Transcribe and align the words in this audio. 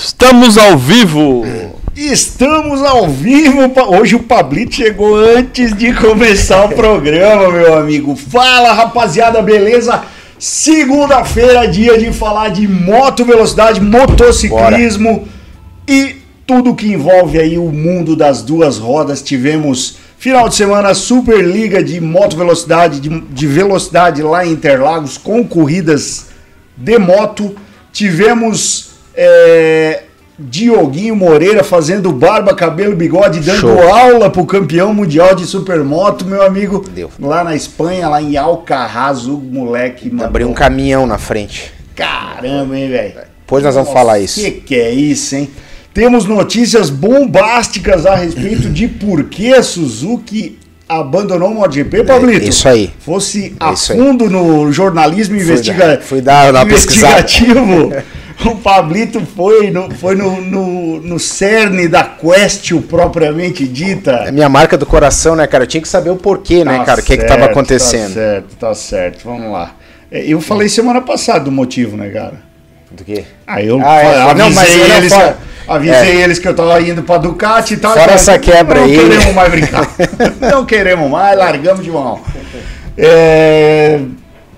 Estamos 0.00 0.56
ao 0.56 0.78
vivo! 0.78 1.44
Estamos 1.96 2.84
ao 2.84 3.08
vivo. 3.08 3.58
Hoje 3.88 4.14
o 4.14 4.22
Pablito 4.22 4.76
chegou 4.76 5.16
antes 5.16 5.76
de 5.76 5.92
começar 5.92 6.66
o 6.66 6.68
programa, 6.68 7.50
meu 7.50 7.74
amigo. 7.76 8.14
Fala, 8.14 8.72
rapaziada, 8.72 9.42
beleza? 9.42 10.04
Segunda-feira, 10.38 11.66
dia 11.66 11.98
de 11.98 12.12
falar 12.12 12.50
de 12.50 12.68
moto 12.68 13.24
velocidade, 13.24 13.80
motociclismo 13.80 15.26
e 15.86 16.14
tudo 16.46 16.76
que 16.76 16.92
envolve 16.92 17.36
aí 17.40 17.58
o 17.58 17.72
mundo 17.72 18.14
das 18.14 18.40
duas 18.40 18.78
rodas. 18.78 19.20
Tivemos 19.20 19.98
final 20.16 20.48
de 20.48 20.54
semana 20.54 20.94
Superliga 20.94 21.82
de 21.82 22.00
moto 22.00 22.36
velocidade, 22.36 23.00
de, 23.00 23.20
de 23.20 23.46
velocidade 23.48 24.22
lá 24.22 24.46
em 24.46 24.52
Interlagos 24.52 25.18
com 25.18 25.44
corridas 25.44 26.26
de 26.76 27.00
moto. 27.00 27.56
Tivemos 27.92 28.87
é, 29.20 30.02
Dioguinho 30.38 31.16
Moreira 31.16 31.64
fazendo 31.64 32.12
barba, 32.12 32.54
cabelo, 32.54 32.94
bigode, 32.94 33.40
dando 33.40 33.58
Show. 33.60 33.92
aula 33.92 34.30
pro 34.30 34.46
campeão 34.46 34.94
mundial 34.94 35.34
de 35.34 35.44
supermoto, 35.44 36.24
meu 36.24 36.40
amigo. 36.42 36.84
Deu. 36.94 37.10
Lá 37.18 37.42
na 37.42 37.56
Espanha, 37.56 38.08
lá 38.08 38.22
em 38.22 38.36
Alcarraz, 38.36 39.26
o 39.26 39.36
moleque 39.36 40.12
Abriu 40.22 40.48
um 40.48 40.54
caminhão 40.54 41.04
na 41.08 41.18
frente. 41.18 41.72
Caramba, 41.96 42.78
hein, 42.78 42.88
velho? 42.88 43.14
Depois 43.40 43.64
nós 43.64 43.74
vamos 43.74 43.92
falar 43.92 44.20
isso. 44.20 44.40
Que 44.40 44.50
que 44.52 44.74
é 44.76 44.92
isso, 44.92 45.34
hein? 45.34 45.50
Temos 45.92 46.24
notícias 46.26 46.88
bombásticas 46.88 48.06
a 48.06 48.14
respeito 48.14 48.68
de 48.68 48.86
por 48.86 49.24
que 49.24 49.52
a 49.52 49.64
Suzuki 49.64 50.56
abandonou 50.88 51.50
o 51.50 51.54
MotoGP, 51.54 52.04
Pablito. 52.04 52.46
É, 52.46 52.48
isso 52.48 52.68
aí. 52.68 52.92
Fosse 53.00 53.56
a 53.58 53.72
isso 53.72 53.92
aí. 53.92 53.98
fundo 53.98 54.30
no 54.30 54.70
jornalismo 54.70 55.34
investiga... 55.34 55.96
dar- 55.96 56.00
fui 56.00 56.20
dar 56.20 56.54
uma 56.54 56.62
investigativo. 56.62 57.92
o 58.44 58.56
Pablito 58.56 59.20
foi, 59.36 59.70
no, 59.70 59.90
foi 59.94 60.14
no, 60.14 60.40
no, 60.40 61.00
no 61.00 61.18
cerne 61.18 61.88
da 61.88 62.04
Questio 62.04 62.80
propriamente 62.82 63.66
dita. 63.66 64.12
É 64.26 64.30
minha 64.32 64.48
marca 64.48 64.76
do 64.76 64.86
coração, 64.86 65.34
né, 65.34 65.46
cara? 65.46 65.64
Eu 65.64 65.68
tinha 65.68 65.80
que 65.80 65.88
saber 65.88 66.10
o 66.10 66.16
porquê, 66.16 66.64
né, 66.64 66.78
Tá 66.78 66.84
cara? 66.84 67.00
O 67.00 67.04
que 67.04 67.14
que 67.16 67.22
certo, 67.22 67.28
tava 67.34 67.50
acontecendo. 67.50 68.08
Tá 68.08 68.14
certo, 68.14 68.56
tá 68.56 68.74
certo. 68.74 69.24
Vamos 69.24 69.50
lá. 69.52 69.72
É, 70.10 70.22
Eu 70.26 70.40
falei 70.40 70.68
semana 70.68 71.00
passada 71.00 71.40
do 71.40 71.50
motivo, 71.52 71.96
né, 71.96 72.08
cara? 72.10 72.34
Do 72.90 73.04
quê? 73.04 73.24
Aí 73.46 73.66
eu 73.66 73.80
Ah, 73.84 73.96
é, 73.96 74.04
fa- 74.14 74.34
não, 74.34 74.46
avisei, 74.46 74.78
mas 74.78 74.88
eu 74.90 74.96
eles, 74.96 75.12
avisei 75.68 76.22
eles 76.22 76.38
que 76.38 76.48
eu 76.48 76.54
tava 76.54 76.80
indo 76.80 77.02
pra 77.02 77.18
Ducati 77.18 77.74
e 77.74 77.76
tal. 77.76 77.92
Fora 77.92 78.12
essa 78.12 78.38
quebra 78.38 78.80
não 78.80 78.86
aí. 78.86 78.96
Não 78.96 79.08
queremos 79.08 79.34
mais 79.34 79.50
brincar. 79.50 79.88
não 80.40 80.64
queremos 80.64 81.10
mais, 81.10 81.36
largamos 81.38 81.84
de 81.84 81.90
mão. 81.90 82.20
É, 83.00 84.00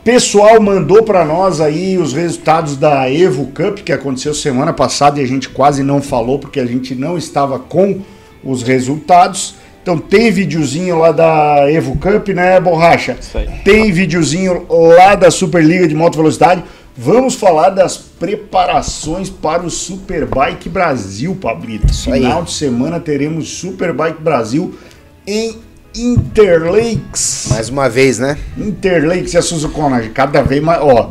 pessoal 0.04 0.60
mandou 0.60 1.02
pra 1.02 1.24
nós 1.24 1.60
aí 1.60 1.98
os 1.98 2.12
resultados 2.12 2.76
da 2.76 3.10
Evo 3.10 3.46
Cup 3.46 3.80
que 3.80 3.92
aconteceu 3.92 4.34
semana 4.34 4.72
passada 4.72 5.20
e 5.20 5.22
a 5.22 5.26
gente 5.26 5.48
quase 5.48 5.82
não 5.82 6.00
falou 6.00 6.38
porque 6.38 6.60
a 6.60 6.66
gente 6.66 6.94
não 6.94 7.16
estava 7.16 7.58
com 7.58 8.00
os 8.42 8.62
resultados. 8.62 9.54
Então 9.82 9.98
tem 9.98 10.30
videozinho 10.30 10.98
lá 10.98 11.10
da 11.12 11.70
Evo 11.70 11.96
Cup, 11.96 12.28
né, 12.28 12.60
Borracha? 12.60 13.16
Isso 13.18 13.38
aí. 13.38 13.48
Tem 13.64 13.90
videozinho 13.90 14.66
lá 14.68 15.14
da 15.14 15.30
Superliga 15.30 15.88
de 15.88 15.94
Moto 15.94 16.16
Velocidade. 16.16 16.62
Vamos 16.96 17.34
falar 17.34 17.70
das 17.70 17.96
preparações 17.96 19.30
para 19.30 19.62
o 19.62 19.70
Superbike 19.70 20.68
Brasil, 20.68 21.34
Pablito. 21.40 21.94
Final 21.94 22.42
de 22.42 22.52
semana 22.52 23.00
teremos 23.00 23.48
Superbike 23.48 24.20
Brasil 24.20 24.74
em 25.26 25.56
Interlakes. 26.00 27.46
Mais 27.50 27.68
uma 27.68 27.88
vez, 27.88 28.18
né? 28.18 28.36
Interlakes 28.56 29.34
e 29.34 29.38
a 29.38 29.42
Suzukona, 29.42 30.00
cada 30.14 30.42
vez 30.42 30.62
mais. 30.62 30.80
Ó, 30.82 31.10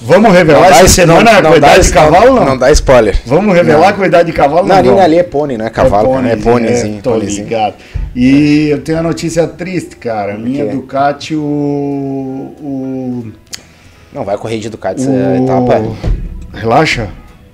vamos 0.00 0.32
revelar 0.32 0.68
dá 0.70 0.76
essa 0.76 0.84
es- 0.84 0.90
semana 0.92 1.30
a 1.30 1.40
dá 1.40 1.48
quantidade 1.50 1.80
es- 1.80 1.86
de 1.86 1.92
cavalo? 1.92 2.34
Não, 2.36 2.44
Não 2.44 2.58
dá 2.58 2.70
spoiler. 2.72 3.16
Vamos 3.26 3.54
revelar 3.54 3.88
a 3.88 3.92
quantidade 3.92 4.26
de 4.30 4.32
cavalo? 4.36 4.66
Não, 4.66 4.82
vamos? 4.82 5.00
ali 5.00 5.16
é 5.18 5.22
pônei, 5.22 5.56
não 5.58 5.66
é 5.66 5.70
cavalo, 5.70 6.12
cara, 6.14 6.28
é 6.28 6.36
pônezinho. 6.36 6.98
É, 6.98 7.00
tô 7.02 7.12
pônezinho. 7.12 7.44
ligado. 7.44 7.74
E 8.14 8.68
eu 8.68 8.80
tenho 8.82 8.98
uma 8.98 9.04
notícia 9.04 9.46
triste, 9.46 9.96
cara. 9.96 10.36
Minha? 10.36 10.66
Ducati, 10.66 11.34
o. 11.34 11.40
o, 12.60 13.32
Não, 14.12 14.24
vai 14.24 14.36
correr 14.36 14.58
de 14.58 14.68
Ducati 14.68 15.00
essa 15.00 15.10
o 15.10 15.44
etapa. 15.44 15.82
Relaxa. 16.52 17.08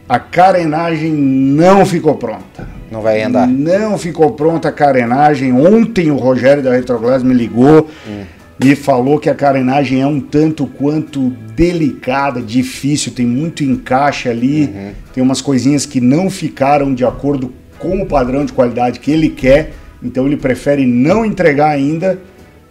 A 0.09 0.19
carenagem 0.19 1.13
não 1.13 1.85
ficou 1.85 2.15
pronta. 2.15 2.67
Não 2.91 3.03
vai 3.03 3.23
andar. 3.23 3.47
Não 3.47 3.99
ficou 3.99 4.33
pronta 4.33 4.69
a 4.69 4.73
carenagem. 4.73 5.53
Ontem 5.53 6.11
o 6.11 6.17
Rogério 6.17 6.63
da 6.63 6.73
Retroglass 6.73 7.23
me 7.23 7.35
ligou, 7.35 7.87
Hum. 8.09 8.23
me 8.63 8.75
falou 8.75 9.19
que 9.19 9.29
a 9.29 9.35
carenagem 9.35 10.01
é 10.01 10.07
um 10.07 10.19
tanto 10.19 10.67
quanto 10.67 11.29
delicada, 11.55 12.41
difícil, 12.41 13.13
tem 13.13 13.27
muito 13.27 13.63
encaixe 13.63 14.29
ali, 14.29 14.65
Uhum. 14.65 14.91
tem 15.13 15.23
umas 15.23 15.41
coisinhas 15.43 15.85
que 15.85 16.01
não 16.01 16.31
ficaram 16.31 16.95
de 16.95 17.05
acordo 17.05 17.53
com 17.79 18.01
o 18.03 18.07
padrão 18.07 18.45
de 18.45 18.53
qualidade 18.53 18.99
que 19.01 19.11
ele 19.11 19.29
quer, 19.29 19.73
então 20.03 20.27
ele 20.27 20.37
prefere 20.37 20.87
não 20.87 21.25
entregar 21.25 21.69
ainda 21.71 22.19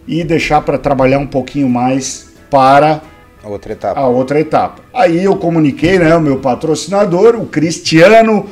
e 0.08 0.24
deixar 0.24 0.62
para 0.62 0.78
trabalhar 0.78 1.20
um 1.20 1.28
pouquinho 1.28 1.70
mais 1.70 2.28
para 2.50 3.02
Outra 3.48 3.74
etapa. 3.74 4.00
a 4.00 4.08
outra 4.08 4.40
etapa. 4.40 4.82
Aí 4.94 5.24
eu 5.24 5.36
comuniquei, 5.38 5.98
né, 6.00 6.16
o 6.16 6.22
meu 6.22 6.38
patrocinador, 6.38 7.36
o 7.36 7.46
Cristiano, 7.46 8.46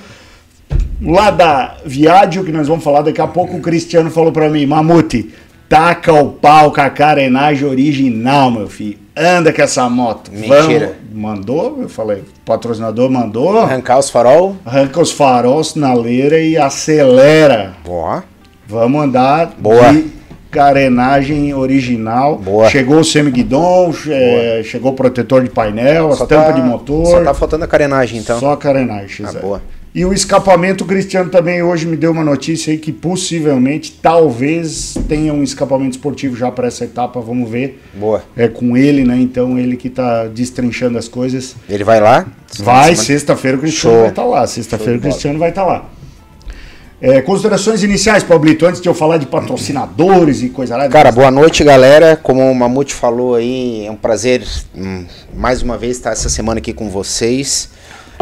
lá 1.01 1.31
da 1.31 1.75
Viadio, 1.85 2.44
que 2.44 2.51
nós 2.51 2.67
vamos 2.67 2.83
falar 2.83 3.01
daqui 3.01 3.22
a 3.22 3.28
pouco, 3.28 3.57
o 3.57 3.61
Cristiano 3.61 4.09
falou 4.09 4.31
pra 4.31 4.50
mim, 4.50 4.66
Mamute, 4.66 5.34
taca 5.67 6.13
o 6.13 6.29
pau 6.29 6.72
com 6.72 6.81
a 6.81 6.89
carenagem 6.89 7.67
original, 7.67 8.50
meu 8.51 8.67
filho. 8.67 9.00
Anda 9.17 9.53
com 9.53 9.61
essa 9.61 9.89
moto. 9.89 10.29
Mentira. 10.31 10.88
Vamos. 10.88 11.05
Mandou, 11.13 11.78
eu 11.81 11.88
falei, 11.88 12.17
o 12.19 12.25
patrocinador 12.45 13.09
mandou, 13.09 13.57
Arrancar 13.57 13.97
os 13.97 14.09
farol. 14.09 14.57
arranca 14.66 15.00
os 15.00 15.11
faróis, 15.11 15.67
sinaleira 15.67 16.38
e 16.41 16.57
acelera. 16.57 17.73
Ó. 17.88 18.22
Vamos 18.67 19.01
andar 19.03 19.53
Boa. 19.57 19.94
de 19.94 20.15
carenagem 20.55 21.53
original. 21.53 22.38
Boa. 22.38 22.69
Chegou 22.69 22.99
o 22.99 23.03
semiguidon, 23.03 23.91
che- 23.93 24.63
chegou 24.63 24.91
o 24.91 24.95
protetor 24.95 25.43
de 25.43 25.49
painel, 25.49 26.11
as 26.11 26.17
Só 26.19 26.25
tampas 26.25 26.47
tá- 26.47 26.51
de 26.53 26.61
motor. 26.61 27.05
Só 27.07 27.23
tá 27.23 27.33
faltando 27.33 27.63
a 27.66 27.67
carenagem, 27.67 28.19
então. 28.19 28.39
Só 28.39 28.51
a 28.53 28.57
carenagem. 28.57 29.25
Ah, 29.25 29.33
boa. 29.33 29.61
E 29.93 30.03
o 30.03 30.11
escapamento, 30.13 30.83
o 30.83 30.88
Cristiano 30.88 31.29
também 31.29 31.63
hoje 31.63 31.85
me 31.88 31.95
deu 31.95 32.11
uma 32.11 32.23
notícia 32.23 32.69
aí 32.69 32.77
que 32.77 32.91
possivelmente, 32.91 33.93
talvez, 34.01 34.93
tenha 35.07 35.33
um 35.33 35.41
escapamento 35.41 35.91
esportivo 35.91 36.35
já 36.35 36.51
para 36.51 36.67
essa 36.67 36.83
etapa, 36.83 37.22
vamos 37.22 37.49
ver. 37.49 37.81
Boa. 37.93 38.22
É 38.35 38.49
com 38.49 38.75
ele, 38.75 39.05
né? 39.05 39.17
Então 39.17 39.57
ele 39.57 39.77
que 39.77 39.89
tá 39.89 40.25
destrinchando 40.25 40.97
as 40.97 41.07
coisas. 41.07 41.55
Ele 41.69 41.85
vai 41.85 42.01
lá? 42.01 42.25
Vai, 42.59 42.93
sexta-feira 42.95 43.55
o 43.55 43.59
Cristiano 43.61 43.93
Show. 43.95 44.01
vai 44.01 44.09
estar 44.09 44.25
lá. 44.25 44.45
Sexta-feira 44.47 44.97
o. 44.97 45.01
Cristiano 45.01 45.39
vai 45.39 45.49
estar 45.49 45.63
lá. 45.66 45.85
É, 47.07 47.21
considerações 47.21 47.83
iniciais, 47.83 48.23
Pablito, 48.23 48.66
antes 48.66 48.81
de 48.81 48.89
eu 48.89 48.93
falar 48.95 49.17
de 49.17 49.27
patrocinadores 49.27 50.41
e 50.41 50.49
coisa 50.49 50.75
lá. 50.75 50.89
Cara, 50.89 51.11
boa 51.11 51.29
noite, 51.29 51.63
galera. 51.63 52.17
Como 52.17 52.41
o 52.41 52.55
Mamute 52.55 52.95
falou 52.95 53.35
aí, 53.35 53.85
é 53.85 53.91
um 53.91 53.95
prazer 53.95 54.43
hum, 54.75 55.05
mais 55.31 55.61
uma 55.61 55.77
vez 55.77 55.97
estar 55.97 56.13
essa 56.13 56.29
semana 56.29 56.57
aqui 56.57 56.73
com 56.73 56.89
vocês. 56.89 57.69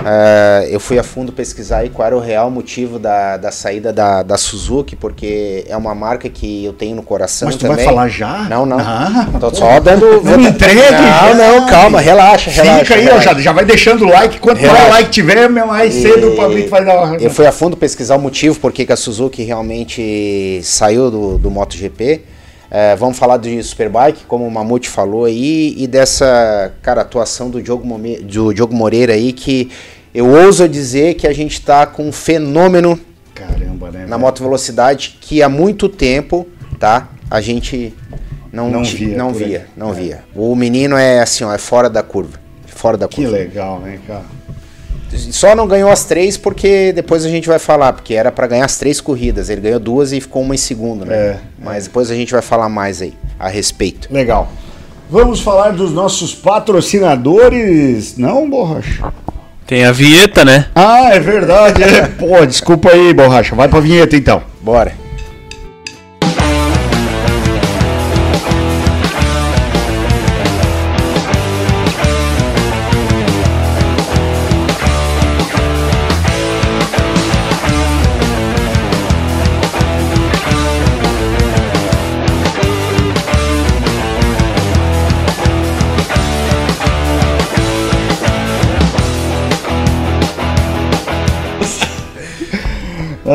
Ah, 0.06 0.64
eu 0.70 0.80
fui 0.80 1.00
a 1.00 1.04
fundo 1.04 1.32
pesquisar 1.32 1.80
aí 1.80 1.90
qual 1.90 2.06
era 2.06 2.16
o 2.16 2.20
real 2.20 2.50
motivo 2.50 3.00
da, 3.00 3.38
da 3.38 3.52
saída 3.52 3.92
da, 3.94 4.24
da 4.24 4.38
Suzuki, 4.38 4.96
porque 4.96 5.66
é 5.68 5.76
uma 5.76 5.96
marca 5.96 6.30
que 6.30 6.64
eu 6.66 6.74
tenho 6.74 6.96
no 6.96 7.04
coração 7.04 7.48
Mas 7.48 7.56
tu 7.56 7.62
também. 7.62 7.78
vai 7.78 7.86
falar 7.86 8.08
já? 8.08 8.44
Não, 8.50 8.66
não. 8.66 8.80
Ah, 8.80 9.28
Tô 9.40 9.50
pô, 9.50 9.56
só 9.56 9.80
dando. 9.80 10.22
Não 10.24 10.38
me 10.38 10.48
entregue 10.48 10.82
Não, 10.92 11.36
não, 11.36 11.66
calma, 11.68 12.00
relaxa, 12.00 12.50
relaxa. 12.50 12.80
Fica 12.86 12.96
aí, 12.96 13.06
ó, 13.06 13.10
relaxa. 13.10 13.34
já, 13.34 13.40
já 13.40 13.52
vai 13.52 13.66
deixando 13.66 14.06
o 14.06 14.10
like. 14.10 14.40
Quanto 14.40 14.62
mais 14.62 14.90
like 14.90 15.10
tiver, 15.10 15.50
mais 15.50 15.94
cedo 15.94 16.30
o 16.34 16.36
Pablito 16.36 16.70
vai 16.70 16.84
dar 16.84 17.04
uma... 17.04 17.18
Eu 17.18 17.30
fui 17.30 17.46
a 17.46 17.52
fundo 17.52 17.78
pesquisar 17.78 18.16
o 18.16 18.20
motivo 18.20 18.60
por 18.60 18.72
que 18.72 18.86
que 18.86 18.94
a 18.94 18.98
Suzuki 18.98 19.44
realmente 19.44 20.60
saiu 20.64 21.10
do, 21.10 21.38
do 21.38 21.50
MotoGP. 21.52 22.33
É, 22.76 22.96
vamos 22.96 23.20
falar 23.20 23.38
de 23.38 23.62
Superbike, 23.62 24.26
como 24.28 24.48
o 24.48 24.50
Mamute 24.52 24.90
falou 24.90 25.26
aí, 25.26 25.76
e 25.78 25.86
dessa 25.86 26.74
cara, 26.82 27.02
atuação 27.02 27.48
do 27.52 27.62
Diogo, 27.62 27.86
Mome- 27.86 28.18
do 28.22 28.52
Diogo 28.52 28.74
Moreira 28.74 29.14
aí, 29.14 29.32
que 29.32 29.70
eu 30.14 30.28
ouso 30.28 30.68
dizer 30.68 31.14
que 31.14 31.28
a 31.28 31.34
gente 31.34 31.54
está 31.54 31.86
com 31.86 32.08
um 32.08 32.12
fenômeno 32.12 33.00
Caramba, 33.36 33.92
né? 33.92 34.08
na 34.08 34.18
moto 34.18 34.42
velocidade 34.42 35.20
que 35.22 35.44
há 35.44 35.48
muito 35.50 35.88
tempo, 35.88 36.48
tá? 36.80 37.10
A 37.30 37.40
gente 37.42 37.94
não, 38.52 38.72
Não 38.72 38.84
via 38.84 39.18
não 39.18 39.32
via, 39.34 39.68
não 39.78 39.94
via. 39.94 40.24
O 40.36 40.56
menino 40.56 40.96
é 40.98 41.20
assim, 41.20 41.44
ó, 41.44 41.54
é 41.54 41.60
fora 41.60 41.88
da 41.92 42.02
curva, 42.02 42.40
fora 42.66 42.98
da 42.98 43.08
Que 43.08 43.18
curva. 43.18 43.32
legal, 43.38 43.80
né, 43.82 44.00
cara? 44.08 44.24
Só 45.18 45.56
não 45.56 45.68
ganhou 45.68 45.90
as 45.90 46.04
três 46.06 46.38
porque 46.38 46.92
depois 46.94 47.26
a 47.26 47.30
gente 47.30 47.48
vai 47.48 47.60
falar, 47.60 47.94
porque 47.94 48.14
era 48.14 48.32
pra 48.32 48.48
ganhar 48.48 48.66
as 48.66 48.78
três 48.78 49.00
corridas. 49.02 49.50
Ele 49.50 49.62
ganhou 49.62 49.80
duas 49.80 50.12
e 50.12 50.20
ficou 50.22 50.42
uma 50.42 50.56
em 50.56 50.58
segundo, 50.58 51.06
né? 51.06 51.16
É, 51.16 51.38
Mas 51.60 51.86
depois 51.86 52.10
a 52.12 52.16
gente 52.16 52.32
vai 52.32 52.42
falar 52.42 52.70
mais 52.70 53.02
aí 53.02 53.14
a 53.40 53.48
respeito. 53.48 54.08
Legal. 54.12 54.50
Vamos 55.10 55.42
falar 55.42 55.72
dos 55.72 55.92
nossos 55.92 56.34
patrocinadores. 56.34 58.18
Não, 58.18 58.50
Borracha? 58.50 59.14
Tem 59.68 59.86
a 59.86 59.92
vinheta, 59.92 60.44
né? 60.44 60.68
Ah, 60.76 61.10
é 61.14 61.20
verdade. 61.20 61.84
é. 61.84 62.08
Pô, 62.08 62.46
desculpa 62.46 62.90
aí, 62.90 63.14
Borracha. 63.14 63.56
Vai 63.56 63.68
pra 63.68 63.80
vinheta 63.80 64.16
então. 64.16 64.42
Bora. 64.62 64.92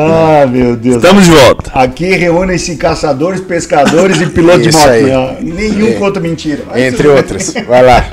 Ah, 0.01 0.45
meu 0.47 0.75
Deus. 0.75 0.95
Estamos 0.97 1.25
de 1.25 1.31
volta. 1.31 1.71
Aqui 1.73 2.05
reúnem-se 2.15 2.75
caçadores, 2.77 3.41
pescadores 3.41 4.21
e 4.21 4.27
pilotos 4.27 4.63
de 4.63 4.71
moto. 4.71 4.89
aí. 4.89 5.03
né? 5.03 5.37
Nenhum 5.41 5.89
É. 5.89 5.93
conta 5.93 6.19
mentira. 6.19 6.63
Mas 6.69 6.81
Entre 6.81 7.07
outras. 7.07 7.53
Vai 7.67 7.83
lá. 7.83 8.03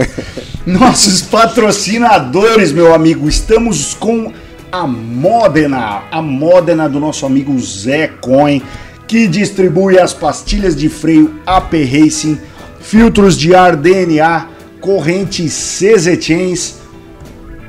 Nossos 0.66 1.22
patrocinadores, 1.22 2.72
meu 2.72 2.94
amigo, 2.94 3.28
estamos 3.28 3.94
com 3.94 4.32
a 4.70 4.86
Modena, 4.86 6.02
a 6.10 6.22
Modena 6.22 6.88
do 6.88 7.00
nosso 7.00 7.24
amigo 7.26 7.58
Zé 7.60 8.08
Coin, 8.20 8.62
que 9.08 9.26
distribui 9.26 9.98
as 9.98 10.12
pastilhas 10.12 10.76
de 10.76 10.88
freio 10.88 11.34
AP 11.46 11.72
Racing, 11.72 12.38
filtros 12.80 13.36
de 13.36 13.54
ar 13.54 13.74
DNA, 13.74 14.46
corrente 14.80 15.44
CZ 15.48 16.18
Chains, 16.20 16.76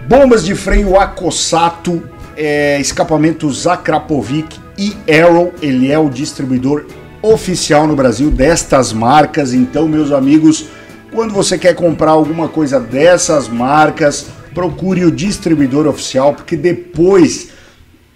bombas 0.07 0.43
de 0.45 0.53
freio 0.53 0.99
Akossato, 0.99 2.03
é, 2.37 2.79
escapamentos 2.79 3.67
Akrapovic 3.67 4.59
e 4.77 4.95
Arrow. 5.11 5.53
Ele 5.61 5.91
é 5.91 5.99
o 5.99 6.09
distribuidor 6.09 6.85
oficial 7.21 7.85
no 7.85 7.95
Brasil 7.95 8.31
destas 8.31 8.91
marcas. 8.91 9.53
Então, 9.53 9.87
meus 9.87 10.11
amigos, 10.11 10.65
quando 11.11 11.33
você 11.33 11.57
quer 11.57 11.75
comprar 11.75 12.11
alguma 12.11 12.47
coisa 12.47 12.79
dessas 12.79 13.47
marcas, 13.47 14.27
procure 14.53 15.05
o 15.05 15.11
distribuidor 15.11 15.87
oficial, 15.87 16.33
porque 16.33 16.55
depois, 16.55 17.49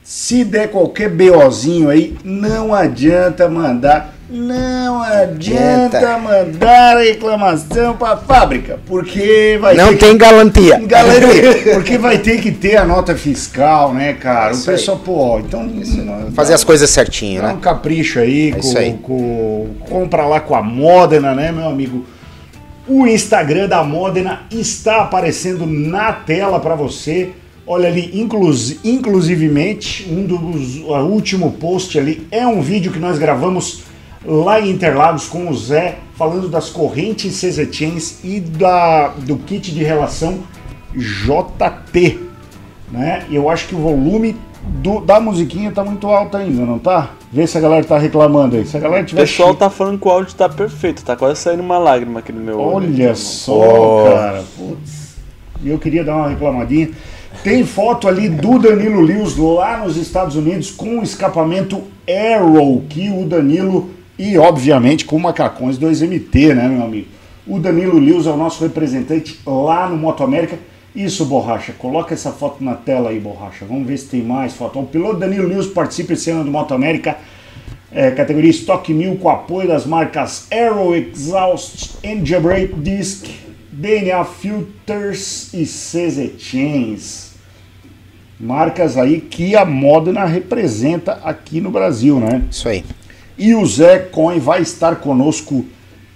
se 0.03 0.43
der 0.43 0.69
qualquer 0.71 1.09
BOzinho 1.09 1.89
aí, 1.89 2.17
não 2.23 2.73
adianta 2.73 3.49
mandar. 3.49 4.14
Não 4.27 5.03
adianta 5.03 5.97
Adianta. 5.99 6.17
mandar 6.17 6.97
reclamação 6.97 7.95
para 7.95 8.17
fábrica, 8.17 8.79
porque 8.87 9.57
vai 9.61 9.75
Não 9.75 9.89
ter 9.89 9.93
que- 9.97 10.05
tem 10.05 10.17
galantia. 10.17 10.79
Galera, 10.79 11.27
porque 11.75 11.97
vai 11.99 12.17
ter 12.17 12.41
que 12.41 12.51
ter 12.51 12.75
a 12.77 12.85
nota 12.85 13.15
fiscal, 13.15 13.93
né, 13.93 14.13
cara? 14.13 14.51
Isso 14.53 14.63
o 14.63 14.65
pessoal, 14.73 14.97
pô, 14.97 15.39
então. 15.39 15.69
Fazer 16.33 16.55
as 16.55 16.63
coisas 16.63 16.89
certinho, 16.89 17.41
Dá 17.41 17.49
né? 17.49 17.53
um 17.53 17.59
capricho 17.59 18.17
aí, 18.19 18.49
É 18.49 18.55
com, 18.59 18.77
aí. 18.77 18.93
com- 19.01 19.69
compra 19.87 20.25
lá 20.25 20.39
com 20.39 20.55
a 20.55 20.63
Modena, 20.63 21.35
né, 21.35 21.51
meu 21.51 21.67
amigo? 21.69 22.03
O 22.87 23.05
Instagram 23.05 23.67
da 23.67 23.83
Modena 23.83 24.41
está 24.51 25.01
aparecendo 25.01 25.67
na 25.67 26.11
tela 26.11 26.59
para 26.59 26.73
você. 26.73 27.29
Olha 27.67 27.87
ali, 27.87 28.11
inclusi- 28.19 28.79
inclusivemente, 28.83 30.07
um 30.09 30.23
dos 30.25 30.77
o 30.77 30.93
último 31.05 31.51
post 31.53 31.97
ali 31.97 32.27
é 32.31 32.45
um 32.45 32.61
vídeo 32.61 32.91
que 32.91 32.99
nós 32.99 33.17
gravamos 33.19 33.83
lá 34.25 34.59
em 34.59 34.71
Interlagos 34.71 35.27
com 35.27 35.49
o 35.49 35.55
Zé, 35.55 35.97
falando 36.15 36.47
das 36.49 36.69
correntes 36.69 37.39
CZ 37.39 37.67
Chains 37.71 38.19
e 38.23 38.39
da, 38.39 39.09
do 39.09 39.37
kit 39.37 39.71
de 39.71 39.83
relação 39.83 40.39
JT. 40.95 42.19
Né? 42.91 43.25
E 43.29 43.35
eu 43.35 43.49
acho 43.49 43.67
que 43.67 43.75
o 43.75 43.79
volume 43.79 44.35
do- 44.81 45.01
da 45.01 45.19
musiquinha 45.19 45.71
tá 45.71 45.83
muito 45.83 46.07
alto 46.07 46.37
ainda, 46.37 46.63
não 46.65 46.79
tá? 46.79 47.11
Vê 47.31 47.45
se 47.45 47.57
a 47.57 47.61
galera 47.61 47.83
tá 47.83 47.97
reclamando 47.97 48.55
aí. 48.55 48.65
Se 48.65 48.77
a 48.77 48.79
galera 48.79 49.03
O 49.03 49.05
tiver 49.05 49.21
pessoal 49.21 49.53
chi- 49.53 49.59
tá 49.59 49.69
falando 49.69 49.99
que 49.99 50.07
o 50.07 50.11
áudio 50.11 50.33
tá 50.35 50.47
perfeito, 50.47 51.03
tá 51.03 51.15
quase 51.15 51.39
saindo 51.41 51.61
uma 51.61 51.77
lágrima 51.77 52.19
aqui 52.19 52.31
no 52.31 52.39
meu 52.39 52.59
olho. 52.59 52.87
Olha 52.93 53.15
só, 53.15 53.53
Oh. 54.07 54.13
cara. 54.13 54.43
Putz. 54.57 55.15
E 55.63 55.69
eu 55.69 55.77
queria 55.79 56.03
dar 56.03 56.15
uma 56.15 56.29
reclamadinha. 56.29 56.89
Tem 57.43 57.63
foto 57.65 58.07
ali 58.07 58.29
do 58.29 58.57
Danilo 58.57 59.01
Lewis 59.01 59.35
lá 59.35 59.77
nos 59.83 59.97
Estados 59.97 60.35
Unidos 60.35 60.71
com 60.71 60.99
o 60.99 61.03
escapamento 61.03 61.81
Arrow, 62.07 62.83
que 62.87 63.09
o 63.09 63.25
Danilo, 63.25 63.89
e 64.17 64.37
obviamente 64.37 65.05
com 65.05 65.19
macacões 65.19 65.77
2MT, 65.77 66.53
né, 66.53 66.67
meu 66.67 66.83
amigo? 66.83 67.07
O 67.47 67.59
Danilo 67.59 67.99
Lewis 67.99 68.25
é 68.25 68.31
o 68.31 68.37
nosso 68.37 68.63
representante 68.63 69.39
lá 69.45 69.87
no 69.87 69.97
Moto 69.97 70.23
América. 70.23 70.57
Isso, 70.95 71.25
Borracha, 71.25 71.73
coloca 71.73 72.13
essa 72.13 72.31
foto 72.31 72.63
na 72.63 72.73
tela 72.73 73.09
aí, 73.09 73.19
Borracha. 73.19 73.65
Vamos 73.65 73.85
ver 73.87 73.97
se 73.97 74.07
tem 74.07 74.23
mais 74.23 74.53
foto. 74.53 74.79
O 74.79 74.85
piloto 74.87 75.19
Danilo 75.19 75.47
Lewis 75.47 75.67
participa 75.67 76.13
esse 76.13 76.31
ano 76.31 76.43
do 76.43 76.51
Moto 76.51 76.73
América 76.73 77.17
é, 77.95 78.11
categoria 78.11 78.51
Stock 78.51 78.93
1000 78.93 79.15
com 79.15 79.29
apoio 79.29 79.69
das 79.69 79.85
marcas 79.85 80.47
Aero 80.51 80.93
Exhaust, 80.93 81.97
Engine 82.03 82.41
Brake 82.41 82.73
Disc, 82.75 83.25
DNA 83.71 84.25
Filters 84.25 85.53
e 85.53 85.63
CZ 85.63 86.33
Chains. 86.37 87.35
Marcas 88.37 88.97
aí 88.97 89.21
que 89.21 89.55
a 89.55 89.63
Modena 89.63 90.25
representa 90.25 91.13
aqui 91.23 91.61
no 91.61 91.71
Brasil, 91.71 92.19
né? 92.19 92.43
Isso 92.51 92.67
aí. 92.67 92.83
E 93.37 93.53
o 93.55 93.65
Zé 93.65 93.99
Coin 93.99 94.39
vai 94.39 94.61
estar 94.61 94.95
conosco 94.97 95.65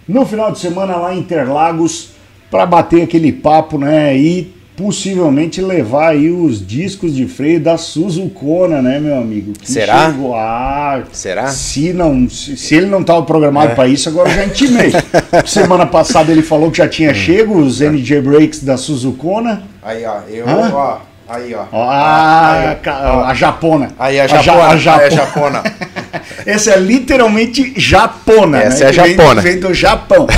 no 0.08 0.26
final 0.26 0.52
de 0.52 0.60
semana 0.60 0.96
lá 0.96 1.14
em 1.14 1.20
Interlagos 1.20 2.10
para 2.50 2.66
bater 2.66 3.04
aquele 3.04 3.32
papo, 3.32 3.78
né? 3.78 4.16
E 4.18 4.54
possivelmente 4.76 5.60
levar 5.62 6.12
aí 6.12 6.32
os 6.32 6.66
discos 6.66 7.14
de 7.14 7.28
freio 7.28 7.60
da 7.60 7.78
Suzukona, 7.78 8.82
né, 8.82 8.98
meu 8.98 9.18
amigo? 9.18 9.52
Que 9.52 9.70
Será? 9.70 10.06
chegou- 10.10 10.34
Ah, 10.34 11.04
Será? 11.12 11.48
Se 11.48 11.92
não, 11.92 12.30
se, 12.30 12.56
se 12.56 12.76
ele 12.76 12.86
não 12.88 13.02
estava 13.02 13.22
programado 13.24 13.74
É. 13.74 13.76
para 13.76 13.90
isso, 13.90 14.08
agora 14.08 14.30
eu 14.30 14.36
já 14.36 14.46
intimei. 14.46 14.92
Semana 15.46 15.86
passada 15.86 16.32
ele 16.32 16.42
falou 16.42 16.72
que 16.72 16.78
já 16.78 16.86
Hum. 16.86 16.90
tinha 16.90 17.14
chego 17.14 17.60
os 17.60 17.82
NJ 17.82 18.22
Brakes 18.22 18.64
da 18.64 18.78
Suzukona. 18.78 19.64
Aí, 19.84 20.06
ó. 20.06 20.20
Eu, 20.30 20.48
Hã? 20.48 20.72
ó. 20.74 20.98
Aí, 21.28 21.54
ó. 21.54 21.66
Ó, 21.72 21.84
ah, 21.84 22.70
aí, 22.72 22.78
ó. 22.88 23.24
a 23.26 23.34
japona. 23.36 23.90
Aí, 24.00 24.20
a 24.20 24.26
ja- 24.28 24.42
japona. 24.42 24.64
a 24.64 24.72
a 24.72 25.10
japona. 25.10 25.64
Essa 26.50 26.72
é 26.72 26.78
literalmente 26.80 27.74
japona, 27.78 28.62
Essa 28.62 28.86
né? 28.86 28.90
é 28.90 28.94
vem- 28.94 29.16
japona. 29.18 29.42
Vem 29.42 29.60
do 29.60 29.74
Japão. 29.74 30.28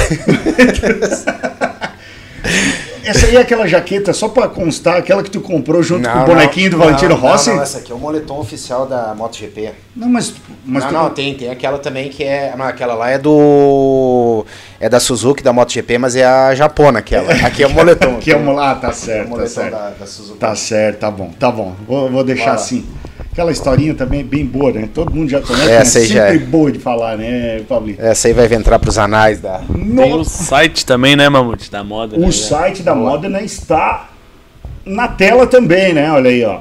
Essa 3.03 3.25
aí 3.25 3.35
é 3.35 3.39
aquela 3.41 3.67
jaqueta, 3.67 4.13
só 4.13 4.29
pra 4.29 4.47
constar, 4.47 4.95
aquela 4.97 5.23
que 5.23 5.31
tu 5.31 5.41
comprou 5.41 5.81
junto 5.81 6.07
com 6.07 6.19
o 6.19 6.25
bonequinho 6.25 6.69
do 6.69 6.77
Valentino 6.77 7.09
não, 7.09 7.17
Rossi? 7.17 7.49
Não, 7.49 7.55
Não, 7.57 7.63
essa 7.63 7.79
aqui 7.79 7.91
é 7.91 7.95
o 7.95 7.97
moletom 7.97 8.39
oficial 8.39 8.85
da 8.85 9.15
MotoGP. 9.15 9.71
mas, 9.95 10.35
mas 10.63 10.83
não, 10.83 10.89
tu- 10.89 10.93
não, 10.93 11.09
tem, 11.09 11.33
tem 11.33 11.49
aquela 11.49 11.79
também 11.79 12.09
que 12.09 12.23
é. 12.23 12.53
Não, 12.55 12.63
aquela 12.65 12.93
lá 12.93 13.09
é 13.09 13.17
do. 13.17 14.45
É 14.79 14.87
da 14.87 14.99
Suzuki, 14.99 15.41
da 15.41 15.51
MotoGP, 15.51 15.97
mas 15.97 16.15
é 16.15 16.23
a 16.23 16.53
japona 16.53 16.99
aquela. 16.99 17.33
Aqui 17.43 17.63
é 17.63 17.67
o 17.67 17.71
moletom. 17.71 18.17
que 18.19 18.31
é 18.31 18.37
um... 18.37 18.59
Ah, 18.59 18.75
tá 18.75 18.89
É 18.89 18.91
o 18.91 18.93
certo, 18.93 19.23
tá 19.23 19.29
moletom 19.29 19.49
certo. 19.49 19.71
da, 19.71 19.89
da 19.89 20.05
Suzuki. 20.05 20.37
Tá 20.39 20.55
certo, 20.55 20.99
tá 20.99 21.09
bom, 21.11 21.31
tá 21.39 21.51
bom. 21.51 21.73
Vou, 21.87 22.07
vou 22.09 22.23
deixar 22.23 22.45
lá. 22.49 22.53
assim. 22.53 22.85
Aquela 23.31 23.52
historinha 23.52 23.94
também 23.94 24.19
é 24.19 24.23
bem 24.23 24.45
boa, 24.45 24.71
né? 24.73 24.90
Todo 24.94 25.14
mundo 25.14 25.30
já 25.30 25.40
conhece, 25.42 25.71
Essa 25.71 26.00
é 26.00 26.02
aí 26.02 26.07
já 26.07 26.28
sempre 26.28 26.44
é. 26.44 26.47
boa 26.47 26.71
de 26.71 26.80
falar, 26.80 27.18
né, 27.18 27.61
Pablito? 27.61 28.02
Essa 28.02 28.28
aí 28.28 28.33
vai 28.33 28.54
entrar 28.54 28.78
pros 28.78 28.97
anais 28.97 29.40
da. 29.40 29.59
Tem 29.95 30.14
o 30.14 30.23
site 30.26 30.85
também, 30.85 31.16
né, 31.16 31.30
Mamute? 31.30 31.71
Da 31.71 31.81
moda. 31.83 32.18
né? 32.18 32.28
O 32.28 32.31
site 32.31 32.83
da 32.83 32.94
Modena 32.94 33.42
está 33.42 34.09
na 34.85 35.07
tela 35.07 35.47
também, 35.47 35.94
né? 35.94 36.11
Olha 36.11 36.30
aí, 36.30 36.44
ó. 36.44 36.59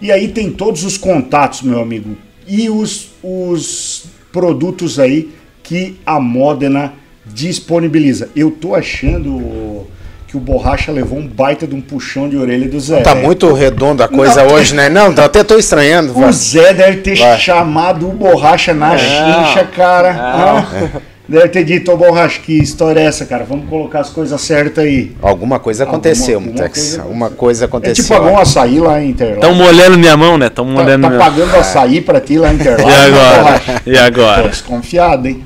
E 0.00 0.10
aí 0.10 0.26
tem 0.28 0.50
todos 0.50 0.82
os 0.82 0.98
contatos, 0.98 1.62
meu 1.62 1.80
amigo. 1.80 2.16
E 2.48 2.68
os, 2.68 3.10
os 3.22 4.06
produtos 4.32 4.98
aí 4.98 5.30
que 5.62 6.00
a 6.04 6.18
Modena 6.18 6.94
disponibiliza. 7.24 8.28
Eu 8.34 8.50
tô 8.50 8.74
achando 8.74 9.86
que 10.32 10.36
o 10.38 10.40
Borracha 10.40 10.90
levou 10.90 11.18
um 11.18 11.26
baita 11.28 11.66
de 11.66 11.74
um 11.74 11.80
puxão 11.82 12.26
de 12.26 12.38
orelha 12.38 12.66
do 12.66 12.80
Zé. 12.80 13.02
Tá 13.02 13.14
muito 13.14 13.52
redonda 13.52 14.06
a 14.06 14.08
coisa 14.08 14.42
Não. 14.42 14.54
hoje, 14.54 14.74
né? 14.74 14.88
Não, 14.88 15.12
eu 15.12 15.24
até 15.24 15.44
tô 15.44 15.58
estranhando. 15.58 16.18
O 16.18 16.32
Zé 16.32 16.72
deve 16.72 16.96
ter 17.02 17.18
Vai. 17.18 17.38
chamado 17.38 18.08
o 18.08 18.12
Borracha 18.12 18.72
na 18.72 18.96
chincha, 18.96 19.68
cara. 19.76 20.14
Não. 20.14 21.02
Deve 21.28 21.48
ter 21.48 21.64
dito, 21.64 21.92
ô 21.92 21.96
Borracha, 21.98 22.40
que 22.40 22.54
história 22.58 23.00
é 23.00 23.04
essa, 23.04 23.26
cara? 23.26 23.44
Vamos 23.44 23.68
colocar 23.68 24.00
as 24.00 24.08
coisas 24.08 24.40
certas 24.40 24.84
aí. 24.84 25.12
Alguma 25.20 25.58
coisa 25.58 25.84
aconteceu, 25.84 26.36
Alguma- 26.36 26.52
Mutex. 26.52 26.98
alguma 26.98 26.98
coisa 26.98 27.02
Alguma 27.02 27.30
coisa 27.30 27.64
É 27.64 27.66
aconteceu. 27.66 28.04
tipo 28.04 28.14
algum 28.14 28.38
açaí 28.38 28.80
lá 28.80 29.02
em 29.02 29.10
Interlagos. 29.10 29.40
Tão 29.42 29.54
molhando 29.54 29.98
minha 29.98 30.16
mão, 30.16 30.38
né? 30.38 30.48
Tão 30.48 30.64
Tá, 30.64 30.70
molhando 30.72 31.02
tá 31.02 31.08
minha 31.10 31.20
pagando 31.22 31.56
açaí 31.56 32.00
pra 32.00 32.20
ti 32.20 32.38
lá 32.38 32.50
em 32.50 32.54
Interlagos. 32.56 32.84
E 32.86 32.90
né, 32.90 33.06
agora? 33.06 33.42
Borracha? 33.42 33.82
E 33.86 33.92
Tô 33.92 34.00
agora? 34.00 34.48
desconfiado, 34.48 35.28
hein? 35.28 35.44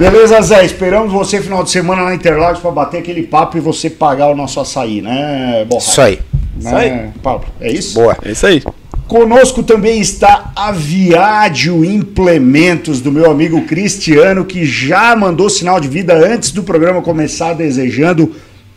Beleza, 0.00 0.40
Zé? 0.40 0.64
Esperamos 0.64 1.12
você 1.12 1.42
final 1.42 1.62
de 1.62 1.68
semana 1.68 2.00
lá 2.00 2.14
em 2.14 2.16
Interlagos 2.16 2.58
pra 2.58 2.70
bater 2.70 3.00
aquele 3.00 3.22
papo 3.22 3.58
e 3.58 3.60
você 3.60 3.90
pagar 3.90 4.28
o 4.28 4.34
nosso 4.34 4.58
açaí, 4.58 5.02
né, 5.02 5.66
Borracha? 5.68 5.90
Isso 5.90 6.00
aí. 6.00 6.18
Né, 6.56 6.58
Isso 6.58 6.74
aí. 6.74 7.08
Pablo? 7.22 7.46
É 7.60 7.70
isso? 7.70 7.94
Boa. 7.96 8.16
É 8.24 8.32
isso 8.32 8.46
aí. 8.46 8.62
Conosco 9.06 9.62
também 9.62 10.00
está 10.00 10.52
a 10.56 10.72
Viadio 10.72 11.84
Implementos 11.84 13.02
do 13.02 13.12
meu 13.12 13.30
amigo 13.30 13.60
Cristiano, 13.66 14.46
que 14.46 14.64
já 14.64 15.14
mandou 15.14 15.50
sinal 15.50 15.78
de 15.78 15.86
vida 15.86 16.14
antes 16.14 16.50
do 16.50 16.62
programa 16.62 17.02
começar, 17.02 17.52
desejando 17.52 18.34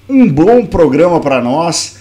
um 0.09 0.27
bom 0.27 0.65
programa 0.65 1.21
para 1.21 1.41
nós. 1.41 1.99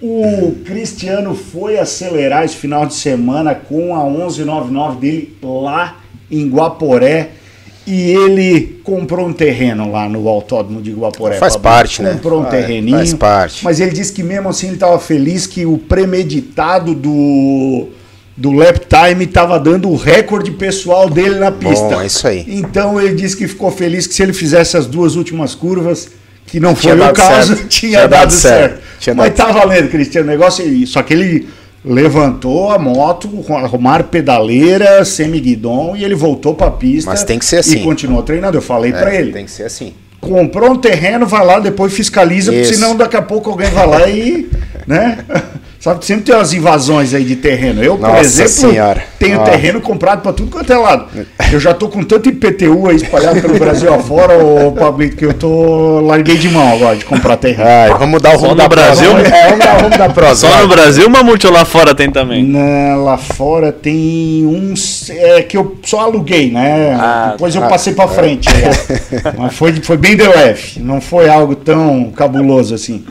O 0.00 0.56
Cristiano 0.64 1.34
foi 1.34 1.78
acelerar 1.78 2.42
esse 2.42 2.56
final 2.56 2.86
de 2.86 2.94
semana 2.94 3.54
com 3.54 3.94
a 3.94 4.08
1199 4.08 4.96
dele 4.98 5.36
lá 5.42 5.98
em 6.30 6.48
Guaporé. 6.48 7.41
E 7.86 8.00
ele 8.12 8.80
comprou 8.84 9.26
um 9.26 9.32
terreno 9.32 9.90
lá 9.90 10.08
no 10.08 10.28
autódromo 10.28 10.80
de 10.80 10.92
Guaporé. 10.92 11.36
Faz 11.38 11.56
parte, 11.56 12.00
né? 12.00 12.12
Comprou 12.12 12.40
um 12.40 12.44
Faz- 12.44 12.54
terreninho. 12.64 12.96
faz 12.96 13.12
parte. 13.14 13.64
Mas 13.64 13.80
ele 13.80 13.90
disse 13.90 14.12
que 14.12 14.22
mesmo 14.22 14.48
assim 14.48 14.66
ele 14.68 14.74
estava 14.76 14.98
feliz 15.00 15.46
que 15.48 15.66
o 15.66 15.76
premeditado 15.78 16.94
do, 16.94 17.88
do 18.36 18.52
lap 18.52 18.78
time 18.86 19.24
estava 19.24 19.58
dando 19.58 19.88
o 19.90 19.96
recorde 19.96 20.52
pessoal 20.52 21.10
dele 21.10 21.36
na 21.40 21.50
pista. 21.50 21.88
Bom, 21.88 22.00
é 22.00 22.06
isso 22.06 22.26
aí. 22.28 22.44
Então 22.46 23.00
ele 23.00 23.14
disse 23.14 23.36
que 23.36 23.48
ficou 23.48 23.70
feliz 23.70 24.06
que 24.06 24.14
se 24.14 24.22
ele 24.22 24.32
fizesse 24.32 24.76
as 24.76 24.86
duas 24.86 25.16
últimas 25.16 25.54
curvas, 25.54 26.08
que 26.46 26.60
não 26.60 26.76
foi 26.76 26.92
o 27.00 27.12
caso, 27.12 27.56
certo. 27.56 27.66
tinha, 27.68 27.90
Tinha 27.90 28.00
dado, 28.02 28.10
dado 28.20 28.30
certo. 28.30 28.70
certo. 28.74 28.82
Tinha 29.00 29.14
Mas 29.16 29.34
dado 29.34 29.46
tá 29.48 29.52
valendo, 29.60 29.88
Cristiano, 29.90 30.28
o 30.28 30.30
negócio 30.30 30.64
é 30.64 30.68
isso. 30.68 30.92
Só 30.92 31.02
que 31.02 31.12
ele 31.14 31.48
levantou 31.84 32.70
a 32.70 32.78
moto, 32.78 33.28
arrumaram 33.50 34.04
pedaleira, 34.04 35.04
semi-guidon 35.04 35.96
e 35.96 36.04
ele 36.04 36.14
voltou 36.14 36.54
pra 36.54 36.70
pista. 36.70 37.10
Mas 37.10 37.24
tem 37.24 37.38
que 37.38 37.44
ser 37.44 37.56
assim. 37.58 37.80
E 37.80 37.82
continuou 37.82 38.22
treinando. 38.22 38.56
Eu 38.58 38.62
falei 38.62 38.92
É, 38.92 39.16
ele. 39.20 39.32
Tem 39.32 39.44
que 39.44 39.50
ser 39.50 39.64
assim. 39.64 39.94
Comprou 40.20 40.70
um 40.70 40.76
terreno, 40.76 41.26
vai 41.26 41.44
lá, 41.44 41.58
depois 41.58 41.92
fiscaliza, 41.92 42.52
porque 42.52 42.62
Isso. 42.66 42.74
senão 42.74 42.94
daqui 42.94 43.16
a 43.16 43.22
pouco 43.22 43.50
alguém 43.50 43.70
vai 43.70 43.86
lá 43.86 44.08
e. 44.08 44.48
né? 44.86 45.18
Sabe 45.82 45.98
que 45.98 46.06
sempre 46.06 46.22
tem 46.22 46.34
umas 46.36 46.52
invasões 46.52 47.12
aí 47.12 47.24
de 47.24 47.34
terreno. 47.34 47.82
Eu, 47.82 47.98
por 47.98 48.06
Nossa 48.08 48.20
exemplo, 48.20 48.52
Senhora. 48.52 49.02
tenho 49.18 49.40
Ó. 49.40 49.42
terreno 49.42 49.80
comprado 49.80 50.22
pra 50.22 50.32
tudo 50.32 50.48
quanto 50.48 50.72
é 50.72 50.78
lado. 50.78 51.06
Eu 51.52 51.58
já 51.58 51.74
tô 51.74 51.88
com 51.88 52.04
tanto 52.04 52.28
IPTU 52.28 52.88
aí 52.88 52.94
espalhado 52.94 53.40
pelo 53.40 53.58
Brasil 53.58 53.92
afora, 53.92 54.38
ô 54.38 54.70
Pablito, 54.70 55.16
que 55.16 55.24
eu 55.26 55.34
tô. 55.34 55.98
larguei 56.02 56.36
de 56.36 56.48
mão 56.48 56.72
agora 56.72 56.94
de 56.94 57.04
comprar 57.04 57.36
terreno. 57.36 57.68
Ai, 57.68 57.88
vamos 57.88 58.10
mudar 58.10 58.32
o 58.32 58.38
rumo 58.38 58.54
da 58.54 58.68
Brasil? 58.68 59.10
próxima. 59.10 59.36
É, 59.36 59.48
vamos 59.48 59.64
dar 59.64 59.76
o 59.76 59.82
rumo 59.82 59.98
da 59.98 60.08
próxima. 60.14 60.50
Só 60.52 60.62
no 60.62 60.68
Brasil, 60.68 61.10
Mamute 61.10 61.46
ou 61.48 61.52
lá 61.52 61.64
fora 61.64 61.96
tem 61.96 62.12
também? 62.12 62.44
Na- 62.44 62.94
lá 62.94 63.18
fora 63.18 63.72
tem 63.72 64.46
uns 64.46 65.10
é, 65.10 65.42
que 65.42 65.56
eu 65.56 65.76
só 65.84 65.98
aluguei, 66.02 66.48
né? 66.52 66.94
Ah, 66.96 67.30
Depois 67.32 67.56
eu 67.56 67.60
tá. 67.62 67.66
passei 67.66 67.92
pra 67.92 68.06
frente. 68.06 68.48
é. 68.48 69.32
Mas 69.36 69.52
foi, 69.56 69.72
foi 69.82 69.96
bem 69.96 70.16
de 70.16 70.22
leve, 70.22 70.78
não 70.78 71.00
foi 71.00 71.28
algo 71.28 71.56
tão 71.56 72.12
cabuloso 72.14 72.72
assim. 72.72 73.04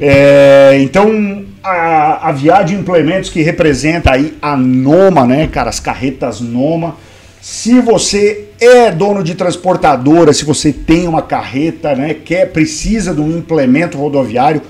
É, 0.00 0.78
então, 0.80 1.49
a, 1.62 2.28
a 2.28 2.32
Viagem 2.32 2.78
Implementos 2.78 3.30
que 3.30 3.42
representa 3.42 4.12
aí 4.12 4.36
a 4.40 4.56
Noma, 4.56 5.26
né, 5.26 5.46
cara? 5.46 5.70
As 5.70 5.80
carretas 5.80 6.40
Noma. 6.40 6.96
Se 7.40 7.80
você 7.80 8.48
é 8.60 8.90
dono 8.90 9.24
de 9.24 9.34
transportadora, 9.34 10.32
se 10.32 10.44
você 10.44 10.72
tem 10.72 11.08
uma 11.08 11.22
carreta, 11.22 11.94
né, 11.94 12.12
quer, 12.12 12.52
precisa 12.52 13.14
de 13.14 13.20
um 13.20 13.38
implemento 13.38 13.96
rodoviário, 13.96 14.60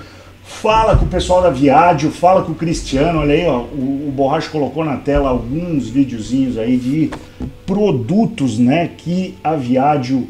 fala 0.45 0.95
com 0.95 1.03
o 1.03 1.09
pessoal 1.09 1.41
da 1.41 1.49
Viádio, 1.49 2.11
fala 2.11 2.43
com 2.43 2.53
o 2.53 2.55
Cristiano, 2.55 3.19
olha 3.19 3.33
aí, 3.33 3.45
ó, 3.45 3.59
o, 3.59 4.07
o 4.07 4.13
Borracha 4.15 4.49
colocou 4.49 4.85
na 4.85 4.95
tela 4.95 5.29
alguns 5.29 5.89
videozinhos 5.89 6.57
aí 6.57 6.77
de 6.77 7.11
produtos, 7.65 8.57
né, 8.57 8.89
que 8.97 9.37
a 9.43 9.55
Viádio 9.55 10.27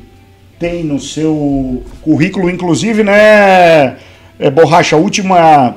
tem 0.58 0.84
no 0.84 1.00
seu 1.00 1.84
currículo, 2.01 2.50
inclusive, 2.50 3.03
né, 3.03 3.98
é, 4.39 4.50
Borracha, 4.50 4.96
a 4.96 5.00
última 5.00 5.75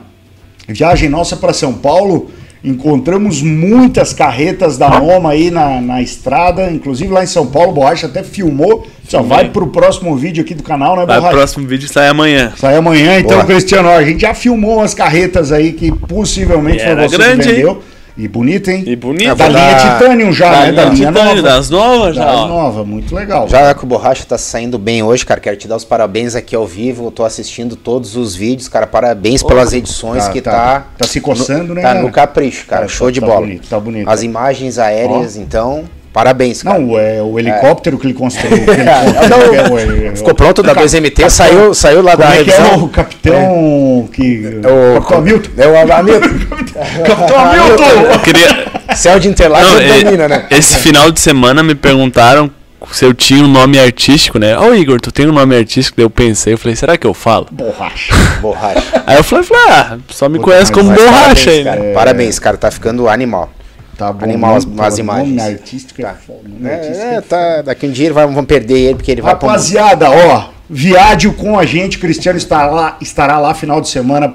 viagem 0.68 1.08
nossa 1.08 1.36
para 1.36 1.52
São 1.52 1.72
Paulo, 1.72 2.30
encontramos 2.62 3.42
muitas 3.42 4.12
carretas 4.14 4.78
da 4.78 4.88
Noma 4.98 5.32
aí 5.32 5.50
na, 5.50 5.80
na 5.80 6.00
estrada, 6.00 6.70
inclusive 6.70 7.12
lá 7.12 7.22
em 7.22 7.26
São 7.26 7.46
Paulo, 7.46 7.72
Borracha 7.72 8.06
até 8.06 8.22
filmou, 8.22 8.86
só 9.06 9.20
vai 9.22 9.50
pro 9.50 9.66
próximo 9.66 10.16
vídeo 10.16 10.42
aqui 10.42 10.54
do 10.54 10.62
canal, 10.62 10.96
né, 10.96 11.04
Vai, 11.04 11.18
o 11.18 11.20
Borracha? 11.20 11.36
próximo 11.36 11.66
vídeo 11.68 11.86
sai 11.92 12.08
amanhã. 12.08 12.52
Sai 12.56 12.76
amanhã, 12.76 13.18
então, 13.18 13.36
Boa. 13.36 13.44
Cristiano, 13.44 13.88
ó, 13.88 13.92
a 13.98 14.02
gente 14.04 14.22
já 14.22 14.32
filmou 14.32 14.78
umas 14.78 14.94
carretas 14.94 15.52
aí 15.52 15.72
que 15.72 15.92
possivelmente 15.92 16.78
E 16.78 16.80
foi 16.80 16.90
era 16.90 17.08
você 17.08 17.16
grande, 17.18 17.42
que 17.42 17.54
vendeu. 17.54 17.82
E 18.16 18.28
bonita, 18.28 18.70
hein? 18.70 18.84
E 18.86 18.94
bonito. 18.94 19.24
É, 19.24 19.34
Da 19.34 19.44
vou 19.44 19.48
linha 19.48 19.70
dar- 19.72 19.98
Titanium 19.98 20.32
já, 20.32 20.50
Da 20.52 20.60
né? 20.66 20.72
Da 20.72 20.84
linha 20.84 21.08
Titânio, 21.08 21.24
nova. 21.36 21.42
das 21.42 21.68
novas 21.70 22.14
já. 22.14 22.24
Das 22.24 22.36
ó. 22.36 22.46
nova, 22.46 22.84
muito 22.84 23.12
legal. 23.12 23.48
Já 23.48 23.74
que 23.74 23.82
o 23.82 23.86
Borracha 23.88 24.24
tá 24.24 24.38
saindo 24.38 24.78
bem 24.78 25.02
hoje, 25.02 25.26
cara, 25.26 25.40
quero 25.40 25.56
te 25.56 25.66
dar 25.66 25.74
os 25.74 25.84
parabéns 25.84 26.36
aqui 26.36 26.54
ao 26.54 26.64
vivo. 26.64 27.06
Eu 27.06 27.10
tô 27.10 27.24
assistindo 27.24 27.74
todos 27.74 28.14
os 28.16 28.36
vídeos, 28.36 28.68
cara. 28.68 28.86
Parabéns 28.86 29.42
pelas 29.42 29.72
edições 29.72 30.26
Tá, 30.26 30.30
que 30.32 30.40
tá. 30.40 30.50
tá. 30.52 30.86
Tá 30.98 31.06
se 31.08 31.20
coçando, 31.20 31.68
no, 31.68 31.74
né, 31.74 31.82
Tá 31.82 31.94
no 31.94 32.10
capricho, 32.12 32.66
cara. 32.66 32.82
Tá, 32.82 32.88
Show 32.88 33.08
tá- 33.08 33.12
de 33.14 33.20
tá 33.20 33.26
bola. 33.26 33.40
bonito, 33.40 33.68
tá 33.68 33.80
bonito. 33.80 34.08
As 34.08 34.22
imagens 34.22 34.78
aéreas, 34.78 35.36
então, 35.36 35.82
parabéns, 36.14 36.62
cara. 36.62 36.78
Não, 36.78 36.98
é 36.98 37.20
o 37.20 37.38
helicóptero 37.38 37.98
que 37.98 38.06
ele 38.06 38.14
construiu. 38.14 38.56
que 38.64 38.70
ele 38.70 38.84
Não, 38.84 39.68
construiu, 39.68 39.78
é, 39.78 40.06
é, 40.06 40.16
Ficou 40.16 40.34
pronto 40.34 40.62
da 40.62 40.74
2MT, 40.74 41.28
saiu, 41.28 41.74
saiu 41.74 42.00
lá 42.00 42.12
Como 42.16 42.26
da 42.26 42.34
é 42.36 42.44
que 42.44 42.50
é 42.50 42.56
revisão. 42.56 42.84
o 42.84 42.88
capitão 42.88 44.08
que... 44.12 44.60
O 44.64 44.94
Capitão 45.00 45.18
Hamilton? 45.18 45.50
É 45.58 45.66
o 45.68 45.92
Hamilton. 45.92 46.28
Capitão 47.04 47.38
Hamilton! 47.38 48.12
Eu 48.12 48.18
queria. 48.20 48.64
Céu 48.94 49.18
de 49.18 49.28
Interlagos 49.28 49.70
Não, 49.72 49.80
é- 49.80 50.02
domina, 50.04 50.28
né? 50.28 50.46
Esse 50.50 50.76
final 50.76 51.10
de 51.10 51.18
semana 51.20 51.62
me 51.62 51.74
perguntaram 51.74 52.50
se 52.92 53.04
eu 53.04 53.12
tinha 53.14 53.42
um 53.42 53.48
nome 53.48 53.78
artístico, 53.80 54.38
né? 54.38 54.58
Ô 54.58 54.74
Igor, 54.74 55.00
tu 55.00 55.10
tem 55.10 55.26
um 55.26 55.32
nome 55.32 55.56
artístico? 55.56 55.96
Daí 55.96 56.04
eu 56.04 56.10
pensei, 56.10 56.52
eu 56.52 56.58
falei, 56.58 56.76
será 56.76 56.96
que 56.96 57.06
eu 57.06 57.14
falo? 57.14 57.48
Borracha. 57.50 58.14
Borracha. 58.40 59.02
Aí 59.06 59.16
eu 59.16 59.24
falei, 59.24 59.44
falei 59.44 59.64
ah, 59.68 59.96
só 60.10 60.28
me 60.28 60.38
Puta, 60.38 60.50
conhece 60.50 60.70
como 60.70 60.90
borracha 60.92 61.50
aí, 61.50 61.64
Parabéns, 61.64 61.64
né? 61.64 61.82
cara. 61.82 61.94
Parabéns, 61.94 62.38
cara. 62.38 62.56
Tá 62.58 62.70
ficando 62.70 63.08
animal. 63.08 63.50
Tá 63.96 64.12
bom. 64.12 64.24
Animal 64.24 64.56
as- 64.56 64.66
as 64.78 64.98
imagens. 64.98 65.28
Nome 65.36 65.40
artístico 65.40 66.00
é 66.00 66.04
Tá. 66.04 66.14
foda. 66.14 66.40
nome 66.48 66.70
artístico 66.70 67.04
É, 67.04 67.14
é 67.16 67.20
tá, 67.20 67.62
daqui 67.62 67.86
um 67.86 67.90
dia 67.90 68.06
ele 68.06 68.14
vai, 68.14 68.26
vamos 68.26 68.44
perder 68.46 68.76
ele, 68.78 68.94
porque 68.96 69.10
ele 69.12 69.22
vai 69.22 69.34
pra 69.36 69.46
um- 69.46 69.50
Rapaziada, 69.50 70.10
ó, 70.10 70.48
Viádio 70.68 71.34
com 71.34 71.58
a 71.58 71.66
gente, 71.66 71.98
Cristiano 71.98 72.38
estará 72.38 72.70
lá, 72.70 72.96
estará 73.00 73.38
lá 73.38 73.52
final 73.54 73.80
de 73.82 73.88
semana 73.88 74.28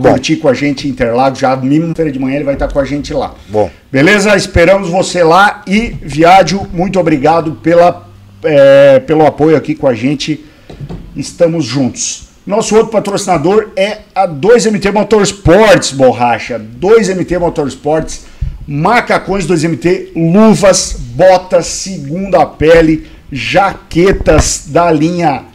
bom. 0.00 0.10
curtir 0.10 0.36
com 0.36 0.48
a 0.48 0.52
gente 0.54 0.88
Interlagos, 0.88 1.38
já 1.38 1.54
mínimo-feira 1.56 2.10
de 2.10 2.18
manhã 2.18 2.34
ele 2.34 2.44
vai 2.44 2.54
estar 2.54 2.66
com 2.68 2.80
a 2.80 2.84
gente 2.84 3.14
lá. 3.14 3.32
Bom. 3.48 3.70
Beleza? 3.90 4.34
Esperamos 4.36 4.88
você 4.90 5.22
lá 5.22 5.62
e 5.68 5.94
Viádio, 6.02 6.66
muito 6.72 6.98
obrigado 6.98 7.52
pela, 7.62 8.08
é, 8.42 8.98
pelo 8.98 9.24
apoio 9.24 9.56
aqui 9.56 9.74
com 9.76 9.86
a 9.86 9.94
gente. 9.94 10.44
Estamos 11.16 11.64
juntos. 11.64 12.26
Nosso 12.46 12.74
outro 12.74 12.90
patrocinador 12.90 13.68
é 13.76 13.98
a 14.14 14.26
2MT 14.26 14.90
Motorsports, 14.90 15.92
borracha. 15.92 16.58
2MT 16.58 17.38
Motorsports, 17.38 18.24
macacões 18.68 19.46
2MT, 19.46 20.10
luvas, 20.14 20.94
botas, 21.14 21.66
segunda 21.66 22.44
pele, 22.44 23.06
jaquetas 23.32 24.64
da 24.66 24.92
linha 24.92 25.46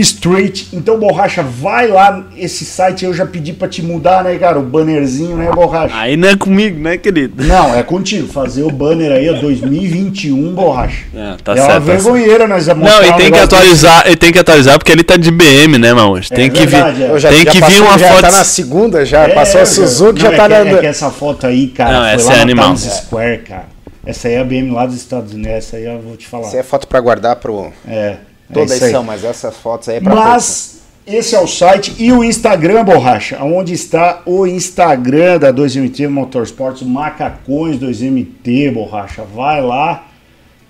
Street. 0.00 0.64
Então, 0.72 0.98
borracha, 0.98 1.42
vai 1.42 1.86
lá. 1.88 2.24
Esse 2.36 2.64
site 2.64 3.04
eu 3.04 3.12
já 3.14 3.24
pedi 3.26 3.52
pra 3.52 3.68
te 3.68 3.82
mudar, 3.82 4.22
né, 4.24 4.36
cara? 4.36 4.58
O 4.58 4.62
bannerzinho, 4.62 5.36
né, 5.36 5.50
borracha? 5.54 5.94
Aí 5.96 6.16
não 6.16 6.28
é 6.28 6.36
comigo, 6.36 6.78
né, 6.80 6.96
querido? 6.96 7.42
Não, 7.44 7.74
é 7.74 7.82
contigo. 7.82 8.28
Fazer 8.28 8.62
o 8.62 8.70
banner 8.70 9.12
aí, 9.12 9.28
ó, 9.30 9.34
2021, 9.40 10.54
borracha. 10.54 11.04
É, 11.14 11.36
tá 11.42 11.52
é 11.52 11.54
uma 11.54 11.56
certo. 11.56 11.56
tá 11.56 11.66
certo. 11.66 11.82
vergonheira 11.84 12.46
nós 12.46 12.66
vamos 12.66 12.84
Não, 12.88 13.04
e 13.04 13.10
um 13.10 13.16
tem 13.16 13.30
que 13.32 13.38
atualizar, 13.38 14.10
e 14.10 14.16
tem 14.16 14.32
que 14.32 14.38
atualizar 14.38 14.78
porque 14.78 14.92
ele 14.92 15.02
tá 15.04 15.16
de 15.16 15.30
BM, 15.30 15.78
né, 15.78 15.92
Maús? 15.94 16.28
Tem 16.28 16.46
É 16.46 16.48
que 16.50 16.66
verdade, 16.66 16.96
vir, 16.98 17.10
é. 17.10 17.18
Já- 17.18 17.28
tem 17.30 17.44
já 17.44 17.50
que 17.50 17.60
passou- 17.60 17.76
vir 17.76 17.82
uma 17.82 17.98
já 17.98 18.08
foto. 18.08 18.20
tá 18.20 18.30
na 18.30 18.44
segunda 18.44 19.04
já, 19.06 19.22
desse. 19.24 19.34
passou 19.34 19.60
É, 19.60 19.62
a 19.62 19.66
Suzuki, 19.66 20.22
não, 20.22 20.30
já 20.30 20.32
é 20.32 20.36
tá 20.36 20.48
dando. 20.48 20.76
É 20.76 20.80
que 20.80 20.86
essa 20.86 21.10
foto 21.10 21.46
aí, 21.46 21.68
cara, 21.68 21.92
Não, 21.92 22.00
foi 22.04 22.12
essa 22.14 22.32
lá 22.32 22.38
é 22.38 22.42
animal. 22.42 22.74
Times 22.74 22.82
Square, 22.94 23.38
cara. 23.38 23.74
Essa 24.06 24.28
aí 24.28 24.34
é 24.34 24.40
a 24.40 24.44
BM 24.44 24.70
lá 24.70 24.84
dos 24.84 24.96
Estados 24.96 25.32
Unidos, 25.32 25.50
essa 25.52 25.76
aí 25.76 25.84
eu 25.86 25.98
vou 26.00 26.16
te 26.16 26.26
falar. 26.26 26.46
Essa 26.48 26.58
é 26.58 26.62
foto 26.62 26.86
pra 26.86 27.00
guardar 27.00 27.36
pro. 27.36 27.72
É, 27.88 28.16
Todas 28.52 28.82
é 28.82 28.90
são, 28.90 29.02
mas 29.02 29.24
essas 29.24 29.56
fotos 29.56 29.88
aí 29.88 29.96
é 29.96 30.00
pra 30.00 30.14
Mas 30.14 30.82
esse 31.06 31.34
é 31.34 31.40
o 31.40 31.46
site 31.46 31.94
e 31.98 32.10
o 32.12 32.24
Instagram, 32.24 32.82
borracha, 32.82 33.42
onde 33.42 33.74
está 33.74 34.22
o 34.24 34.46
Instagram 34.46 35.38
da 35.38 35.52
2MT 35.52 36.08
Motorsports, 36.08 36.82
Macacões 36.82 37.78
2MT, 37.78 38.72
borracha. 38.72 39.22
Vai 39.22 39.60
lá 39.60 40.06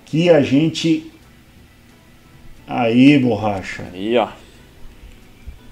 que 0.05 0.29
a 0.29 0.41
gente. 0.41 1.09
Aí, 2.67 3.17
borracha. 3.17 3.85
Aí, 3.93 4.17
ó. 4.17 4.27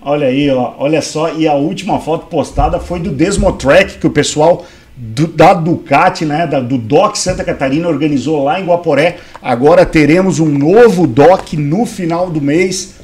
Olha 0.01 0.27
aí, 0.27 0.49
ó. 0.49 0.75
Olha 0.77 1.01
só. 1.01 1.33
E 1.33 1.45
a 1.45 1.55
última 1.55 1.99
foto 1.99 2.27
postada 2.27 2.79
foi 2.79 2.99
do 2.99 3.09
Desmotrack, 3.09 3.97
que 3.97 4.07
o 4.07 4.11
pessoal 4.11 4.65
do- 4.95 5.27
da 5.27 5.53
Ducati, 5.53 6.25
né? 6.25 6.45
da- 6.47 6.59
do 6.59 6.77
DOC 6.77 7.15
Santa 7.17 7.43
Catarina, 7.43 7.87
organizou 7.87 8.43
lá 8.43 8.59
em 8.59 8.65
Guaporé. 8.65 9.17
Agora 9.41 9.85
teremos 9.85 10.39
um 10.39 10.47
novo 10.47 11.07
DOC 11.07 11.53
no 11.57 11.85
final 11.85 12.29
do 12.29 12.39
mês. 12.41 12.95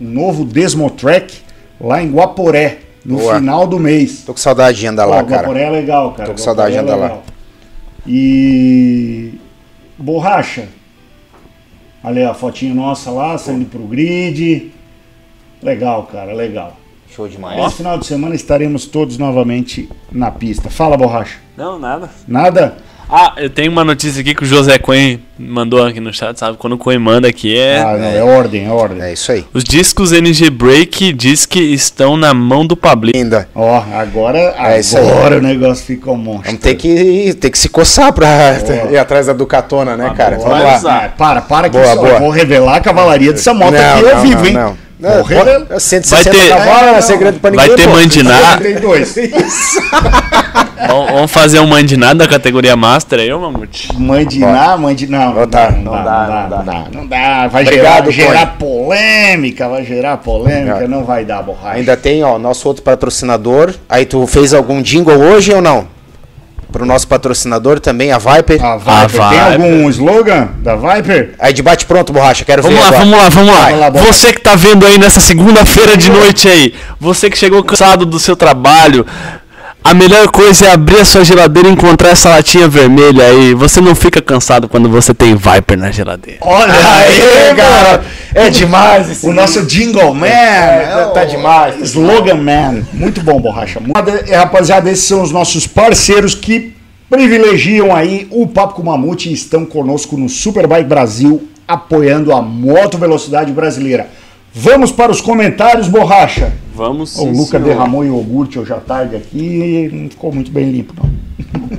Um 0.00 0.08
novo 0.10 0.44
Desmotrack 0.44 1.38
lá 1.80 2.02
em 2.02 2.10
Guaporé. 2.10 2.78
No 3.04 3.16
Boa. 3.18 3.36
final 3.36 3.66
do 3.66 3.78
mês. 3.78 4.22
Tô 4.26 4.32
com 4.34 4.38
saudade 4.38 4.78
de 4.78 4.86
andar 4.86 5.06
lá, 5.06 5.22
cara. 5.24 5.42
Guaporé 5.42 5.62
é 5.62 5.70
legal, 5.70 6.10
cara. 6.12 6.28
Tô 6.28 6.34
com 6.34 6.38
Guaporé 6.40 6.44
saudade 6.44 6.72
de 6.72 6.78
é 6.78 6.80
andar 6.80 6.96
lá. 6.96 7.18
E. 8.06 9.34
Borracha. 9.96 10.68
Olha 12.04 12.30
a 12.30 12.34
fotinho 12.34 12.74
nossa 12.74 13.10
lá, 13.10 13.36
saindo 13.38 13.64
pro 13.66 13.80
grid. 13.80 14.70
Legal, 15.62 16.04
cara, 16.12 16.32
legal. 16.32 16.76
Show 17.18 17.26
demais. 17.26 17.58
Esse 17.66 17.78
final 17.78 17.98
de 17.98 18.06
semana 18.06 18.36
estaremos 18.36 18.86
todos 18.86 19.18
novamente 19.18 19.88
na 20.12 20.30
pista. 20.30 20.70
Fala, 20.70 20.96
borracha. 20.96 21.38
Não, 21.56 21.76
nada. 21.76 22.08
Nada? 22.28 22.76
Ah, 23.10 23.32
eu 23.38 23.50
tenho 23.50 23.72
uma 23.72 23.82
notícia 23.82 24.20
aqui 24.20 24.36
que 24.36 24.44
o 24.44 24.46
José 24.46 24.78
Coen 24.78 25.20
mandou 25.36 25.84
aqui 25.84 25.98
no 25.98 26.12
chat, 26.12 26.38
sabe? 26.38 26.56
Quando 26.58 26.74
o 26.74 26.78
Coen 26.78 27.00
manda 27.00 27.26
aqui 27.26 27.58
é. 27.58 27.80
ah, 27.80 27.96
não, 27.96 28.06
é 28.06 28.22
ordem, 28.22 28.66
é 28.66 28.70
ordem. 28.70 29.02
É 29.02 29.12
isso 29.12 29.32
aí. 29.32 29.44
Os 29.52 29.64
discos 29.64 30.12
NG 30.12 30.48
Break 30.48 31.12
diz 31.12 31.44
que 31.44 31.58
estão 31.58 32.16
na 32.16 32.32
mão 32.32 32.64
do 32.64 32.76
Pablito. 32.76 33.18
Ainda. 33.18 33.48
Ó, 33.52 33.82
agora, 33.94 34.38
É 34.38 34.80
agora 34.96 35.38
o 35.38 35.42
negócio 35.42 35.84
ficou 35.84 36.14
um 36.14 36.18
monstro. 36.18 36.44
Vamos 36.44 36.60
ter 36.60 36.76
que, 36.76 37.34
ter 37.34 37.50
que 37.50 37.58
se 37.58 37.68
coçar 37.68 38.12
pra 38.12 38.28
ir 38.92 38.96
atrás 38.96 39.26
da 39.26 39.32
Ducatona, 39.32 39.96
né, 39.96 40.12
cara? 40.16 40.36
Boa. 40.36 40.50
Vamos 40.50 40.82
lá. 40.84 41.06
Ah, 41.06 41.08
para, 41.08 41.40
para 41.40 41.68
que 41.68 41.76
Boa, 41.78 41.84
isso, 41.84 41.96
boa. 41.96 42.10
eu 42.10 42.18
vou 42.20 42.30
revelar 42.30 42.76
a 42.76 42.80
cavalaria 42.80 43.32
dessa 43.32 43.52
moto 43.52 43.72
Não, 43.72 43.96
aqui 43.98 44.08
ao 44.08 44.22
vivo, 44.22 44.36
não, 44.42 44.46
hein? 44.46 44.52
não. 44.52 44.87
Não, 44.98 45.22
revelar. 45.22 45.60
pô, 45.66 45.78
160 45.80 46.30
Vai 46.32 46.40
ter- 46.40 46.48
cavalos, 46.48 46.82
não 46.90 46.94
é 46.96 47.00
segredo 47.00 47.40
pra 47.40 47.50
ninguém. 47.50 47.66
Vai 47.68 47.76
ter 47.76 47.84
pô. 47.88 47.94
mandinar. 47.94 48.58
32. 48.58 49.14
Vamos 50.88 51.30
fazer 51.30 51.60
um 51.60 51.66
mandinado 51.66 52.18
da 52.18 52.26
categoria 52.28 52.74
Master 52.76 53.20
aí, 53.20 53.32
ô 53.32 53.38
Mamute? 53.40 53.88
Mandinar, 53.98 54.78
mandinar. 54.78 55.28
Não, 55.34 55.40
Não 55.40 55.46
dá, 55.48 55.70
não, 55.70 55.78
não 55.82 55.92
dá, 55.92 56.02
dá, 56.02 56.26
não 56.26 56.48
dá, 56.48 56.56
não 56.58 56.64
dá. 56.64 56.84
Não 56.92 57.06
dá. 57.06 57.46
Vai 57.48 57.62
Obrigado, 57.64 58.10
gerar, 58.10 58.28
gerar 58.32 58.46
polêmica, 58.58 59.68
vai 59.68 59.84
gerar 59.84 60.16
polêmica, 60.18 60.80
Não. 60.80 60.98
não 60.98 61.04
vai 61.04 61.24
dar 61.24 61.42
borracha. 61.42 61.76
Ainda 61.76 61.96
tem, 61.96 62.22
ó, 62.24 62.38
nosso 62.38 62.66
outro 62.66 62.82
patrocinador. 62.82 63.74
Aí 63.88 64.04
tu 64.04 64.26
fez 64.26 64.54
algum 64.54 64.80
jingle 64.82 65.16
hoje 65.18 65.52
ou 65.52 65.60
não? 65.60 65.86
Pro 66.70 66.84
nosso 66.84 67.08
patrocinador 67.08 67.80
também, 67.80 68.12
a 68.12 68.18
Viper. 68.18 68.62
A 68.64 68.76
Viper. 68.76 68.92
A 69.22 69.28
Tem 69.28 69.38
Viper. 69.38 69.52
algum 69.52 69.88
slogan 69.90 70.48
da 70.62 70.76
Viper? 70.76 71.34
Aí 71.38 71.52
de 71.52 71.62
bate 71.62 71.86
pronto, 71.86 72.12
borracha, 72.12 72.44
quero 72.44 72.62
Vamos 72.62 72.76
ver 72.78 72.82
lá, 72.82 72.88
agora. 72.88 73.04
vamos 73.04 73.18
lá, 73.18 73.28
vamos 73.28 73.54
lá. 73.54 73.62
Vai 73.62 73.76
lá. 73.78 73.90
Você 73.90 74.32
que 74.32 74.40
tá 74.40 74.54
vendo 74.54 74.84
aí 74.86 74.98
nessa 74.98 75.20
segunda-feira 75.20 75.96
de 75.96 76.10
noite 76.10 76.48
aí, 76.48 76.74
você 77.00 77.30
que 77.30 77.38
chegou 77.38 77.62
cansado 77.64 78.04
do 78.04 78.18
seu 78.20 78.36
trabalho, 78.36 79.06
a 79.90 79.94
melhor 79.94 80.28
coisa 80.28 80.66
é 80.66 80.72
abrir 80.72 81.00
a 81.00 81.04
sua 81.04 81.24
geladeira 81.24 81.68
e 81.68 81.72
encontrar 81.72 82.10
essa 82.10 82.28
latinha 82.28 82.68
vermelha 82.68 83.24
aí. 83.24 83.54
Você 83.54 83.80
não 83.80 83.94
fica 83.94 84.20
cansado 84.20 84.68
quando 84.68 84.88
você 84.88 85.14
tem 85.14 85.34
Viper 85.34 85.78
na 85.78 85.90
geladeira. 85.90 86.38
Olha 86.42 86.72
Aê, 86.72 87.54
cara! 87.54 88.04
É 88.34 88.50
demais 88.50 89.10
esse 89.10 89.26
O 89.26 89.32
nosso 89.32 89.64
Jingle 89.64 90.12
Man. 90.14 90.26
tá- 90.28 91.10
tá 91.14 91.22
o- 91.22 91.26
demais, 91.26 91.74
tá 91.76 91.80
Slogan 91.84 92.34
Man. 92.36 92.82
Muito 92.92 93.20
bom, 93.22 93.40
Borracha. 93.40 93.80
E, 94.26 94.32
rapaziada, 94.34 94.90
esses 94.90 95.04
são 95.04 95.22
os 95.22 95.32
nossos 95.32 95.66
parceiros 95.66 96.34
que 96.34 96.74
privilegiam 97.08 97.94
aí 97.94 98.28
o 98.30 98.46
Papo 98.46 98.74
com 98.74 98.82
Mamute 98.82 99.30
e 99.30 99.32
estão 99.32 99.64
conosco 99.64 100.16
no 100.16 100.28
Superbike 100.28 100.84
Brasil, 100.84 101.48
apoiando 101.66 102.32
a 102.32 102.42
moto 102.42 102.98
velocidade 102.98 103.50
brasileira. 103.52 104.08
Vamos 104.54 104.90
para 104.90 105.12
os 105.12 105.20
comentários, 105.20 105.88
Borracha. 105.88 106.52
Vamos 106.74 107.16
o 107.18 107.26
Luca 107.30 107.58
derramou 107.58 108.04
iogurte 108.04 108.58
hoje 108.58 108.72
à 108.72 108.76
tarde 108.76 109.16
aqui 109.16 109.38
e 109.38 109.88
não 109.92 110.08
ficou 110.10 110.32
muito 110.32 110.50
bem 110.50 110.70
limpo, 110.70 110.94
não. 110.96 111.78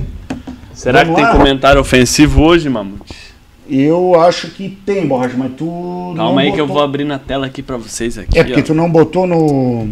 Será 0.74 1.00
que 1.00 1.06
Vamos 1.06 1.20
tem 1.20 1.24
lá. 1.30 1.36
comentário 1.36 1.80
ofensivo 1.80 2.42
hoje, 2.42 2.68
Mamute? 2.68 3.14
Eu 3.68 4.20
acho 4.20 4.48
que 4.48 4.68
tem, 4.84 5.06
Borracha, 5.06 5.34
mas 5.36 5.52
tu. 5.56 6.12
Calma 6.16 6.40
aí 6.40 6.52
que 6.52 6.60
eu 6.60 6.66
botou- 6.66 6.76
vou 6.76 6.84
abrir 6.84 7.04
na 7.04 7.18
tela 7.18 7.46
aqui 7.46 7.62
pra 7.62 7.76
vocês 7.76 8.18
aqui, 8.18 8.38
É 8.38 8.42
porque 8.44 8.60
ó. 8.60 8.64
tu 8.64 8.74
não 8.74 8.90
botou 8.90 9.26
no. 9.26 9.88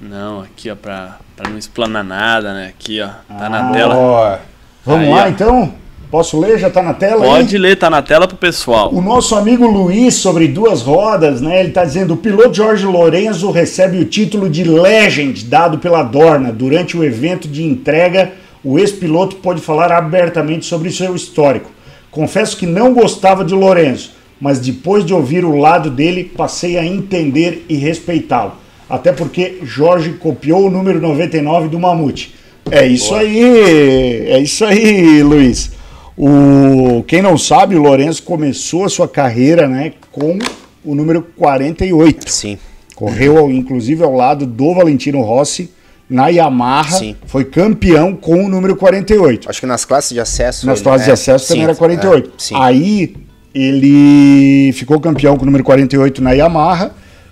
Não, 0.00 0.40
aqui 0.40 0.70
ó, 0.70 0.76
pra, 0.76 1.18
pra 1.36 1.48
não 1.50 1.58
explanar 1.58 2.02
nada, 2.04 2.52
né? 2.54 2.68
Aqui 2.68 3.00
ó, 3.00 3.06
tá 3.06 3.46
Ah, 3.46 3.48
na 3.48 3.70
tela. 3.70 3.94
Ó, 3.96 4.38
Vamos 4.84 5.06
Aí, 5.06 5.14
lá 5.14 5.24
ó. 5.24 5.28
então? 5.28 5.74
Posso 6.10 6.40
ler? 6.40 6.58
Já 6.58 6.70
tá 6.70 6.82
na 6.82 6.94
tela? 6.94 7.22
Pode 7.24 7.58
ler, 7.58 7.76
tá 7.76 7.90
na 7.90 8.00
tela 8.00 8.26
pro 8.26 8.36
pessoal. 8.36 8.90
O 8.94 9.02
nosso 9.02 9.34
amigo 9.34 9.66
Luiz, 9.66 10.14
sobre 10.14 10.48
duas 10.48 10.80
rodas, 10.80 11.40
né? 11.42 11.60
Ele 11.60 11.68
está 11.68 11.84
dizendo: 11.84 12.14
o 12.14 12.16
piloto 12.16 12.54
Jorge 12.54 12.86
Lorenzo 12.86 13.50
recebe 13.50 13.98
o 13.98 14.06
título 14.06 14.48
de 14.48 14.64
Legend 14.64 15.44
dado 15.44 15.78
pela 15.78 16.02
Dorna. 16.02 16.50
Durante 16.50 16.96
o 16.96 17.04
evento 17.04 17.46
de 17.46 17.62
entrega, 17.62 18.32
o 18.64 18.78
ex-piloto 18.78 19.36
pôde 19.36 19.60
falar 19.60 19.92
abertamente 19.92 20.64
sobre 20.64 20.90
seu 20.90 21.14
histórico. 21.14 21.70
Confesso 22.10 22.56
que 22.56 22.64
não 22.66 22.94
gostava 22.94 23.44
de 23.44 23.54
Lorenzo, 23.54 24.12
mas 24.40 24.58
depois 24.58 25.04
de 25.04 25.12
ouvir 25.12 25.44
o 25.44 25.56
lado 25.56 25.90
dele, 25.90 26.24
passei 26.24 26.78
a 26.78 26.84
entender 26.86 27.66
e 27.68 27.76
respeitá-lo. 27.76 28.52
Até 28.88 29.12
porque 29.12 29.58
Jorge 29.62 30.14
copiou 30.14 30.66
o 30.66 30.70
número 30.70 30.98
99 31.00 31.68
do 31.68 31.78
Mamute. 31.78 32.34
É 32.70 32.86
isso 32.86 33.14
aí, 33.14 34.26
é 34.26 34.38
isso 34.40 34.64
aí, 34.64 35.22
Luiz. 35.22 35.77
O, 36.18 37.04
quem 37.04 37.22
não 37.22 37.38
sabe, 37.38 37.76
o 37.76 37.82
Lourenço 37.82 38.24
começou 38.24 38.84
a 38.84 38.88
sua 38.88 39.06
carreira 39.06 39.68
né, 39.68 39.92
com 40.10 40.36
o 40.84 40.94
número 40.94 41.22
48. 41.36 42.28
sim. 42.30 42.58
Correu, 42.96 43.48
inclusive, 43.48 44.02
ao 44.02 44.12
lado 44.12 44.44
do 44.44 44.74
Valentino 44.74 45.20
Rossi 45.22 45.70
na 46.10 46.26
Yamaha. 46.26 46.98
Sim. 46.98 47.14
Foi 47.26 47.44
campeão 47.44 48.16
com 48.16 48.44
o 48.44 48.48
número 48.48 48.74
48. 48.74 49.48
Acho 49.48 49.60
que 49.60 49.66
nas 49.66 49.84
classes 49.84 50.12
de 50.12 50.18
acesso. 50.18 50.66
Nas 50.66 50.80
ele- 50.80 50.84
fases 50.84 51.04
de 51.04 51.10
é, 51.10 51.14
acesso 51.14 51.46
também 51.46 51.62
era 51.62 51.76
48. 51.76 52.28
é, 52.28 52.32
sim. 52.36 52.54
Aí 52.58 53.14
ele 53.54 54.72
ficou 54.72 54.98
campeão 54.98 55.36
com 55.36 55.42
o 55.42 55.46
número 55.46 55.62
48 55.62 56.20
na 56.20 56.32
Yamaha, 56.32 56.90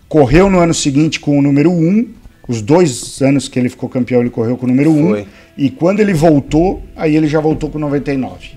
correu 0.08 0.48
no 0.48 0.60
ano 0.60 0.72
seguinte 0.72 1.18
com 1.18 1.36
o 1.36 1.42
número 1.42 1.72
1. 1.72 2.10
Os 2.46 2.62
dois 2.62 3.20
anos 3.20 3.48
que 3.48 3.58
ele 3.58 3.68
ficou 3.68 3.88
campeão, 3.88 4.20
ele 4.20 4.30
correu 4.30 4.56
com 4.56 4.66
o 4.66 4.68
número 4.68 4.92
1. 4.92 5.08
Foi. 5.08 5.26
E 5.58 5.68
quando 5.68 5.98
ele 5.98 6.14
voltou, 6.14 6.80
aí 6.94 7.16
ele 7.16 7.26
já 7.26 7.40
voltou 7.40 7.68
com 7.68 7.78
99. 7.80 8.55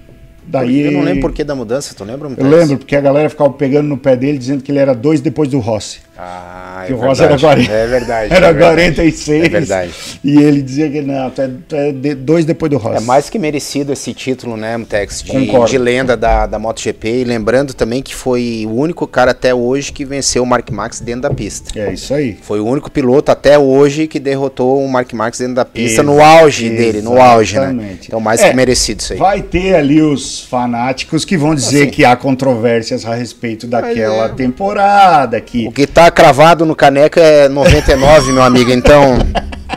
Daí, 0.49 0.81
Eu 0.81 0.91
não 0.91 1.01
lembro 1.01 1.21
por 1.21 1.31
que 1.31 1.43
da 1.43 1.53
mudança, 1.53 1.93
tu 1.93 2.03
lembra? 2.03 2.27
Eu 2.35 2.49
lembro, 2.49 2.79
porque 2.79 2.95
a 2.95 3.01
galera 3.01 3.29
ficava 3.29 3.51
pegando 3.53 3.87
no 3.87 3.97
pé 3.97 4.15
dele, 4.15 4.37
dizendo 4.37 4.63
que 4.63 4.71
ele 4.71 4.79
era 4.79 4.95
dois 4.95 5.21
depois 5.21 5.47
do 5.47 5.59
Rossi. 5.59 5.99
Ah, 6.17 6.78
Que 6.95 7.01
é 7.01 7.03
o 7.05 7.07
Rossi 7.07 7.23
era 7.23 7.37
verdade. 7.37 7.67
40. 7.67 7.71
É 7.73 7.87
verdade. 7.87 8.33
Era 8.33 8.47
é 8.47 8.53
verdade. 8.53 8.73
46. 8.75 9.43
É 9.45 9.49
verdade. 9.49 9.91
E 10.23 10.37
ele 10.41 10.61
dizia 10.61 10.89
que 10.89 11.01
não, 11.01 11.29
tu 11.29 11.41
é, 11.41 11.49
tu 11.67 11.75
é 11.75 11.91
de- 11.91 12.15
dois 12.15 12.45
depois 12.45 12.69
do 12.69 12.77
Rossi. 12.77 12.97
É 12.97 13.05
mais 13.05 13.29
que 13.29 13.37
merecido 13.39 13.93
esse 13.93 14.13
título, 14.13 14.55
né, 14.57 14.75
Mutex? 14.77 15.23
De, 15.23 15.31
Concordo. 15.31 15.69
de 15.71 15.77
lenda 15.77 16.15
da, 16.17 16.45
da 16.45 16.59
MotoGP. 16.59 17.21
E 17.21 17.23
lembrando 17.23 17.73
também 17.73 18.01
que 18.01 18.13
foi 18.15 18.65
o 18.67 18.73
único 18.75 19.05
cara 19.07 19.31
até 19.31 19.53
hoje 19.53 19.91
que 19.91 20.03
venceu 20.05 20.43
o 20.43 20.45
Mark 20.45 20.69
Max 20.71 20.99
dentro 20.99 21.21
da 21.21 21.29
pista. 21.31 21.77
É 21.79 21.93
isso 21.93 22.13
aí. 22.13 22.37
Foi 22.41 22.59
o 22.59 22.65
único 22.65 22.89
piloto 22.91 23.31
até 23.31 23.57
hoje 23.57 24.07
que 24.07 24.19
derrotou 24.19 24.83
o 24.83 24.89
Mark 24.89 25.11
Marx 25.13 25.39
dentro 25.39 25.55
da 25.55 25.65
pista 25.65 26.01
no 26.03 26.13
Exa- 26.15 26.25
auge 26.25 26.69
dele, 26.69 27.01
no 27.01 27.21
auge, 27.21 27.55
né? 27.55 27.63
exatamente. 27.65 28.07
Então 28.07 28.19
mais 28.19 28.41
É, 28.41 28.49
que 28.49 28.55
merecido 28.55 29.01
isso 29.01 29.13
aí. 29.13 29.19
Vai 29.19 29.41
ter 29.41 29.75
ali 29.75 30.01
os 30.01 30.41
fanáticos 30.43 31.25
que 31.25 31.37
vão 31.37 31.53
dizer 31.55 31.83
Assim. 31.83 31.91
que 31.91 32.05
há 32.05 32.15
controvérsias 32.15 33.05
a 33.05 33.13
respeito 33.15 33.67
daquela 33.67 34.25
é. 34.25 34.29
temporada. 34.29 35.39
Que 35.41 35.67
O 35.67 35.71
que 35.71 35.85
tá 35.87 36.09
cravado 36.11 36.65
no 36.65 36.75
caneco 36.79 37.19
é 37.19 37.49
99, 37.49 38.31
meu 38.31 38.41
amigo, 38.41 38.71
então 38.71 39.17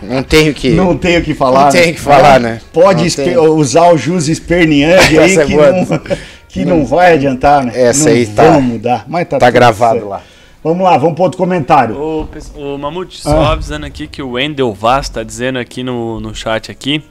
não 0.03 0.23
tenho 0.23 0.55
que... 0.55 0.71
não 0.71 0.97
tem 0.97 1.19
o 1.19 1.23
que 1.23 1.35
falar. 1.35 1.65
Não 1.65 1.71
tem 1.73 1.91
o 1.91 1.95
que 1.95 2.01
falar, 2.01 2.39
né? 2.39 2.61
Pode 2.73 3.05
Não 3.35 3.45
usar 3.57 3.93
o 3.93 3.99
Jus 3.99 4.29
Esperniani 4.29 4.95
aí 5.19 5.37
é 5.37 5.45
que, 5.45 5.55
não, 5.57 6.01
que 6.49 6.65
não 6.65 6.87
vai 6.87 7.15
adiantar, 7.15 7.65
né? 7.65 7.73
Essa 7.75 8.09
não 8.09 8.17
aí 8.17 8.27
tá- 8.27 8.45
vão 8.53 8.63
mudar. 8.63 9.05
Mas 9.09 9.29
tá, 9.29 9.39
Tá 9.39 9.51
gravado 9.51 9.95
certo. 9.95 10.09
lá. 10.09 10.23
Vamos 10.63 10.85
lá, 10.85 10.97
vamos 10.97 11.15
para 11.17 11.25
outro 11.25 11.39
comentário. 11.39 12.01
Ô, 12.01 12.25
pes- 12.27 12.53
ô 12.55 12.79
Mamute, 12.79 13.21
só 13.21 13.43
Ah. 13.43 13.53
avisando 13.53 13.85
aqui 13.85 14.07
que 14.07 14.23
o 14.23 14.31
Wendel 14.33 14.73
Vaz 14.73 15.09
tá 15.09 15.25
dizendo 15.25 15.59
aqui 15.59 15.83
no, 15.83 16.21
no 16.21 16.33
chat 16.33 16.71
aqui 16.71 17.03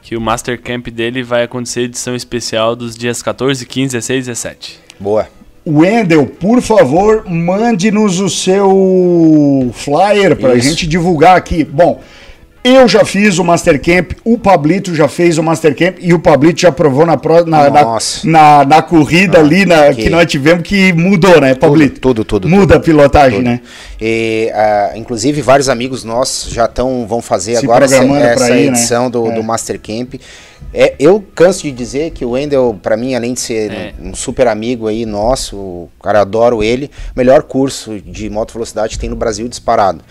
que 0.00 0.16
o 0.16 0.20
Master 0.20 0.60
Camp 0.60 0.86
dele 0.88 1.22
vai 1.22 1.42
acontecer 1.42 1.82
edição 1.82 2.14
especial 2.14 2.76
dos 2.76 2.96
dias 2.96 3.20
14, 3.20 3.66
15, 3.66 3.92
16 3.96 4.24
e 4.24 4.30
17. 4.30 4.80
Boa. 5.00 5.26
Wendel, 5.66 6.26
por 6.26 6.60
favor, 6.60 7.24
mande-nos 7.28 8.18
o 8.20 8.28
seu 8.28 9.70
flyer 9.74 10.36
para 10.36 10.52
a 10.54 10.58
gente 10.58 10.86
divulgar 10.86 11.36
aqui. 11.36 11.62
Bom, 11.64 12.00
eu 12.64 12.86
já 12.86 13.04
fiz 13.04 13.38
o 13.38 13.44
Master 13.44 13.80
Camp, 13.80 14.12
o 14.24 14.38
Pablito 14.38 14.94
já 14.94 15.08
fez 15.08 15.36
o 15.38 15.42
Master 15.42 15.74
Camp 15.76 15.96
e 16.00 16.12
o 16.14 16.18
Pablito 16.18 16.60
já 16.60 16.70
provou 16.70 17.04
na, 17.04 17.16
pro- 17.16 17.44
na, 17.44 17.68
na, 17.70 17.98
na, 18.24 18.64
na 18.64 18.82
corrida 18.82 19.38
ali 19.40 19.64
na, 19.66 19.92
que... 19.94 20.02
que- 20.04 20.10
nós 20.10 20.26
tivemos 20.26 20.62
que 20.62 20.92
mudou, 20.92 21.40
né, 21.40 21.54
Pablito? 21.54 22.00
tudo, 22.00 22.24
tudo, 22.24 22.48
Muda 22.48 22.76
a 22.76 22.80
pilotagem, 22.80 23.38
Tudo. 23.38 23.48
né? 23.48 23.60
E, 24.00 24.50
ah, 24.54 24.92
inclusive, 24.96 25.42
vários 25.42 25.68
amigos 25.68 26.04
nossos 26.04 26.52
já 26.52 26.64
estão 26.66 27.04
vão 27.06 27.20
fazer 27.22 27.56
Se 27.56 27.64
agora 27.64 27.84
essa, 27.84 27.96
essa 28.04 28.50
ir, 28.50 28.70
né? 28.70 28.76
edição 28.78 29.10
do, 29.10 29.28
É. 29.28 29.34
do 29.34 29.42
Master 29.42 29.80
Camp. 29.80 30.14
É, 30.74 30.94
eu 30.98 31.22
canso 31.34 31.62
de 31.62 31.72
dizer 31.72 32.10
que 32.12 32.24
o 32.24 32.30
Wendel, 32.30 32.78
para 32.82 32.96
mim, 32.96 33.14
além 33.14 33.34
de 33.34 33.40
ser 33.40 33.70
É. 33.70 33.94
um 34.00 34.14
super 34.14 34.46
amigo 34.48 34.86
aí 34.86 35.04
nosso, 35.04 35.56
o 35.56 35.90
cara 36.02 36.20
adoro 36.22 36.62
ele, 36.62 36.90
melhor 37.14 37.42
curso 37.42 38.00
de 38.00 38.30
moto 38.30 38.52
velocidade 38.52 38.94
que 38.94 38.98
tem 38.98 39.10
no 39.10 39.16
Brasil 39.16 39.46
disparado. 39.48 40.02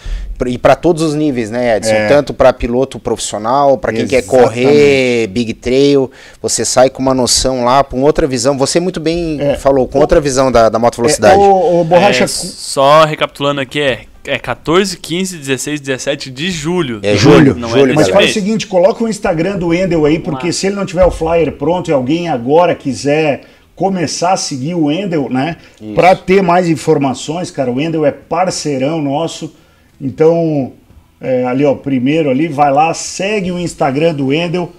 E 0.50 0.58
para 0.58 0.76
todos 0.76 1.02
os 1.04 1.16
níveis, 1.16 1.50
né, 1.50 1.78
Edson? 1.78 1.92
É. 1.94 2.08
Tanto 2.08 2.34
para 2.34 2.52
piloto 2.54 3.00
profissional, 3.00 3.78
para 3.78 3.94
quem 3.94 4.08
quer 4.08 4.20
Exatamente. 4.20 4.46
correr, 4.46 5.28
big 5.28 5.54
trail, 5.54 6.10
você 6.42 6.66
sai 6.66 6.90
com 6.90 7.02
uma 7.02 7.14
noção 7.14 7.64
lá, 7.64 7.84
com 7.84 8.02
outra 8.02 8.26
visão. 8.28 8.58
Você 8.58 8.80
muito 8.80 9.00
bem 9.00 9.40
É. 9.40 9.56
falou, 9.56 9.88
com 9.88 10.00
outra 10.00 10.20
visão 10.20 10.52
da, 10.52 10.70
da 10.70 10.80
moto 10.80 10.98
velocidade. 10.98 11.36
É, 11.36 11.38
o, 11.38 11.82
o 11.82 11.84
Borracha, 11.84 12.24
É, 12.24 12.28
só 12.28 13.06
recapitulando 13.06 13.62
aqui, 13.62 13.80
é, 13.80 14.02
é 14.26 14.38
14, 14.38 14.98
15, 14.98 15.38
16, 15.38 15.80
17 15.80 16.30
de 16.30 16.52
julho. 16.52 17.00
É 17.04 17.16
julho, 17.16 17.56
não 17.56 17.70
julho, 17.70 17.92
é 17.94 17.96
Mas 17.96 18.10
faz 18.10 18.30
o 18.30 18.34
seguinte, 18.34 18.68
coloca 18.68 19.04
o 19.04 19.08
Instagram 19.10 19.58
do 19.58 19.68
Wendel 19.70 20.06
aí, 20.06 20.20
porque 20.20 20.52
se 20.54 20.68
ele 20.68 20.76
não 20.76 20.86
tiver 20.86 21.06
o 21.06 21.12
flyer 21.12 21.52
pronto 21.54 21.90
e 21.90 21.94
alguém 21.94 22.30
agora 22.30 22.76
quiser 22.76 23.42
começar 23.76 24.34
a 24.34 24.38
seguir 24.38 24.76
o 24.76 24.86
Wendel, 24.86 25.28
né? 25.30 25.58
Pra 25.96 26.16
ter 26.16 26.44
mais 26.44 26.70
informações, 26.70 27.50
cara, 27.50 27.72
o 27.72 27.76
Wendel 27.76 28.06
é 28.06 28.12
parceirão 28.12 29.02
nosso. 29.02 29.56
Então, 30.02 30.74
é, 31.22 31.46
ali 31.46 31.64
ó, 31.64 31.76
primeiro 31.76 32.30
ali, 32.30 32.48
vai 32.48 32.72
lá, 32.72 32.94
segue 32.94 33.52
o 33.52 33.60
Instagram 33.60 34.16
do 34.16 34.28
Wendel. 34.28 34.72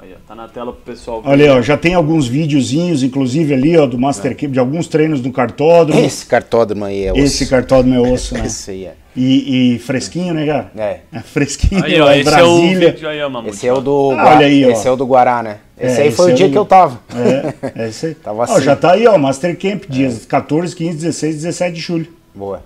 Aí, 0.00 0.12
ó, 0.14 0.16
tá 0.26 0.34
na 0.34 0.48
tela 0.48 0.72
pro 0.72 0.80
pessoal 0.92 1.20
ver. 1.22 1.28
Olha, 1.28 1.54
ó, 1.56 1.60
já 1.62 1.76
tem 1.76 1.92
alguns 1.94 2.26
videozinhos, 2.26 3.02
inclusive 3.02 3.52
ali, 3.52 3.76
ó, 3.76 3.86
do 3.86 3.98
Master 3.98 4.34
Camp, 4.36 4.52
de 4.52 4.58
alguns 4.58 4.86
treinos 4.88 5.20
do 5.20 5.30
cartódromo. 5.30 6.00
Esse 6.04 6.24
cartódromo 6.26 6.84
aí 6.86 7.04
é 7.04 7.12
osso. 7.12 7.20
Esse 7.22 7.46
cartódromo 7.46 7.94
é 7.94 8.10
osso, 8.12 8.34
né? 8.38 8.46
Esse 8.46 8.70
aí 8.70 8.84
é. 8.86 8.94
E, 9.14 9.74
e 9.74 9.78
fresquinho, 9.78 10.32
né, 10.32 10.46
cara? 10.46 10.72
É. 10.74 11.00
É 11.12 11.20
fresquinho, 11.20 11.84
Aí, 11.84 12.00
ó, 12.00 12.06
lá 12.06 12.16
em 12.16 12.20
esse 12.20 12.30
é 12.30 12.42
o 12.42 12.56
Brasília. 12.56 12.92
vídeo 12.92 13.08
aí, 13.10 13.22
ó, 13.22 13.28
Mamute. 13.28 13.54
Esse 13.54 13.68
é 13.68 13.72
o 13.74 13.80
do 13.82 14.12
Ah, 14.12 14.22
Gua- 14.22 14.34
olha 14.36 14.46
aí, 14.46 14.64
ó. 14.64 14.70
Esse 14.70 14.88
é 14.88 14.90
o 14.90 14.96
do 14.96 15.04
Guará, 15.06 15.42
né? 15.42 15.58
Esse 15.78 16.00
É, 16.00 16.04
aí 16.04 16.10
foi 16.10 16.32
esse 16.32 16.32
o 16.32 16.32
é 16.32 16.36
dia 16.36 16.46
o- 16.46 16.50
que 16.50 16.56
eu 16.58 16.64
tava. 16.64 16.98
É, 17.14 17.82
é 17.84 17.88
isso 17.90 18.06
aí. 18.06 18.14
Tava 18.24 18.38
Ó, 18.38 18.42
assim. 18.44 18.62
já 18.62 18.74
tá 18.74 18.92
aí, 18.92 19.06
ó, 19.06 19.18
Master 19.18 19.58
Camp, 19.58 19.84
dias 19.86 20.24
14, 20.24 20.74
15, 20.74 20.96
16, 20.96 21.34
17 21.42 21.74
de 21.74 21.80
julho. 21.82 22.06
Boa. 22.34 22.62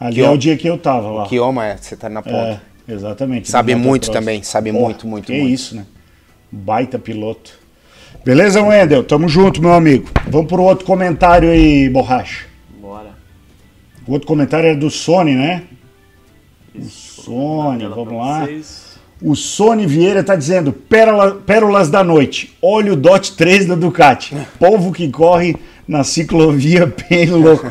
Ali 0.00 0.16
Que 0.16 0.20
é 0.22 0.30
o 0.30 0.36
dia 0.36 0.56
que 0.56 0.68
eu 0.68 0.78
tava 0.78 1.08
lá. 1.10 1.26
Que 1.26 1.38
homem 1.40 1.64
é, 1.64 1.76
você 1.76 1.96
tá 1.96 2.08
na 2.08 2.20
É, 2.20 2.22
ponta. 2.22 2.62
exatamente. 2.88 3.50
Sabe 3.50 3.74
muito 3.74 4.10
também, 4.10 4.42
sabe 4.42 4.70
Porra, 4.72 4.84
muito, 4.84 5.06
muito, 5.06 5.26
que 5.26 5.32
muito. 5.38 5.52
isso, 5.52 5.74
né? 5.76 5.84
Baita 6.50 6.98
piloto. 6.98 7.52
Beleza, 8.24 8.62
Wendel? 8.62 9.04
Tamo 9.04 9.28
junto, 9.28 9.60
meu 9.60 9.72
amigo. 9.72 10.08
Vamos 10.28 10.48
pro 10.48 10.62
outro 10.62 10.84
comentário 10.84 11.50
aí, 11.50 11.88
Borracha. 11.88 12.46
Bora. 12.80 13.10
O 14.06 14.12
outro 14.12 14.26
comentário 14.26 14.68
é 14.70 14.74
do 14.74 14.88
Sony, 14.90 15.34
né? 15.34 15.64
Isso, 16.74 17.22
Sony, 17.22 17.80
tela 17.80 17.94
vamos 17.94 18.14
lá. 18.14 18.44
vocês. 18.44 18.88
O 19.20 19.34
Sony 19.34 19.86
Vieira 19.86 20.22
tá 20.22 20.36
dizendo: 20.36 20.72
Pérola, 20.72 21.34
Pérolas 21.34 21.90
da 21.90 22.04
noite. 22.04 22.56
Olha 22.62 22.92
o 22.92 22.96
DOT 22.96 23.32
3 23.36 23.66
da 23.66 23.74
Ducati. 23.74 24.36
Povo 24.58 24.92
que 24.92 25.08
corre 25.10 25.56
na 25.88 26.04
ciclovia 26.04 26.84
bem 27.08 27.26
louco. 27.30 27.66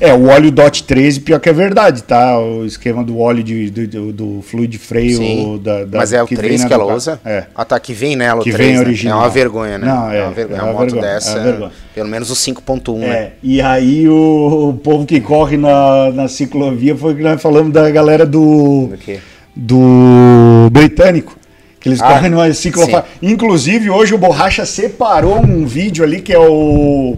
É, 0.00 0.12
o 0.12 0.26
óleo 0.26 0.50
DOT 0.50 0.82
13, 0.82 1.20
pior 1.20 1.38
que 1.38 1.48
é 1.48 1.52
verdade, 1.52 2.02
tá? 2.02 2.36
O 2.38 2.64
esquema 2.66 3.04
do 3.04 3.18
óleo 3.20 3.44
de, 3.44 3.70
do, 3.70 4.12
do 4.12 4.42
fluido 4.42 4.72
de 4.72 4.78
freio 4.78 5.56
da, 5.58 5.84
da- 5.84 5.98
mas 5.98 6.12
é 6.12 6.20
o 6.20 6.26
que 6.26 6.34
3 6.34 6.50
vem 6.50 6.58
na 6.62 6.66
que 6.66 6.72
ela 6.74 6.82
Ducati. 6.82 6.96
usa? 6.98 7.20
É. 7.24 7.44
Ah, 7.54 7.64
tá, 7.64 7.78
que 7.78 7.92
vem 7.92 8.16
nela 8.16 8.40
o 8.40 8.44
Que 8.44 8.50
3, 8.50 8.66
vem 8.66 8.74
né? 8.76 8.80
original. 8.82 9.18
É 9.20 9.22
uma 9.22 9.28
vergonha, 9.30 9.78
né? 9.78 9.86
Não, 9.86 10.10
é, 10.10 10.22
uma 10.24 10.32
vergonha. 10.32 10.58
é 10.58 10.62
uma 10.62 10.70
uma 10.72 10.80
moto 10.80 10.90
vergonha, 10.90 11.12
dessa, 11.14 11.30
é 11.30 11.34
uma 11.36 11.44
vergonha. 11.44 11.70
pelo 11.94 12.08
menos 12.08 12.30
o 12.30 12.34
5.1, 12.34 12.98
né? 12.98 13.06
É, 13.08 13.32
e 13.42 13.60
aí 13.62 14.08
o, 14.08 14.70
o 14.70 14.74
povo 14.74 15.06
que 15.06 15.20
corre 15.20 15.56
na, 15.56 16.10
na 16.10 16.26
ciclovia 16.26 16.96
foi 16.96 17.14
que 17.14 17.22
nós 17.22 17.40
falamos 17.40 17.72
da 17.72 17.88
galera 17.88 18.26
do, 18.26 18.88
Do 18.90 18.98
quê? 18.98 19.20
do 19.54 20.68
britânico. 20.72 21.37
Que 21.80 21.88
eles 21.88 22.00
Ah, 22.02 22.08
correm 22.14 22.30
numa 22.30 22.52
ciclofaixa. 22.52 23.04
Inclusive, 23.22 23.88
hoje 23.90 24.14
o 24.14 24.18
Borracha 24.18 24.66
separou 24.66 25.38
um 25.38 25.64
vídeo 25.66 26.02
ali 26.04 26.20
que 26.20 26.32
é 26.32 26.38
o. 26.38 27.16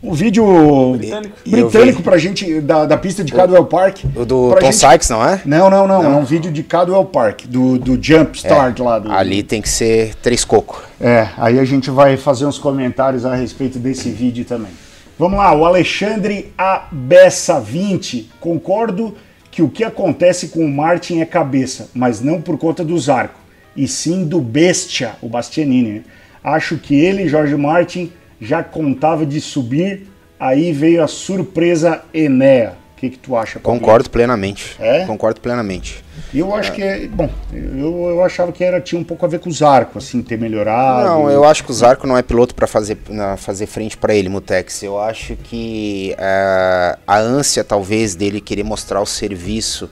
Um 0.00 0.12
vídeo 0.14 0.94
Britânico. 0.96 1.36
britânico 1.44 2.02
pra 2.02 2.16
gente, 2.18 2.60
da, 2.60 2.86
da 2.86 2.96
pista 2.96 3.24
de 3.24 3.32
Cadwell 3.32 3.64
Park. 3.64 4.04
O 4.14 4.24
do 4.24 4.54
Tom 4.54 4.60
gente- 4.70 4.76
Sykes, 4.76 5.10
não 5.10 5.22
é? 5.28 5.40
Não, 5.44 5.68
não, 5.68 5.88
não, 5.88 6.04
É 6.04 6.08
um 6.08 6.24
vídeo 6.24 6.52
de 6.52 6.62
Cadwell 6.62 7.04
Park, 7.04 7.46
do, 7.46 7.76
do 7.78 7.98
Jump 8.00 8.36
Start 8.38 8.78
lá. 8.78 9.00
Do, 9.00 9.10
Ali 9.12 9.42
tem 9.42 9.60
que 9.60 9.68
ser 9.68 10.14
três 10.22 10.44
coco. 10.44 10.84
é, 11.00 11.26
aí 11.36 11.58
a 11.58 11.64
gente 11.64 11.90
vai 11.90 12.16
fazer 12.16 12.46
uns 12.46 12.58
comentários 12.58 13.26
a 13.26 13.34
respeito 13.34 13.80
desse 13.80 14.08
vídeo 14.08 14.44
também. 14.44 14.70
Vamos 15.18 15.36
lá, 15.36 15.52
o 15.52 15.66
Alexandre 15.66 16.52
Abessa 16.56 17.58
20. 17.60 18.30
Concordo 18.40 19.16
que 19.50 19.62
o 19.62 19.68
que 19.68 19.82
acontece 19.82 20.46
com 20.48 20.64
o 20.64 20.70
Martin 20.70 21.20
é 21.20 21.24
cabeça, 21.24 21.90
mas 21.92 22.20
não 22.20 22.40
por 22.40 22.56
conta 22.56 22.84
dos 22.84 23.08
arcos, 23.08 23.40
e 23.82 23.88
sim 23.88 24.24
do 24.26 24.40
Bestia, 24.40 25.12
o 25.22 25.28
Bastianini. 25.28 25.90
né? 25.92 26.00
Acho 26.42 26.76
que 26.78 26.94
ele, 26.98 27.28
Jorge 27.28 27.56
Martin, 27.56 28.12
já 28.40 28.62
contava 28.62 29.24
de 29.26 29.40
subir, 29.40 30.06
aí 30.38 30.72
veio 30.72 31.02
a 31.02 31.06
surpresa 31.08 32.02
Enea. 32.12 32.74
O 32.96 33.00
que, 33.00 33.10
que 33.10 33.18
tu 33.18 33.36
acha? 33.36 33.60
Paulinho? 33.60 33.80
Concordo 33.80 34.10
plenamente. 34.10 34.74
É? 34.80 35.04
Concordo 35.04 35.40
plenamente. 35.40 36.02
Eu 36.34 36.52
acho 36.52 36.72
que 36.72 36.82
é. 36.82 37.06
Bom, 37.06 37.30
eu, 37.52 38.08
eu 38.08 38.24
achava 38.24 38.50
que 38.50 38.64
era, 38.64 38.80
tinha 38.80 39.00
um 39.00 39.04
pouco 39.04 39.24
a 39.24 39.28
ver 39.28 39.38
com 39.38 39.48
os 39.48 39.62
arcos, 39.62 40.04
assim, 40.04 40.20
ter 40.20 40.36
melhorado. 40.36 41.06
Não, 41.06 41.30
eu 41.30 41.44
acho 41.44 41.62
que 41.62 41.70
o 41.70 41.74
Zarco 41.74 42.08
não 42.08 42.18
é 42.18 42.22
piloto 42.22 42.56
para 42.56 42.66
fazer, 42.66 42.98
na- 43.08 43.36
fazer 43.36 43.66
frente 43.66 43.96
para 43.96 44.12
ele, 44.12 44.28
Mutex. 44.28 44.82
Eu 44.82 44.98
acho 45.00 45.36
que 45.36 46.12
eh, 46.18 46.98
a 47.06 47.18
ânsia, 47.18 47.62
talvez, 47.62 48.16
dele 48.16 48.40
querer 48.40 48.64
mostrar 48.64 49.00
o 49.00 49.06
serviço, 49.06 49.88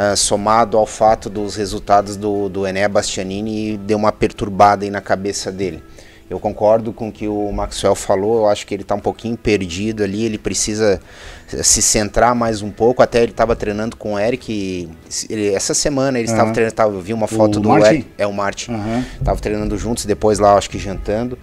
eh, 0.00 0.16
somado 0.16 0.78
ao 0.78 0.86
fato 0.86 1.28
dos 1.28 1.56
resultados 1.56 2.16
do, 2.16 2.48
do 2.48 2.66
Ené 2.66 2.88
Bastianini, 2.88 3.76
deu 3.76 3.98
uma 3.98 4.10
perturbada 4.12 4.84
aí 4.84 4.90
na 4.90 5.00
cabeça 5.00 5.52
dele. 5.52 5.82
Eu 6.30 6.38
concordo 6.38 6.92
com 6.92 7.08
o 7.08 7.12
que 7.12 7.26
o 7.26 7.50
Maxwell 7.50 7.96
falou, 7.96 8.42
eu 8.42 8.48
acho 8.48 8.64
que 8.64 8.72
ele 8.72 8.82
está 8.84 8.94
um 8.94 9.00
pouquinho 9.00 9.36
perdido 9.36 10.04
ali, 10.04 10.24
ele 10.24 10.38
precisa 10.38 11.00
se 11.48 11.82
centrar 11.82 12.36
mais 12.36 12.62
um 12.62 12.70
pouco. 12.70 13.02
Até 13.02 13.20
ele 13.20 13.32
estava 13.32 13.56
treinando 13.56 13.96
com 13.96 14.14
o 14.14 14.18
Eric, 14.18 14.88
ele- 15.28 15.52
essa 15.52 15.74
semana 15.74 16.20
eles 16.20 16.30
estavam 16.30 16.46
Aham. 16.50 16.54
treinando, 16.54 16.74
tava, 16.76 16.94
eu 16.94 17.00
vi 17.00 17.12
uma 17.12 17.26
foto 17.26 17.58
do 17.58 17.68
Martin? 17.70 17.88
Eric, 17.94 18.06
é 18.16 18.26
o 18.28 18.32
Martin. 18.32 18.72
Aham. 18.74 19.04
Tava 19.24 19.40
treinando 19.40 19.76
juntos, 19.76 20.04
depois 20.04 20.38
lá, 20.38 20.54
acho 20.54 20.70
que 20.70 20.78
jantando. 20.78 21.36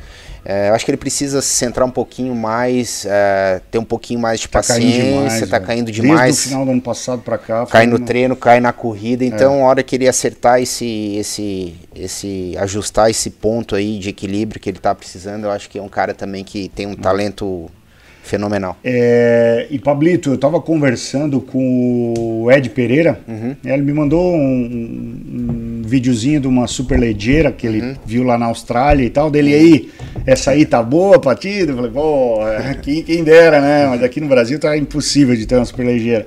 É, 0.49 0.69
eu 0.69 0.75
acho 0.75 0.85
que 0.85 0.91
ele 0.91 0.97
precisa 0.97 1.41
se 1.41 1.49
centrar 1.49 1.85
um 1.85 1.91
pouquinho 1.91 2.33
mais, 2.33 3.05
é, 3.05 3.59
ter 3.69 3.79
um 3.79 3.83
pouquinho 3.83 4.17
mais 4.17 4.39
de 4.39 4.47
Tá 4.47 4.63
caindo 4.63 4.81
paciência, 4.85 5.03
demais, 5.11 5.39
tá 5.41 5.45
velho. 5.57 5.65
caindo 5.65 5.85
Desde 5.87 6.01
demais. 6.01 6.39
o 6.39 6.41
final 6.47 6.63
do 6.65 6.71
ano 6.71 6.81
passado 6.81 7.21
pra 7.21 7.37
cá. 7.37 7.65
Cai 7.65 7.85
no 7.85 7.97
uma- 7.97 8.05
treino, 8.05 8.33
cai 8.33 8.61
na 8.61 8.71
corrida, 8.71 9.25
É. 9.25 9.27
então 9.27 9.65
a 9.65 9.67
hora 9.67 9.83
que 9.83 9.93
ele 9.97 10.07
acertar 10.07 10.61
esse, 10.61 11.15
esse, 11.17 11.75
esse, 11.93 12.55
ajustar 12.59 13.09
esse 13.09 13.29
ponto 13.29 13.75
aí 13.75 13.99
de 13.99 14.07
equilíbrio 14.07 14.61
que 14.61 14.69
ele 14.69 14.79
tá 14.79 14.95
precisando, 14.95 15.43
eu 15.43 15.51
acho 15.51 15.69
que 15.69 15.77
é 15.79 15.81
um 15.81 15.89
cara 15.89 16.13
também 16.13 16.45
que 16.45 16.69
tem 16.69 16.87
um 16.87 16.95
talento 16.95 17.69
fenomenal. 18.27 18.77
É, 18.83 19.65
e 19.71 19.79
Pablito, 19.79 20.29
eu 20.31 20.37
tava 20.37 20.59
conversando 20.61 21.41
com 21.41 22.13
o 22.43 22.51
Ed 22.51 22.69
Pereira, 22.69 23.19
Uhum. 23.27 23.55
ele 23.65 23.81
me 23.81 23.93
mandou 23.93 24.35
um, 24.35 25.79
um 25.81 25.81
videozinho 25.83 26.39
de 26.41 26.47
uma 26.47 26.67
superlegeira 26.67 27.51
que 27.51 27.65
ele 27.65 27.81
Uhum. 27.81 27.95
viu 28.05 28.23
lá 28.23 28.37
na 28.37 28.45
Austrália 28.47 29.03
e 29.05 29.09
tal, 29.09 29.31
dele 29.31 29.53
aí, 29.53 29.89
essa 30.25 30.51
aí 30.51 30.65
tá 30.65 30.83
boa 30.83 31.19
pra 31.19 31.33
ti? 31.35 31.65
Eu 31.67 31.75
falei, 31.75 31.91
pô, 31.91 32.39
quem, 32.83 33.01
quem 33.03 33.23
dera, 33.23 33.59
né? 33.61 33.87
Mas 33.87 34.03
aqui 34.03 34.19
no 34.21 34.27
Brasil 34.27 34.59
tá 34.59 34.77
impossível 34.77 35.35
de 35.35 35.45
ter 35.45 35.55
uma 35.55 35.65
superlegeira. 35.65 36.25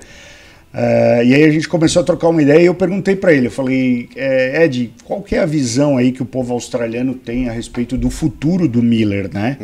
É, 0.72 1.22
e 1.24 1.34
aí 1.34 1.42
a 1.44 1.50
gente 1.50 1.68
começou 1.68 2.00
a 2.00 2.04
trocar 2.04 2.28
uma 2.28 2.40
ideia 2.40 2.60
e 2.62 2.66
eu 2.66 2.74
perguntei 2.76 3.16
pra 3.16 3.32
ele, 3.32 3.48
eu 3.48 3.50
falei, 3.50 4.08
é, 4.14 4.64
Ed, 4.64 4.92
qual 5.04 5.20
que 5.20 5.34
é 5.34 5.40
a 5.40 5.44
visão 5.46 5.96
aí 5.96 6.12
que 6.12 6.22
o 6.22 6.24
povo 6.24 6.52
australiano 6.52 7.12
tem 7.14 7.48
a 7.48 7.52
respeito 7.52 7.98
do 7.98 8.08
futuro 8.08 8.68
do 8.68 8.80
Miller, 8.80 9.28
né? 9.34 9.56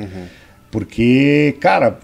Porque, 0.71 1.55
cara, 1.61 1.99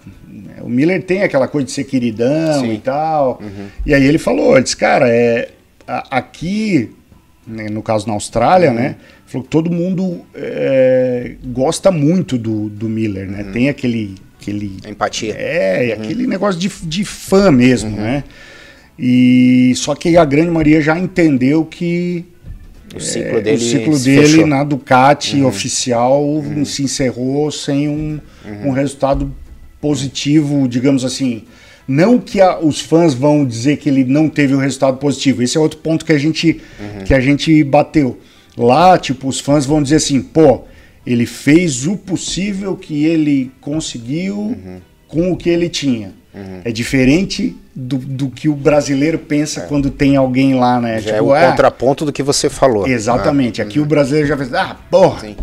o 0.61 0.69
Miller 0.69 1.01
tem 1.03 1.23
aquela 1.23 1.47
coisa 1.47 1.65
de 1.65 1.71
ser 1.71 1.83
queridão 1.85 2.61
Sim. 2.61 2.73
e 2.73 2.77
tal. 2.79 3.41
E 3.85 3.93
aí 3.93 4.05
ele 4.05 4.17
falou, 4.17 4.53
ele 4.55 4.63
disse, 4.63 4.77
cara, 4.77 5.07
é, 5.09 5.49
a- 5.87 6.17
aqui, 6.17 6.91
né, 7.47 7.69
no 7.69 7.81
caso 7.81 8.07
na 8.07 8.13
Austrália, 8.13 8.71
né? 8.71 8.95
Falou 9.25 9.43
que 9.43 9.49
todo 9.49 9.71
mundo 9.71 10.21
é, 10.35 11.35
gosta 11.45 11.91
muito 11.91 12.37
do, 12.37 12.69
do 12.69 12.87
Miller, 12.87 13.27
né? 13.27 13.45
Tem 13.51 13.67
aquele, 13.69 14.15
aquele 14.39 14.77
Empatia. 14.87 15.33
é, 15.37 15.87
e 15.87 15.91
aquele 15.91 16.27
negócio 16.27 16.59
de, 16.59 16.69
de 16.83 17.03
fã 17.03 17.51
mesmo, 17.51 17.89
né? 17.97 18.23
E 18.97 19.73
só 19.75 19.95
que 19.95 20.15
a 20.15 20.23
grande 20.25 20.51
maioria 20.51 20.79
já 20.81 20.97
entendeu 20.99 21.65
que 21.65 22.23
O 22.95 22.99
ciclo 22.99 23.39
é, 23.39 23.41
dele, 23.41 23.57
o 23.57 23.59
ciclo 23.59 23.99
dele 23.99 24.45
na 24.45 24.63
Ducati 24.63 25.41
oficial 25.41 26.23
se 26.63 26.83
encerrou 26.83 27.49
sem 27.51 27.89
um, 27.89 28.19
um 28.63 28.69
resultado 28.69 29.33
positivo, 29.87 30.65
digamos 30.65 31.03
assim. 31.03 31.43
Não 31.85 32.17
que 32.17 32.39
a- 32.39 32.57
os 32.57 32.79
fãs 32.79 33.13
vão 33.13 33.45
dizer 33.45 33.75
que 33.75 33.89
ele 33.89 34.05
não 34.05 34.29
teve 34.29 34.53
o 34.55 34.57
resultado 34.57 34.95
positivo. 34.97 35.43
Esse 35.43 35.57
é 35.57 35.59
outro 35.59 35.79
ponto 35.79 36.05
que 36.05 36.13
a 36.13 36.17
gente, 36.17 36.61
que 37.05 37.13
a 37.13 37.19
gente 37.19 37.61
bateu. 37.65 38.17
Lá, 38.57 38.97
tipo, 38.97 39.27
os 39.27 39.41
fãs 39.41 39.65
vão 39.65 39.83
dizer 39.83 39.97
assim, 39.97 40.21
pô, 40.21 40.61
ele 41.05 41.25
fez 41.25 41.85
o 41.85 41.97
possível 41.97 42.77
que 42.77 43.03
ele 43.03 43.51
conseguiu 43.59 44.55
com 45.09 45.33
o 45.33 45.35
que 45.35 45.49
ele 45.49 45.67
tinha. 45.67 46.13
É 46.63 46.71
diferente 46.71 47.55
do, 47.75 47.97
do 47.97 48.29
que 48.29 48.47
o 48.47 48.55
brasileiro 48.55 49.19
pensa 49.19 49.61
quando 49.61 49.89
tem 49.91 50.15
alguém 50.15 50.55
lá, 50.55 50.79
né? 50.79 50.99
Já 51.01 51.11
é 51.11 51.13
Tipo, 51.15 51.25
o 51.25 51.33
ah, 51.33 51.49
contraponto 51.49 52.05
do 52.05 52.13
que 52.13 52.23
você 52.23 52.49
falou. 52.49 52.87
Exatamente. 52.87 53.61
Aqui 53.61 53.79
o 53.81 53.85
brasileiro 53.85 54.27
já 54.29 54.37
fez, 54.37 54.53
ah, 54.53 54.77
porra, 54.89 55.19
Sim. 55.19 55.35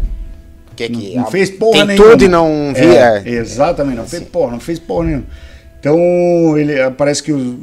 Que, 0.88 1.10
que 1.10 1.16
não 1.16 1.26
fez 1.30 1.50
porra 1.50 1.78
tem 1.78 1.86
nenhuma. 1.86 2.10
tudo 2.10 2.24
e 2.24 2.28
não 2.28 2.72
vi. 2.74 2.86
É, 2.96 3.22
é. 3.24 3.28
Exatamente, 3.30 3.96
não 3.96 4.06
fez 4.06 4.22
porra, 4.24 4.52
não 4.52 4.60
fez 4.60 4.78
porra 4.78 5.04
nenhuma. 5.06 5.24
Então, 5.78 6.58
ele 6.58 6.80
ah, 6.80 6.90
parece 6.90 7.22
que 7.22 7.32
o- 7.32 7.58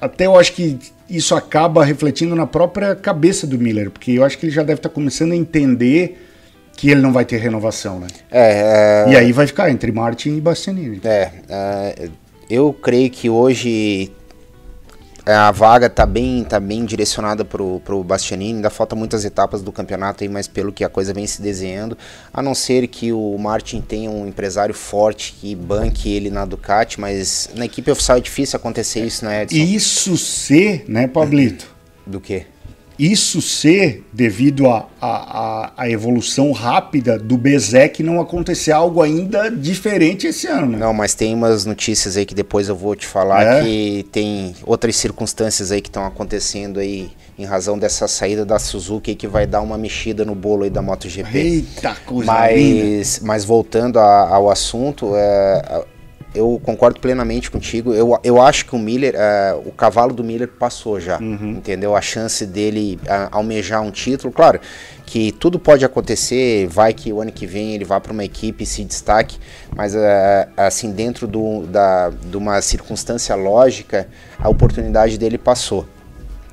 até 0.00 0.26
eu 0.26 0.38
acho 0.38 0.52
que 0.52 0.78
isso 1.08 1.34
acaba 1.34 1.84
refletindo 1.84 2.34
na 2.34 2.46
própria 2.46 2.94
cabeça 2.94 3.46
do 3.46 3.58
Miller, 3.58 3.90
porque 3.90 4.12
eu 4.12 4.24
acho 4.24 4.38
que 4.38 4.46
ele 4.46 4.52
já 4.52 4.62
deve 4.62 4.78
estar 4.78 4.88
começando 4.88 5.32
a 5.32 5.36
entender 5.36 6.20
que 6.76 6.90
ele 6.90 7.00
não 7.00 7.12
vai 7.12 7.24
ter 7.24 7.36
renovação, 7.36 7.98
né? 8.00 8.06
É, 8.30 9.04
é, 9.08 9.12
E 9.12 9.16
aí 9.16 9.32
vai 9.32 9.46
ficar 9.46 9.70
entre 9.70 9.92
Martin 9.92 10.36
e 10.36 10.40
Bastianini. 10.40 11.00
É, 11.04 11.30
é, 11.48 12.08
eu 12.48 12.72
creio 12.72 13.10
que 13.10 13.28
hoje 13.28 14.10
é, 14.10 14.21
a 15.24 15.50
vaga 15.50 15.86
está 15.86 16.04
bem, 16.04 16.42
tá 16.44 16.58
bem 16.58 16.84
direcionada 16.84 17.44
pro, 17.44 17.80
pro 17.84 18.02
Bastianini, 18.02 18.54
ainda 18.56 18.70
falta 18.70 18.96
muitas 18.96 19.24
etapas 19.24 19.62
do 19.62 19.70
campeonato 19.70 20.24
aí, 20.24 20.28
mas 20.28 20.48
pelo 20.48 20.72
que 20.72 20.84
a 20.84 20.88
coisa 20.88 21.14
vem 21.14 21.26
se 21.26 21.40
desenhando, 21.40 21.96
a 22.32 22.42
não 22.42 22.54
ser 22.54 22.86
que 22.88 23.12
o 23.12 23.36
Martin 23.38 23.80
tenha 23.80 24.10
um 24.10 24.26
empresário 24.26 24.74
forte 24.74 25.34
que 25.40 25.54
banque 25.54 26.12
ele 26.12 26.30
na 26.30 26.44
Ducati, 26.44 27.00
mas 27.00 27.50
na 27.54 27.64
equipe 27.64 27.90
oficial 27.90 28.18
é 28.18 28.20
difícil 28.20 28.56
acontecer 28.56 29.04
isso, 29.04 29.24
né, 29.24 29.42
Edson? 29.42 29.56
Isso 29.56 30.16
ser, 30.16 30.84
né, 30.88 31.06
Pablito? 31.06 31.66
Do 32.04 32.20
que? 32.20 32.46
Isso 33.04 33.42
ser 33.42 34.04
devido 34.12 34.66
à 34.68 35.88
evolução 35.88 36.52
rápida 36.52 37.18
do 37.18 37.36
Bezek 37.36 38.02
não 38.02 38.20
acontecer 38.20 38.70
algo 38.70 39.02
ainda 39.02 39.50
diferente 39.50 40.26
esse 40.28 40.46
ano, 40.46 40.66
né? 40.72 40.78
Não, 40.78 40.92
mas 40.94 41.12
tem 41.14 41.34
umas 41.34 41.64
notícias 41.64 42.16
aí 42.16 42.24
que 42.24 42.34
depois 42.34 42.68
eu 42.68 42.76
vou 42.76 42.94
te 42.94 43.06
falar 43.06 43.42
É? 43.58 43.62
que 43.64 44.06
tem 44.12 44.54
outras 44.64 44.94
circunstâncias 44.96 45.72
aí 45.72 45.80
que 45.80 45.88
estão 45.88 46.06
acontecendo 46.06 46.78
aí 46.78 47.10
em 47.38 47.44
razão 47.44 47.76
dessa 47.78 48.06
saída 48.06 48.44
da 48.44 48.58
Suzuki 48.58 49.14
que 49.16 49.26
vai 49.26 49.46
dar 49.46 49.62
uma 49.62 49.76
mexida 49.76 50.24
no 50.24 50.34
bolo 50.34 50.62
aí 50.64 50.70
da 50.70 50.82
MotoGP. 50.82 51.36
Eita 51.38 51.96
coisa 52.06 52.30
linda. 52.30 52.84
Mas, 52.84 53.20
mas 53.20 53.44
voltando 53.44 53.98
a- 53.98 54.28
ao 54.28 54.48
assunto, 54.50 55.12
é, 55.16 55.82
eu 56.34 56.60
concordo 56.64 56.98
plenamente 57.00 57.50
contigo. 57.50 57.92
Eu, 57.92 58.18
eu 58.24 58.40
acho 58.40 58.64
que 58.66 58.74
o 58.74 58.78
Miller, 58.78 59.14
é, 59.16 59.54
o 59.64 59.70
cavalo 59.72 60.14
do 60.14 60.24
Miller 60.24 60.48
passou 60.48 60.98
já, 60.98 61.18
Uhum. 61.18 61.50
entendeu? 61.58 61.94
A 61.94 62.00
chance 62.00 62.46
dele 62.46 62.98
é, 63.06 63.28
almejar 63.30 63.82
um 63.82 63.90
título, 63.90 64.32
claro 64.32 64.60
que 65.04 65.30
tudo 65.32 65.58
pode 65.58 65.84
acontecer, 65.84 66.66
vai 66.68 66.94
que 66.94 67.12
o 67.12 67.20
ano 67.20 67.30
que 67.30 67.46
vem 67.46 67.74
ele 67.74 67.84
vá 67.84 68.00
para 68.00 68.12
uma 68.12 68.24
equipe 68.24 68.64
e 68.64 68.66
se 68.66 68.82
destaque, 68.82 69.38
mas 69.76 69.94
é, 69.94 70.48
assim, 70.56 70.90
dentro 70.90 71.26
do, 71.26 71.66
da, 71.66 72.08
de 72.08 72.36
uma 72.36 72.62
circunstância 72.62 73.34
lógica, 73.34 74.08
a 74.38 74.48
oportunidade 74.48 75.18
dele 75.18 75.36
passou. 75.36 75.86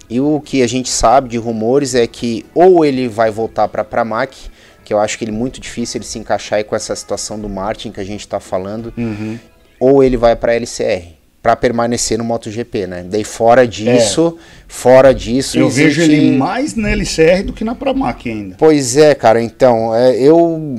E 0.10 0.20
o 0.20 0.42
que 0.42 0.62
a 0.62 0.68
gente 0.68 0.90
sabe 0.90 1.30
de 1.30 1.38
rumores 1.38 1.96
é 1.96 2.06
que 2.06 2.46
ou 2.54 2.84
ele 2.84 3.08
vai 3.08 3.32
voltar 3.32 3.68
para 3.70 3.84
a 3.84 3.86
Pramac, 3.86 4.36
que 4.84 4.94
eu 4.94 5.00
acho 5.00 5.18
que 5.18 5.24
ele 5.24 5.32
é 5.32 5.36
muito 5.36 5.62
difícil 5.62 6.00
ele 6.00 6.06
se 6.06 6.18
encaixar 6.20 6.62
com 6.66 6.76
essa 6.76 6.94
situação 6.96 7.40
do 7.40 7.48
Martin 7.48 7.92
que 7.92 8.00
a 8.02 8.04
gente 8.04 8.22
está 8.22 8.40
falando, 8.42 8.92
Uhum. 8.98 9.38
Ou 9.80 10.04
ele 10.04 10.18
vai 10.18 10.36
para 10.36 10.54
LCR 10.56 11.18
para 11.42 11.56
permanecer 11.56 12.18
no 12.18 12.24
MotoGP, 12.26 12.86
né? 12.86 13.06
Daí 13.10 13.24
fora 13.24 13.66
disso, 13.66 14.38
fora 14.68 15.14
disso, 15.14 15.58
É. 15.58 15.62
Eu 15.62 15.70
vejo 15.70 16.02
existe- 16.02 16.12
ele 16.22 16.38
mais 16.38 16.76
na 16.76 16.90
LCR 16.92 17.44
do 17.44 17.54
que 17.54 17.64
na 17.64 17.74
Pramac 17.74 18.30
ainda. 18.30 18.56
Pois 18.58 18.98
é, 18.98 19.16
cara. 19.16 19.42
Então, 19.42 19.96
é, 19.96 20.16
eu 20.20 20.78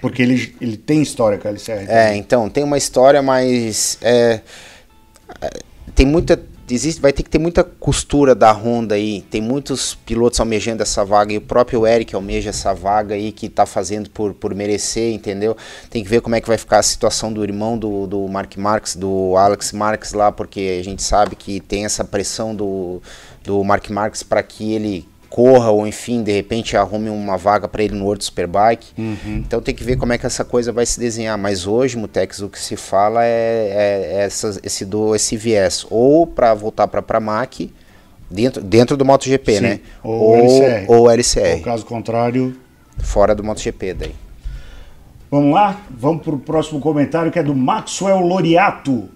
Porque 0.00 0.22
ele, 0.22 0.54
ele 0.60 0.76
tem 0.76 1.02
história 1.02 1.36
com 1.36 1.48
a 1.48 1.50
LCR. 1.50 1.84
É, 1.88 2.14
então, 2.16 2.48
tem 2.48 2.62
uma 2.62 2.78
história, 2.78 3.20
mas 3.22 3.98
é, 4.00 4.40
é, 5.40 5.50
tem 5.94 6.06
muita. 6.06 6.40
Existe, 6.70 7.02
vai 7.02 7.12
ter 7.12 7.22
que 7.22 7.28
ter 7.28 7.38
muita 7.38 7.62
costura 7.62 8.34
da 8.34 8.50
Honda 8.50 8.94
aí. 8.94 9.22
Tem 9.22 9.42
muitos 9.42 9.94
pilotos 9.94 10.40
almejando 10.40 10.82
essa 10.82 11.04
vaga 11.04 11.32
e 11.32 11.36
o 11.36 11.40
próprio 11.40 11.86
Eric 11.86 12.14
almeja 12.14 12.50
essa 12.50 12.72
vaga 12.72 13.14
aí 13.14 13.30
que 13.30 13.48
tá 13.48 13.66
fazendo 13.66 14.08
por, 14.08 14.32
por 14.32 14.54
merecer, 14.54 15.12
entendeu? 15.12 15.56
Tem 15.90 16.02
que 16.02 16.08
ver 16.08 16.20
como 16.20 16.34
é 16.34 16.40
que 16.40 16.48
vai 16.48 16.56
ficar 16.56 16.78
a 16.78 16.82
situação 16.82 17.32
do 17.32 17.44
irmão 17.44 17.76
do, 17.76 18.06
do 18.06 18.26
Mark 18.28 18.56
Marques, 18.56 18.96
do 18.96 19.36
Alex 19.36 19.72
Marques 19.72 20.12
lá, 20.12 20.32
porque 20.32 20.78
a 20.80 20.84
gente 20.84 21.02
sabe 21.02 21.36
que 21.36 21.60
tem 21.60 21.84
essa 21.84 22.04
pressão 22.04 22.54
do, 22.54 23.02
do 23.44 23.62
Mark 23.62 23.90
Marques 23.90 24.22
para 24.22 24.42
que 24.42 24.72
ele 24.72 25.11
corra 25.34 25.70
ou 25.70 25.86
enfim, 25.86 26.22
de 26.22 26.30
repente 26.30 26.76
arrume 26.76 27.08
uma 27.08 27.38
vaga 27.38 27.66
para 27.66 27.82
ele 27.82 27.94
no 27.94 28.04
World 28.04 28.22
Superbike. 28.22 28.88
Então 29.26 29.62
tem 29.62 29.74
que 29.74 29.82
ver 29.82 29.96
como 29.96 30.12
é 30.12 30.18
que 30.18 30.26
essa 30.26 30.44
coisa 30.44 30.70
vai 30.72 30.84
se 30.84 31.00
desenhar. 31.00 31.38
Mas 31.38 31.66
hoje, 31.66 31.96
Mutex, 31.96 32.40
o 32.40 32.48
que 32.50 32.58
se 32.60 32.76
fala 32.76 33.24
é, 33.24 33.28
é 34.18 34.22
essas- 34.24 34.60
esse, 34.62 34.84
do, 34.84 35.14
esse 35.14 35.36
viés. 35.36 35.86
Ou 35.90 36.26
para 36.26 36.52
voltar 36.52 36.86
para 36.88 37.00
a 37.00 37.02
Pramac, 37.02 37.72
dentro, 38.30 38.62
dentro 38.62 38.96
do 38.96 39.04
MotoGP, 39.04 39.54
Sim, 39.56 39.60
né? 39.62 39.80
ou 40.02 40.36
LCR. 40.36 40.84
ou 40.88 40.96
Ou 40.98 41.10
LCR, 41.10 41.60
caso 41.62 41.84
contrário. 41.86 42.54
fora 42.98 43.34
do 43.34 43.42
MotoGP 43.42 43.94
daí. 43.94 44.14
Vamos 45.30 45.54
lá? 45.54 45.80
Vamos 45.90 46.22
pro 46.22 46.38
próximo 46.38 46.78
comentário 46.78 47.32
que 47.32 47.38
é 47.38 47.42
do 47.42 47.54
Maxwell 47.54 48.20
Loriato. 48.20 49.08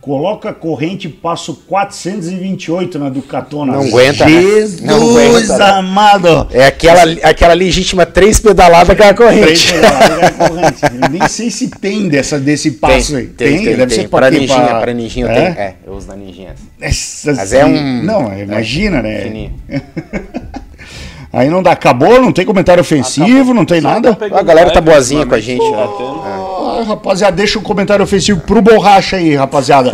Coloca 0.00 0.52
corrente 0.52 1.08
passo 1.08 1.54
428 1.66 2.98
na 3.00 3.08
Ducatona. 3.08 3.72
Não 3.72 3.80
aguenta, 3.82 4.24
né? 4.24 4.30
Jesus 4.40 4.80
Não 4.80 5.10
aguenta, 5.10 5.58
né? 5.58 5.64
amado! 5.72 6.46
É 6.52 6.66
aquela, 6.66 7.02
aquela 7.24 7.52
legítima 7.52 8.06
três 8.06 8.38
pedaladas 8.38 8.96
com 8.96 9.02
a 9.02 9.12
Três 9.12 9.16
corrente. 9.18 9.72
pedaladas 9.72 10.22
é 10.22 10.30
corrente. 10.30 10.80
Eu 11.02 11.10
nem 11.10 11.28
sei 11.28 11.50
se 11.50 11.68
tem 11.68 12.08
dessa, 12.08 12.38
desse 12.38 12.70
passo 12.72 13.16
aí. 13.16 13.26
Deve 13.26 13.90
ser 13.94 14.08
para 14.08 14.30
ninjinha, 14.30 14.64
Pra- 14.66 14.80
para 14.80 14.94
ninjinha 14.94 15.26
eu 15.26 15.30
É? 15.30 15.34
tenho. 15.34 15.58
É, 15.58 15.74
eu 15.86 15.92
uso 15.94 16.06
na 16.06 16.16
ninjinha. 16.16 16.54
Essa 16.80 17.34
Mas 17.34 17.52
é 17.52 17.66
um- 17.66 18.02
Não, 18.04 18.38
imagina, 18.38 19.02
né? 19.02 19.20
Fininho. 19.22 19.52
Aí 21.30 21.50
não 21.50 21.62
dá. 21.62 21.72
Acabou, 21.72 22.20
não 22.22 22.32
tem 22.32 22.44
comentário 22.46 22.80
ofensivo, 22.80 23.52
não 23.52 23.64
tem 23.66 23.80
nada. 23.82 24.16
A 24.32 24.42
galera 24.42 24.70
tá 24.72 24.80
boazinha 24.80 25.26
com 25.26 25.34
a 25.34 25.40
gente. 25.40 25.60
Tá 25.70 25.76
né? 25.76 25.84
Ah, 26.80 26.84
rapaziada, 26.84 27.36
deixa 27.36 27.58
um 27.58 27.62
comentário 27.62 28.02
ofensivo 28.04 28.40
pro 28.40 28.60
Borracha 28.62 29.16
aí, 29.16 29.34
rapaziada. 29.34 29.90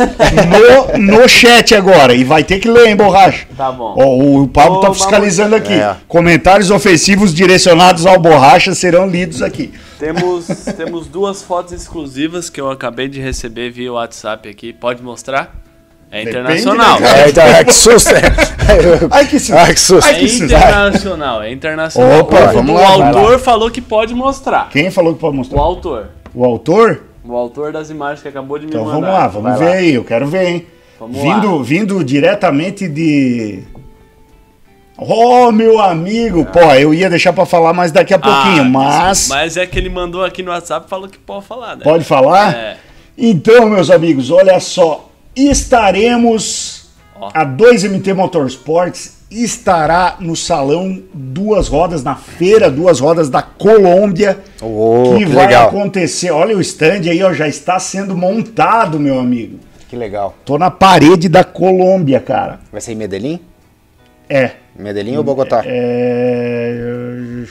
No, 0.97 1.19
no 1.21 1.27
chat 1.27 1.73
agora. 1.75 2.13
E 2.13 2.23
vai 2.23 2.43
ter 2.43 2.59
que 2.59 2.69
ler, 2.69 2.87
hein, 2.87 2.95
Borracha? 2.95 3.47
Tá 3.57 3.71
bom. 3.71 3.95
Ó, 3.97 4.05
o, 4.05 4.43
o 4.43 4.47
Pablo 4.47 4.77
Ô, 4.77 4.81
tá 4.81 4.93
fiscalizando 4.93 5.55
aqui. 5.55 5.73
É. 5.73 5.95
Comentários 6.07 6.69
ofensivos 6.71 7.33
direcionados 7.33 8.05
ao 8.05 8.19
Borracha 8.19 8.73
serão 8.75 9.07
lidos 9.07 9.41
aqui. 9.41 9.73
Temos, 9.99 10.47
temos 10.77 11.07
duas 11.07 11.41
fotos 11.41 11.73
exclusivas 11.73 12.49
que 12.49 12.59
eu 12.59 12.69
acabei 12.69 13.07
de 13.07 13.19
receber 13.19 13.69
via 13.71 13.91
WhatsApp 13.93 14.47
aqui. 14.49 14.73
Pode 14.73 15.01
mostrar? 15.01 15.55
É 16.11 16.19
Depende, 16.19 16.37
internacional. 16.37 16.99
né, 16.99 17.23
É, 17.25 17.29
então, 17.29 17.43
é 17.43 17.63
que 17.63 17.73
susto. 17.73 18.09
é. 18.11 18.21
Ai, 19.11 19.25
que 19.27 19.39
susto. 19.39 19.55
Ai, 19.57 19.73
que 19.73 19.79
susto. 19.79 20.07
É 20.09 20.23
internacional, 20.23 21.41
é 21.43 21.51
internacional. 21.51 22.19
Opa, 22.19 22.51
o, 22.51 22.53
vamos 22.53 22.71
o 22.71 22.73
lá, 22.75 23.07
autor 23.07 23.39
falou 23.39 23.71
que 23.71 23.81
pode 23.81 24.13
mostrar. 24.13 24.69
Quem 24.69 24.91
falou 24.91 25.13
que 25.15 25.19
pode 25.19 25.33
O 25.33 25.37
mostrar? 25.37 25.59
autor. 25.59 26.09
O 26.35 26.43
autor? 26.45 27.03
O 27.23 27.35
autor 27.35 27.71
das 27.71 27.89
imagens 27.89 28.21
que 28.21 28.27
acabou 28.27 28.59
de 28.59 28.65
me 28.65 28.71
Então 28.71 28.85
mandar. 28.85 28.95
vamos 28.99 29.09
lá, 29.09 29.27
vamos 29.27 29.49
Vai 29.57 29.67
ver 29.67 29.73
aí. 29.77 29.93
Eu 29.95 30.03
quero 30.03 30.27
ver, 30.27 30.47
hein? 30.47 30.67
Vamos 30.99 31.17
vindo, 31.19 31.57
lá. 31.57 31.63
vindo 31.63 32.03
diretamente 32.03 32.87
de. 32.87 33.63
Oh, 34.97 35.51
meu 35.51 35.79
amigo! 35.81 36.45
Pô, 36.45 36.59
eu 36.73 36.93
ia 36.93 37.09
deixar 37.09 37.33
pra 37.33 37.45
falar 37.45 37.73
mais 37.73 37.91
daqui 37.91 38.13
a 38.13 38.19
pouquinho, 38.19 38.61
Ah, 38.61 38.69
mas. 38.69 39.27
Mas 39.27 39.57
é 39.57 39.65
que 39.65 39.77
ele 39.77 39.89
mandou 39.89 40.23
aqui 40.23 40.41
no 40.41 40.51
WhatsApp 40.51 40.85
e 40.85 40.89
falou 40.89 41.09
que 41.09 41.17
pode 41.17 41.45
falar, 41.45 41.75
né? 41.75 41.83
Pode 41.83 42.03
falar? 42.05 42.53
É. 42.55 42.77
Então, 43.17 43.69
meus 43.69 43.89
amigos, 43.89 44.29
olha 44.31 44.57
só. 44.59 45.09
Estaremos. 45.35 46.89
Ó. 47.19 47.29
A 47.33 47.45
2MT 47.45 48.13
Motorsports 48.13 49.14
estará 49.29 50.17
no 50.19 50.35
salão 50.35 51.01
Duas 51.13 51.67
Rodas, 51.67 52.03
na 52.03 52.15
feira 52.15 52.69
Duas 52.69 52.99
Rodas 52.99 53.29
da 53.29 53.41
Colômbia. 53.41 54.39
Oh, 54.61 55.15
que 55.17 55.25
que 55.25 55.31
vai 55.31 55.47
legal. 55.47 55.67
acontecer. 55.69 56.31
Olha 56.31 56.55
o 56.55 56.61
stand 56.61 57.09
aí, 57.09 57.23
ó, 57.23 57.33
já 57.33 57.47
está 57.47 57.79
sendo 57.79 58.15
montado, 58.15 58.99
meu 58.99 59.19
amigo. 59.19 59.59
Que 59.89 59.95
legal. 59.95 60.35
Tô 60.45 60.57
na 60.57 60.71
parede 60.71 61.29
da 61.29 61.43
Colômbia, 61.43 62.19
cara. 62.19 62.59
Vai 62.71 62.81
ser 62.81 62.93
em 62.93 62.95
Medellín? 62.95 63.39
É. 64.29 64.51
Medellín 64.77 65.17
ou 65.17 65.23
Bogotá? 65.23 65.61
É. 65.65 67.43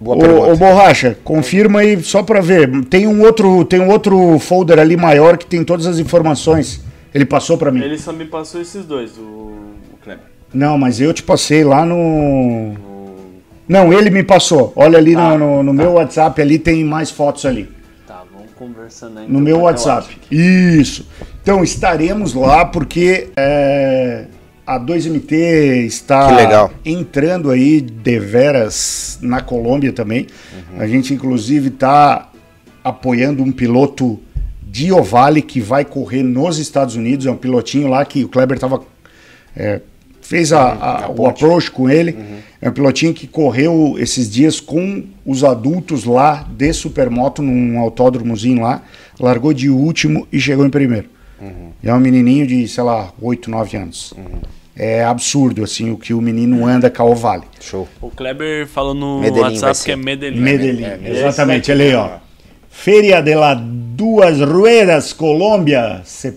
Boa 0.00 0.16
Ô, 0.16 0.20
pergunta. 0.20 0.52
ô, 0.52 0.56
Borracha, 0.56 1.16
confirma 1.24 1.80
aí 1.80 2.00
só 2.02 2.22
pra 2.22 2.40
ver. 2.40 2.84
Tem 2.84 3.06
um 3.06 3.22
outro, 3.22 3.64
tem 3.64 3.80
um 3.80 3.88
outro 3.90 4.38
folder 4.38 4.78
ali 4.78 4.96
maior 4.96 5.36
que 5.36 5.46
tem 5.46 5.64
todas 5.64 5.86
as 5.86 5.98
informações. 5.98 6.80
Ele 7.14 7.24
passou 7.24 7.56
pra 7.56 7.70
mim. 7.70 7.80
Ele 7.82 7.98
só 7.98 8.12
me 8.12 8.24
passou 8.24 8.60
esses 8.60 8.84
dois, 8.84 9.16
o, 9.18 9.22
o 9.22 9.98
Kleber. 10.02 10.24
Não, 10.52 10.76
mas 10.78 11.00
eu 11.00 11.12
te 11.12 11.22
passei 11.22 11.64
lá 11.64 11.84
no. 11.84 12.74
Não, 13.68 13.92
ele 13.92 14.08
me 14.10 14.22
passou. 14.22 14.72
Olha 14.74 14.98
ali 14.98 15.14
no, 15.14 15.36
no- 15.38 15.62
no 15.62 15.72
meu 15.74 15.92
WhatsApp, 15.92 16.40
ali 16.40 16.58
tem 16.58 16.84
mais 16.84 17.10
fotos 17.10 17.44
ali. 17.44 17.68
Tá, 18.06 18.22
vamos 18.32 18.48
conversando 18.56 19.18
aí. 19.18 19.24
No 19.24 19.30
então, 19.32 19.40
meu 19.42 19.56
eu 19.58 19.62
WhatsApp. 19.62 20.18
Isso. 20.30 21.06
Então 21.42 21.62
estaremos 21.62 22.32
lá 22.34 22.64
porque 22.64 23.28
é, 23.36 24.24
a 24.66 24.78
2MT 24.80 25.32
está 25.86 26.70
entrando 26.84 27.50
aí 27.50 27.80
deveras 27.82 29.18
na 29.22 29.40
Colômbia 29.42 29.92
também. 29.92 30.26
A 30.78 30.86
gente 30.86 31.12
inclusive 31.12 31.68
está 31.68 32.30
apoiando 32.82 33.42
um 33.42 33.52
piloto 33.52 34.18
de 34.70 34.92
Ovale 34.92 35.40
que 35.42 35.60
vai 35.60 35.84
correr 35.84 36.22
nos 36.22 36.58
Estados 36.58 36.94
Unidos. 36.96 37.26
É 37.26 37.30
um 37.30 37.36
pilotinho 37.36 37.88
lá 37.88 38.04
que 38.04 38.24
o 38.24 38.28
Kleber 38.28 38.58
tava 38.58 38.82
é, 39.56 39.80
fez 40.20 40.52
a- 40.52 40.72
a- 41.06 41.10
o 41.10 41.26
approach 41.26 41.70
com 41.70 41.88
ele. 41.88 42.16
É 42.60 42.68
um 42.68 42.72
pilotinho 42.72 43.14
que 43.14 43.26
correu 43.26 43.96
esses 43.98 44.30
dias 44.30 44.60
com 44.60 45.04
os 45.24 45.42
adultos 45.42 46.04
lá 46.04 46.46
de 46.56 46.72
Supermoto 46.72 47.40
num 47.42 47.78
autódromozinho 47.78 48.60
lá. 48.62 48.82
Largou 49.18 49.52
de 49.52 49.68
último 49.70 50.26
e 50.30 50.38
chegou 50.38 50.64
em 50.66 50.70
primeiro. 50.70 51.08
E 51.82 51.88
é 51.88 51.94
um 51.94 51.98
menininho 52.00 52.46
de, 52.46 52.66
sei 52.68 52.82
lá, 52.84 53.12
8, 53.20 53.50
9 53.50 53.76
anos. 53.76 54.12
É 54.76 55.02
absurdo, 55.04 55.64
assim, 55.64 55.90
o 55.90 55.96
que 55.96 56.12
o 56.14 56.20
menino 56.20 56.64
anda 56.66 56.88
com 56.90 57.02
a 57.02 57.06
Ovale. 57.06 57.44
Show. 57.60 57.88
O 58.00 58.10
Kleber 58.10 58.66
falou 58.66 58.94
no 58.94 59.20
Medellín 59.20 59.40
vai 59.40 59.50
WhatsApp 59.52 59.76
ser. 59.76 59.84
que 59.86 59.90
é 59.92 59.96
Medellín. 59.96 60.40
Medellín, 60.40 60.84
É, 60.84 61.00
é, 61.04 61.10
exatamente, 61.18 61.70
é 61.70 61.74
ele 61.74 61.82
aí, 61.84 61.94
ó. 61.94 62.04
aqui, 62.06 62.20
Feria 62.70 63.20
de 63.20 63.34
las 63.34 63.58
Duas 64.02 64.40
Ruedas, 64.40 65.12
Colômbia, 65.12 66.02
se 66.04 66.32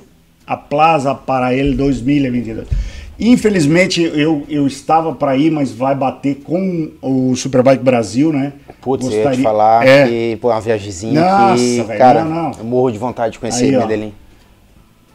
aplaza 0.48 1.14
para 1.14 1.54
ele 1.54 1.76
2022. 1.76 2.68
Infelizmente, 3.20 4.02
eu, 4.02 4.44
eu 4.50 4.66
estava 4.66 5.14
para 5.14 5.38
ir, 5.38 5.52
mas 5.52 5.72
vai 5.72 5.94
bater 5.94 6.38
com 6.44 6.90
o 7.00 7.36
Superbike 7.36 7.84
Brasil, 7.84 8.34
né? 8.34 8.54
Putz, 8.82 9.06
eu 9.06 9.12
ia 9.12 9.18
te 9.18 9.24
Gostaria- 9.26 9.44
falar 9.44 9.88
É. 9.88 10.08
que, 10.08 10.38
pô, 10.42 10.50
uma 10.50 10.60
viagemzinha 10.60 11.22
Nossa, 11.22 11.64
que, 11.64 11.98
cara, 12.00 12.24
não, 12.26 12.46
não. 12.46 12.52
eu 12.58 12.64
morro 12.66 12.90
de 12.92 12.98
vontade 12.98 13.34
de 13.34 13.40
conhecer 13.40 13.66
Aí. 13.66 13.78
Medellín. 13.78 14.12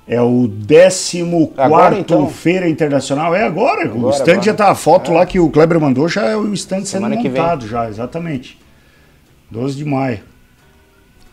É 0.07 0.23
o 0.23 0.49
14 0.69 1.53
Agora, 1.59 1.99
então? 1.99 2.29
Feira 2.31 2.69
Internacional. 2.69 3.35
É 3.35 3.43
agora. 3.43 3.89
o 3.89 3.99
Agora, 3.99 4.15
stand 4.15 4.33
agora. 4.35 4.43
já 4.47 4.55
tá. 4.55 4.71
A 4.71 4.75
foto 4.77 5.13
lá 5.13 5.27
que 5.27 5.41
o 5.41 5.51
Kleber 5.51 5.81
mandou 5.81 6.09
já 6.09 6.27
é 6.27 6.37
o 6.37 6.55
stand 6.55 6.77
sendo 6.85 6.87
Semana 6.87 7.17
que 7.17 7.29
vem. 7.29 7.43
montado, 7.43 7.67
já, 7.67 7.89
exatamente. 7.89 8.57
12 9.51 9.75
de 9.77 9.85
maio. 9.85 10.21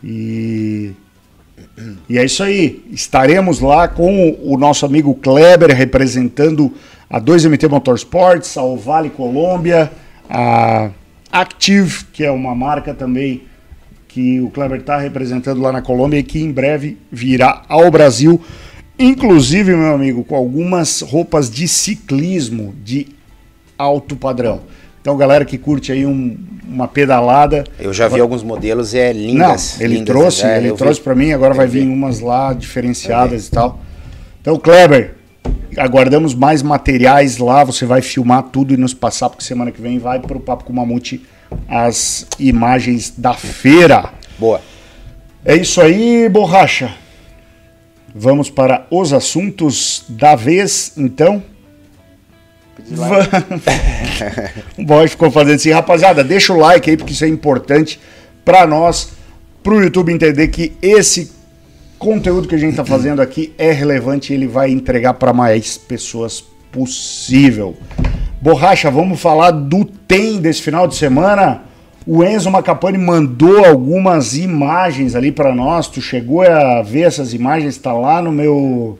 E. 0.02 0.90
E 2.08 2.18
é 2.18 2.24
isso 2.24 2.42
aí. 2.42 2.84
Estaremos 2.90 3.60
lá 3.60 3.88
com 3.88 4.36
o 4.42 4.56
nosso 4.56 4.86
amigo 4.86 5.14
Kleber 5.14 5.74
representando 5.74 6.72
a 7.08 7.20
2MT 7.20 7.68
Motorsports, 7.68 8.56
a 8.56 8.62
Ovale 8.62 9.10
Colômbia, 9.10 9.90
a 10.28 10.90
Active, 11.30 12.04
que 12.12 12.24
é 12.24 12.30
uma 12.30 12.54
marca 12.54 12.94
também 12.94 13.42
que 14.08 14.40
o 14.40 14.48
Kleber 14.50 14.78
está 14.78 14.96
representando 14.98 15.60
lá 15.60 15.72
na 15.72 15.82
Colômbia 15.82 16.18
e 16.18 16.22
que 16.22 16.40
em 16.40 16.52
breve 16.52 16.96
virá 17.10 17.62
ao 17.68 17.90
Brasil, 17.90 18.40
inclusive, 18.96 19.74
meu 19.74 19.92
amigo, 19.92 20.22
com 20.22 20.36
algumas 20.36 21.00
roupas 21.00 21.50
de 21.50 21.66
ciclismo 21.66 22.74
de 22.84 23.08
alto 23.76 24.14
padrão. 24.14 24.60
Então, 25.04 25.18
galera 25.18 25.44
que 25.44 25.58
curte 25.58 25.92
aí 25.92 26.06
um- 26.06 26.34
uma 26.66 26.88
pedalada, 26.88 27.62
Eu 27.78 27.92
já 27.92 28.08
vi 28.08 28.20
alguns 28.22 28.42
modelos 28.42 28.94
e 28.94 28.98
é 28.98 29.12
não, 29.12 29.20
lindas. 29.20 29.78
ele 29.78 29.96
lindas, 29.96 30.06
trouxe, 30.06 30.46
é, 30.46 30.56
ele 30.56 30.72
trouxe 30.72 30.98
para 30.98 31.14
mim, 31.14 31.30
agora 31.30 31.52
vai 31.52 31.66
vir 31.66 31.82
vi. 31.84 31.88
umas 31.92 32.20
lá 32.20 32.54
diferenciadas 32.54 33.46
e 33.46 33.50
tal. 33.50 33.80
Então, 34.40 34.58
Kleber, 34.58 35.16
aguardamos 35.76 36.34
mais 36.34 36.62
materiais 36.62 37.36
lá. 37.36 37.62
Você 37.64 37.84
vai 37.84 38.00
filmar 38.00 38.44
tudo 38.44 38.72
e 38.72 38.78
nos 38.78 38.94
passar, 38.94 39.28
porque 39.28 39.44
semana 39.44 39.70
que 39.70 39.78
vem 39.78 39.98
vai 39.98 40.18
pro 40.20 40.40
Papo 40.40 40.64
com 40.64 40.72
o 40.72 40.76
Mamute 40.76 41.22
as 41.68 42.26
imagens 42.38 43.12
da 43.14 43.34
feira. 43.34 44.08
Boa. 44.38 44.62
É 45.44 45.54
isso 45.54 45.82
aí, 45.82 46.30
borracha. 46.30 46.94
Vamos 48.14 48.48
para 48.48 48.86
os 48.90 49.12
assuntos 49.12 50.06
da 50.08 50.34
vez, 50.34 50.94
então. 50.96 51.42
o 54.78 54.84
boy 54.84 55.08
ficou 55.08 55.30
fazendo 55.30 55.56
assim, 55.56 55.70
rapaziada, 55.70 56.24
deixa 56.24 56.52
o 56.52 56.58
like 56.58 56.90
aí, 56.90 56.96
porque 56.96 57.12
isso 57.12 57.24
é 57.24 57.28
importante 57.28 58.00
para 58.44 58.66
nós, 58.66 59.12
para 59.62 59.74
o 59.74 59.82
YouTube 59.82 60.12
entender 60.12 60.48
que 60.48 60.76
esse 60.82 61.32
conteúdo 61.98 62.46
que 62.46 62.54
a 62.54 62.58
gente 62.58 62.72
está 62.72 62.84
fazendo 62.84 63.22
aqui 63.22 63.54
é 63.56 63.72
relevante 63.72 64.32
e 64.32 64.36
ele 64.36 64.46
vai 64.46 64.70
entregar 64.70 65.14
para 65.14 65.32
mais 65.32 65.78
pessoas 65.78 66.44
possível. 66.70 67.76
Borracha, 68.40 68.90
vamos 68.90 69.20
falar 69.20 69.52
do 69.52 69.84
TEM 69.84 70.40
desse 70.40 70.60
final 70.60 70.86
de 70.86 70.96
semana. 70.96 71.62
O 72.06 72.22
Enzo 72.22 72.50
Macapane 72.50 72.98
mandou 72.98 73.64
algumas 73.64 74.36
imagens 74.36 75.14
ali 75.14 75.32
para 75.32 75.54
nós. 75.54 75.88
Tu 75.88 76.02
chegou 76.02 76.42
a 76.42 76.82
ver 76.82 77.02
essas 77.02 77.32
imagens? 77.32 77.78
Tá 77.78 77.94
lá 77.94 78.20
no 78.20 78.30
meu. 78.30 78.98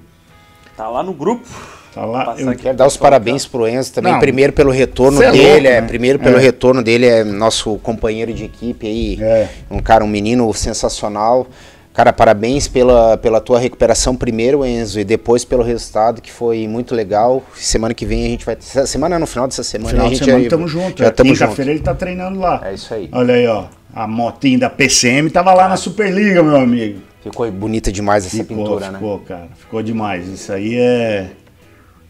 Tá 0.74 0.88
lá 0.88 1.02
no 1.02 1.12
grupo. 1.12 1.46
Tá 1.94 2.04
lá. 2.04 2.34
Eu... 2.36 2.54
Quero 2.56 2.76
dar 2.76 2.86
os 2.86 2.96
parabéns 2.96 3.46
pro 3.46 3.68
Enzo 3.68 3.92
também. 3.92 4.12
Não, 4.12 4.18
primeiro 4.18 4.52
pelo 4.52 4.70
retorno 4.70 5.22
é 5.22 5.30
dele, 5.30 5.48
louco, 5.48 5.66
é, 5.68 5.80
né? 5.80 5.86
primeiro 5.86 6.18
pelo 6.18 6.38
É. 6.38 6.40
retorno 6.40 6.82
dele, 6.82 7.06
é 7.06 7.22
nosso 7.22 7.78
companheiro 7.78 8.32
de 8.32 8.44
equipe 8.44 8.86
aí. 8.86 9.18
É. 9.22 9.48
Um 9.70 9.78
cara, 9.78 10.02
um 10.02 10.08
menino 10.08 10.52
sensacional. 10.52 11.46
Cara, 11.92 12.12
parabéns 12.12 12.66
pela, 12.66 13.16
pela 13.16 13.40
tua 13.40 13.60
recuperação 13.60 14.16
primeiro, 14.16 14.66
Enzo, 14.66 14.98
e 14.98 15.04
depois 15.04 15.44
pelo 15.44 15.62
resultado, 15.62 16.20
que 16.20 16.32
foi 16.32 16.66
muito 16.66 16.92
legal. 16.92 17.40
Semana 17.54 17.94
que 17.94 18.04
vem 18.04 18.26
a 18.26 18.28
gente 18.30 18.44
vai. 18.44 18.56
Semana 18.58 19.16
no 19.16 19.26
final 19.28 19.46
dessa 19.46 19.62
semana 19.62 19.90
Final 19.90 20.06
a 20.06 20.08
de 20.08 20.14
gente 20.16 20.24
semana 20.24 20.42
já, 20.42 20.50
tamo 20.50 20.66
junto. 20.66 20.98
Já 20.98 21.04
é. 21.04 21.08
estamos 21.10 21.38
juntos. 21.38 21.54
Quinta-feira 21.54 21.70
ele 21.70 21.80
tá 21.80 21.94
treinando 21.94 22.40
lá. 22.40 22.60
É 22.64 22.74
isso 22.74 22.92
aí. 22.92 23.08
Olha 23.12 23.34
aí, 23.34 23.46
ó. 23.46 23.66
A 23.94 24.08
motinha 24.08 24.58
da 24.58 24.68
PCM 24.68 25.30
tava 25.30 25.54
lá 25.54 25.68
na 25.68 25.76
Superliga, 25.76 26.42
meu 26.42 26.56
amigo. 26.56 26.98
Ficou 27.22 27.48
bonita 27.52 27.92
demais 27.92 28.26
essa 28.26 28.38
Ficou, 28.38 28.56
pintura, 28.56 28.90
né? 28.90 28.98
ficou, 28.98 29.18
cara. 29.20 29.48
Ficou 29.56 29.80
demais. 29.80 30.26
Isso 30.26 30.52
aí 30.52 30.74
é. 30.74 31.28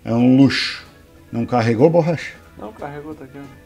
É 0.05 0.13
um 0.13 0.37
luxo. 0.37 0.85
Não 1.33 1.47
carregou, 1.47 1.89
borracha? 1.91 2.35
Não, 2.59 2.73
carregou, 2.73 3.15
tá 3.15 3.25
aqui. 3.25 3.39
ó. 3.39 3.65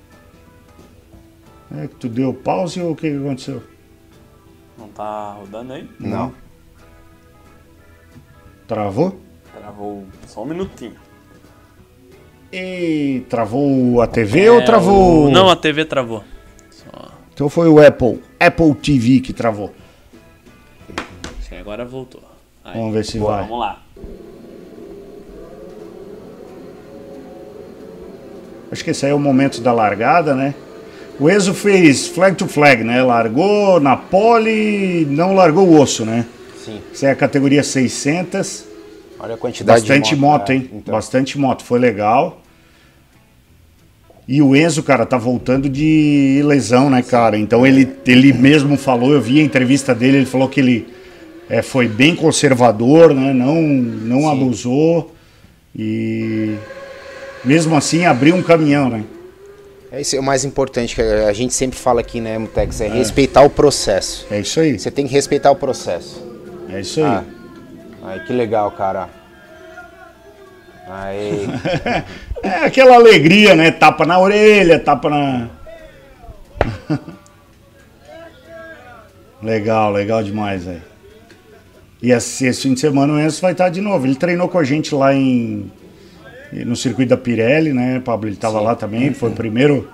É 1.76 1.86
que 1.86 1.96
tu 1.96 2.08
deu 2.08 2.32
pause 2.32 2.80
ou 2.80 2.92
o 2.92 2.96
que 2.96 3.10
que 3.10 3.16
aconteceu? 3.16 3.62
Não 4.78 4.88
tá 4.88 5.32
rodando 5.34 5.72
aí? 5.74 5.88
Não. 6.00 6.32
Travou? 8.66 9.20
Travou 9.58 10.06
só 10.26 10.42
um 10.42 10.46
minutinho. 10.46 10.94
E 12.52 13.24
travou 13.28 14.00
a 14.00 14.06
TV 14.06 14.48
ou 14.48 14.60
É, 14.60 14.64
travou. 14.64 15.26
o- 15.26 15.30
Não, 15.30 15.50
a 15.50 15.56
TV 15.56 15.84
travou. 15.84 16.24
Só... 16.70 17.10
Então 17.34 17.48
foi 17.50 17.68
o 17.68 17.84
Apple. 17.84 18.22
Apple 18.40 18.74
TV 18.76 19.20
que 19.20 19.32
travou. 19.34 19.74
Sim, 21.42 21.56
agora 21.56 21.84
voltou. 21.84 22.22
Aí. 22.64 22.74
Vamos 22.78 22.94
ver 22.94 23.04
se 23.04 23.18
Boa, 23.18 23.32
vai. 23.36 23.42
Vamos 23.42 23.58
lá. 23.60 23.82
Acho 28.70 28.84
que 28.84 28.90
esse 28.90 29.06
aí 29.06 29.12
é 29.12 29.14
o 29.14 29.18
momento 29.18 29.60
da 29.60 29.72
largada, 29.72 30.34
né? 30.34 30.54
O 31.18 31.28
Enzo 31.28 31.52
fez 31.52 32.06
flag 32.06 32.36
to 32.36 32.46
flag, 32.46 32.84
né? 32.84 33.02
Largou 33.02 33.80
na 33.80 33.96
pole, 33.96 35.06
não 35.10 35.34
largou 35.34 35.66
o 35.66 35.80
osso, 35.80 36.04
né? 36.04 36.26
Sim. 36.64 36.80
Isso 36.92 37.06
é 37.06 37.10
a 37.10 37.16
categoria 37.16 37.62
600. 37.62 38.64
Olha 39.18 39.34
a 39.34 39.38
quantidade 39.38 39.80
Bastante 39.80 40.14
de 40.14 40.16
moto, 40.20 40.50
né? 40.50 40.54
hein? 40.56 40.70
Então, 40.72 40.94
Bastante 40.94 41.38
moto, 41.38 41.64
foi 41.64 41.78
legal. 41.78 42.40
E 44.28 44.42
o 44.42 44.54
Enzo, 44.54 44.82
cara, 44.82 45.06
tá 45.06 45.16
voltando 45.16 45.68
de 45.68 46.42
lesão, 46.44 46.90
né, 46.90 47.02
cara? 47.02 47.38
Então 47.38 47.66
ele, 47.66 47.96
ele 48.06 48.32
mesmo 48.32 48.76
falou, 48.76 49.12
eu 49.12 49.20
vi 49.20 49.40
a 49.40 49.42
entrevista 49.42 49.94
dele, 49.94 50.18
ele 50.18 50.26
falou 50.26 50.48
que 50.48 50.60
ele 50.60 50.86
é, 51.48 51.62
foi 51.62 51.88
bem 51.88 52.14
conservador, 52.14 53.14
né? 53.14 53.32
Não, 53.32 53.62
não 53.62 54.20
Sim. 54.20 54.30
abusou. 54.30 55.14
E 55.74 56.56
mesmo 57.48 57.74
assim 57.74 58.04
abriu 58.04 58.36
um 58.36 58.42
caminhão, 58.42 58.90
né? 58.90 59.04
É 59.90 60.02
isso 60.02 60.14
é 60.14 60.20
o 60.20 60.22
mais 60.22 60.44
importante 60.44 60.94
que 60.94 61.00
a 61.00 61.32
gente 61.32 61.54
sempre 61.54 61.78
fala 61.78 62.00
aqui, 62.00 62.20
né, 62.20 62.36
Mutex? 62.36 62.82
É, 62.82 62.88
respeitar 62.88 63.40
o 63.42 63.48
processo. 63.48 64.26
É 64.30 64.38
isso 64.38 64.60
aí. 64.60 64.78
Você 64.78 64.90
tem 64.90 65.06
que 65.06 65.14
respeitar 65.14 65.50
o 65.50 65.56
processo. 65.56 66.22
É 66.68 66.80
isso 66.80 67.00
aí. 67.00 67.06
Ah, 67.06 67.24
aí 68.04 68.20
que 68.20 68.32
legal, 68.34 68.70
cara. 68.72 69.08
Aí, 70.86 71.46
É 72.42 72.66
aquela 72.66 72.94
alegria, 72.94 73.54
né? 73.54 73.70
Tapa 73.70 74.04
na 74.06 74.18
orelha, 74.18 74.78
tapa 74.78 75.10
na. 75.10 75.48
legal, 79.42 79.92
legal 79.92 80.22
demais, 80.22 80.64
velho. 80.64 80.82
E 82.00 82.12
esse, 82.12 82.46
esse 82.46 82.62
fim 82.62 82.74
de 82.74 82.80
semana 82.80 83.12
o 83.12 83.18
Enzo 83.18 83.40
vai 83.40 83.52
estar 83.52 83.68
de 83.70 83.80
novo. 83.80 84.06
Ele 84.06 84.14
treinou 84.14 84.48
com 84.48 84.58
a 84.58 84.64
gente 84.64 84.94
lá 84.94 85.14
em. 85.14 85.70
No 86.52 86.74
circuito 86.76 87.10
da 87.10 87.16
Pirelli, 87.16 87.72
né, 87.72 88.00
Pablo? 88.00 88.28
Ele 88.28 88.36
estava 88.36 88.60
lá 88.60 88.74
também. 88.74 89.12
Foi 89.12 89.30
o 89.30 89.34
primeiro. 89.34 89.90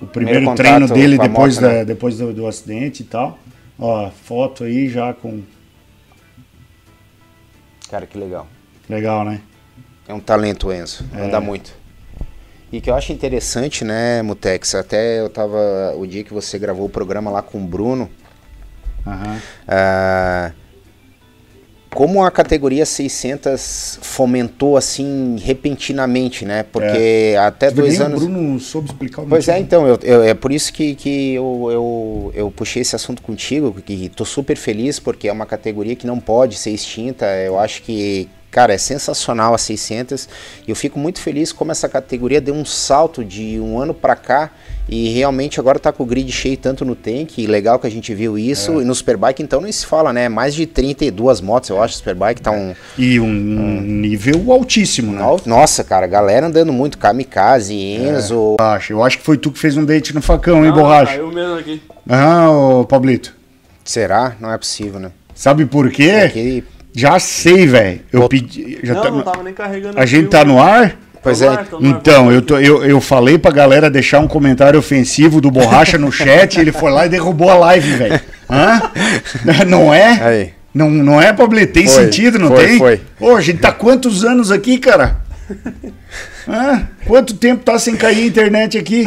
O 0.00 0.06
primeiro, 0.06 0.40
Primeiro 0.40 0.54
treino 0.54 0.86
dele 0.88 1.18
depois, 1.18 1.56
moto, 1.56 1.62
da, 1.62 1.72
né? 1.78 1.84
depois 1.84 2.16
do, 2.18 2.32
do 2.32 2.46
acidente 2.46 3.02
e 3.02 3.06
tal. 3.06 3.38
Ó, 3.78 4.10
foto 4.10 4.64
aí 4.64 4.88
já 4.88 5.12
com. 5.12 5.42
cara, 7.90 8.06
que 8.06 8.16
legal. 8.16 8.46
Legal, 8.88 9.24
né? 9.24 9.40
É 10.06 10.14
um 10.14 10.20
talento, 10.20 10.72
Enzo. 10.72 11.04
É. 11.14 11.26
Anda 11.26 11.40
muito. 11.40 11.74
E 12.70 12.80
que 12.80 12.90
eu 12.90 12.94
acho 12.94 13.12
interessante, 13.12 13.84
né, 13.84 14.22
Mutex? 14.22 14.74
Até 14.74 15.20
eu 15.20 15.28
tava. 15.28 15.94
O 15.96 16.06
dia 16.06 16.22
que 16.22 16.32
você 16.32 16.58
gravou 16.58 16.86
o 16.86 16.90
programa 16.90 17.30
lá 17.30 17.42
com 17.42 17.58
o 17.58 17.66
Bruno. 17.66 18.08
Aham. 19.06 19.40
ah, 19.66 20.52
como 21.98 22.22
a 22.22 22.30
categoria 22.30 22.86
600 22.86 23.98
fomentou 24.00 24.76
assim 24.76 25.34
repentinamente, 25.42 26.44
né? 26.44 26.62
Porque 26.62 27.34
até 27.36 27.72
dois 27.72 28.00
anos. 28.00 28.22
O 28.22 28.26
Bruno 28.28 28.60
soube 28.60 28.86
explicar 28.86 29.22
o 29.22 29.26
Pois 29.26 29.48
é, 29.48 29.54
motivo. 29.58 29.66
então, 29.66 29.88
eu, 29.88 29.98
eu- 30.04 30.22
é 30.22 30.32
por 30.32 30.52
isso 30.52 30.72
que, 30.72 30.94
que 30.94 31.34
eu, 31.34 31.68
eu, 31.72 32.32
eu 32.36 32.50
puxei 32.52 32.82
esse 32.82 32.94
assunto 32.94 33.20
contigo, 33.20 33.74
que 33.84 34.08
tô 34.10 34.24
super 34.24 34.56
feliz, 34.56 35.00
porque 35.00 35.26
é 35.26 35.32
uma 35.32 35.44
categoria 35.44 35.96
que 35.96 36.06
não 36.06 36.20
pode 36.20 36.54
ser 36.56 36.70
extinta. 36.70 37.26
Eu 37.44 37.58
acho 37.58 37.82
que, 37.82 38.28
cara, 38.50 38.72
é 38.72 38.78
sensacional 38.78 39.54
a 39.54 39.58
600. 39.58 40.28
E 40.66 40.70
eu 40.70 40.76
fico 40.76 40.98
muito 40.98 41.20
feliz 41.20 41.52
como 41.52 41.72
essa 41.72 41.88
categoria 41.88 42.40
deu 42.40 42.54
um 42.54 42.64
salto 42.64 43.24
de 43.24 43.58
um 43.60 43.78
ano 43.78 43.94
pra 43.94 44.16
cá 44.16 44.50
e 44.88 45.10
realmente 45.10 45.60
agora 45.60 45.78
tá 45.78 45.92
com 45.92 46.02
o 46.02 46.06
grid 46.06 46.32
cheio 46.32 46.56
tanto 46.56 46.82
no 46.82 46.94
tank, 46.94 47.36
e 47.36 47.46
legal 47.46 47.78
que 47.78 47.86
a 47.86 47.90
gente 47.90 48.14
viu 48.14 48.38
isso. 48.38 48.80
E 48.80 48.84
no 48.84 48.94
Superbike, 48.94 49.42
então, 49.42 49.60
nem 49.60 49.70
se 49.70 49.84
fala, 49.84 50.14
né? 50.14 50.30
Mais 50.30 50.54
de 50.54 50.64
32 50.64 51.42
motos, 51.42 51.68
eu 51.68 51.82
acho, 51.82 51.94
o 51.94 51.98
Superbike 51.98 52.40
tá 52.40 52.50
um... 52.50 52.74
E 52.96 53.20
um 53.20 53.80
nível 53.82 54.50
altíssimo, 54.50 55.12
né? 55.12 55.22
Nossa, 55.44 55.84
cara, 55.84 56.06
galera 56.06 56.46
andando 56.46 56.72
muito, 56.72 56.96
Kamikaze, 56.96 57.74
Enzo... 57.74 58.56
Acho. 58.58 58.94
Eu 58.94 59.04
acho 59.04 59.18
que 59.18 59.24
foi 59.24 59.36
tu 59.36 59.50
que 59.50 59.58
fez 59.58 59.76
um 59.76 59.84
date 59.84 60.14
no 60.14 60.22
facão, 60.22 60.64
hein, 60.64 60.70
Ah, 60.70 60.74
borracha? 60.74 61.12
Caiu 61.12 61.30
mesmo 61.30 61.58
aqui. 61.58 61.82
Ah, 62.08 62.50
ô 62.50 62.84
Pablito. 62.86 63.36
Será? 63.84 64.36
Não 64.40 64.50
é 64.50 64.56
possível, 64.56 64.98
né? 64.98 65.12
Sabe 65.34 65.66
por 65.66 65.90
quê? 65.90 66.10
Aqui 66.24 66.64
Já 66.94 67.18
sei, 67.18 67.66
velho. 67.66 68.00
Eu 68.12 68.28
pedi. 68.28 68.78
Já 68.82 68.94
não, 68.94 69.02
tá- 69.02 69.10
não 69.10 69.22
tava 69.22 69.42
nem 69.42 69.54
carregando 69.54 69.98
A 70.00 70.06
gente 70.06 70.22
fio. 70.22 70.30
tá 70.30 70.44
no 70.44 70.60
ar? 70.60 70.96
Pois 71.22 71.42
é. 71.42 71.46
no 71.50 71.52
ar, 71.52 71.66
Então, 71.80 72.32
eu, 72.32 72.40
tô- 72.42 72.58
eu, 72.58 72.84
eu 72.84 73.00
falei 73.00 73.38
pra 73.38 73.50
galera 73.50 73.90
deixar 73.90 74.20
um 74.20 74.28
comentário 74.28 74.78
ofensivo 74.78 75.40
do 75.40 75.50
Borracha 75.50 75.98
no 75.98 76.10
chat, 76.12 76.58
ele 76.58 76.72
foi 76.72 76.90
lá 76.90 77.06
e 77.06 77.08
derrubou 77.08 77.50
a 77.50 77.54
live, 77.54 77.90
velho. 77.92 78.20
Hã? 78.50 78.90
Não 79.66 79.92
é? 79.92 80.06
Aí. 80.22 80.50
Não, 80.74 80.90
não 80.90 81.20
é, 81.20 81.32
Pablito? 81.32 81.72
Tem 81.72 81.88
Foi, 81.88 82.04
sentido, 82.04 82.38
não 82.38 82.48
foi, 82.48 82.66
tem? 82.66 82.78
foi. 82.78 83.00
Ô, 83.18 83.34
a 83.34 83.40
gente 83.40 83.58
tá 83.58 83.72
quantos 83.72 84.22
anos 84.24 84.52
aqui, 84.52 84.78
cara? 84.78 85.16
Hã? 86.46 86.86
Quanto 87.06 87.34
tempo 87.34 87.64
tá 87.64 87.78
sem 87.78 87.96
cair 87.96 88.22
a 88.22 88.26
internet 88.26 88.78
aqui? 88.78 89.04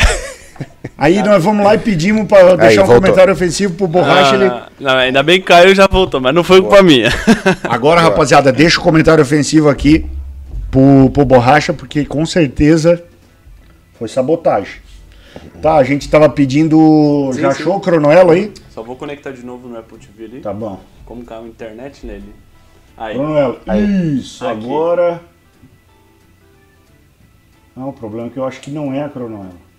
Aí 0.98 1.22
nós 1.24 1.44
vamos 1.44 1.66
lá 1.66 1.76
e 1.76 1.80
pedimos 1.80 2.28
pra 2.28 2.56
deixar 2.56 2.84
um 2.84 2.86
voltou. 2.86 3.02
comentário 3.02 3.34
ofensivo 3.34 3.74
pro 3.74 3.88
Borracha. 3.88 4.36
ele... 4.36 4.46
Ah, 4.46 4.70
não, 4.80 4.92
ainda 4.92 5.24
bem 5.24 5.40
que 5.40 5.48
caiu 5.48 5.72
e 5.72 5.76
já 5.76 5.88
voltou, 5.88 6.22
mas 6.22 6.34
não 6.34 6.44
foi 6.44 6.62
culpa 6.62 6.82
minha. 6.84 7.10
Agora, 7.64 8.02
rapaziada, 8.02 8.52
deixa 8.52 8.80
o 8.80 8.84
comentário 8.84 9.22
ofensivo 9.22 9.70
aqui 9.70 10.06
pro, 10.70 11.10
pro 11.12 11.26
Borracha, 11.26 11.74
porque 11.74 12.06
com 12.06 12.26
certeza 12.26 13.04
foi 13.98 14.08
sabotagem. 14.08 14.82
Tá, 15.62 15.76
a 15.76 15.84
gente 15.84 16.10
tava 16.10 16.28
pedindo. 16.30 17.30
Sim, 17.34 17.42
já 17.42 17.52
sim. 17.52 17.62
achou 17.62 17.78
o 17.78 17.80
Cronoelo 17.80 18.32
aí? 18.32 18.52
Só 18.70 18.84
vou 18.84 18.96
conectar 18.96 19.32
de 19.32 19.46
novo 19.46 19.68
no 19.68 19.78
Apple 19.78 19.98
TV 19.98 20.26
ali. 20.26 20.42
Tá 20.42 20.54
bom. 20.54 20.80
Como 21.06 21.24
caiu 21.24 21.44
a 21.44 21.48
internet 21.48 22.06
nele. 22.06 22.34
Aí. 22.98 23.16
Cronoelo. 23.16 23.60
Isso, 24.18 24.46
Aqui. 24.46 24.66
agora. 24.66 25.22
Não, 27.76 27.90
o 27.90 27.94
problema 27.94 28.28
é 28.28 28.30
que 28.30 28.38
eu 28.38 28.46
acho 28.46 28.60
que 28.60 28.70
não 28.70 28.94
é 28.94 29.04
a 29.04 29.10
Cronoelo. 29.10 29.71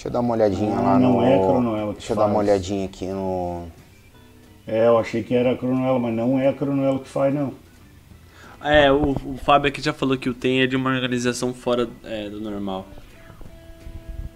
Deixa 0.00 0.08
eu 0.08 0.12
dar 0.12 0.20
uma 0.20 0.32
olhadinha 0.32 0.78
Ah, 0.78 0.80
lá 0.80 0.98
não 0.98 1.20
no. 1.20 1.22
é 1.22 1.34
a 1.34 1.38
Cronoela 1.38 1.92
que 1.92 1.98
Deixa 1.98 2.12
eu 2.14 2.16
dar 2.16 2.24
uma 2.24 2.36
faz. 2.36 2.48
olhadinha 2.48 2.86
aqui 2.86 3.06
no. 3.08 3.64
É, 4.66 4.86
eu 4.86 4.96
achei 4.98 5.22
que 5.22 5.34
era 5.34 5.52
a 5.52 5.56
Cronoelo, 5.58 6.00
mas 6.00 6.14
não 6.14 6.40
é 6.40 6.48
a 6.48 6.54
Cronoelo 6.54 7.00
que 7.00 7.08
faz, 7.10 7.34
não. 7.34 7.52
É, 8.64 8.90
o, 8.90 9.10
o 9.10 9.36
Fábio 9.44 9.68
aqui 9.68 9.82
já 9.82 9.92
falou 9.92 10.16
que 10.16 10.30
o 10.30 10.32
TEM 10.32 10.62
é 10.62 10.66
de 10.66 10.74
uma 10.74 10.88
organização 10.88 11.52
fora 11.52 11.86
é, 12.02 12.30
do 12.30 12.40
normal. 12.40 12.86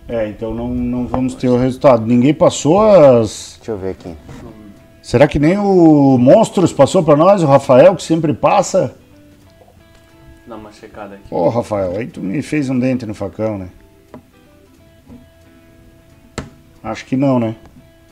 É, 0.07 0.29
então 0.29 0.53
não, 0.53 0.69
não 0.69 1.07
vamos 1.07 1.33
ter 1.35 1.49
o 1.49 1.57
resultado. 1.57 2.05
Ninguém 2.05 2.35
passou 2.35 2.83
as. 2.83 3.55
Deixa 3.57 3.73
eu 3.73 3.79
ver 3.79 3.93
aqui. 3.93 4.15
Será 5.01 5.27
que 5.27 5.39
nem 5.39 5.57
o 5.57 6.19
Monstros 6.19 6.75
passou 6.75 7.03
pra 7.03 7.17
nós? 7.17 7.43
O 7.43 7.47
Rafael, 7.47 7.97
que 7.97 8.03
sempre 8.03 8.35
passa? 8.35 8.95
Dá 10.47 10.57
uma 10.57 10.71
checada 10.71 11.15
aqui. 11.15 11.25
Ô, 11.31 11.49
Rafael, 11.49 11.97
aí 11.97 12.07
tu 12.07 12.21
me 12.21 12.43
fez 12.43 12.69
um 12.69 12.79
dente 12.79 13.07
no 13.07 13.15
facão, 13.15 13.57
né? 13.57 13.71
Acho 16.85 17.07
que 17.07 17.17
não, 17.17 17.41
né? 17.41 17.57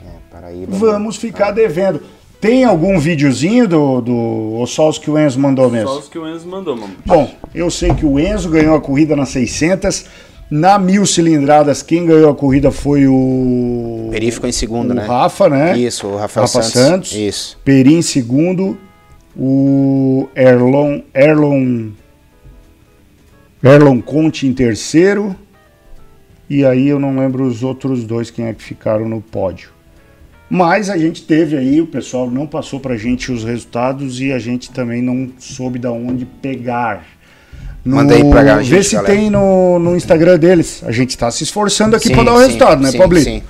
É, 0.02 0.34
Paraíba. 0.34 0.74
Vamos 0.74 1.16
ficar 1.16 1.50
devendo. 1.50 2.02
Tem 2.40 2.64
algum 2.64 2.98
videozinho 2.98 3.68
do, 3.68 4.00
do 4.00 4.12
ou 4.12 4.66
só 4.66 4.88
os 4.88 4.98
que 4.98 5.10
o 5.10 5.18
Enzo 5.18 5.38
mandou 5.38 5.70
mesmo? 5.70 5.88
Só 5.88 5.98
os 5.98 6.08
que 6.08 6.18
o 6.18 6.26
Enzo 6.26 6.48
mandou, 6.48 6.74
mano. 6.74 6.94
Bom, 7.04 7.30
eu 7.54 7.70
sei 7.70 7.94
que 7.94 8.04
o 8.04 8.18
Enzo 8.18 8.48
ganhou 8.48 8.74
a 8.74 8.80
corrida 8.80 9.14
nas 9.14 9.28
600. 9.28 10.06
Na 10.50 10.78
mil 10.78 11.06
cilindradas, 11.06 11.82
quem 11.82 12.04
ganhou 12.04 12.30
a 12.30 12.34
corrida 12.34 12.70
foi 12.70 13.06
o. 13.06 14.08
Peri 14.10 14.30
ficou 14.30 14.48
em 14.48 14.52
segundo, 14.52 14.90
o 14.90 14.94
né? 14.94 15.04
Rafa, 15.06 15.48
né? 15.48 15.78
Isso, 15.78 16.06
o 16.06 16.16
Rafael 16.16 16.46
Rafa 16.46 16.62
Santos. 16.62 16.72
Santos. 16.72 17.12
Isso. 17.12 17.58
Peri 17.64 17.94
em 17.94 18.02
segundo. 18.02 18.76
O 19.36 20.28
Erlon. 20.34 21.00
Erlon. 21.14 21.90
Erlon 23.62 24.00
Conte 24.02 24.46
em 24.46 24.52
terceiro. 24.52 25.34
E 26.52 26.66
aí 26.66 26.86
eu 26.86 27.00
não 27.00 27.16
lembro 27.18 27.44
os 27.46 27.62
outros 27.62 28.04
dois 28.04 28.30
quem 28.30 28.44
é 28.44 28.52
que 28.52 28.62
ficaram 28.62 29.08
no 29.08 29.22
pódio. 29.22 29.70
Mas 30.50 30.90
a 30.90 30.98
gente 30.98 31.22
teve 31.22 31.56
aí, 31.56 31.80
o 31.80 31.86
pessoal 31.86 32.30
não 32.30 32.46
passou 32.46 32.78
pra 32.78 32.94
gente 32.94 33.32
os 33.32 33.42
resultados 33.42 34.20
e 34.20 34.30
a 34.30 34.38
gente 34.38 34.70
também 34.70 35.00
não 35.00 35.30
soube 35.38 35.78
da 35.78 35.90
onde 35.90 36.26
pegar. 36.26 37.06
No, 37.82 37.96
Manda 37.96 38.14
aí 38.14 38.22
pra 38.22 38.58
gente, 38.62 38.68
Vê 38.68 38.82
se 38.82 38.94
galera. 38.96 39.14
tem 39.14 39.30
no, 39.30 39.78
no 39.78 39.96
Instagram 39.96 40.38
deles. 40.38 40.84
A 40.84 40.92
gente 40.92 41.16
tá 41.16 41.30
se 41.30 41.42
esforçando 41.42 41.96
aqui 41.96 42.12
pra 42.12 42.22
dar 42.22 42.34
o 42.34 42.36
sim, 42.36 42.44
resultado, 42.44 42.82
né, 42.82 42.90
sim, 42.90 42.98
Pablito? 42.98 43.24
Sim. 43.24 43.42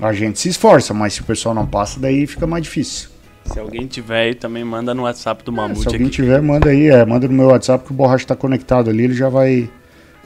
A 0.00 0.12
gente 0.12 0.38
se 0.38 0.48
esforça, 0.48 0.94
mas 0.94 1.14
se 1.14 1.22
o 1.22 1.24
pessoal 1.24 1.52
não 1.52 1.66
passa, 1.66 1.98
daí 1.98 2.28
fica 2.28 2.46
mais 2.46 2.62
difícil. 2.62 3.08
Se 3.46 3.58
alguém 3.58 3.88
tiver 3.88 4.20
aí, 4.20 4.34
também 4.36 4.62
manda 4.62 4.94
no 4.94 5.02
WhatsApp 5.02 5.42
do 5.42 5.50
É, 5.50 5.54
Mamute 5.54 5.80
se 5.80 5.88
alguém 5.88 6.02
aqui. 6.06 6.10
tiver, 6.14 6.40
manda 6.40 6.70
aí, 6.70 6.86
é, 6.90 7.04
manda 7.04 7.26
no 7.26 7.34
meu 7.34 7.46
WhatsApp 7.48 7.84
que 7.84 7.90
o 7.90 7.94
Borracha 7.94 8.24
tá 8.24 8.36
conectado 8.36 8.88
ali, 8.88 9.02
ele 9.02 9.14
já 9.14 9.28
vai, 9.28 9.68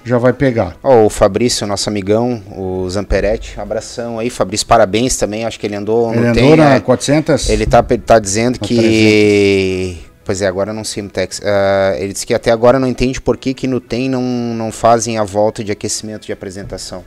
já 0.05 0.19
vai 0.19 0.33
pegar. 0.33 0.77
Ó, 0.83 1.07
o 1.07 1.11
Fabrício, 1.11 1.67
nosso 1.67 1.89
amigão, 1.89 2.43
o 2.57 2.89
Zamperetti, 2.89 3.59
abração 3.61 4.19
aí, 4.19 4.31
Fabrício, 4.31 4.67
parabéns 4.67 5.17
também, 5.17 5.45
acho 5.45 5.59
que 5.59 5.67
ele 5.67 5.77
andou 5.77 6.13
Ele 6.13 6.27
andou 6.27 6.35
TEM, 6.35 6.57
na 6.57 6.75
é. 6.75 6.81
400? 6.81 7.49
Ele 7.49 7.67
tá, 7.67 7.85
ele 7.89 8.03
tá 8.03 8.19
dizendo 8.19 8.59
Na 8.61 8.67
que. 8.67 9.99
Pois 10.25 10.43
é, 10.43 10.47
agora 10.47 10.73
não 10.73 10.85
sei 10.85 11.03
Tex. 11.09 11.41
Ah, 11.45 11.97
ele 11.99 12.13
disse 12.13 12.25
que 12.27 12.33
até 12.33 12.53
agora 12.53 12.79
não 12.79 12.87
entende 12.87 13.21
por 13.21 13.37
que, 13.37 13.53
que 13.53 13.67
no 13.67 13.81
TEM 13.81 14.09
não, 14.09 14.23
não 14.23 14.71
fazem 14.71 15.19
a 15.19 15.25
volta 15.25 15.65
de 15.65 15.73
aquecimento 15.73 16.27
de 16.27 16.33
apresentação. 16.33 17.03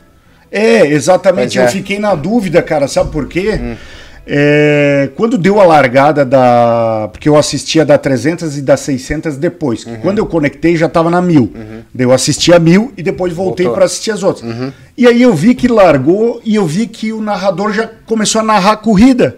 É, 0.52 0.86
exatamente. 0.86 1.58
Pois 1.58 1.66
é. 1.66 1.70
Eu 1.70 1.72
fiquei 1.72 2.00
na 2.00 2.16
dúvida, 2.16 2.62
cara, 2.62 2.88
sabe 2.88 3.12
por 3.12 3.28
quê? 3.28 3.78
É, 4.26 5.10
quando 5.18 5.38
deu 5.38 5.60
a 5.60 5.66
largada 5.66 6.24
da. 6.24 7.10
Porque 7.12 7.28
eu 7.28 7.36
assistia 7.36 7.84
da 7.86 7.98
300 7.98 8.58
e 8.58 8.62
da 8.62 8.78
600 8.78 9.36
depois. 9.36 9.86
Uhum. 9.86 9.98
Quando 9.98 10.18
eu 10.20 10.26
conectei 10.26 10.78
já 10.78 10.88
tava 10.88 11.10
na 11.10 11.22
1000. 11.22 11.52
Daí 11.94 12.06
eu 12.06 12.12
assisti 12.14 12.54
a 12.54 12.60
1000 12.60 12.94
e 12.96 13.04
depois 13.04 13.34
voltei. 13.34 13.68
Uhum. 13.68 13.74
para 13.74 13.86
assistir 13.86 14.12
as 14.12 14.24
outras. 14.24 14.50
E 14.98 15.06
aí 15.08 15.22
eu 15.22 15.34
vi 15.34 15.54
que 15.54 15.68
largou 15.68 16.42
e 16.46 16.56
eu 16.56 16.66
vi 16.66 16.88
que 16.88 17.12
o 17.12 17.22
narrador 17.22 17.74
já 17.74 17.90
começou 18.06 18.40
a 18.40 18.44
narrar 18.44 18.72
a 18.74 18.78
corrida. 18.78 19.38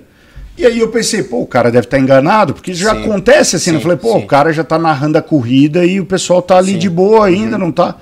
E 0.58 0.66
aí 0.66 0.80
eu 0.80 0.88
pensei, 0.88 1.22
pô, 1.22 1.42
o 1.42 1.48
cara 1.48 1.70
deve 1.70 1.86
estar 1.86 2.00
enganado, 2.00 2.54
porque 2.54 2.74
já 2.74 2.94
Sim. 2.96 3.02
acontece 3.04 3.58
assim. 3.58 3.72
né? 3.72 3.78
Eu 3.78 3.80
Sim, 3.80 3.84
falei, 3.84 3.98
pô, 3.98 4.14
sim. 4.14 4.24
o 4.24 4.28
cara 4.28 4.54
já 4.54 4.64
tá 4.64 4.80
narrando 4.80 5.18
a 5.18 5.22
corrida 5.22 5.86
e 5.86 6.00
o 6.00 6.06
pessoal 6.06 6.42
tá 6.42 6.58
ali 6.58 6.78
de 6.78 6.90
boa 6.90 7.26
ainda, 7.26 7.58
não 7.58 7.72
tá. 7.72 7.96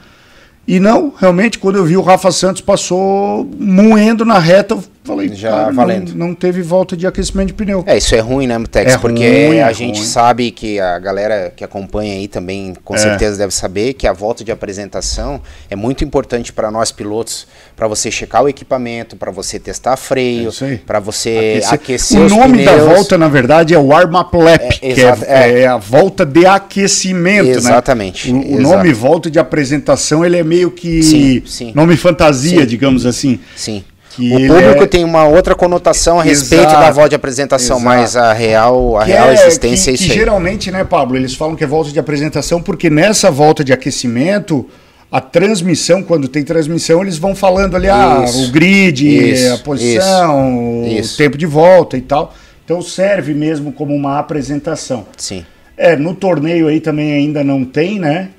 E 0.67 0.79
não, 0.79 1.11
realmente, 1.17 1.57
quando 1.57 1.77
eu 1.77 1.83
vi 1.85 1.97
o 1.97 2.01
Rafa 2.01 2.31
Santos 2.31 2.61
passou 2.61 3.49
moendo 3.57 4.23
na 4.23 4.37
reta, 4.37 4.75
eu 4.75 4.83
falei, 5.03 5.29
Já 5.33 5.49
cara, 5.51 5.65
não- 5.67 5.73
valendo. 5.75 6.15
Não, 6.15 6.33
teve 6.33 6.61
volta 6.61 6.95
de 6.95 7.05
aquecimento 7.05 7.47
de 7.47 7.53
pneu. 7.53 7.83
É, 7.85 7.97
isso 7.97 8.15
é 8.15 8.19
ruim, 8.19 8.47
né, 8.47 8.57
Mutex? 8.57 8.93
É 8.93 8.97
porque 8.97 9.47
ruim, 9.47 9.59
a 9.59 9.69
é 9.69 9.73
gente 9.73 9.97
ruim. 9.99 10.07
sabe 10.07 10.51
que 10.51 10.79
a 10.79 10.97
galera 10.99 11.51
que 11.55 11.63
acompanha 11.63 12.13
aí 12.13 12.27
também, 12.27 12.73
com 12.83 12.95
É. 12.95 12.97
certeza, 12.97 13.37
deve 13.37 13.53
saber 13.53 13.93
que 13.93 14.07
a 14.07 14.13
volta 14.13 14.43
de 14.43 14.51
apresentação 14.51 15.41
é 15.69 15.75
muito 15.75 16.03
importante 16.03 16.53
para 16.53 16.71
nós 16.71 16.91
pilotos, 16.91 17.47
para 17.75 17.87
você 17.87 18.09
checar 18.09 18.43
o 18.43 18.49
equipamento, 18.49 19.15
para 19.15 19.31
você 19.31 19.59
testar 19.59 19.93
É 19.93 19.97
freio, 19.97 20.51
aí. 20.61 20.77
para 20.77 20.99
você 20.99 21.59
Aquecer- 21.67 21.73
aquecer, 21.73 22.21
o 22.21 22.29
nome 22.29 22.63
da 22.63 22.77
volta, 22.77 23.17
na 23.17 23.27
verdade, 23.27 23.73
é 23.73 23.77
o 23.77 23.87
warm-up 23.87 24.35
lap, 24.37 24.61
É, 24.81 24.93
que 24.93 25.01
é, 25.01 25.15
é. 25.27 25.59
é 25.61 25.67
a 25.67 25.77
volta 25.77 26.25
de 26.25 26.45
aquecimento, 26.45 27.49
Exatamente, 27.49 28.31
né? 28.31 28.43
O, 28.45 28.55
o 28.57 28.61
nome 28.61 28.93
volta 28.93 29.29
de 29.29 29.39
apresentação, 29.39 30.23
ele 30.25 30.37
é 30.37 30.43
meio 30.43 30.71
que 30.71 31.03
Sim, 31.03 31.41
sim. 31.45 31.71
nome 31.75 31.95
fantasia, 31.97 32.61
Sim. 32.61 32.65
digamos 32.65 33.05
assim. 33.05 33.39
Sim. 33.55 33.83
Que 34.15 34.31
o 34.33 34.47
público 34.47 34.83
é- 34.83 34.87
tem 34.87 35.03
uma 35.03 35.25
outra 35.25 35.55
conotação 35.55 36.19
a 36.19 36.23
respeito 36.23 36.65
Exato, 36.65 36.79
da 36.81 36.91
volta 36.91 37.09
de 37.09 37.15
apresentação, 37.15 37.77
exato. 37.77 37.85
mas 37.85 38.15
a 38.15 38.31
real, 38.33 38.97
a 38.97 39.05
Que 39.05 39.11
real 39.11 39.29
é- 39.29 39.33
existência 39.33 39.85
que, 39.85 39.89
é 39.89 39.93
isso 39.95 40.03
que 40.05 40.11
aí. 40.11 40.17
geralmente, 40.19 40.71
né, 40.71 40.83
Pablo, 40.83 41.15
eles 41.17 41.33
falam 41.33 41.55
que 41.55 41.63
é 41.63 41.67
volta 41.67 41.91
de 41.91 41.99
apresentação 41.99 42.61
porque 42.61 42.89
nessa 42.89 43.31
volta 43.31 43.63
de 43.63 43.73
aquecimento, 43.73 44.67
a 45.11 45.19
transmissão, 45.21 46.01
quando 46.03 46.27
tem 46.27 46.43
transmissão, 46.43 47.01
eles 47.01 47.17
vão 47.17 47.35
falando 47.35 47.75
ali 47.75 47.87
ah, 47.89 48.21
Isso. 48.25 48.45
o 48.45 48.51
grid, 48.51 49.31
Isso, 49.31 49.53
a 49.53 49.57
posição, 49.59 50.83
isso. 50.87 51.15
o 51.15 51.17
tempo 51.17 51.37
de 51.37 51.45
volta 51.45 51.97
e 51.97 52.01
tal. 52.01 52.33
Então 52.65 52.81
serve 52.81 53.33
mesmo 53.33 53.71
como 53.71 53.93
uma 53.95 54.19
apresentação. 54.19 55.05
Sim. 55.17 55.45
É, 55.77 55.95
no 55.95 56.13
torneio 56.13 56.67
aí 56.67 56.79
também 56.79 57.11
ainda 57.13 57.43
não 57.43 57.65
tem, 57.65 57.99
né? 57.99 58.29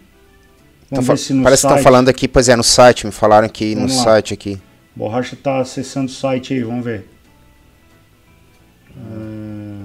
Tão 0.91 1.03
Vamos 1.03 1.07
ver 1.09 1.18
se 1.18 1.33
no 1.33 1.43
Parece 1.43 1.62
que 1.62 1.68
site. 1.68 1.79
estão 1.79 1.83
falando 1.93 2.09
aqui, 2.09 2.29
pois 2.29 2.49
é, 2.49 2.55
no 2.57 2.62
site, 2.62 3.07
me 3.07 3.12
falaram 3.12 3.49
que 3.49 3.75
no 3.75 3.83
Vamos 3.83 3.97
lá. 3.99 4.05
site 4.05 4.33
aqui. 4.35 4.59
Borracha 4.97 5.37
tá 5.37 5.59
acessando 5.59 6.07
o 6.07 6.15
site 6.15 6.55
aí, 6.55 6.63
vamos 6.63 6.85
ver. 6.85 7.09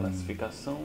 Classificação. 0.01 0.77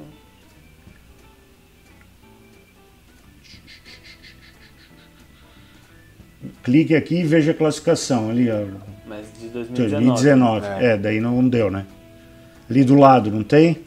Clique 6.62 6.95
aqui 6.95 7.20
e 7.20 7.25
veja 7.25 7.51
a 7.53 7.55
classificação 7.55 8.31
ali, 8.31 8.51
ó. 8.51 8.64
Mas 9.07 9.27
de 9.39 9.49
2019. 9.49 10.07
2019. 10.07 10.66
É. 10.85 10.97
daí 10.97 11.20
não 11.20 11.47
deu, 11.47 11.70
né? 11.70 11.87
Ali 12.70 12.85
do 12.85 12.97
lado, 12.97 13.31
não 13.31 13.43
tem? 13.43 13.79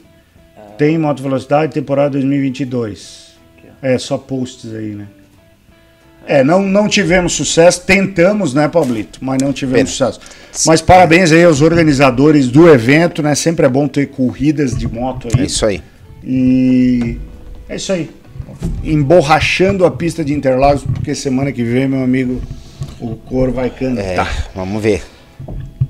Tem 0.78 0.96
moto 0.98 1.24
velocidade, 1.24 1.74
temporada 1.74 2.12
2022. 2.12 3.36
Aqui, 3.58 3.68
É, 3.82 3.98
só 3.98 4.18
posts 4.18 4.72
aí, 4.74 4.94
né? 4.94 5.08
É, 6.28 6.44
não, 6.44 6.62
não 6.62 6.88
tivemos 6.90 7.34
sucesso, 7.34 7.82
tentamos, 7.86 8.54
né, 8.54 8.68
Pablito? 8.68 9.20
Mas 9.22 9.38
não 9.42 9.54
tivemos 9.54 9.92
sucesso. 9.92 10.20
Mas 10.66 10.82
parabéns 10.82 11.32
aí 11.32 11.44
aos 11.44 11.62
organizadores 11.62 12.50
do 12.50 12.68
evento, 12.70 13.22
né? 13.24 13.34
Sempre 13.36 13.66
é 13.66 13.70
bom 13.70 13.88
ter 13.88 14.08
corridas 14.08 14.76
de 14.76 14.88
moto 14.88 15.28
É 15.36 15.40
aí. 15.42 15.46
isso 15.46 15.66
aí. 15.66 15.82
E 16.24 17.18
é 17.70 17.76
isso 17.76 17.94
aí. 17.94 18.10
Emborrachando 18.84 19.86
a 19.86 19.92
pista 19.92 20.24
de 20.26 20.34
Interlagos, 20.34 20.84
porque 20.84 21.14
semana 21.16 21.52
que 21.52 21.64
vem, 21.64 21.88
meu 21.88 22.04
amigo, 22.04 22.42
o 23.00 23.16
coro 23.16 23.52
vai 23.52 23.68
É, 23.68 23.70
cantar. 23.70 24.50
vamos 24.56 24.82
ver. 24.82 25.04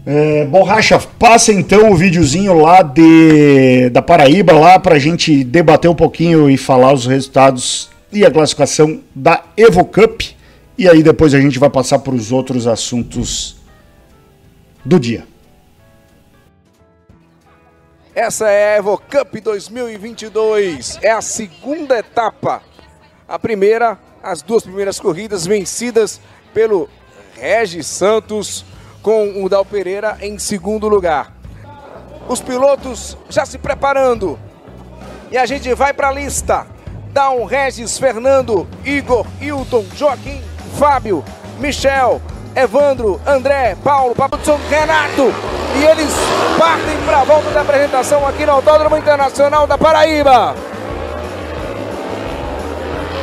É, 0.05 0.45
Borracha, 0.45 0.99
passa 1.19 1.51
então 1.51 1.91
o 1.91 1.95
videozinho 1.95 2.57
lá 2.61 2.81
de, 2.81 3.89
da 3.89 4.01
Paraíba 4.01 4.53
lá 4.53 4.79
pra 4.79 4.97
gente 4.99 5.43
debater 5.43 5.89
um 5.91 5.95
pouquinho 5.95 6.49
e 6.49 6.55
falar 6.57 6.93
os 6.93 7.05
resultados 7.05 7.89
e 8.11 8.25
a 8.25 8.31
classificação 8.31 9.01
da 9.13 9.43
Evo 9.55 9.85
Cup. 9.85 10.21
E 10.77 10.87
aí 10.87 11.01
depois 11.01 11.33
a 11.33 11.39
gente 11.39 11.59
vai 11.59 11.69
passar 11.69 11.99
para 11.99 12.13
os 12.13 12.31
outros 12.31 12.67
assuntos 12.67 13.57
do 14.85 14.99
dia. 14.99 15.25
Essa 18.13 18.49
é 18.49 18.73
a 18.73 18.77
Evo 18.77 18.97
Cup 18.97 19.35
2022. 19.43 20.99
É 21.01 21.11
a 21.11 21.21
segunda 21.21 21.99
etapa. 21.99 22.63
A 23.27 23.37
primeira, 23.37 23.99
as 24.23 24.41
duas 24.41 24.63
primeiras 24.63 24.99
corridas 24.99 25.45
vencidas 25.45 26.19
pelo 26.53 26.89
Regis 27.35 27.85
Santos 27.85 28.65
com 29.01 29.43
o 29.43 29.47
Dal 29.49 29.63
Pereira 29.63 30.17
em 30.21 30.39
segundo 30.39 30.87
lugar. 30.87 31.33
Os 32.27 32.41
pilotos 32.41 33.17
já 33.29 33.45
se 33.45 33.57
preparando. 33.57 34.39
E 35.31 35.37
a 35.37 35.45
gente 35.45 35.73
vai 35.73 35.93
para 35.93 36.09
a 36.09 36.11
lista. 36.11 36.76
Um 37.35 37.45
Regis, 37.45 37.97
Fernando, 37.97 38.67
Igor, 38.85 39.25
Hilton, 39.41 39.85
Joaquim, 39.95 40.41
Fábio, 40.77 41.23
Michel, 41.59 42.21
Evandro, 42.55 43.19
André, 43.25 43.75
Paulo, 43.83 44.15
Papudson, 44.15 44.59
Renato. 44.69 45.33
E 45.75 45.83
eles 45.83 46.11
partem 46.57 46.97
para 47.05 47.21
a 47.21 47.23
volta 47.23 47.49
da 47.51 47.61
apresentação 47.61 48.27
aqui 48.27 48.45
no 48.45 48.53
Autódromo 48.53 48.97
Internacional 48.97 49.67
da 49.67 49.77
Paraíba. 49.77 50.55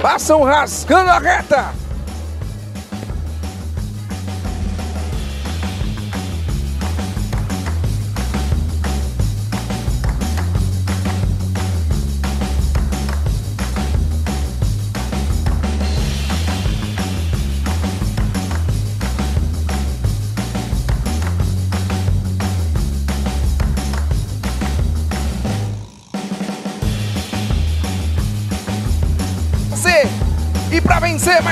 Passam 0.02 0.42
rasgando 0.42 1.10
a 1.10 1.18
reta. 1.18 1.83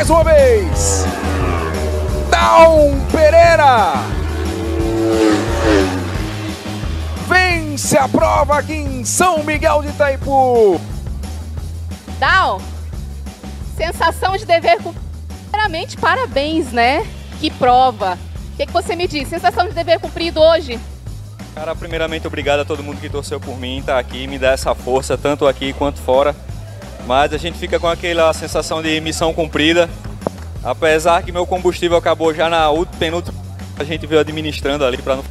Mais 0.03 0.11
uma 0.11 0.24
vez. 0.24 1.05
Down 2.28 2.98
Pereira. 3.12 3.92
Vence 7.28 7.96
a 7.96 8.09
prova 8.09 8.59
aqui 8.59 8.72
em 8.72 9.05
São 9.05 9.44
Miguel 9.44 9.82
de 9.82 9.90
Itaipu. 9.90 10.80
Down, 12.18 12.61
sensação 13.76 14.36
de 14.36 14.44
dever 14.44 14.78
cumprido. 14.78 15.07
Primeiramente, 15.53 15.96
parabéns, 15.96 16.72
né? 16.72 17.07
Que 17.38 17.48
prova. 17.48 18.18
O 18.55 18.57
que, 18.57 18.66
que 18.66 18.72
você 18.72 18.96
me 18.96 19.07
diz? 19.07 19.28
Sensação 19.28 19.68
de 19.68 19.72
dever 19.72 20.00
cumprido 20.00 20.40
hoje? 20.40 20.80
Cara, 21.55 21.76
primeiramente, 21.76 22.26
obrigado 22.26 22.59
a 22.61 22.64
todo 22.64 22.82
mundo 22.82 23.00
que 23.00 23.09
torceu 23.09 23.38
por 23.38 23.57
mim, 23.57 23.80
tá 23.86 24.00
aqui, 24.00 24.26
me 24.26 24.38
dá 24.38 24.50
essa 24.50 24.74
força, 24.74 25.16
tanto 25.16 25.46
aqui 25.46 25.72
quanto 25.72 26.00
fora. 26.00 26.34
Mas 27.07 27.32
a 27.32 27.38
gente 27.38 27.59
fica 27.59 27.78
com 27.78 27.88
aquela 27.88 28.32
sensação 28.32 28.82
de 28.82 29.00
missão 29.00 29.32
cumprida. 29.34 29.88
Apesar 30.62 31.22
que 31.22 31.32
meu 31.32 31.44
combustível 31.44 31.96
acabou 31.96 32.32
já 32.32 32.48
na 32.48 32.68
penúltima, 32.98 33.42
a 33.78 33.84
gente 33.84 34.07
veio 34.07 34.20
administrando 34.20 34.84
ali 34.84 34.96
para 34.96 35.16
não. 35.16 35.24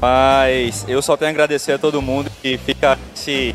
Mas 0.00 0.84
eu 0.88 1.00
só 1.00 1.16
tenho 1.16 1.30
a 1.30 1.32
agradecer 1.32 1.72
a 1.72 1.78
todo 1.78 2.02
mundo 2.02 2.30
e 2.42 2.58
fica 2.58 2.98
esse, 3.14 3.54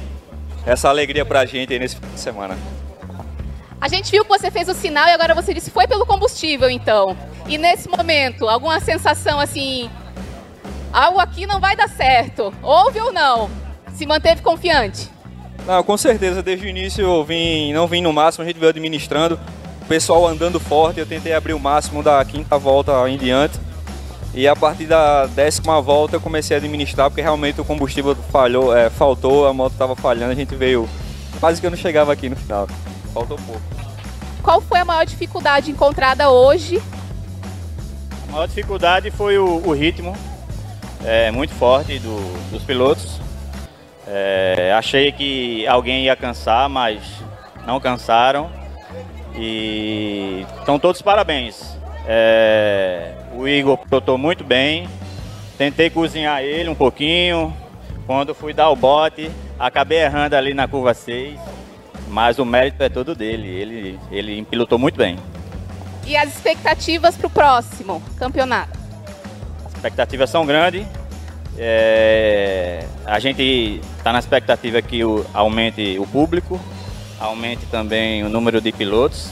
essa 0.65 0.89
alegria 0.89 1.25
pra 1.25 1.45
gente 1.45 1.73
aí 1.73 1.79
nesse 1.79 1.97
fim 1.97 2.07
de 2.07 2.19
semana. 2.19 2.57
A 3.81 3.87
gente 3.87 4.09
viu 4.11 4.23
que 4.23 4.29
você 4.29 4.49
fez 4.49 4.67
o 4.67 4.73
sinal 4.73 5.07
e 5.07 5.11
agora 5.11 5.35
você 5.35 5.53
disse 5.53 5.69
foi 5.69 5.87
pelo 5.87 6.05
combustível, 6.05 6.69
então. 6.69 7.15
E 7.47 7.57
nesse 7.57 7.89
momento, 7.89 8.47
alguma 8.47 8.79
sensação 8.79 9.39
assim, 9.39 9.89
algo 10.91 11.19
aqui 11.19 11.45
não 11.45 11.59
vai 11.59 11.75
dar 11.75 11.89
certo. 11.89 12.53
Houve 12.61 12.99
ou 12.99 13.11
não? 13.11 13.49
Se 13.93 14.05
manteve 14.05 14.41
confiante? 14.41 15.09
Não, 15.65 15.83
com 15.83 15.97
certeza, 15.97 16.41
desde 16.41 16.65
o 16.65 16.69
início 16.69 17.03
eu 17.03 17.23
vim, 17.23 17.73
não 17.73 17.87
vim 17.87 18.01
no 18.01 18.11
máximo, 18.11 18.43
a 18.43 18.47
gente 18.47 18.59
veio 18.59 18.69
administrando. 18.69 19.39
O 19.81 19.85
pessoal 19.85 20.27
andando 20.27 20.59
forte, 20.59 20.99
eu 20.99 21.05
tentei 21.05 21.33
abrir 21.33 21.53
o 21.53 21.59
máximo 21.59 22.03
da 22.03 22.23
quinta 22.25 22.57
volta 22.57 22.91
em 23.09 23.17
diante. 23.17 23.59
E 24.33 24.47
a 24.47 24.55
partir 24.55 24.85
da 24.85 25.25
décima 25.25 25.81
volta 25.81 26.15
eu 26.15 26.21
comecei 26.21 26.55
a 26.55 26.59
administrar, 26.59 27.09
porque 27.09 27.21
realmente 27.21 27.59
o 27.59 27.65
combustível 27.65 28.15
falhou, 28.31 28.75
é, 28.75 28.89
faltou, 28.89 29.47
a 29.47 29.53
moto 29.53 29.73
estava 29.73 29.95
falhando, 29.95 30.31
a 30.31 30.35
gente 30.35 30.55
veio. 30.55 30.87
Quase 31.39 31.59
que 31.59 31.65
eu 31.65 31.71
não 31.71 31.77
chegava 31.77 32.11
aqui 32.11 32.29
no 32.29 32.35
final. 32.35 32.67
Faltou 33.13 33.37
pouco. 33.37 33.61
Qual 34.43 34.61
foi 34.61 34.79
a 34.79 34.85
maior 34.85 35.05
dificuldade 35.05 35.71
encontrada 35.71 36.29
hoje? 36.29 36.81
A 38.27 38.31
maior 38.31 38.47
dificuldade 38.47 39.09
foi 39.11 39.37
o, 39.37 39.61
o 39.65 39.71
ritmo 39.73 40.15
é, 41.03 41.31
muito 41.31 41.53
forte 41.53 41.99
do, 41.99 42.51
dos 42.51 42.63
pilotos. 42.63 43.19
É, 44.09 44.73
achei 44.75 45.11
que 45.11 45.65
alguém 45.67 46.05
ia 46.05 46.15
cansar, 46.15 46.67
mas 46.67 47.01
não 47.65 47.79
cansaram. 47.79 48.49
E 49.35 50.45
estão 50.59 50.79
todos 50.79 51.01
parabéns. 51.01 51.77
É, 52.07 53.13
o 53.35 53.47
Igor 53.47 53.77
pilotou 53.77 54.17
muito 54.17 54.43
bem. 54.43 54.89
Tentei 55.57 55.89
cozinhar 55.89 56.41
ele 56.41 56.69
um 56.69 56.75
pouquinho. 56.75 57.55
Quando 58.07 58.33
fui 58.33 58.53
dar 58.53 58.69
o 58.69 58.75
bote, 58.75 59.29
acabei 59.59 59.99
errando 59.99 60.35
ali 60.35 60.53
na 60.53 60.67
curva 60.67 60.93
6 60.93 61.39
mas 62.09 62.39
o 62.39 62.45
mérito 62.45 62.83
é 62.83 62.89
todo 62.89 63.15
dele. 63.15 63.47
Ele, 63.47 63.99
ele 64.11 64.43
pilotou 64.45 64.77
muito 64.77 64.97
bem. 64.97 65.17
E 66.05 66.17
as 66.17 66.29
expectativas 66.29 67.15
para 67.15 67.27
o 67.27 67.29
próximo 67.29 68.01
campeonato? 68.17 68.77
As 69.65 69.75
expectativas 69.75 70.29
são 70.29 70.45
grandes. 70.45 70.85
É, 71.57 72.85
a 73.05 73.19
gente 73.19 73.81
está 73.97 74.13
na 74.13 74.19
expectativa 74.19 74.81
que 74.81 75.03
o, 75.03 75.25
aumente 75.33 75.97
o 75.99 76.07
público, 76.07 76.59
aumente 77.19 77.65
também 77.65 78.23
o 78.23 78.29
número 78.29 78.61
de 78.61 78.71
pilotos 78.71 79.29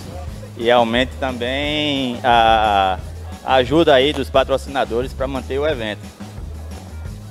e 0.58 0.70
aumente 0.70 1.14
também 1.20 2.20
a, 2.24 3.00
a 3.46 3.56
ajuda 3.56 3.94
aí 3.94 4.12
dos 4.12 4.30
patrocinadores 4.30 5.14
para 5.14 5.28
manter 5.28 5.60
o 5.60 5.68
evento. 5.68 6.02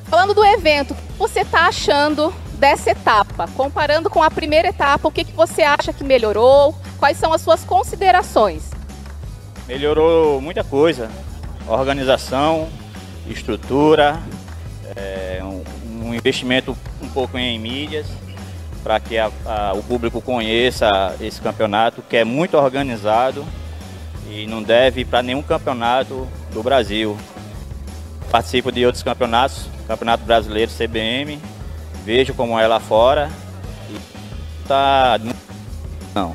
Falando 0.08 0.34
do 0.34 0.44
evento, 0.44 0.92
o 0.92 0.94
que 0.94 1.02
você 1.18 1.40
está 1.40 1.66
achando 1.66 2.32
dessa 2.54 2.90
etapa? 2.90 3.48
Comparando 3.56 4.08
com 4.08 4.22
a 4.22 4.30
primeira 4.30 4.68
etapa, 4.68 5.08
o 5.08 5.10
que, 5.10 5.24
que 5.24 5.32
você 5.32 5.62
acha 5.62 5.92
que 5.92 6.04
melhorou? 6.04 6.74
Quais 6.98 7.16
são 7.16 7.32
as 7.32 7.40
suas 7.40 7.64
considerações? 7.64 8.70
Melhorou 9.66 10.40
muita 10.40 10.62
coisa. 10.62 11.10
Organização, 11.66 12.68
estrutura, 13.28 14.20
é, 14.94 15.40
um, 15.42 15.62
um, 16.02 16.14
investimento 16.14 16.76
um 17.02 17.08
pouco 17.08 17.36
em 17.38 17.58
mídias 17.58 18.06
para 18.82 19.00
que 19.00 19.18
a, 19.18 19.30
a, 19.44 19.72
o 19.74 19.82
público 19.82 20.20
conheça 20.20 21.16
esse 21.20 21.40
campeonato 21.40 22.02
que 22.02 22.16
é 22.16 22.24
muito 22.24 22.56
organizado 22.56 23.44
e 24.30 24.46
não 24.46 24.62
deve 24.62 25.04
para 25.04 25.22
nenhum 25.22 25.42
campeonato 25.42 26.28
do 26.52 26.62
Brasil. 26.62 27.16
Participo 28.30 28.70
de 28.70 28.84
outros 28.84 29.02
campeonatos, 29.02 29.66
Campeonato 29.86 30.24
Brasileiro 30.24 30.70
CBM, 30.70 31.40
vejo 32.04 32.34
como 32.34 32.58
é 32.58 32.66
lá 32.66 32.80
fora 32.80 33.30
e 33.88 33.98
tá 34.66 35.18
não. 36.14 36.34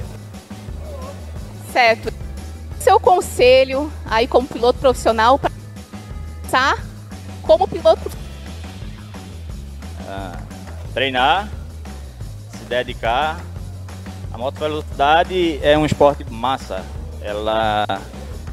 Certo. 1.72 2.14
Seu 2.80 3.00
conselho 3.00 3.92
aí 4.06 4.28
como 4.28 4.48
piloto 4.48 4.80
profissional 4.80 5.38
para 5.38 5.52
tá? 6.50 6.78
como 7.42 7.68
piloto 7.68 8.10
ah, 10.08 10.38
treinar, 10.94 11.50
se 12.58 12.66
dedicar. 12.66 13.40
A 14.34 14.38
moto 14.38 14.60
velocidade 14.60 15.60
é 15.62 15.78
um 15.78 15.86
esporte 15.86 16.26
massa. 16.30 16.84
Ela 17.22 17.86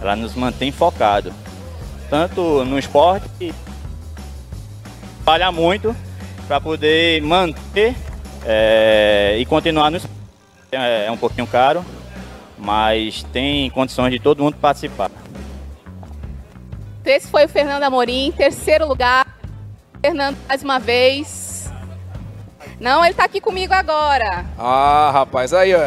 ela 0.01 0.15
nos 0.15 0.35
mantém 0.35 0.71
focado 0.71 1.33
tanto 2.09 2.65
no 2.65 2.79
esporte 2.79 3.53
trabalhar 5.29 5.53
muito 5.53 5.95
para 6.47 6.59
poder 6.59 7.21
manter 7.21 7.95
é, 8.47 9.37
e 9.39 9.45
continuar 9.45 9.91
no 9.91 9.99
esporte. 9.99 10.17
É, 10.73 11.07
é 11.07 11.11
um 11.11 11.19
pouquinho 11.19 11.47
caro, 11.47 11.85
mas 12.57 13.23
tem 13.25 13.69
condições 13.71 14.11
de 14.11 14.19
todo 14.19 14.43
mundo 14.43 14.57
participar. 14.57 15.11
Esse 17.05 17.31
foi 17.31 17.45
o 17.45 17.49
Fernando 17.49 17.83
Amorim, 17.83 18.33
terceiro 18.33 18.87
lugar. 18.87 19.28
Fernando, 20.09 20.39
mais 20.49 20.63
uma 20.63 20.79
vez. 20.79 21.71
Não, 22.81 23.05
ele 23.05 23.11
está 23.11 23.25
aqui 23.25 23.43
comigo 23.43 23.75
agora. 23.75 24.47
Ah, 24.59 25.11
rapaz, 25.13 25.53
aí, 25.53 25.75
ó. 25.75 25.81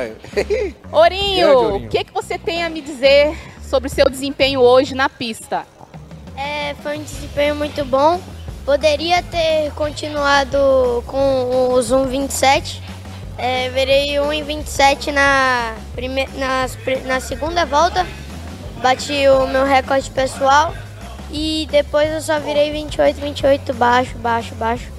Orinho, 0.96 1.78
o 1.78 1.90
que, 1.90 2.04
que 2.04 2.14
você 2.14 2.38
tem 2.38 2.64
a 2.64 2.70
me 2.70 2.82
dizer 2.82 3.36
sobre 3.64 3.90
o 3.90 3.92
seu 3.92 4.08
desempenho 4.08 4.60
hoje 4.60 4.94
na 4.94 5.10
pista? 5.10 5.66
É, 6.38 6.76
foi 6.84 7.00
um 7.00 7.04
desempenho 7.04 7.56
muito 7.56 7.84
bom. 7.84 8.22
Poderia 8.64 9.24
ter 9.24 9.72
continuado 9.72 11.04
com 11.08 11.72
o 11.72 11.82
Zoom 11.82 12.06
27. 12.06 12.80
É, 13.40 13.70
virei 13.70 14.20
1 14.20 14.34
em 14.34 14.44
27 14.44 15.12
na, 15.12 15.74
prime... 15.96 16.30
na, 16.36 16.68
na 17.08 17.20
segunda 17.20 17.66
volta. 17.66 18.06
Bati 18.84 19.28
o 19.30 19.48
meu 19.48 19.66
recorde 19.66 20.12
pessoal. 20.12 20.76
E 21.32 21.68
depois 21.72 22.12
eu 22.12 22.22
só 22.22 22.40
virei 22.40 22.72
28, 22.72 23.20
28, 23.20 23.74
baixo, 23.74 24.18
baixo, 24.18 24.54
baixo. 24.56 24.92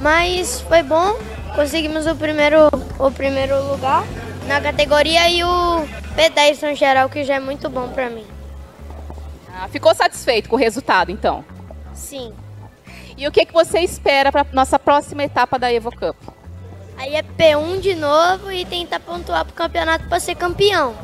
Mas 0.00 0.60
foi 0.62 0.82
bom. 0.82 1.18
Conseguimos 1.54 2.06
o 2.06 2.14
primeiro, 2.14 2.68
o 2.98 3.10
primeiro 3.10 3.62
lugar 3.70 4.04
na 4.46 4.60
categoria 4.60 5.28
e 5.28 5.42
o 5.42 5.86
P10 6.16 6.68
no 6.68 6.74
geral, 6.74 7.08
que 7.08 7.24
já 7.24 7.34
é 7.34 7.40
muito 7.40 7.68
bom 7.68 7.88
para 7.88 8.08
mim. 8.08 8.26
Ah, 9.52 9.68
ficou 9.68 9.94
satisfeito 9.94 10.48
com 10.48 10.56
o 10.56 10.58
resultado, 10.58 11.10
então? 11.10 11.44
Sim. 11.92 12.32
E 13.16 13.26
o 13.26 13.32
que, 13.32 13.44
que 13.44 13.52
você 13.52 13.80
espera 13.80 14.32
para 14.32 14.46
nossa 14.52 14.78
próxima 14.78 15.24
etapa 15.24 15.58
da 15.58 15.72
Evo 15.72 15.90
Cup? 15.90 16.16
Aí 16.96 17.14
é 17.14 17.22
P1 17.22 17.80
de 17.80 17.94
novo 17.94 18.50
e 18.50 18.64
tentar 18.64 19.00
pontuar 19.00 19.44
para 19.44 19.52
o 19.52 19.54
campeonato 19.54 20.08
para 20.08 20.20
ser 20.20 20.34
campeão. 20.34 20.94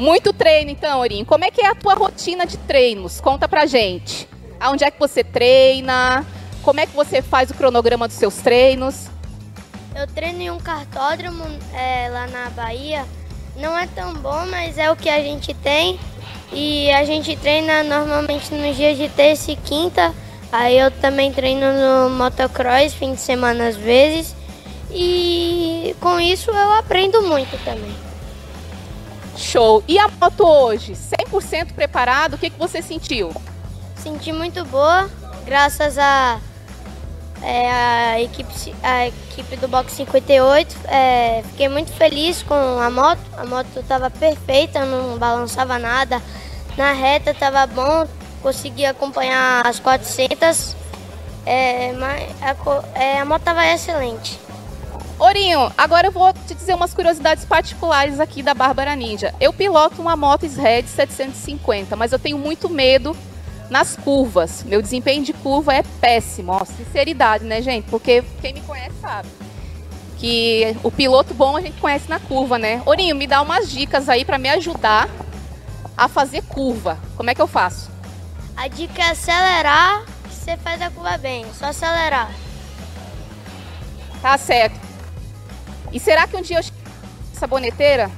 Muito 0.00 0.32
treino 0.32 0.70
então, 0.70 1.00
Orinho. 1.00 1.26
Como 1.26 1.44
é 1.44 1.50
que 1.50 1.60
é 1.60 1.68
a 1.68 1.74
tua 1.74 1.92
rotina 1.92 2.46
de 2.46 2.56
treinos? 2.56 3.20
Conta 3.20 3.46
pra 3.46 3.66
gente. 3.66 4.26
Aonde 4.58 4.82
é 4.82 4.90
que 4.90 4.98
você 4.98 5.22
treina? 5.22 6.24
Como 6.62 6.80
é 6.80 6.86
que 6.86 6.96
você 6.96 7.20
faz 7.20 7.50
o 7.50 7.54
cronograma 7.54 8.08
dos 8.08 8.16
seus 8.16 8.36
treinos? 8.36 9.08
Eu 9.94 10.06
treino 10.06 10.40
em 10.40 10.50
um 10.50 10.58
cartódromo 10.58 11.44
é, 11.74 12.08
lá 12.08 12.26
na 12.28 12.48
Bahia. 12.48 13.04
Não 13.58 13.76
é 13.76 13.86
tão 13.86 14.14
bom, 14.14 14.46
mas 14.46 14.78
é 14.78 14.90
o 14.90 14.96
que 14.96 15.10
a 15.10 15.20
gente 15.20 15.52
tem. 15.52 16.00
E 16.50 16.90
a 16.92 17.04
gente 17.04 17.36
treina 17.36 17.82
normalmente 17.82 18.54
nos 18.54 18.74
dias 18.74 18.96
de 18.96 19.06
terça 19.10 19.52
e 19.52 19.56
quinta 19.56 20.14
Aí 20.50 20.78
eu 20.78 20.90
também 20.90 21.30
treino 21.30 21.66
no 21.72 22.10
motocross, 22.10 22.94
fim 22.94 23.12
de 23.14 23.20
semana 23.20 23.68
às 23.68 23.76
vezes. 23.76 24.34
E 24.90 25.94
com 26.00 26.18
isso 26.18 26.50
eu 26.50 26.72
aprendo 26.72 27.22
muito 27.22 27.56
também. 27.64 28.09
Show! 29.36 29.82
E 29.86 29.98
a 29.98 30.08
moto 30.08 30.46
hoje? 30.46 30.92
100% 30.92 31.72
preparado? 31.72 32.34
O 32.34 32.38
que, 32.38 32.50
que 32.50 32.58
você 32.58 32.82
sentiu? 32.82 33.32
Senti 33.96 34.32
muito 34.32 34.64
boa, 34.64 35.10
graças 35.44 35.98
a 35.98 36.40
é, 37.42 37.70
a, 37.70 38.20
equipe, 38.20 38.74
a 38.82 39.06
equipe 39.06 39.56
do 39.56 39.68
Box 39.68 39.92
58. 39.94 40.76
É, 40.88 41.42
fiquei 41.50 41.68
muito 41.68 41.92
feliz 41.92 42.42
com 42.42 42.54
a 42.54 42.90
moto. 42.90 43.20
A 43.36 43.44
moto 43.44 43.80
estava 43.80 44.10
perfeita, 44.10 44.84
não 44.84 45.18
balançava 45.18 45.78
nada. 45.78 46.22
Na 46.76 46.92
reta 46.92 47.30
estava 47.30 47.66
bom, 47.66 48.06
consegui 48.42 48.84
acompanhar 48.84 49.66
as 49.66 49.80
400. 49.80 50.76
É, 51.46 51.92
mas 51.92 52.30
a, 52.42 52.98
é, 52.98 53.20
a 53.20 53.24
moto 53.24 53.40
estava 53.40 53.66
excelente. 53.66 54.38
Orinho, 55.20 55.70
agora 55.76 56.06
eu 56.06 56.12
vou 56.12 56.32
te 56.32 56.54
dizer 56.54 56.74
umas 56.74 56.94
curiosidades 56.94 57.44
particulares 57.44 58.18
aqui 58.18 58.42
da 58.42 58.54
Bárbara 58.54 58.96
Ninja. 58.96 59.34
Eu 59.38 59.52
piloto 59.52 60.00
uma 60.00 60.16
moto 60.16 60.46
SRED 60.46 60.88
750, 60.88 61.94
mas 61.94 62.10
eu 62.10 62.18
tenho 62.18 62.38
muito 62.38 62.70
medo 62.70 63.14
nas 63.68 63.94
curvas. 63.96 64.64
Meu 64.64 64.80
desempenho 64.80 65.22
de 65.22 65.34
curva 65.34 65.74
é 65.74 65.82
péssimo. 66.00 66.52
Ó, 66.52 66.64
sinceridade, 66.64 67.44
né, 67.44 67.60
gente? 67.60 67.84
Porque 67.90 68.24
quem 68.40 68.54
me 68.54 68.62
conhece 68.62 68.94
sabe. 68.98 69.28
Que 70.16 70.74
o 70.82 70.90
piloto 70.90 71.34
bom 71.34 71.54
a 71.54 71.60
gente 71.60 71.78
conhece 71.78 72.08
na 72.08 72.18
curva, 72.18 72.58
né? 72.58 72.82
Orinho, 72.86 73.14
me 73.14 73.26
dá 73.26 73.42
umas 73.42 73.70
dicas 73.70 74.08
aí 74.08 74.24
para 74.24 74.38
me 74.38 74.48
ajudar 74.48 75.06
a 75.98 76.08
fazer 76.08 76.40
curva. 76.44 76.98
Como 77.18 77.28
é 77.28 77.34
que 77.34 77.42
eu 77.42 77.46
faço? 77.46 77.90
A 78.56 78.68
dica 78.68 79.02
é 79.02 79.10
acelerar, 79.10 80.02
que 80.24 80.34
você 80.34 80.56
faz 80.56 80.80
a 80.80 80.88
curva 80.88 81.18
bem. 81.18 81.44
Só 81.52 81.66
acelerar. 81.66 82.30
Tá 84.22 84.38
certo. 84.38 84.89
E 85.92 85.98
será 85.98 86.26
que 86.26 86.36
um 86.36 86.42
dia 86.42 86.58
eu 86.58 86.62
chego 86.62 86.76
essa 87.34 87.46
boneteira? 87.46 88.10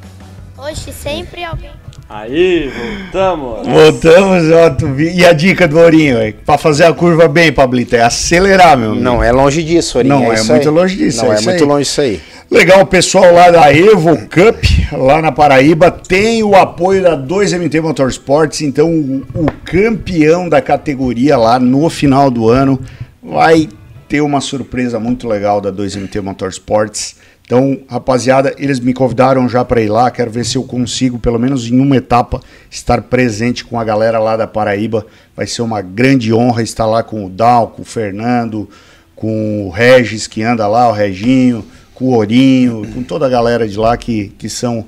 Oxe, 0.59 0.93
sempre 0.93 1.43
alguém. 1.45 1.71
Aí, 2.09 2.71
voltamos. 3.13 3.67
Voltamos, 3.67 4.51
ó, 4.53 4.69
tu 4.71 4.89
vi- 4.93 5.15
E 5.17 5.25
a 5.25 5.33
dica 5.33 5.67
do 5.67 5.79
Ourinho, 5.79 6.19
é, 6.19 6.33
pra 6.33 6.59
fazer 6.59 6.85
a 6.85 6.93
curva 6.93 7.27
bem, 7.27 7.51
Pablito, 7.51 7.97
é 7.97 8.03
acelerar, 8.03 8.77
meu 8.77 8.91
amigo. 8.91 9.03
Não 9.03 9.25
é 9.25 9.33
longe 9.33 9.63
disso, 9.63 9.97
Orinho. 9.97 10.17
Não, 10.21 10.31
é 10.31 10.35
isso 10.35 10.51
muito 10.53 10.69
aí. 10.69 10.75
longe 10.75 10.97
disso, 10.97 11.25
Não, 11.25 11.33
é 11.33 11.37
é, 11.37 11.39
isso 11.39 11.49
muito 11.49 11.63
aí. 11.65 11.69
longe 11.69 11.85
disso 11.85 12.01
aí. 12.03 12.21
Legal, 12.51 12.83
o 12.83 12.87
pessoal 12.87 13.33
lá 13.33 13.51
da 13.51 13.73
Evo 13.75 14.15
Cup, 14.29 14.63
lá 14.93 15.23
na 15.23 15.33
Paraíba, 15.33 15.91
tem 15.91 16.43
o 16.43 16.55
apoio 16.55 17.03
da 17.03 17.17
2MT 17.17 17.81
Motorsports, 17.81 18.61
então 18.61 18.91
o, 18.91 19.23
o 19.35 19.47
campeão 19.65 20.51
da 20.51 20.61
categoria 20.61 21.39
lá 21.39 21.59
no 21.59 21.89
final 21.89 22.31
do 22.31 22.51
ano 22.51 22.79
vai 23.23 23.71
ter 24.07 24.21
uma 24.21 24.43
surpresa 24.43 25.01
muito 25.01 25.27
legal 25.27 25.63
da 25.63 25.73
2MT 25.73 26.21
Motorsports. 26.21 27.17
Então, 27.45 27.81
rapaziada, 27.89 28.55
eles 28.57 28.81
me 28.81 28.95
convidaram 28.95 29.49
já 29.49 29.65
para 29.65 29.83
ir 29.83 29.89
lá, 29.89 30.11
quero 30.11 30.31
ver 30.31 30.45
se 30.45 30.57
eu 30.57 30.63
consigo, 30.63 31.19
pelo 31.19 31.39
menos 31.39 31.67
em 31.67 31.79
uma 31.81 31.97
etapa, 31.97 32.41
estar 32.71 33.03
presente 33.03 33.65
com 33.65 33.79
a 33.79 33.85
galera 33.85 34.19
lá 34.19 34.37
da 34.37 34.47
Paraíba. 34.47 35.05
Vai 35.37 35.47
ser 35.47 35.63
uma 35.63 35.83
grande 35.83 36.33
honra 36.33 36.63
estar 36.63 36.87
lá 36.87 37.03
com 37.03 37.27
o 37.27 37.29
Dal, 37.29 37.69
com 37.69 37.83
o 37.83 37.85
Fernando, 37.85 38.69
com 39.15 39.67
o 39.67 39.71
Regis 39.71 40.27
que 40.27 40.43
anda 40.43 40.67
lá, 40.67 40.89
o 40.89 40.93
Reginho, 40.93 41.65
com 41.95 42.07
o 42.07 42.15
Ourinho, 42.15 42.87
com 42.93 43.03
toda 43.03 43.27
a 43.27 43.29
galera 43.29 43.69
de 43.69 43.77
lá 43.77 43.97
que, 43.97 44.33
que 44.39 44.49
são 44.49 44.87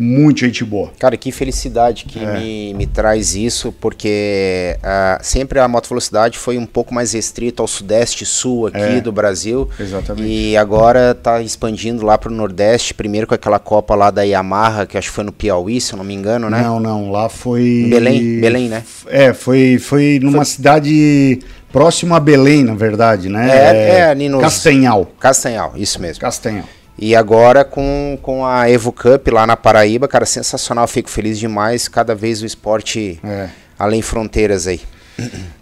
muito 0.00 0.40
gente 0.40 0.64
boa. 0.64 0.92
Cara, 0.96 1.16
que 1.16 1.32
felicidade 1.32 2.04
que 2.04 2.20
É. 2.20 2.38
me, 2.38 2.72
me 2.74 2.86
traz 2.86 3.34
isso, 3.34 3.72
porque 3.80 4.76
ah, 4.80 5.18
sempre 5.20 5.58
a 5.58 5.66
moto 5.66 5.88
velocidade 5.88 6.38
foi 6.38 6.56
um 6.56 6.64
pouco 6.64 6.94
mais 6.94 7.12
restrita 7.14 7.60
ao 7.62 7.66
sudeste 7.66 8.22
e 8.22 8.26
sul 8.26 8.68
aqui 8.68 8.78
É. 8.78 9.00
do 9.00 9.10
Brasil. 9.10 9.68
Exatamente. 9.78 10.28
E 10.28 10.56
agora 10.56 11.14
tá 11.16 11.42
expandindo 11.42 12.06
lá 12.06 12.16
pro 12.16 12.30
Nordeste, 12.30 12.94
primeiro 12.94 13.26
com 13.26 13.34
aquela 13.34 13.58
Copa 13.58 13.96
lá 13.96 14.12
da 14.12 14.22
Yamaha, 14.22 14.86
que 14.86 14.96
acho 14.96 15.08
que 15.08 15.14
foi 15.14 15.24
no 15.24 15.32
Piauí, 15.32 15.80
se 15.80 15.94
eu 15.94 15.96
não 15.96 16.04
me 16.04 16.14
engano, 16.14 16.48
né? 16.48 16.62
Não, 16.62 16.78
não, 16.78 17.10
lá 17.10 17.28
foi. 17.28 17.62
Em 17.62 17.90
Belém? 17.90 18.40
Belém, 18.40 18.68
né? 18.68 18.84
É, 19.08 19.32
foi, 19.34 19.78
foi 19.80 20.20
numa 20.22 20.44
cidade 20.44 21.40
próxima 21.72 22.16
a 22.16 22.20
Belém, 22.20 22.62
na 22.62 22.74
verdade, 22.74 23.28
né? 23.28 23.48
É, 23.50 24.10
é, 24.12 24.14
nos- 24.28 24.40
Castanhal. 24.42 25.10
Castanhal, 25.18 25.72
isso 25.76 26.00
mesmo. 26.00 26.20
Castanhal. 26.20 26.64
E 26.98 27.14
agora 27.14 27.64
com, 27.64 28.18
com 28.20 28.44
a 28.44 28.68
Evo 28.68 28.90
Cup 28.92 29.28
lá 29.28 29.46
na 29.46 29.56
Paraíba, 29.56 30.08
cara, 30.08 30.26
sensacional, 30.26 30.86
fico 30.88 31.08
feliz 31.08 31.38
demais. 31.38 31.86
Cada 31.86 32.14
vez 32.14 32.42
o 32.42 32.46
esporte 32.46 33.20
É. 33.22 33.48
além 33.78 34.02
fronteiras 34.02 34.66
aí. 34.66 34.80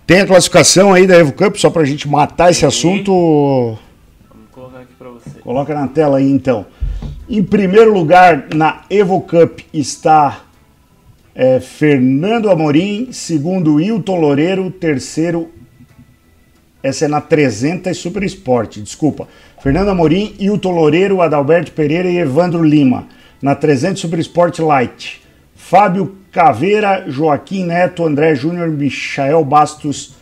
Tem 0.07 0.21
a 0.21 0.27
classificação 0.27 0.93
aí 0.95 1.07
da 1.07 1.17
Evo 1.17 1.33
Cup, 1.33 1.57
só 1.57 1.69
pra 1.71 1.85
gente 1.85 2.09
matar 2.09 2.51
esse 2.51 2.65
assunto. 2.65 3.79
Vamos 4.31 4.51
colocar 4.51 4.79
aqui 4.81 4.95
pra 4.99 5.09
você. 5.11 5.31
Coloca 5.41 5.75
na 5.75 5.89
tela 5.89 6.19
aí 6.19 6.31
então. 6.31 6.65
Em 7.29 7.43
primeiro 7.43 7.93
lugar 7.93 8.47
na 8.55 8.83
Evo 8.89 9.21
Cup 9.21 9.61
está 9.75 10.43
é, 11.35 11.61
Fernando 11.61 12.51
Amorim, 12.51 13.11
segundo 13.13 13.75
Wilton 13.75 14.17
Loureiro, 14.21 14.71
terceiro. 14.71 15.51
Essa 16.83 17.07
é 17.07 17.09
na 17.09 17.21
300 17.21 17.97
Super 17.97 18.23
Sport, 18.23 18.79
desculpa. 18.79 19.27
Fernando 19.67 19.89
Amorim, 19.89 20.33
Hilton 20.39 20.71
Loureiro, 20.71 21.21
Adalberto 21.21 21.73
Pereira 21.73 22.09
e 22.09 22.19
Evandro 22.19 22.63
Lima. 22.63 23.09
Na 23.43 23.53
300 23.57 24.01
Super 24.01 24.21
Sport 24.21 24.61
Light. 24.61 25.21
Fábio 25.57 26.19
Caveira, 26.31 27.05
Joaquim 27.09 27.65
Neto, 27.65 28.07
André 28.07 28.37
Júnior, 28.37 28.69
Michael 28.69 29.45
Bastos, 29.45 30.15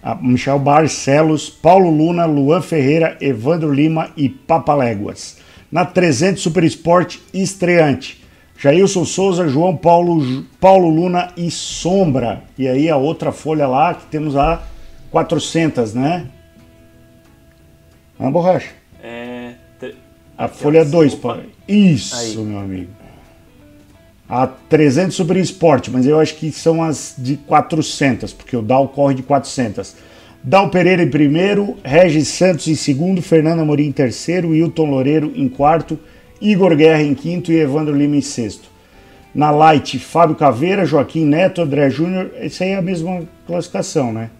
ah, 0.00 0.14
Michel 0.14 0.60
Barcelos, 0.60 1.50
Paulo 1.50 1.90
Luna, 1.90 2.26
Luan 2.26 2.62
Ferreira, 2.62 3.18
Evandro 3.20 3.72
Lima 3.72 4.10
e 4.16 4.28
Papaléguas. 4.28 5.38
Na 5.68 5.84
300 5.84 6.40
Super 6.40 6.62
Sport 6.62 7.16
estreante, 7.34 8.22
Jailson 8.56 9.04
Souza, 9.04 9.48
João 9.48 9.76
Paulo, 9.76 10.44
Paulo 10.60 10.88
Luna 10.88 11.32
e 11.36 11.50
Sombra. 11.50 12.44
E 12.56 12.68
aí 12.68 12.88
a 12.88 12.96
outra 12.96 13.32
folha 13.32 13.66
lá 13.66 13.94
que 13.94 14.06
temos 14.06 14.36
a 14.36 14.62
400, 15.10 15.92
né? 15.92 16.28
Ah, 18.16 18.30
borracha. 18.30 18.81
É. 20.42 20.44
A 20.44 20.48
folha 20.48 20.84
2, 20.84 21.14
opa. 21.14 21.40
Isso, 21.68 22.16
Aí. 22.16 22.36
meu 22.36 22.58
amigo. 22.58 22.90
A 24.28 24.46
300 24.46 25.14
Super 25.14 25.36
Sport, 25.36 25.88
mas 25.88 26.06
eu 26.06 26.18
acho 26.18 26.34
que 26.36 26.50
são 26.50 26.82
as 26.82 27.14
de 27.18 27.36
400, 27.36 28.32
porque 28.32 28.56
o 28.56 28.62
Dal 28.62 28.88
corre 28.88 29.14
de 29.14 29.22
400. 29.22 29.94
Dal 30.42 30.70
Pereira 30.70 31.02
em 31.02 31.10
primeiro, 31.10 31.76
Regis 31.84 32.28
Santos 32.28 32.66
em 32.66 32.74
segundo, 32.74 33.22
Fernando 33.22 33.60
Amorim 33.60 33.86
em 33.86 33.92
terceiro, 33.92 34.48
Wilton 34.48 34.86
Loureiro 34.86 35.32
em 35.36 35.48
quarto, 35.48 35.98
Igor 36.40 36.74
Guerra 36.74 37.02
em 37.02 37.14
quinto 37.14 37.52
e 37.52 37.60
Evandro 37.60 37.94
Lima 37.94 38.16
em 38.16 38.20
sexto. 38.20 38.68
Na 39.34 39.50
Light, 39.50 39.98
Fábio 39.98 40.34
Caveira, 40.34 40.84
Joaquim 40.84 41.24
Neto, 41.24 41.62
André 41.62 41.88
Júnior. 41.88 42.30
Essa 42.36 42.64
aí 42.64 42.70
é 42.70 42.76
a 42.76 42.82
mesma 42.82 43.22
classificação, 43.46 44.12
né? 44.12 44.30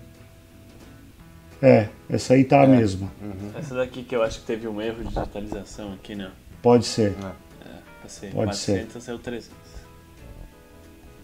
É, 1.63 1.87
essa 2.13 2.35
aí 2.35 2.45
tá 2.45 2.63
a 2.63 2.67
mesma. 2.67 3.11
Essa 3.59 3.75
daqui 3.75 4.03
que 4.03 4.15
eu 4.15 4.23
acho 4.23 4.41
que 4.41 4.47
teve 4.47 4.69
um 4.69 4.81
erro 4.81 5.03
de 5.05 5.19
atualização 5.19 5.93
aqui, 5.95 6.15
né? 6.15 6.29
Pode 6.63 6.85
ser. 6.87 7.15
Passei 8.03 8.31
Pode 8.31 8.57
ser. 8.57 8.73
400, 8.73 9.03
saiu 9.05 9.19
300. 9.19 9.51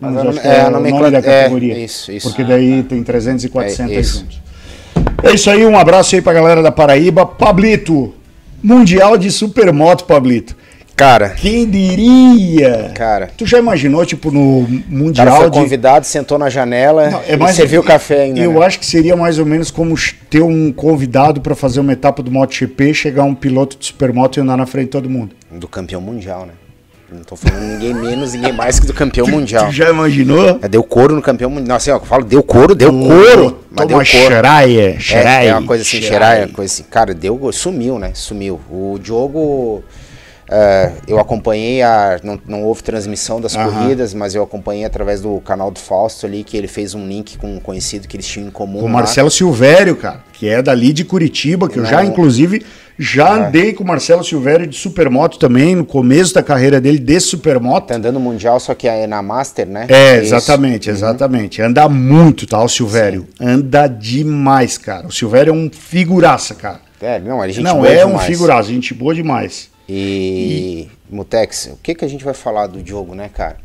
Mas 0.01 0.15
Mas 0.15 0.25
a 0.27 0.29
acho 0.31 0.41
que 0.41 0.47
é, 0.47 0.51
é, 0.51 0.61
a 0.61 0.69
o 0.69 0.71
nome 0.71 0.91
nomenclatura- 0.91 1.11
da 1.11 1.23
categoria. 1.23 1.75
é, 1.75 1.79
isso, 1.85 2.13
isso. 2.13 2.29
Porque 2.29 2.43
Ah, 2.43 2.47
daí 2.47 2.83
tem 2.85 3.03
300 3.03 3.45
e 3.45 3.49
400 3.49 3.97
É, 3.97 4.01
isso. 4.01 4.19
juntos. 4.21 4.41
É 5.25 5.33
isso 5.35 5.51
aí, 5.51 5.67
um 5.67 5.77
abraço 5.77 6.15
aí 6.15 6.23
pra 6.23 6.33
galera 6.33 6.63
da 6.63 6.71
Paraíba. 6.71 7.27
Pablito, 7.27 8.15
Mundial 8.63 9.19
de 9.19 9.31
Supermoto, 9.31 10.05
Pablito. 10.05 10.57
Cara, 10.99 11.29
Quem 11.31 11.65
diria? 11.71 12.91
cara. 12.95 13.31
Tu 13.37 13.47
já 13.47 13.57
imaginou, 13.59 14.05
tipo, 14.05 14.33
no 14.33 14.63
O 14.63 14.67
cara 14.67 14.83
Mundial 14.91 15.37
foi 15.37 15.51
de... 15.51 15.57
convidado, 15.59 16.05
sentou 16.05 16.37
na 16.39 16.51
janela 16.51 17.09
Não, 17.09 17.21
é 17.21 17.35
e 17.35 17.37
mais- 17.37 17.55
serviu 17.55 17.85
café 17.85 18.23
ainda. 18.23 18.41
Eu 18.41 18.53
né? 18.55 18.67
acho 18.67 18.81
que 18.81 18.85
seria 18.87 19.17
mais 19.17 19.39
ou 19.39 19.47
menos 19.47 19.71
como 19.71 19.95
ter 20.29 20.43
um 20.43 20.73
convidado 20.73 21.41
pra 21.41 21.55
fazer 21.55 21.79
uma 21.79 21.93
etapa 21.93 22.21
do 22.21 22.33
MotoGP, 22.33 22.93
chegar 22.93 23.23
um 23.23 23.35
piloto 23.35 23.79
de 23.79 23.87
supermoto 23.87 24.41
e 24.41 24.43
andar 24.43 24.57
na 24.57 24.67
frente 24.67 24.87
de 24.87 24.91
todo 24.91 25.09
mundo. 25.09 25.37
Do 25.51 25.69
campeão 25.69 26.01
mundial, 26.01 26.47
né? 26.47 26.53
Não 27.11 27.23
tô 27.23 27.37
falando 27.37 27.63
ninguém 27.63 27.95
menos, 27.95 28.35
ninguém 28.35 28.53
mais 28.53 28.79
que 28.81 28.87
do 28.87 28.93
campeão 28.93 29.27
mundial. 29.29 29.67
Tu 29.69 29.73
já 29.73 29.89
imaginou? 29.89 30.59
É, 30.61 30.69
deu 30.69 30.83
couro 30.83 31.15
no 31.15 31.23
campeão 31.23 31.49
mundial. 31.49 31.69
Não, 31.69 31.77
assim, 31.77 31.91
ó, 31.91 31.95
eu 31.97 32.01
falo, 32.01 32.23
deu 32.25 32.43
couro, 32.43 32.75
deu 32.75 32.91
couro. 32.93 33.61
Mas 33.71 33.87
deu 33.87 33.97
couro. 33.97 34.05
xeraia, 34.05 34.91
É, 34.97 35.01
xeraia. 35.01 35.49
é 35.51 35.55
uma 35.55 35.67
coisa 35.67 35.83
assim, 35.83 36.03
xeraia, 36.03 36.49
coisa 36.49 36.71
assim. 36.71 36.83
Cara, 36.91 37.15
deu, 37.15 37.51
sumiu, 37.53 37.99
né? 38.01 38.11
Sumiu. 38.13 38.61
O 38.71 38.99
Diogo, 39.03 39.83
é, 40.51 40.93
eu 41.07 41.19
acompanhei, 41.19 41.83
a, 41.83 42.19
não, 42.23 42.41
não 42.47 42.63
houve 42.65 42.83
transmissão 42.83 43.41
das 43.41 43.55
Aham. 43.55 43.71
corridas, 43.71 44.15
mas 44.15 44.35
eu 44.35 44.43
acompanhei 44.43 44.85
através 44.85 45.21
do 45.21 45.39
canal 45.41 45.71
do 45.71 45.79
Fausto 45.79 46.27
ali, 46.27 46.43
que 46.45 46.57
ele 46.57 46.69
fez 46.69 46.95
um 46.95 47.07
link 47.07 47.37
com 47.39 47.55
um 47.57 47.61
conhecido 47.61 48.09
que 48.09 48.17
eles 48.17 48.27
tinham 48.27 48.49
em 48.49 48.51
comum. 48.51 48.81
O 48.81 48.85
lá. 48.85 48.89
Marcelo 48.91 49.31
Silvério, 49.31 49.95
cara, 49.97 50.21
que 50.33 50.49
é 50.49 50.63
dali 50.63 50.93
de 50.93 51.05
Curitiba, 51.05 51.69
que 51.69 51.79
eu 51.79 51.85
já, 51.85 51.97
Não. 51.97 52.05
É. 52.05 52.07
inclusive, 52.07 52.65
já 52.99 53.33
andei 53.35 53.73
com 53.75 53.85
o 53.85 53.87
Marcelo 53.87 54.25
Silvério 54.25 54.67
de 54.67 54.77
supermoto 54.77 55.39
também, 55.39 55.77
no 55.77 55.85
começo 55.85 56.35
da 56.35 56.43
carreira 56.43 56.81
dele 56.81 56.99
de 56.99 57.21
supermoto. 57.21 57.89
Tá 57.89 57.95
andando 57.97 58.19
mundial, 58.19 58.59
só 58.59 58.75
que 58.75 58.89
é 58.89 59.07
na 59.07 59.23
Master, 59.23 59.67
né? 59.69 59.87
É, 59.89 60.15
Isso. 60.17 60.35
exatamente, 60.35 60.91
exatamente. 60.91 61.63
Anda 61.63 61.89
muito, 61.89 62.47
tá, 62.47 62.61
o 62.63 62.69
Silvério? 62.69 63.29
Anda 63.41 63.87
demais, 63.87 64.79
cara. 64.79 65.07
O 65.07 65.13
Silvério 65.13 65.51
é 65.51 65.55
um 65.55 65.71
figuraça, 65.71 66.55
cara. 66.55 66.81
É, 67.01 67.21
não, 67.21 67.41
a 67.41 67.47
gente 67.47 67.61
Não, 67.63 67.77
boa 67.77 67.89
é 67.89 68.05
um 68.05 68.09
demais. 68.11 68.27
figuraça, 68.27 68.69
gente 68.71 68.93
boa 68.93 69.15
demais. 69.15 69.71
E, 69.89 70.89
Mutex, 71.11 71.71
o 71.73 71.79
que, 71.83 71.95
que 71.95 72.05
a 72.05 72.09
gente 72.09 72.25
vai 72.25 72.35
falar 72.35 72.67
do 72.67 72.83
Diogo, 72.83 73.15
né, 73.15 73.31
cara? 73.33 73.57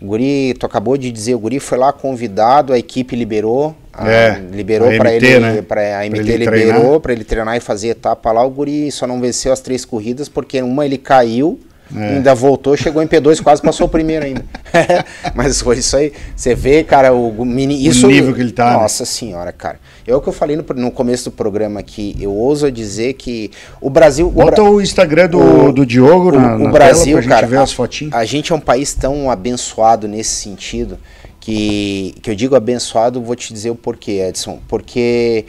O 0.00 0.06
Guri, 0.06 0.54
tu 0.58 0.66
acabou 0.66 0.96
de 0.98 1.10
dizer, 1.10 1.34
o 1.34 1.38
Guri 1.38 1.58
foi 1.58 1.78
lá 1.78 1.90
convidado, 1.92 2.72
a 2.72 2.78
equipe 2.78 3.16
liberou, 3.16 3.74
A, 3.92 4.10
É, 4.10 4.38
liberou 4.52 4.88
para 4.98 5.14
ele, 5.14 5.38
né? 5.40 5.62
pra, 5.62 5.80
a 5.80 6.10
Pra 6.10 6.20
MT 6.20 6.32
ele 6.32 6.44
liberou 6.44 7.00
para 7.00 7.12
ele 7.12 7.24
treinar 7.24 7.56
e 7.56 7.60
fazer 7.60 7.88
etapa 7.88 8.30
lá. 8.30 8.44
O 8.44 8.50
Guri 8.50 8.90
só 8.92 9.06
não 9.06 9.20
venceu 9.20 9.52
as 9.52 9.60
três 9.60 9.84
corridas 9.86 10.28
porque 10.28 10.60
uma 10.60 10.84
ele 10.84 10.98
caiu, 10.98 11.58
É. 11.94 12.16
ainda 12.16 12.34
voltou, 12.34 12.76
chegou 12.76 13.02
em 13.02 13.06
P2, 13.06 13.40
quase 13.42 13.62
passou 13.62 13.86
o 13.86 13.90
primeiro 13.90 14.24
ainda. 14.24 14.44
Mas 15.34 15.60
foi 15.60 15.78
isso 15.78 15.96
aí. 15.96 16.12
Você 16.34 16.54
vê, 16.54 16.82
cara, 16.82 17.12
o 17.12 17.44
mini, 17.44 17.86
isso, 17.86 18.06
nível 18.08 18.34
que 18.34 18.40
ele 18.40 18.50
tá, 18.52 18.70
né? 18.72 18.76
Nossa 18.78 19.04
senhora, 19.04 19.52
cara. 19.52 19.78
É 20.06 20.14
o 20.14 20.20
que 20.20 20.28
eu 20.28 20.32
falei 20.32 20.56
no, 20.56 20.64
no 20.74 20.90
começo 20.90 21.30
do 21.30 21.36
programa 21.36 21.78
aqui. 21.80 22.16
Eu 22.20 22.32
ouso 22.32 22.70
dizer 22.72 23.12
que 23.14 23.50
o 23.80 23.88
Brasil. 23.88 24.26
o 24.26 24.30
Bota 24.30 24.62
Bra- 24.62 24.70
o 24.70 24.80
Instagram 24.80 25.28
do, 25.28 25.38
o- 25.68 25.72
do 25.72 25.86
Diogo 25.86 26.30
o, 26.30 26.40
na, 26.40 26.56
o 26.56 26.58
na 26.64 26.70
Brasil, 26.70 27.18
tela 27.18 27.28
cara, 27.28 27.46
ver 27.46 27.56
a, 27.58 27.62
as 27.62 27.72
fotinhas. 27.72 28.12
a 28.14 28.24
gente 28.24 28.52
é 28.52 28.54
um 28.54 28.60
país 28.60 28.92
tão 28.94 29.30
abençoado 29.30 30.08
nesse 30.08 30.30
sentido 30.42 30.98
que, 31.40 32.14
que 32.20 32.30
eu 32.30 32.34
digo 32.34 32.56
abençoado, 32.56 33.22
vou 33.22 33.36
te 33.36 33.52
dizer 33.52 33.70
o 33.70 33.74
porquê, 33.76 34.20
Edson. 34.28 34.58
Porque 34.66 35.44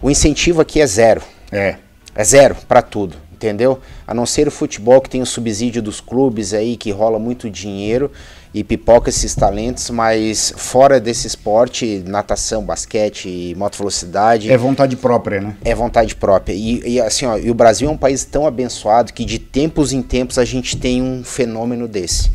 o 0.00 0.08
incentivo 0.10 0.60
aqui 0.60 0.80
é 0.80 0.86
zero. 0.86 1.20
É. 1.50 1.74
É 2.14 2.24
zero 2.24 2.56
para 2.68 2.82
tudo, 2.82 3.16
entendeu? 3.40 3.78
A 4.06 4.12
não 4.12 4.26
ser 4.26 4.46
o 4.46 4.50
futebol 4.50 5.00
que 5.00 5.08
tem 5.08 5.22
o 5.22 5.26
subsídio 5.26 5.80
dos 5.80 5.98
clubes 5.98 6.52
aí, 6.52 6.76
que 6.76 6.90
rola 6.90 7.18
muito 7.18 7.48
dinheiro 7.48 8.10
e 8.52 8.62
pipoca 8.64 9.08
esses 9.08 9.32
talentos, 9.34 9.88
mas 9.90 10.52
fora 10.56 10.98
desse 11.00 11.26
esporte, 11.26 12.02
natação, 12.04 12.64
basquete, 12.64 13.54
moto 13.56 13.78
velocidade, 13.78 14.50
É 14.50 14.58
vontade 14.58 14.96
própria, 14.96 15.40
né? 15.40 15.56
é 15.64 15.72
vontade 15.74 16.16
própria. 16.16 16.52
E, 16.52 16.82
e 16.84 17.00
assim, 17.00 17.24
ó, 17.26 17.38
e 17.38 17.48
o 17.50 17.54
Brasil 17.54 17.88
é 17.88 17.92
um 17.92 17.96
país 17.96 18.24
tão 18.24 18.46
abençoado 18.46 19.12
que 19.12 19.24
de 19.24 19.38
tempos 19.38 19.92
em 19.92 20.02
tempos 20.02 20.36
a 20.36 20.44
gente 20.44 20.76
tem 20.76 21.00
um 21.00 21.22
fenômeno 21.24 21.86
desse. 21.88 22.28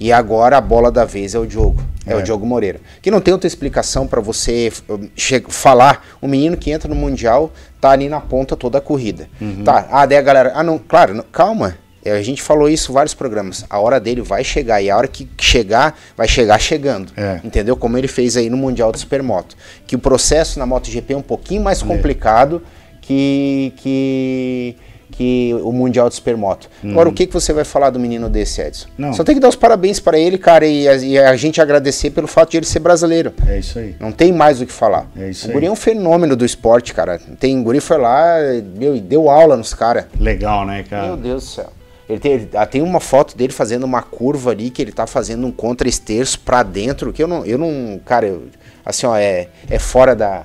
E 0.00 0.10
agora 0.10 0.56
a 0.56 0.60
bola 0.62 0.90
da 0.90 1.04
vez 1.04 1.34
é 1.34 1.38
o 1.38 1.46
Diogo. 1.46 1.82
É, 2.06 2.14
É. 2.14 2.16
o 2.16 2.22
Diogo 2.22 2.46
Moreira. 2.46 2.80
Que 3.02 3.10
não 3.10 3.20
tem 3.20 3.32
outra 3.32 3.46
explicação 3.46 4.06
para 4.06 4.22
você 4.22 4.72
che- 5.14 5.44
falar. 5.48 6.06
Um 6.22 6.26
menino 6.26 6.56
que 6.56 6.70
entra 6.70 6.88
no 6.88 6.94
Mundial 6.96 7.52
tá 7.80 7.90
ali 7.90 8.08
na 8.08 8.20
ponta 8.20 8.56
toda 8.56 8.78
a 8.78 8.80
corrida. 8.80 9.28
Tá, 9.64 9.88
ah, 9.90 10.06
daí 10.06 10.18
a 10.18 10.22
galera. 10.22 10.52
Ah, 10.54 10.62
não, 10.62 10.78
claro, 10.78 11.14
não- 11.14 11.24
calma. 11.24 11.76
É, 12.02 12.12
A 12.12 12.22
gente 12.22 12.40
falou 12.42 12.66
isso 12.68 12.90
em 12.90 12.94
vários 12.94 13.12
programas. 13.12 13.66
A 13.68 13.78
hora 13.78 14.00
dele 14.00 14.22
vai 14.22 14.42
chegar. 14.42 14.80
E 14.80 14.88
a 14.88 14.96
hora 14.96 15.06
que 15.06 15.28
chegar, 15.38 15.98
vai 16.16 16.26
chegar 16.26 16.58
chegando. 16.58 17.12
É. 17.14 17.40
Entendeu? 17.44 17.76
Como 17.76 17.98
ele 17.98 18.08
fez 18.08 18.38
aí 18.38 18.48
no 18.48 18.56
Mundial 18.56 18.90
de 18.90 18.98
Supermoto. 18.98 19.54
Que 19.86 19.96
o 19.96 19.98
processo 19.98 20.58
na 20.58 20.64
MotoGP 20.64 21.12
é 21.12 21.16
um 21.16 21.22
pouquinho 21.22 21.62
mais 21.62 21.82
complicado 21.82 22.62
que, 23.02 23.72
que, 23.76 24.76
que 25.10 25.54
o 25.62 25.72
Mundial 25.72 26.08
de 26.08 26.14
Supermoto. 26.14 26.68
Agora, 26.84 27.08
o 27.08 27.12
que, 27.12 27.26
que 27.26 27.32
você 27.34 27.52
vai 27.52 27.64
falar 27.64 27.90
do 27.90 27.98
menino 28.00 28.28
desse, 28.28 28.60
Edson? 28.62 28.88
Não. 28.96 29.12
Só 29.12 29.22
tem 29.24 29.34
que 29.34 29.40
dar 29.40 29.48
os 29.48 29.56
parabéns 29.56 30.00
para 30.00 30.18
ele, 30.18 30.38
cara, 30.38 30.66
e 30.66 30.88
a, 30.88 30.96
e 30.96 31.18
a 31.18 31.36
gente 31.36 31.60
agradecer 31.60 32.10
pelo 32.10 32.26
fato 32.26 32.50
de 32.52 32.56
ele 32.58 32.66
ser 32.66 32.78
brasileiro. 32.80 33.32
É 33.46 33.58
isso 33.58 33.78
aí. 33.78 33.94
Não 34.00 34.12
tem 34.12 34.32
mais 34.32 34.60
o 34.60 34.66
que 34.66 34.72
falar. 34.72 35.06
É 35.18 35.28
isso 35.30 35.46
o 35.46 35.48
aí. 35.50 35.54
Guri 35.54 35.66
é 35.66 35.70
um 35.70 35.76
fenômeno 35.76 36.34
do 36.36 36.44
esporte, 36.44 36.94
cara. 36.94 37.18
Tem, 37.38 37.58
o 37.60 37.62
Guri 37.62 37.80
foi 37.80 37.98
lá 37.98 38.36
meu, 38.76 38.96
e 38.96 39.00
deu 39.00 39.28
aula 39.28 39.56
nos 39.56 39.74
caras. 39.74 40.06
Legal, 40.18 40.64
né, 40.64 40.84
cara? 40.88 41.08
Meu 41.08 41.16
Deus 41.16 41.44
do 41.44 41.48
céu. 41.50 41.72
Ele 42.08 42.18
tem, 42.18 42.32
ele- 42.32 42.48
ah, 42.54 42.66
tem 42.66 42.82
uma 42.82 42.98
foto 42.98 43.36
dele 43.36 43.52
fazendo 43.52 43.84
uma 43.84 44.02
curva 44.02 44.50
ali 44.50 44.68
que 44.70 44.82
ele 44.82 44.90
tá 44.90 45.06
fazendo 45.06 45.46
um 45.46 45.52
contra-esterço 45.52 46.40
pra 46.40 46.62
dentro, 46.64 47.12
que 47.12 47.22
eu 47.22 47.28
não, 47.28 47.44
eu 47.46 47.56
não, 47.56 48.00
cara, 48.04 48.26
eu- 48.26 48.44
assim, 48.84 49.06
ó, 49.06 49.16
é, 49.16 49.46
é 49.68 49.78
fora 49.78 50.16
da, 50.16 50.42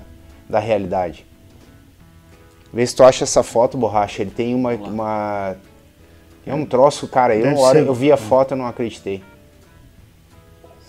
da 0.47 0.59
realidade. 0.59 1.24
Vê 2.76 2.86
se 2.86 2.93
tu 2.93 3.05
acha 3.05 3.23
essa 3.23 3.41
foto, 3.41 3.78
borracha. 3.78 4.21
Ele 4.21 4.32
tem 4.32 4.53
uma, 4.53 4.73
uma 4.73 5.55
é 6.45 6.53
um 6.53 6.65
troço, 6.65 7.07
cara. 7.07 7.34
Eu, 7.34 7.57
hora 7.57 7.80
ser. 7.80 7.88
eu 7.88 7.93
vi 7.93 8.11
a 8.11 8.17
foto, 8.17 8.51
eu 8.51 8.57
não 8.57 8.67
acreditei. 8.67 9.23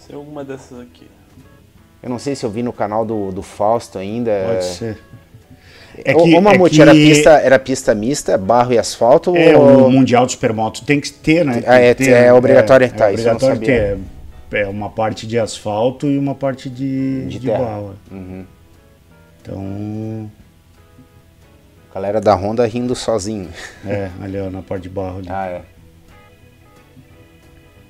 Se 0.01 0.11
é 0.11 0.17
alguma 0.17 0.45
dessas 0.45 0.81
aqui. 0.81 1.07
Eu 2.03 2.11
não 2.11 2.19
sei 2.19 2.35
se 2.35 2.45
eu 2.45 2.51
vi 2.51 2.61
no 2.61 2.73
canal 2.73 3.05
do, 3.05 3.31
do 3.31 3.41
Fausto 3.41 3.99
ainda. 3.99 4.33
Pode 4.49 4.65
ser. 4.65 4.99
É 6.05 6.15
Ô, 6.15 6.25
ô, 6.25 6.41
Mamute, 6.41 6.83
era, 6.83 6.93
pista, 6.93 7.31
era 7.39 7.59
pista 7.59 7.95
mista, 7.95 8.37
barro 8.37 8.73
e 8.73 8.79
asfalto? 8.79 9.37
É, 9.37 9.57
ou... 9.57 9.87
o 9.87 9.91
Mundial 9.91 10.27
de 10.27 10.33
Supermoto 10.33 10.85
tem 10.85 11.01
que 11.01 11.11
ter, 11.13 11.45
né? 11.45 11.63
Ah, 11.67 11.79
é- 11.79 11.95
Tem 11.95 12.07
que 12.07 12.13
ter, 12.13 12.19
é 12.19 12.23
né? 12.23 12.33
obrigatório, 12.33 12.85
é, 12.85 12.89
tá, 12.89 13.11
é 13.11 13.13
obrigatório 13.13 13.61
ter. 13.61 13.99
É 14.53 14.67
uma 14.67 14.91
parte 14.91 15.25
de 15.25 15.39
asfalto 15.39 16.09
e 16.09 16.19
uma 16.19 16.35
parte 16.35 16.69
de, 16.69 17.27
De 17.27 17.39
de, 17.39 17.49
barro. 17.49 17.95
Uhum. 18.11 18.45
Então, 19.41 20.31
Galera 21.97 22.21
da 22.21 22.35
Honda 22.35 22.67
rindo 22.67 22.95
sozinho. 22.95 23.49
é, 23.83 24.11
ali 24.21 24.39
ó, 24.39 24.51
na 24.51 24.61
parte 24.61 24.83
de 24.83 24.91
barro 24.91 25.21
ali. 25.21 25.29
Ah, 25.31 25.47
é. 25.47 25.63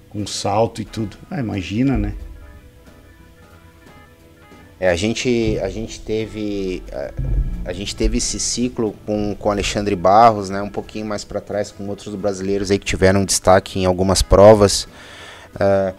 Com 0.09 0.25
salto 0.25 0.81
e 0.81 0.85
tudo. 0.85 1.17
Ah, 1.29 1.41
imagina, 1.41 1.99
né? 1.99 2.15
É, 4.79 4.89
a 4.89 4.95
gente, 4.95 5.59
a 5.61 5.69
gente 5.69 5.99
teve 5.99 6.85
a, 6.93 7.71
a 7.71 7.73
gente 7.73 7.97
teve 7.97 8.19
esse 8.19 8.39
ciclo 8.39 8.95
com 9.05 9.35
com 9.35 9.51
Alexandre 9.51 9.97
Barros, 9.97 10.51
né, 10.51 10.63
um 10.63 10.71
pouquinho 10.71 11.05
mais 11.05 11.25
para 11.25 11.41
trás 11.41 11.73
com 11.73 11.89
outros 11.89 12.15
brasileiros 12.15 12.71
aí 12.71 12.79
que 12.79 12.87
tiveram 12.87 13.25
destaque 13.25 13.81
em 13.81 13.87
algumas 13.87 14.23
provas. 14.23 14.87
Ah, 15.59 15.93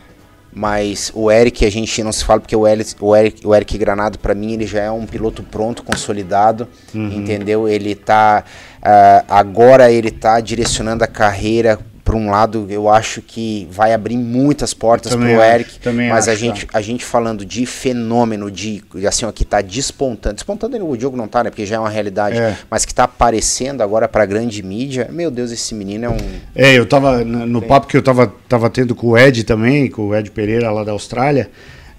mas 0.57 1.11
o 1.13 1.29
Eric 1.29 1.63
a 1.63 1.69
gente 1.69 2.03
não 2.03 2.11
se 2.11 2.25
fala 2.25 2.39
porque 2.39 2.55
o 2.55 2.67
Eric, 2.67 2.95
o 2.99 3.15
Eric, 3.15 3.45
o 3.45 3.53
Eric 3.53 3.77
Granado 3.77 4.17
para 4.17 4.33
mim 4.33 4.53
ele 4.53 4.65
já 4.65 4.81
é 4.81 4.91
um 4.91 5.05
piloto 5.05 5.43
pronto, 5.43 5.83
consolidado, 5.83 6.67
entendeu? 6.93 7.69
Ele 7.69 7.93
tá 7.93 8.43
ah, 8.81 9.23
agora 9.29 9.91
ele 9.91 10.09
tá 10.09 10.39
direcionando 10.39 11.03
a 11.03 11.07
carreira 11.07 11.77
para 12.07 12.15
um 12.15 12.29
lado, 12.29 12.65
eu 12.69 12.87
acho 12.87 13.21
que 13.21 13.67
vai 13.69 13.91
abrir 13.93 14.15
muitas 14.15 14.73
portas 14.73 15.13
pro 15.13 15.25
acho, 15.25 15.41
Eric, 15.41 15.77
mas 16.09 16.29
a 16.29 16.35
gente 16.35 16.65
tá. 16.65 16.77
a 16.79 16.81
gente 16.81 17.03
falando 17.03 17.45
de 17.45 17.65
fenômeno, 17.65 18.49
de 18.49 18.81
assim, 19.05 19.25
ó, 19.25 19.31
que 19.33 19.43
tá 19.43 19.59
despontando. 19.59 20.35
Despontando 20.35 20.77
o 20.87 20.97
jogo 20.97 21.17
não 21.17 21.27
tá, 21.27 21.43
né? 21.43 21.49
Porque 21.49 21.65
já 21.65 21.75
é 21.75 21.79
uma 21.79 21.89
realidade. 21.89 22.37
É. 22.37 22.55
Mas 22.71 22.85
que 22.85 22.93
tá 22.93 23.03
aparecendo 23.03 23.81
agora 23.81 24.07
pra 24.07 24.25
grande 24.25 24.63
mídia. 24.63 25.09
Meu 25.11 25.29
Deus, 25.29 25.51
esse 25.51 25.75
menino 25.75 26.05
é 26.05 26.09
um. 26.09 26.17
É, 26.55 26.73
eu 26.79 26.85
tava 26.85 27.25
no 27.25 27.61
papo 27.61 27.87
que 27.87 27.97
eu 27.97 28.01
tava, 28.01 28.33
tava 28.47 28.69
tendo 28.69 28.95
com 28.95 29.07
o 29.07 29.17
Ed 29.17 29.43
também, 29.43 29.89
com 29.89 30.03
o 30.07 30.15
Ed 30.15 30.31
Pereira 30.31 30.71
lá 30.71 30.85
da 30.85 30.93
Austrália. 30.93 31.49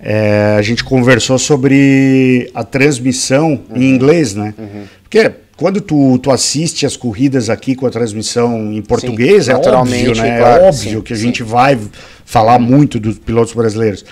é, 0.00 0.56
a 0.58 0.62
gente 0.62 0.82
conversou 0.84 1.38
sobre 1.38 2.50
a 2.54 2.64
transmissão 2.64 3.60
Uhum. 3.68 3.76
em 3.76 3.90
inglês, 3.90 4.34
né? 4.34 4.54
Porque 5.02 5.32
quando 5.58 5.80
tu, 5.80 6.16
tu 6.20 6.30
assiste 6.30 6.86
as 6.86 6.96
corridas 6.96 7.50
aqui 7.50 7.74
com 7.74 7.84
a 7.84 7.90
transmissão 7.90 8.72
em 8.72 8.80
português, 8.80 9.48
é 9.48 9.54
naturalmente, 9.54 10.10
óbvio, 10.10 10.22
né? 10.22 10.38
claro, 10.38 10.62
é 10.62 10.68
óbvio 10.68 10.98
sim, 10.98 11.00
que 11.00 11.12
a 11.12 11.16
sim. 11.16 11.22
gente 11.22 11.42
vai 11.42 11.76
falar 12.24 12.60
muito 12.60 13.00
dos 13.00 13.18
pilotos 13.18 13.52
brasileiros. 13.54 14.04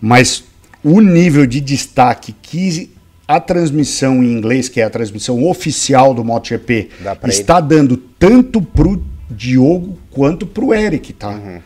Mas 0.00 0.42
o 0.82 1.00
nível 1.00 1.46
de 1.46 1.60
destaque 1.60 2.34
que 2.42 2.90
a 3.28 3.38
transmissão 3.38 4.24
em 4.24 4.32
inglês, 4.32 4.68
que 4.68 4.80
é 4.80 4.84
a 4.84 4.90
transmissão 4.90 5.46
oficial 5.46 6.12
do 6.12 6.24
MotoGP, 6.24 6.88
está 7.28 7.60
dando 7.60 7.96
tanto 7.96 8.60
pro 8.60 9.00
Diogo 9.30 9.96
quanto 10.10 10.46
pro 10.48 10.74
Eric, 10.74 11.12
tá? 11.12 11.30
Uhum. 11.30 11.60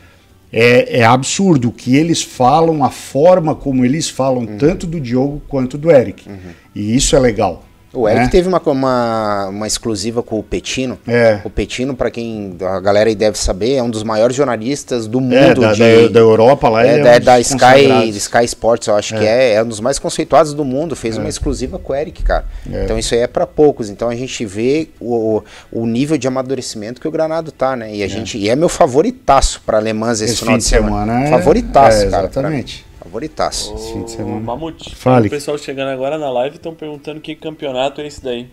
É, 0.53 0.99
é 0.99 1.05
absurdo 1.05 1.69
o 1.69 1.73
que 1.73 1.97
eles 1.97 2.21
falam, 2.21 2.85
a 2.85 2.91
forma 2.91 3.55
como 3.55 3.83
eles 3.83 4.11
falam, 4.11 4.43
Uhum. 4.43 4.59
tanto 4.59 4.87
do 4.87 5.01
Diogo 5.01 5.41
quanto 5.49 5.79
do 5.79 5.91
Eric. 5.91 6.29
E 6.75 6.95
isso 6.95 7.17
é 7.17 7.19
legal. 7.19 7.65
O 7.95 8.09
Eric 8.09 8.25
né? 8.25 8.29
teve 8.31 8.49
uma, 8.49 8.59
uma, 8.65 9.47
uma 9.49 9.67
exclusiva 9.67 10.23
com 10.23 10.39
o 10.39 10.43
Petino. 10.43 10.99
É. 11.07 11.41
O 11.45 11.51
Petino, 11.51 11.95
pra 11.95 12.11
quem 12.11 12.57
a 12.63 12.81
galera 12.81 13.09
aí 13.11 13.15
deve 13.15 13.37
saber, 13.39 13.75
é 13.75 13.83
um 13.83 13.91
dos 13.91 14.03
maiores 14.03 14.35
jornalistas 14.35 15.07
do 15.07 15.21
mundo. 15.21 15.35
É, 15.35 15.55
da, 15.55 15.73
de- 15.75 16.03
da, 16.05 16.09
da 16.15 16.21
Europa 16.21 16.69
lá, 16.69 16.87
É, 16.87 16.95
ele 16.95 17.03
da, 17.03 17.17
um 17.17 17.21
da 17.21 17.41
Sky. 17.41 18.09
Sky 18.17 18.45
Sports, 18.45 18.89
eu 18.89 18.95
acho 18.97 19.15
que 19.17 19.25
é, 19.27 19.55
é 19.55 19.63
um 19.63 19.67
dos 19.69 19.81
mais 19.81 19.99
conceituados 19.99 20.55
do 20.55 20.65
mundo. 20.65 20.97
Fez 20.97 21.19
uma 21.19 21.29
exclusiva 21.29 21.79
com 21.79 21.93
o 21.93 21.97
Eric, 21.97 22.23
cara. 22.23 22.45
É. 22.73 22.85
Então 22.85 22.99
isso 22.99 23.15
aí 23.15 23.21
é 23.21 23.27
pra 23.27 23.47
poucos. 23.47 23.91
Então 23.91 24.09
a 24.09 24.15
gente 24.15 24.45
vê 24.47 24.89
o, 24.99 25.43
o, 25.71 25.83
o 25.83 25.87
nível 25.87 26.17
de 26.17 26.27
amadurecimento 26.27 27.01
que 27.01 27.07
o 27.07 27.11
Granado 27.11 27.53
tá, 27.53 27.77
né? 27.77 27.95
E 27.95 28.03
a 28.03 28.09
gente 28.09 28.39
e 28.39 28.49
é 28.49 28.57
meu 28.57 28.69
favoritaço 28.69 29.61
pra 29.67 29.79
Alemãs 29.79 30.21
esse, 30.21 30.33
Esse 30.33 30.41
final 30.41 30.55
fim 30.55 30.59
de 30.59 30.65
semana. 30.65 31.13
semana 31.13 31.27
é- 31.27 31.31
favoritaço, 31.31 32.03
é, 32.05 32.11
cara. 32.11 32.25
exatamente. 32.25 32.87
Favoritaço. 33.03 33.77
fim 33.93 34.05
de 34.05 34.11
semana. 34.13 34.41
Mamute, 34.41 34.95
Fale. 34.95 35.27
o 35.27 35.31
pessoal 35.31 35.59
chegando 35.59 35.89
agora 35.89 36.17
na 36.19 36.31
live 36.31 36.57
estão 36.57 36.75
perguntando 36.75 37.21
que 37.21 37.35
campeonato 37.35 38.01
é 38.01 38.07
esse 38.07 38.23
daí. 38.23 38.49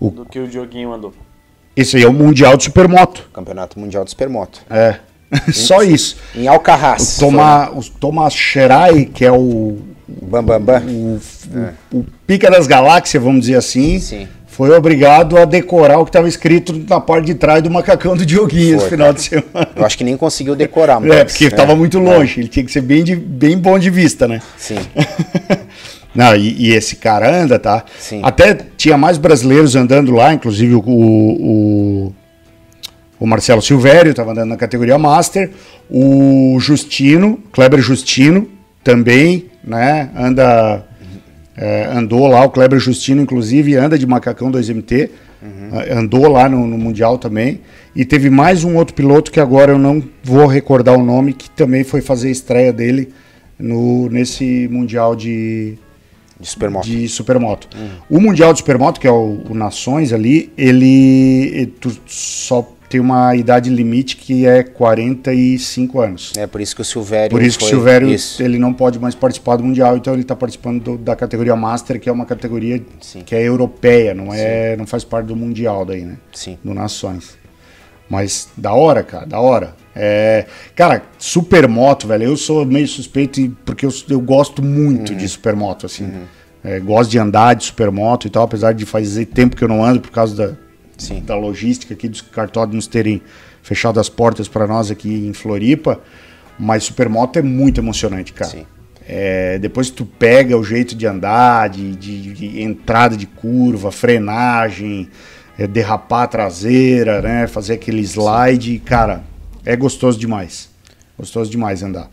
O- 0.00 0.10
Do 0.10 0.24
que 0.26 0.38
o 0.38 0.48
Dioguinho 0.48 0.90
mandou. 0.90 1.12
Esse 1.76 1.96
aí 1.96 2.02
é 2.02 2.08
o 2.08 2.12
Mundial 2.12 2.56
de 2.56 2.64
Supermoto. 2.64 3.28
Campeonato 3.32 3.78
Mundial 3.78 4.04
de 4.04 4.10
Supermoto. 4.10 4.60
É. 4.70 4.98
Só 5.52 5.82
isso. 5.82 6.16
Em 6.34 6.46
Alcarraz. 6.48 7.16
O, 7.18 7.20
Toma, 7.20 7.70
o 7.70 7.82
Thomas 7.84 8.32
Sherai, 8.34 9.04
que 9.06 9.24
é 9.24 9.32
o, 9.32 9.78
Bam, 10.08 10.42
bam, 10.44 10.60
bam. 10.60 10.82
o, 10.86 11.20
o, 11.92 11.98
o 11.98 12.06
pica 12.26 12.50
das 12.50 12.66
galáxias, 12.66 13.22
vamos 13.22 13.40
dizer 13.42 13.56
assim, 13.56 13.98
Sim. 13.98 14.28
Foi 14.56 14.70
obrigado 14.70 15.36
a 15.36 15.44
decorar 15.44 15.98
o 15.98 16.04
que 16.04 16.08
estava 16.08 16.26
escrito 16.26 16.72
na 16.88 16.98
parte 16.98 17.26
de 17.26 17.34
trás 17.34 17.62
do 17.62 17.70
macacão 17.70 18.16
do 18.16 18.24
Dioguinho 18.24 18.76
no 18.76 18.80
final 18.80 19.12
de 19.12 19.20
semana. 19.20 19.68
Eu 19.76 19.84
acho 19.84 19.98
que 19.98 20.02
nem 20.02 20.16
conseguiu 20.16 20.56
decorar, 20.56 20.98
mas... 20.98 21.10
É, 21.10 21.24
porque 21.26 21.44
estava 21.44 21.76
muito 21.76 21.98
longe, 21.98 22.40
ele 22.40 22.48
tinha 22.48 22.64
que 22.64 22.72
ser 22.72 22.80
bem, 22.80 23.04
de, 23.04 23.14
bem 23.14 23.58
bom 23.58 23.78
de 23.78 23.90
vista, 23.90 24.26
né? 24.26 24.40
Sim. 24.56 24.78
Não, 26.14 26.34
e, 26.34 26.68
e 26.68 26.72
esse 26.72 26.96
cara 26.96 27.42
anda, 27.42 27.58
tá? 27.58 27.84
Sim. 27.98 28.22
Até 28.24 28.58
tinha 28.78 28.96
mais 28.96 29.18
brasileiros 29.18 29.76
andando 29.76 30.10
lá, 30.12 30.32
inclusive 30.32 30.74
o, 30.74 30.82
o, 30.86 32.14
o 33.20 33.26
Marcelo 33.26 33.60
Silvério 33.60 34.12
estava 34.12 34.30
andando 34.30 34.48
na 34.48 34.56
categoria 34.56 34.96
Master, 34.96 35.50
o 35.90 36.56
Justino, 36.58 37.38
Kleber 37.52 37.82
Justino, 37.82 38.48
também, 38.82 39.50
né? 39.62 40.08
Anda 40.16 40.82
É, 41.56 41.86
andou 41.92 42.26
lá, 42.26 42.44
o 42.44 42.50
Kleber 42.50 42.78
Justino, 42.78 43.22
inclusive, 43.22 43.74
anda 43.76 43.98
de 43.98 44.06
macacão 44.06 44.50
2MT. 44.50 45.10
É, 45.72 45.92
Andou 45.94 46.28
lá 46.28 46.48
no, 46.48 46.66
no 46.66 46.76
Mundial 46.76 47.18
também. 47.18 47.60
E 47.94 48.04
teve 48.04 48.28
mais 48.28 48.64
um 48.64 48.76
outro 48.76 48.94
piloto 48.94 49.30
que 49.30 49.38
agora 49.40 49.72
eu 49.72 49.78
não 49.78 50.02
vou 50.22 50.46
recordar 50.46 50.94
o 50.98 51.04
nome, 51.04 51.32
que 51.32 51.48
também 51.50 51.84
foi 51.84 52.00
fazer 52.00 52.28
a 52.28 52.32
estreia 52.32 52.72
dele 52.72 53.10
no, 53.58 54.08
nesse 54.10 54.68
Mundial 54.70 55.14
de, 55.16 55.74
De 56.40 56.46
supermoto. 56.48 56.86
de 56.88 57.08
supermoto. 57.08 57.68
O 58.10 58.20
Mundial 58.20 58.52
de 58.52 58.58
Supermoto, 58.58 59.00
que 59.00 59.06
é 59.06 59.10
o, 59.10 59.40
o 59.48 59.54
Nações 59.54 60.12
ali, 60.12 60.50
ele, 60.58 61.50
ele- 61.54 61.66
tu 61.80 61.96
só 62.06 62.68
tem 62.88 63.00
uma 63.00 63.34
idade 63.34 63.68
limite 63.70 64.16
que 64.16 64.46
é 64.46 64.62
45 64.62 66.00
anos. 66.00 66.32
É 66.36 66.46
por 66.46 66.60
isso 66.60 66.74
que 66.74 66.82
o 66.82 66.84
Silvério. 66.84 67.30
Por 67.30 67.42
isso 67.42 67.58
que 67.58 67.64
o 67.64 67.68
Silvério 67.68 68.08
Isso. 68.08 68.42
ele 68.42 68.58
não 68.58 68.72
pode 68.72 68.98
mais 68.98 69.14
participar 69.14 69.56
do 69.56 69.64
Mundial, 69.64 69.96
então 69.96 70.12
ele 70.12 70.22
está 70.22 70.36
participando 70.36 70.82
do- 70.82 70.98
da 70.98 71.16
categoria 71.16 71.56
Master, 71.56 72.00
que 72.00 72.08
é 72.08 72.12
uma 72.12 72.24
categoria 72.26 72.82
Sim. 73.00 73.22
que 73.24 73.34
é 73.34 73.42
europeia, 73.42 74.14
não 74.14 74.32
é, 74.32 74.76
não 74.76 74.86
faz 74.86 75.04
parte 75.04 75.26
do 75.26 75.36
Mundial 75.36 75.84
daí, 75.84 76.02
né? 76.02 76.16
Sim. 76.32 76.58
Do 76.62 76.72
Nações. 76.74 77.36
Mas 78.08 78.48
da 78.56 78.72
hora, 78.72 79.02
cara, 79.02 79.26
da 79.26 79.40
hora. 79.40 79.74
É, 79.94 80.46
cara, 80.76 81.02
supermoto, 81.18 82.06
velho. 82.06 82.22
Eu 82.24 82.36
sou 82.36 82.64
meio 82.64 82.86
suspeito 82.86 83.50
porque 83.64 83.84
eu, 83.84 83.90
eu 84.08 84.20
gosto 84.20 84.62
muito 84.62 85.10
Uhum. 85.12 85.18
de 85.18 85.28
supermoto, 85.28 85.86
assim. 85.86 86.08
É, 86.62 86.78
gosto 86.78 87.10
de 87.10 87.18
andar 87.18 87.54
de 87.54 87.64
supermoto 87.64 88.26
e 88.26 88.30
tal, 88.30 88.44
apesar 88.44 88.72
de 88.72 88.84
fazer 88.86 89.26
tempo 89.26 89.56
que 89.56 89.64
eu 89.64 89.68
não 89.68 89.84
ando 89.84 90.00
por 90.00 90.10
causa 90.10 90.34
da, 90.36 90.56
Sim. 90.98 91.20
da 91.24 91.36
logística 91.36 91.94
aqui 91.94 92.08
dos 92.08 92.20
cartódromos 92.20 92.86
terem 92.86 93.20
fechado 93.62 93.98
as 94.00 94.08
portas 94.08 94.48
para 94.48 94.66
nós 94.66 94.90
aqui 94.90 95.26
em 95.26 95.32
Floripa. 95.32 96.00
Mas 96.58 96.84
supermoto 96.84 97.38
é 97.38 97.42
muito 97.42 97.80
emocionante, 97.80 98.32
cara. 98.32 98.50
Sim. 98.50 98.66
É, 99.08 99.58
depois 99.58 99.90
que 99.90 99.96
tu 99.96 100.06
pega 100.06 100.56
o 100.56 100.64
jeito 100.64 100.94
de 100.96 101.06
andar, 101.06 101.68
de, 101.68 101.94
de- 101.94 102.32
de 102.32 102.62
entrada 102.62 103.16
de 103.16 103.26
curva, 103.26 103.92
frenagem, 103.92 105.08
é, 105.58 105.66
derrapar 105.66 106.22
a 106.24 106.26
traseira, 106.26 107.20
né? 107.22 107.46
Fazer 107.46 107.74
aquele 107.74 108.00
slide, 108.02 108.78
cara, 108.80 109.22
é 109.64 109.76
gostoso 109.76 110.18
demais. 110.18 110.68
Gostoso 111.16 111.50
demais 111.50 111.82
andar. 111.82 112.10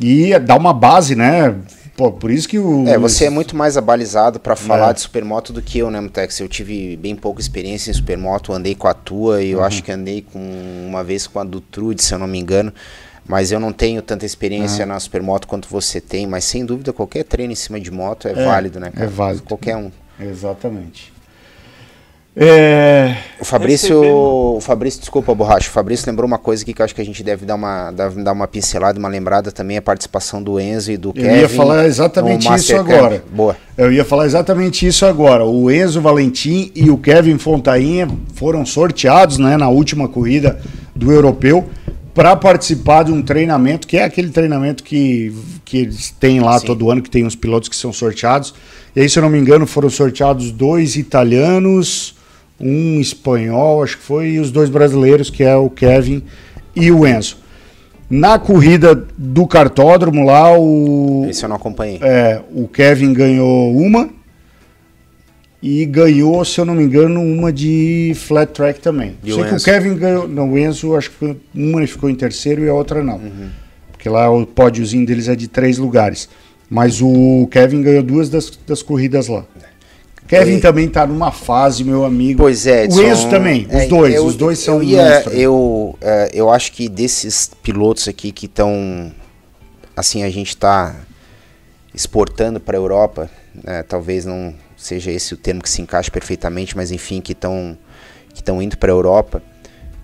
E 0.00 0.38
dá 0.38 0.56
uma 0.56 0.72
base, 0.72 1.14
né? 1.14 1.54
Pô, 1.98 2.12
por 2.12 2.30
isso 2.30 2.48
que 2.48 2.56
o. 2.60 2.86
É, 2.86 2.96
você 2.96 3.24
é 3.24 3.30
muito 3.30 3.56
mais 3.56 3.76
abalizado 3.76 4.38
pra 4.38 4.54
falar 4.54 4.90
É. 4.90 4.92
de 4.92 5.00
supermoto 5.00 5.52
do 5.52 5.60
que 5.60 5.78
eu, 5.80 5.90
né, 5.90 6.00
Mutex? 6.00 6.38
Eu 6.38 6.46
tive 6.48 6.96
bem 6.96 7.16
pouca 7.16 7.40
experiência 7.40 7.90
em 7.90 7.92
supermoto, 7.94 8.52
andei 8.52 8.76
com 8.76 8.86
a 8.86 8.94
tua 8.94 9.42
e 9.42 9.50
eu 9.50 9.58
Uhum. 9.58 9.64
acho 9.64 9.82
que 9.82 9.90
andei 9.90 10.22
com 10.22 10.38
uma 10.88 11.02
vez 11.02 11.26
com 11.26 11.40
a 11.40 11.44
do 11.44 11.60
Trude, 11.60 12.00
se 12.00 12.14
eu 12.14 12.18
não 12.20 12.28
me 12.28 12.38
engano. 12.38 12.72
Mas 13.26 13.50
eu 13.50 13.58
não 13.58 13.72
tenho 13.72 14.00
tanta 14.00 14.24
experiência 14.24 14.86
na 14.86 14.98
supermoto 15.00 15.48
quanto 15.48 15.68
você 15.68 16.00
tem, 16.00 16.24
mas 16.24 16.44
sem 16.44 16.64
dúvida 16.64 16.92
qualquer 16.92 17.24
treino 17.24 17.52
em 17.52 17.56
cima 17.56 17.80
de 17.80 17.90
moto 17.90 18.28
é, 18.28 18.30
É, 18.30 18.44
válido, 18.44 18.78
né, 18.78 18.88
é 18.94 18.96
cara? 18.96 19.10
válido. 19.10 19.42
Qualquer 19.42 19.76
um. 19.76 19.90
Exatamente. 20.20 21.12
É, 22.40 23.16
O 23.40 23.44
Fabrício, 23.44 24.00
o 24.00 24.60
Fabrício, 24.60 25.00
desculpa, 25.00 25.34
borracha. 25.34 25.68
O 25.68 25.72
Fabrício 25.72 26.08
lembrou 26.08 26.26
uma 26.26 26.38
coisa 26.38 26.62
aqui 26.62 26.72
que 26.72 26.80
eu 26.80 26.84
acho 26.84 26.94
que 26.94 27.00
a 27.00 27.04
gente 27.04 27.22
deve 27.22 27.44
dar 27.44 27.56
uma, 27.56 27.90
dar, 27.90 28.10
dar 28.10 28.32
uma 28.32 28.46
pincelada, 28.46 28.96
uma 28.98 29.08
lembrada 29.08 29.50
também, 29.50 29.76
a 29.76 29.82
participação 29.82 30.40
do 30.40 30.60
Enzo 30.60 30.92
e 30.92 30.96
do 30.96 31.08
Eu 31.08 31.14
Kevin. 31.14 31.40
ia 31.40 31.48
falar 31.48 31.86
exatamente 31.86 32.48
isso 32.54 32.72
Camp. 32.74 32.88
agora. 32.90 33.24
Boa. 33.32 33.56
Eu 33.76 33.92
ia 33.92 34.04
falar 34.04 34.26
exatamente 34.26 34.86
isso 34.86 35.04
agora. 35.04 35.44
O 35.44 35.68
Enzo 35.70 36.00
Valentim 36.00 36.70
e 36.76 36.90
o 36.90 36.96
Kevin 36.96 37.38
Fontainha 37.38 38.08
foram 38.34 38.64
sorteados 38.64 39.38
né, 39.38 39.56
na 39.56 39.68
última 39.68 40.08
corrida 40.08 40.60
do 40.94 41.10
europeu 41.10 41.68
para 42.14 42.34
participar 42.34 43.04
de 43.04 43.12
um 43.12 43.22
treinamento, 43.22 43.86
que 43.86 43.96
é 43.96 44.04
aquele 44.04 44.30
treinamento 44.30 44.82
que, 44.82 45.32
que 45.64 45.78
eles 45.78 46.10
têm 46.18 46.40
lá 46.40 46.58
Sim. 46.58 46.66
todo 46.66 46.90
ano, 46.90 47.00
que 47.02 47.10
tem 47.10 47.24
os 47.24 47.36
pilotos 47.36 47.68
que 47.68 47.76
são 47.76 47.92
sorteados. 47.92 48.54
E 48.94 49.00
aí, 49.00 49.08
se 49.08 49.18
eu 49.18 49.22
não 49.22 49.30
me 49.30 49.38
engano, 49.38 49.66
foram 49.66 49.88
sorteados 49.88 50.50
dois 50.50 50.96
italianos, 50.96 52.17
um 52.60 53.00
espanhol, 53.00 53.82
acho 53.82 53.98
que 53.98 54.02
foi, 54.02 54.30
e 54.30 54.38
os 54.38 54.50
dois 54.50 54.68
brasileiros, 54.68 55.30
que 55.30 55.42
é 55.42 55.54
o 55.56 55.70
Kevin 55.70 56.22
e 56.74 56.90
o 56.90 57.06
Enzo. 57.06 57.36
Na 58.10 58.38
corrida 58.38 58.94
do 59.16 59.46
cartódromo 59.46 60.24
lá, 60.24 60.58
o, 60.58 61.26
Esse 61.28 61.44
eu 61.44 61.48
não 61.48 61.56
acompanhei. 61.56 61.98
é, 62.02 62.40
o 62.54 62.66
Kevin 62.66 63.12
ganhou 63.12 63.76
uma 63.76 64.08
e 65.62 65.84
ganhou, 65.84 66.44
se 66.44 66.60
eu 66.60 66.64
não 66.64 66.74
me 66.74 66.84
engano, 66.84 67.20
uma 67.20 67.52
de 67.52 68.12
flat 68.14 68.52
track 68.52 68.80
também. 68.80 69.16
E 69.22 69.32
o 69.32 69.34
Sei 69.34 69.44
que 69.44 69.50
o 69.50 69.54
Enzo? 69.56 69.64
Kevin 69.64 69.96
ganhou, 69.96 70.28
não, 70.28 70.52
o 70.52 70.58
Enzo 70.58 70.96
acho 70.96 71.10
que 71.10 71.36
uma 71.54 71.80
ele 71.80 71.86
ficou 71.86 72.08
em 72.08 72.14
terceiro 72.14 72.64
e 72.64 72.68
a 72.68 72.74
outra 72.74 73.02
não. 73.02 73.16
Uhum. 73.16 73.50
Porque 73.92 74.08
lá 74.08 74.30
o 74.30 74.46
pódiozinho 74.46 75.04
deles 75.04 75.28
é 75.28 75.34
de 75.34 75.48
três 75.48 75.76
lugares. 75.76 76.28
Mas 76.70 77.00
o 77.02 77.48
Kevin 77.50 77.82
ganhou 77.82 78.02
duas 78.02 78.28
das, 78.28 78.50
das 78.66 78.82
corridas 78.82 79.26
lá. 79.26 79.44
Kevin 80.28 80.56
E- 80.56 80.60
também 80.60 80.88
tá 80.88 81.06
numa 81.06 81.32
fase, 81.32 81.82
meu 81.82 82.04
amigo. 82.04 82.38
Pois 82.42 82.66
é, 82.66 82.82
O 82.82 82.84
Edson, 82.84 83.02
Enzo 83.02 83.30
também, 83.30 83.66
os 83.66 83.72
é, 83.74 83.86
dois, 83.88 84.14
eu- 84.14 84.26
os 84.26 84.36
dois 84.36 84.58
são 84.58 84.76
eu, 84.76 84.82
ia, 84.82 85.02
monstros. 85.14 85.34
eu, 85.34 85.98
é, 86.00 86.30
eu 86.34 86.50
acho 86.50 86.72
que 86.72 86.88
desses 86.88 87.50
pilotos 87.62 88.06
aqui 88.06 88.30
que 88.30 88.46
estão 88.46 89.12
assim 89.96 90.22
a 90.22 90.30
gente 90.30 90.50
está 90.50 90.94
exportando 91.94 92.60
para 92.60 92.76
a 92.76 92.80
Europa, 92.80 93.30
né, 93.64 93.82
talvez 93.82 94.24
não 94.24 94.54
seja 94.76 95.10
esse 95.10 95.34
o 95.34 95.36
termo 95.36 95.60
que 95.62 95.68
se 95.70 95.82
encaixe 95.82 96.10
perfeitamente, 96.10 96.76
mas 96.76 96.92
enfim 96.92 97.20
que 97.20 97.32
estão 97.32 97.76
que 98.32 98.40
estão 98.40 98.62
indo 98.62 98.76
para 98.78 98.92
a 98.92 98.94
Europa. 98.94 99.42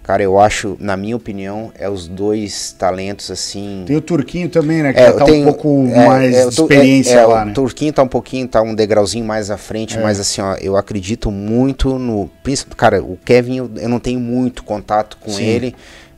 Cara, 0.04 0.22
eu 0.22 0.38
acho, 0.38 0.76
na 0.78 0.98
minha 0.98 1.16
opinião, 1.16 1.72
é 1.78 1.88
os 1.88 2.06
dois 2.06 2.72
talentos 2.78 3.30
assim. 3.30 3.84
Tem 3.86 3.96
o 3.96 4.02
Turquinho 4.02 4.50
também, 4.50 4.82
né? 4.82 4.92
Que 4.92 5.00
É, 5.00 5.04
já 5.06 5.10
eu 5.12 5.16
tá 5.16 5.24
tenho- 5.24 5.40
um 5.48 5.52
pouco 5.52 5.88
é, 5.90 6.06
mais 6.06 6.34
é, 6.36 6.42
de 6.42 6.48
experiência 6.60 7.14
é, 7.14 7.22
é, 7.22 7.26
lá, 7.26 7.42
o 7.42 7.46
né? 7.46 7.52
Turquinho 7.54 7.90
tá 7.90 8.02
um 8.02 8.08
pouquinho, 8.08 8.46
tá 8.46 8.60
um 8.60 8.74
degrauzinho 8.74 9.24
mais 9.24 9.50
à 9.50 9.56
frente, 9.56 9.96
É. 9.96 10.02
mas 10.02 10.20
assim, 10.20 10.42
ó, 10.42 10.56
eu 10.60 10.76
acredito 10.76 11.30
muito 11.30 11.98
no. 11.98 12.28
Cara, 12.76 13.02
o 13.02 13.18
Kevin, 13.24 13.56
eu, 13.56 13.70
eu 13.76 13.88
não 13.88 13.98
tenho 13.98 14.20
muito 14.20 14.62
contato 14.62 15.16
com 15.18 15.30
Sim. 15.32 15.44
ele. 15.44 15.74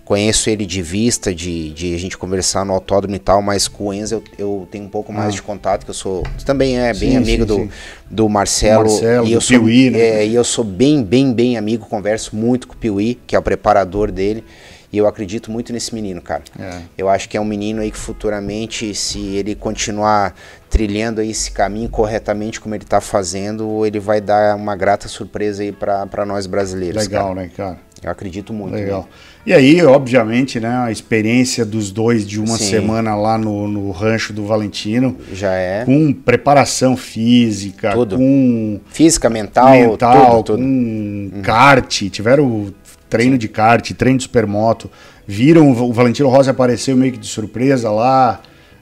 Conheço 0.06 0.48
ele 0.48 0.64
de 0.64 0.80
vista, 0.82 1.34
de, 1.34 1.70
de 1.72 1.92
a 1.92 1.98
gente 1.98 2.16
conversar 2.16 2.64
no 2.64 2.72
autódromo 2.72 3.16
e 3.16 3.18
tal, 3.18 3.42
mas 3.42 3.66
com 3.66 3.88
o 3.88 3.92
Enzo 3.92 4.14
eu, 4.14 4.22
eu 4.38 4.68
tenho 4.70 4.84
um 4.84 4.88
pouco 4.88 5.12
mais 5.12 5.30
Ah. 5.30 5.30
de 5.32 5.42
contato, 5.42 5.84
que 5.84 5.90
eu 5.90 5.94
sou. 5.94 6.22
Também 6.44 6.78
é 6.78 6.94
bem 6.94 7.10
Sim, 7.10 7.16
amigo 7.16 7.42
sim, 7.42 7.46
do, 7.48 7.54
sim. 7.56 7.70
do 8.08 8.28
Marcelo. 8.28 8.84
Marcelo, 8.88 9.26
e 9.26 9.30
do 9.30 9.34
eu 9.34 9.40
sou, 9.40 9.58
Piuí, 9.58 9.90
né? 9.90 9.98
é, 9.98 10.26
e 10.26 10.32
eu 10.34 10.44
sou 10.44 10.62
bem, 10.64 11.02
bem, 11.02 11.34
bem 11.34 11.58
amigo, 11.58 11.86
converso 11.86 12.36
muito 12.36 12.68
com 12.68 12.74
o 12.74 12.76
Piuí, 12.76 13.18
que 13.26 13.34
é 13.34 13.38
o 13.38 13.42
preparador 13.42 14.12
dele. 14.12 14.44
E 14.92 14.98
eu 14.98 15.08
acredito 15.08 15.50
muito 15.50 15.72
nesse 15.72 15.92
menino, 15.92 16.22
cara. 16.22 16.44
É. 16.56 16.78
Eu 16.96 17.08
acho 17.08 17.28
que 17.28 17.36
é 17.36 17.40
um 17.40 17.44
menino 17.44 17.82
aí 17.82 17.90
que 17.90 17.98
futuramente, 17.98 18.94
se 18.94 19.18
ele 19.34 19.56
continuar 19.56 20.36
trilhando 20.70 21.20
aí 21.20 21.32
esse 21.32 21.50
caminho 21.50 21.88
corretamente 21.88 22.60
como 22.60 22.76
ele 22.76 22.84
tá 22.84 23.00
fazendo, 23.00 23.84
ele 23.84 23.98
vai 23.98 24.20
dar 24.20 24.54
uma 24.54 24.76
grata 24.76 25.08
surpresa 25.08 25.64
aí 25.64 25.72
para 25.72 26.24
nós 26.24 26.46
brasileiros. 26.46 27.02
Legal, 27.02 27.30
cara. 27.30 27.34
né, 27.34 27.50
cara? 27.56 27.78
Eu 28.04 28.10
acredito 28.10 28.52
muito. 28.52 28.74
Legal. 28.74 29.08
E 29.46 29.52
aí, 29.52 29.80
obviamente, 29.84 30.58
né, 30.58 30.68
a 30.76 30.90
experiência 30.90 31.64
dos 31.64 31.92
dois 31.92 32.26
de 32.26 32.40
uma 32.40 32.58
Sim. 32.58 32.64
semana 32.68 33.14
lá 33.14 33.38
no, 33.38 33.68
no 33.68 33.92
rancho 33.92 34.32
do 34.32 34.44
Valentino, 34.44 35.16
Já 35.32 35.52
é. 35.54 35.84
com 35.84 36.12
preparação 36.12 36.96
física, 36.96 37.92
Tudo. 37.92 38.16
com 38.16 38.80
Física, 38.88 39.30
mental, 39.30 39.70
mental, 39.70 40.42
tudo, 40.42 40.56
tudo. 40.56 40.62
com 40.64 41.30
kart, 41.44 42.08
tiveram 42.10 42.74
treino 43.08 43.38
de 43.38 43.46
kart, 43.46 43.88
treino 43.92 44.18
de 44.18 44.24
supermoto, 44.24 44.90
viram 45.24 45.70
o 45.70 45.92
Valentino 45.92 46.28
Rossi 46.28 46.50
apareceu 46.50 46.96
meio 46.96 47.12
que 47.12 47.18
de 47.18 47.28
surpresa 47.28 47.88
lá, 47.88 48.40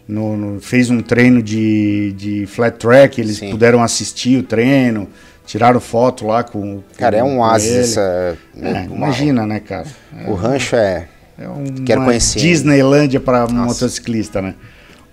no, 0.08 0.34
no- 0.34 0.60
fez 0.62 0.88
um 0.88 1.00
treino 1.00 1.42
de, 1.42 2.14
de 2.16 2.46
flat 2.46 2.78
track, 2.78 3.20
eles 3.20 3.36
Sim. 3.36 3.50
puderam 3.50 3.82
assistir 3.82 4.38
o 4.38 4.42
treino, 4.42 5.08
tiraram 5.46 5.80
foto 5.80 6.26
lá 6.26 6.42
com, 6.42 6.82
Cara, 6.96 7.16
é 7.18 7.20
com 7.22 7.28
um 7.34 7.40
oásis 7.40 7.70
essa. 7.90 8.00
É, 8.00 8.36
uma- 8.56 8.80
imagina, 8.96 9.46
né, 9.46 9.60
cara? 9.60 9.86
O 10.26 10.34
rancho 10.34 10.76
é. 10.76 11.08
É 11.38 11.48
uma 11.48 11.84
Quero 11.84 12.04
conhecer. 12.04 12.38
Disneylândia 12.38 13.18
para 13.20 13.46
motociclista, 13.48 14.40
né? 14.40 14.54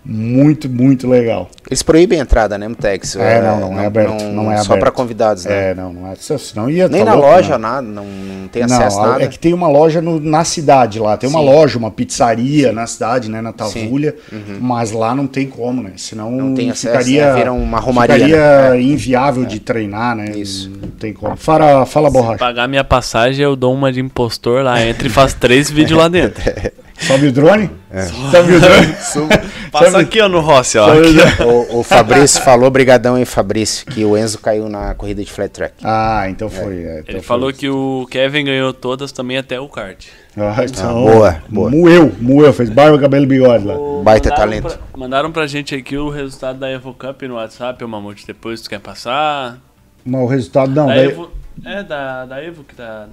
Muito, 0.03 0.67
muito 0.67 1.07
legal. 1.07 1.47
Eles 1.69 1.83
proíbem 1.83 2.19
a 2.19 2.23
entrada, 2.23 2.57
né, 2.57 2.67
Mutex? 2.67 3.15
É, 3.15 3.39
não, 3.41 3.59
não, 3.59 3.79
é 3.79 3.85
aberto. 3.85 4.23
Não, 4.23 4.51
é 4.51 4.57
Só 4.57 4.75
para 4.75 4.89
convidados, 4.89 5.45
né? 5.45 5.71
É, 5.71 5.75
não, 5.75 5.93
não 5.93 6.07
é. 6.11 6.15
Senão 6.15 6.69
ia 6.69 6.87
Nem 6.89 7.05
tá 7.05 7.11
na 7.11 7.13
louco, 7.13 7.29
loja, 7.29 7.51
né? 7.57 7.57
nada, 7.59 7.81
não, 7.83 8.05
não 8.05 8.47
tem 8.47 8.65
Não, 8.65 8.75
acesso 8.75 8.99
a 8.99 9.07
nada. 9.07 9.23
é 9.23 9.27
que 9.27 9.37
tem 9.37 9.53
uma 9.53 9.67
loja 9.67 10.01
no- 10.01 10.19
na 10.19 10.43
cidade 10.43 10.99
lá. 10.99 11.15
Tem 11.17 11.29
uma 11.29 11.39
Sim. 11.39 11.45
loja, 11.45 11.77
uma 11.77 11.91
pizzaria 11.91 12.71
na 12.71 12.87
cidade, 12.87 13.29
né? 13.29 13.41
Na 13.41 13.53
Tavulha. 13.53 14.15
Uhum. 14.31 14.57
Mas 14.59 14.91
lá 14.91 15.13
não 15.13 15.27
tem 15.27 15.45
como, 15.47 15.83
né? 15.83 15.91
Senão 15.97 16.31
Não 16.31 16.53
tem 16.55 16.71
acesso, 16.71 16.87
ficaria, 16.97 17.33
né? 17.33 17.37
Vira 17.39 17.53
uma 17.53 17.79
romaria, 17.79 18.15
ficaria 18.15 18.69
né? 18.71 18.81
inviável 18.81 19.45
de 19.45 19.59
treinar, 19.59 20.15
né? 20.15 20.31
Isso. 20.35 20.69
Não 20.81 20.89
tem 20.89 21.13
como. 21.13 21.35
Fala, 21.37 21.85
fala 21.85 22.09
borracha. 22.09 22.39
Pagar 22.39 22.67
minha 22.67 22.83
passagem, 22.83 23.43
eu 23.43 23.55
dou 23.55 23.71
uma 23.73 23.91
de 23.91 23.99
impostor 24.01 24.63
lá, 24.63 24.83
entra 24.83 25.05
e 25.05 25.09
faz 25.11 25.33
três 25.35 25.69
vídeos 25.69 25.99
lá 25.99 26.07
dentro. 26.07 26.41
Sobe 27.01 27.27
o 27.27 27.31
drone? 27.31 27.69
É. 27.91 28.03
Sobe 28.03 28.53
o 28.55 28.59
drone? 28.59 28.87
Passa 29.71 29.91
Sabe- 29.91 30.03
aqui, 30.03 30.21
ó, 30.21 30.27
no 30.29 30.39
Rossi, 30.39 30.77
ó. 30.77 30.87
Sobe 30.87 31.07
o. 31.43 31.77
O, 31.77 31.79
o 31.79 31.83
Fabrício 31.83 32.41
falou, 32.43 32.69
brigadão 32.69 33.15
aí, 33.15 33.25
Fabrício, 33.25 33.85
que 33.85 34.03
o 34.05 34.17
Enzo 34.17 34.37
caiu 34.39 34.67
na 34.69 34.93
corrida 34.93 35.23
de 35.23 35.31
flat 35.31 35.49
track. 35.51 35.75
Ah, 35.83 36.25
então 36.29 36.49
foi. 36.49 36.83
é, 36.83 36.91
então 36.99 37.05
Ele 37.07 37.19
foi. 37.19 37.21
falou 37.21 37.51
que 37.53 37.69
o 37.69 38.05
Kevin 38.11 38.45
ganhou 38.45 38.73
todas 38.73 39.11
também 39.11 39.37
até 39.37 39.59
o 39.59 39.67
kart. 39.67 40.05
Ah, 40.37 40.63
então, 40.63 40.93
boa, 41.03 41.43
boa. 41.49 41.69
Moeu, 41.69 42.11
moeu, 42.19 42.53
fez 42.53 42.69
barba, 42.69 42.97
cabelo 42.99 43.23
e 43.25 43.27
bigode 43.27 43.65
lá. 43.65 43.75
Baita 44.03 44.29
Mandaram 44.29 44.49
talento. 44.49 44.63
Pra, 44.77 44.77
mandaram 44.99 45.31
pra 45.31 45.47
gente 45.47 45.75
aqui 45.75 45.97
o 45.97 46.09
resultado 46.09 46.59
da 46.59 46.69
Evo 46.69 46.93
Cup 46.93 47.21
no 47.23 47.35
WhatsApp, 47.35 47.83
ô 47.83 47.87
Mamute, 47.87 48.25
depois 48.27 48.61
tu 48.61 48.69
quer 48.69 48.79
passar. 48.79 49.57
Mas 50.05 50.21
o 50.21 50.25
resultado 50.27 50.71
não. 50.73 50.87
da 50.87 50.95
daí- 50.95 51.05
Evo, 51.07 51.31
é, 51.65 51.83
da, 51.83 52.25
da 52.25 52.43
Evo 52.43 52.63
que 52.63 52.75
tá... 52.75 53.07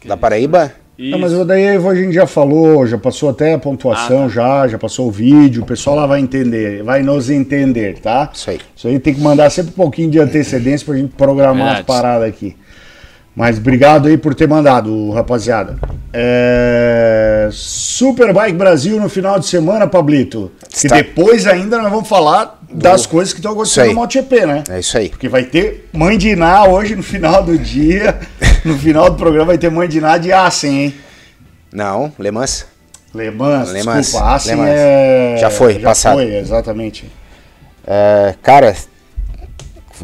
que- 0.00 0.08
Da 0.08 0.16
Paraíba? 0.16 0.72
Isso. 0.98 1.10
Não, 1.10 1.18
mas 1.18 1.46
daí 1.46 1.68
a 1.68 1.94
gente 1.94 2.14
já 2.14 2.26
falou, 2.26 2.86
já 2.86 2.96
passou 2.96 3.28
até 3.28 3.52
a 3.52 3.58
pontuação, 3.58 4.20
Ah, 4.20 4.22
tá. 4.22 4.28
já, 4.28 4.68
já 4.68 4.78
passou 4.78 5.08
o 5.08 5.10
vídeo, 5.10 5.62
o 5.62 5.66
pessoal 5.66 5.96
lá 5.96 6.06
vai 6.06 6.20
entender, 6.20 6.82
vai 6.82 7.02
nos 7.02 7.28
entender, 7.28 7.98
tá? 7.98 8.30
Isso 8.32 8.48
aí. 8.50 8.60
Isso 8.74 8.88
aí 8.88 8.98
tem 8.98 9.14
que 9.14 9.20
mandar 9.20 9.50
sempre 9.50 9.72
um 9.72 9.74
pouquinho 9.74 10.10
de 10.10 10.18
antecedência 10.18 10.84
pra 10.86 10.96
gente 10.96 11.12
programar 11.14 11.54
Verdade. 11.56 11.80
as 11.80 11.86
paradas 11.86 12.28
aqui. 12.28 12.56
Mas 13.36 13.58
obrigado 13.58 14.08
aí 14.08 14.16
por 14.16 14.34
ter 14.34 14.48
mandado, 14.48 15.10
rapaziada. 15.10 15.76
É... 16.10 17.50
Superbike 17.52 18.54
Brasil 18.54 18.98
no 18.98 19.10
final 19.10 19.38
de 19.38 19.46
semana, 19.46 19.86
Pablito. 19.86 20.50
Que 20.70 20.86
Está- 20.86 20.96
depois 20.96 21.46
ainda 21.46 21.76
nós 21.76 21.92
vamos 21.92 22.08
falar 22.08 22.58
das 22.72 23.04
coisas 23.04 23.34
que 23.34 23.38
estão 23.38 23.52
acontecendo 23.52 23.88
no 23.88 23.94
MotoGP, 23.96 24.46
né? 24.46 24.64
É 24.70 24.80
isso 24.80 24.96
aí. 24.96 25.10
Porque 25.10 25.28
vai 25.28 25.44
ter 25.44 25.88
mãe 25.92 26.16
de 26.16 26.30
Iná 26.30 26.64
hoje 26.64 26.96
no 26.96 27.02
final 27.02 27.42
do 27.42 27.58
dia. 27.58 28.18
No 28.64 28.76
final 28.76 29.08
do 29.08 29.14
programa 29.16 29.44
vai 29.44 29.58
ter 29.58 29.70
mãe 29.70 29.86
de 29.86 29.98
Iná 29.98 30.18
de 30.18 30.32
Assen, 30.32 30.76
hein? 30.76 30.94
Não, 31.72 32.12
Le 32.18 32.32
Mans? 32.32 32.66
Le 33.14 33.30
Mans, 33.30 33.70
Le 33.70 33.84
Mans, 33.84 34.06
desculpa, 34.06 34.34
Assen 34.34 34.58
é... 34.66 35.36
Já 35.38 35.50
foi, 35.50 35.74
já 35.74 35.80
passado. 35.80 36.14
foi, 36.16 36.34
exatamente. 36.34 37.08
É, 37.86 38.34
cara, 38.42 38.74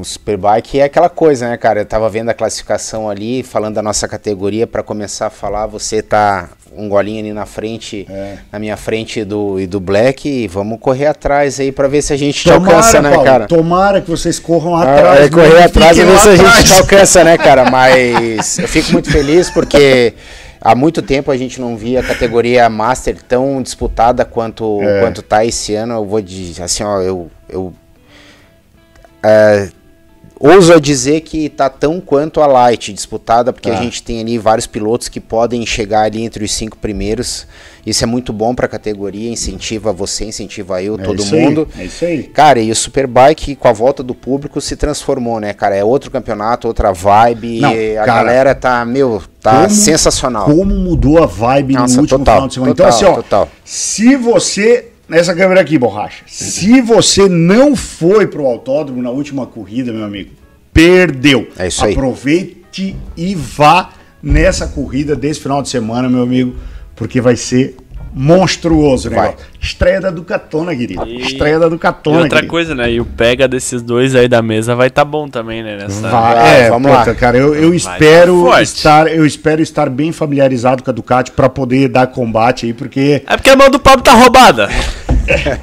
o 0.01 0.05
Superbike 0.05 0.81
é 0.81 0.85
aquela 0.85 1.09
coisa, 1.09 1.49
né, 1.49 1.57
cara? 1.57 1.81
Eu 1.81 1.87
tava 1.87 2.09
vendo 2.09 2.29
a 2.29 2.35
classificação 2.35 3.09
ali, 3.09 3.43
falando 3.43 3.75
da 3.75 3.83
nossa 3.83 4.07
categoria, 4.09 4.67
pra 4.67 4.83
começar 4.83 5.27
a 5.27 5.31
falar, 5.31 5.67
você 5.67 6.01
tá 6.03 6.49
um 6.75 6.89
golinho 6.89 7.21
ali 7.21 7.33
na 7.35 7.45
frente, 7.45 8.07
É. 8.09 8.37
na 8.51 8.59
minha 8.59 8.77
frente 8.79 9.23
do, 9.25 9.61
e 9.61 9.67
do 9.67 9.79
Black, 9.79 10.27
e 10.29 10.49
vamos 10.49 10.79
correr 10.81 11.07
atrás 11.07 11.61
aí 11.61 11.71
pra 11.71 11.87
ver 11.87 12.01
se 12.01 12.13
a 12.13 12.17
gente 12.17 12.43
te 12.43 12.51
alcança, 12.51 13.03
né, 13.03 13.11
Paulo, 13.11 13.25
cara? 13.25 13.47
tomara 13.47 14.01
que 14.01 14.11
vocês 14.11 14.39
corram 14.39 14.75
Ah, 14.77 14.83
atrás. 14.83 15.27
é 15.27 15.29
correr 15.29 15.63
atrás 15.65 15.99
e 15.99 16.03
ver 16.05 16.19
se 16.19 16.29
a 16.31 16.37
gente 16.37 16.65
te 16.65 16.73
alcança, 16.73 17.23
né, 17.25 17.37
cara? 17.39 17.71
Mas 17.71 18.59
eu 18.59 18.67
fico 18.69 18.93
muito 18.93 19.11
feliz 19.13 19.51
porque 19.51 20.15
há 20.63 20.75
muito 20.75 21.03
tempo 21.03 21.31
a 21.31 21.37
gente 21.37 21.61
não 21.61 21.77
via 21.77 22.01
a 22.01 22.03
categoria 22.03 22.67
Master 22.71 23.17
tão 23.29 23.61
disputada 23.61 24.25
quanto, 24.25 24.81
É. 24.83 25.01
quanto 25.01 25.21
tá 25.21 25.45
esse 25.45 25.75
ano. 25.75 25.93
Eu 25.93 26.07
vou 26.07 26.23
de 26.23 26.55
assim, 26.63 26.83
ó, 26.85 27.03
eu, 27.03 27.31
eu 27.51 27.75
é, 29.23 29.69
ouso 30.51 30.81
dizer 30.81 31.21
que 31.21 31.49
tá 31.49 31.69
tão 31.69 32.01
quanto 32.01 32.41
a 32.41 32.47
Light 32.47 32.93
disputada, 32.93 33.53
porque 33.53 33.71
Tá. 33.71 33.79
a 33.79 33.83
gente 33.83 34.03
tem 34.03 34.21
ali 34.21 34.39
vários 34.39 34.67
pilotos 34.67 35.09
que 35.09 35.21
podem 35.21 35.65
chegar 35.65 36.03
ali 36.03 36.23
entre 36.25 36.45
os 36.45 36.53
cinco 36.53 36.77
primeiros. 36.77 37.47
Isso 37.85 38.03
é 38.05 38.07
muito 38.07 38.33
bom 38.33 38.55
para 38.55 38.67
a 38.67 38.69
categoria, 38.69 39.29
incentiva 39.31 39.93
você, 39.93 40.25
incentiva 40.27 40.81
eu, 40.83 40.95
É 40.95 41.03
todo 41.03 41.21
isso 41.23 41.35
aí, 41.35 41.41
mundo. 41.41 41.69
é 41.79 41.85
isso 41.85 42.05
aí. 42.05 42.23
Cara, 42.25 42.61
e 42.61 42.71
o 42.71 42.77
Superbike, 42.77 43.57
com 43.57 43.67
a 43.69 43.73
volta 43.73 44.03
do 44.03 44.15
público, 44.15 44.61
se 44.61 44.77
transformou, 44.77 45.41
né, 45.41 45.53
cara? 45.53 45.75
É 45.77 45.83
outro 45.85 46.11
campeonato, 46.11 46.69
outra 46.69 46.93
vibe. 46.93 47.61
Não, 47.61 47.71
a 47.71 48.05
cara, 48.05 48.07
galera 48.07 48.55
tá, 48.55 48.85
meu, 48.85 49.21
tá 49.41 49.63
como- 49.65 49.71
sensacional. 49.71 50.45
Como 50.47 50.75
mudou 50.75 51.23
a 51.23 51.27
vibe 51.27 51.75
Nossa, 51.75 51.95
no 51.97 52.03
último 52.03 52.19
total, 52.21 52.35
final 52.37 52.49
de 52.49 52.55
semana. 52.55 52.75
total, 52.75 52.89
então, 52.89 52.99
assim, 53.09 53.19
ó, 53.19 53.23
total. 53.23 53.49
se 53.65 54.17
você. 54.17 54.92
Nessa 55.09 55.35
câmera 55.35 55.61
aqui, 55.61 55.77
borracha. 55.77 56.25
Se 56.27 56.81
você 56.81 57.29
não 57.29 57.75
foi 57.77 58.27
pro 58.27 58.47
autódromo 58.47 59.03
na 59.03 59.11
última 59.11 59.47
corrida, 59.47 59.93
meu 59.93 60.05
amigo, 60.05 60.31
perdeu. 60.73 61.49
É 61.59 61.67
isso 61.69 61.85
aí. 61.85 61.93
Aproveite 61.93 62.97
e 63.17 63.35
vá 63.35 63.93
nessa 64.23 64.69
corrida 64.69 65.17
desse 65.17 65.41
final 65.41 65.63
de 65.63 65.69
semana, 65.69 66.09
meu 66.09 66.23
amigo, 66.23 66.55
porque 66.95 67.21
vai 67.21 67.37
ser 67.37 67.77
monstruoso, 68.15 69.09
né? 69.11 69.17
Vai. 69.17 69.35
Estreia 69.61 70.01
da 70.01 70.11
Ducatona, 70.11 70.75
querido. 70.75 71.07
E- 71.07 71.21
Estreia 71.23 71.59
da 71.59 71.67
E 71.67 71.71
Ducatona, 71.71 72.19
outra 72.19 72.37
querido. 72.39 72.51
coisa, 72.51 72.75
né? 72.75 72.91
E 72.91 73.01
o 73.01 73.05
pega 73.05 73.47
desses 73.47 73.81
dois 73.81 74.15
aí 74.15 74.29
da 74.29 74.43
mesa 74.43 74.75
vai 74.75 74.91
tá 74.91 75.05
bom 75.05 75.29
também, 75.29 75.63
né? 75.63 75.77
Nessa... 75.77 76.09
Vai, 76.09 76.63
é, 76.65 76.69
vamos 76.69 76.91
puta, 76.91 77.11
lá. 77.11 77.15
cara, 77.15 77.39
eu, 77.39 77.55
eu 77.55 77.69
Vai 77.69 77.77
espero 77.77 78.35
tá 78.45 78.51
forte. 78.51 78.63
estar, 78.65 79.07
eu 79.15 79.25
espero 79.25 79.63
estar 79.63 79.89
bem 79.89 80.11
familiarizado 80.13 80.83
com 80.83 80.91
a 80.91 80.93
Ducati 80.93 81.31
para 81.31 81.49
poder 81.49 81.89
dar 81.89 82.09
combate 82.09 82.67
aí, 82.67 82.73
porque 82.73 83.23
É 83.27 83.37
porque 83.37 83.51
a 83.51 83.57
mão 83.57 83.71
do 83.71 83.79
Pablo 83.79 84.03
tá 84.03 84.13
roubada. 84.15 84.69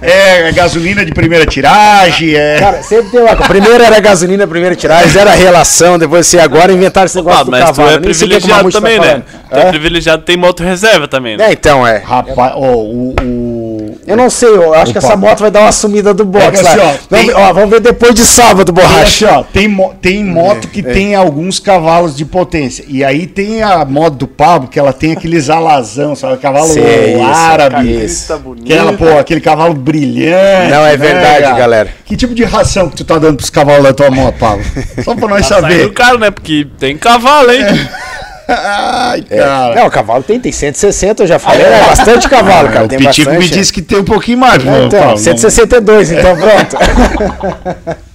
é 0.01 0.51
gasolina 0.51 1.05
de 1.05 1.11
primeira 1.11 1.45
tiragem, 1.45 2.33
é 2.35 2.57
Cara, 2.59 2.81
sempre 2.83 3.11
tem 3.11 3.21
uma. 3.21 3.35
Primeiro 3.35 3.83
era 3.83 3.99
gasolina, 3.99 4.47
primeiro 4.47 4.75
tiragem, 4.75 5.19
era 5.19 5.31
relação, 5.31 5.97
depois 5.99 6.27
assim, 6.27 6.37
agora 6.39 6.71
inventaram 6.71 7.05
esse 7.05 7.15
negócio 7.17 7.39
Pablo, 7.39 7.51
do 7.51 7.59
mas 7.59 7.69
tu 7.69 7.75
cavalo. 7.75 7.89
é 7.89 7.93
que 7.93 7.99
o 7.99 8.01
privilegiado 8.03 8.71
tá 8.71 8.79
também, 8.79 8.99
né? 8.99 9.05
falando. 9.07 9.23
Tu 9.49 9.55
é 9.55 9.61
É? 9.61 9.69
privilegiado, 9.69 10.23
tem 10.23 10.37
moto 10.37 10.63
reserva 10.63 11.07
também, 11.07 11.37
né? 11.37 11.49
É, 11.49 11.51
então, 11.53 11.85
é. 11.85 11.97
rapaz, 11.97 12.53
ó, 12.55 12.59
o, 12.75 13.15
o 13.21 13.38
Eu 14.09 14.17
não 14.17 14.29
sei, 14.29 14.49
eu 14.49 14.73
acho 14.73 14.91
que 14.91 14.97
Opa. 14.97 15.07
essa 15.07 15.15
moto 15.17 15.39
vai 15.39 15.51
dar 15.51 15.61
uma 15.61 15.71
sumida 15.71 16.13
do 16.13 16.25
box 16.25 16.45
É 16.45 16.51
que 16.51 16.57
assim, 16.67 16.79
ó, 16.79 16.83
vamos, 16.83 16.99
tem- 17.09 17.33
ó, 17.33 17.53
vamos 17.53 17.69
ver 17.69 17.79
depois 17.79 18.13
de 18.15 18.23
sábado, 18.25 18.71
tem, 18.73 18.83
borracha. 18.83 19.25
assim, 19.29 19.37
ó, 19.39 19.43
tem, 19.43 19.67
mo- 19.67 19.93
tem 20.01 20.23
moto 20.25 20.67
que 20.67 20.81
tem 20.81 21.15
alguns 21.15 21.59
cavalos 21.59 22.15
de 22.17 22.25
potência. 22.25 22.83
E 22.87 23.03
aí 23.03 23.27
tem 23.27 23.61
a 23.61 23.85
moto 23.85 24.15
do 24.15 24.27
Pablo, 24.27 24.67
que 24.67 24.79
ela 24.79 24.91
tem 24.91 25.11
aqueles 25.11 25.49
alazão, 25.49 26.15
sabe? 26.15 26.37
Cavalo 26.37 26.67
Sei, 26.67 27.19
árabe. 27.21 28.03
isso. 28.03 28.33
Aquela, 28.63 28.93
pô, 28.93 29.17
aquele 29.19 29.41
cavalo 29.41 29.73
brilhante. 29.75 30.71
Não, 30.71 30.85
é 30.85 30.91
né, 30.91 30.97
verdade, 30.97 31.43
cara? 31.43 31.57
galera. 31.57 31.89
Que 32.05 32.17
tipo 32.17 32.33
de 32.33 32.43
ração 32.43 32.89
que 32.89 32.95
tu 32.97 33.05
tá 33.05 33.17
dando 33.19 33.37
pros 33.37 33.49
cavalos 33.49 33.83
da 33.83 33.93
tua 33.93 34.09
moto, 34.09 34.35
Pablo? 34.39 34.63
Só 35.03 35.13
pra 35.15 35.27
nós 35.27 35.47
Tá 35.47 35.55
saber. 35.61 35.93
caro, 35.93 36.17
né? 36.17 36.31
Porque 36.31 36.67
tem 36.79 36.97
cavalo, 36.97 37.51
hein? 37.51 37.63
Ai, 38.57 39.23
É. 39.29 39.37
cara. 39.37 39.75
Não, 39.75 39.87
o 39.87 39.91
cavalo 39.91 40.23
tem, 40.23 40.39
tem 40.39 40.51
160, 40.51 41.23
eu 41.23 41.27
já 41.27 41.37
falei, 41.39 41.61
é 41.65 41.83
bastante 41.85 42.27
cavalo, 42.27 42.69
cara. 42.69 42.85
o 42.85 42.87
tem 42.87 42.97
Pitico 42.97 43.29
me 43.29 43.37
bastante. 43.37 43.53
disse 43.59 43.71
que 43.73 43.81
tem 43.81 43.99
um 43.99 44.03
pouquinho 44.03 44.37
mais, 44.39 44.65
É, 44.65 44.65
pô, 44.65 44.77
Então, 44.85 44.99
Paulo, 44.99 45.09
não- 45.11 45.17
162, 45.17 46.11
então 46.11 46.35
pronto. 46.35 46.77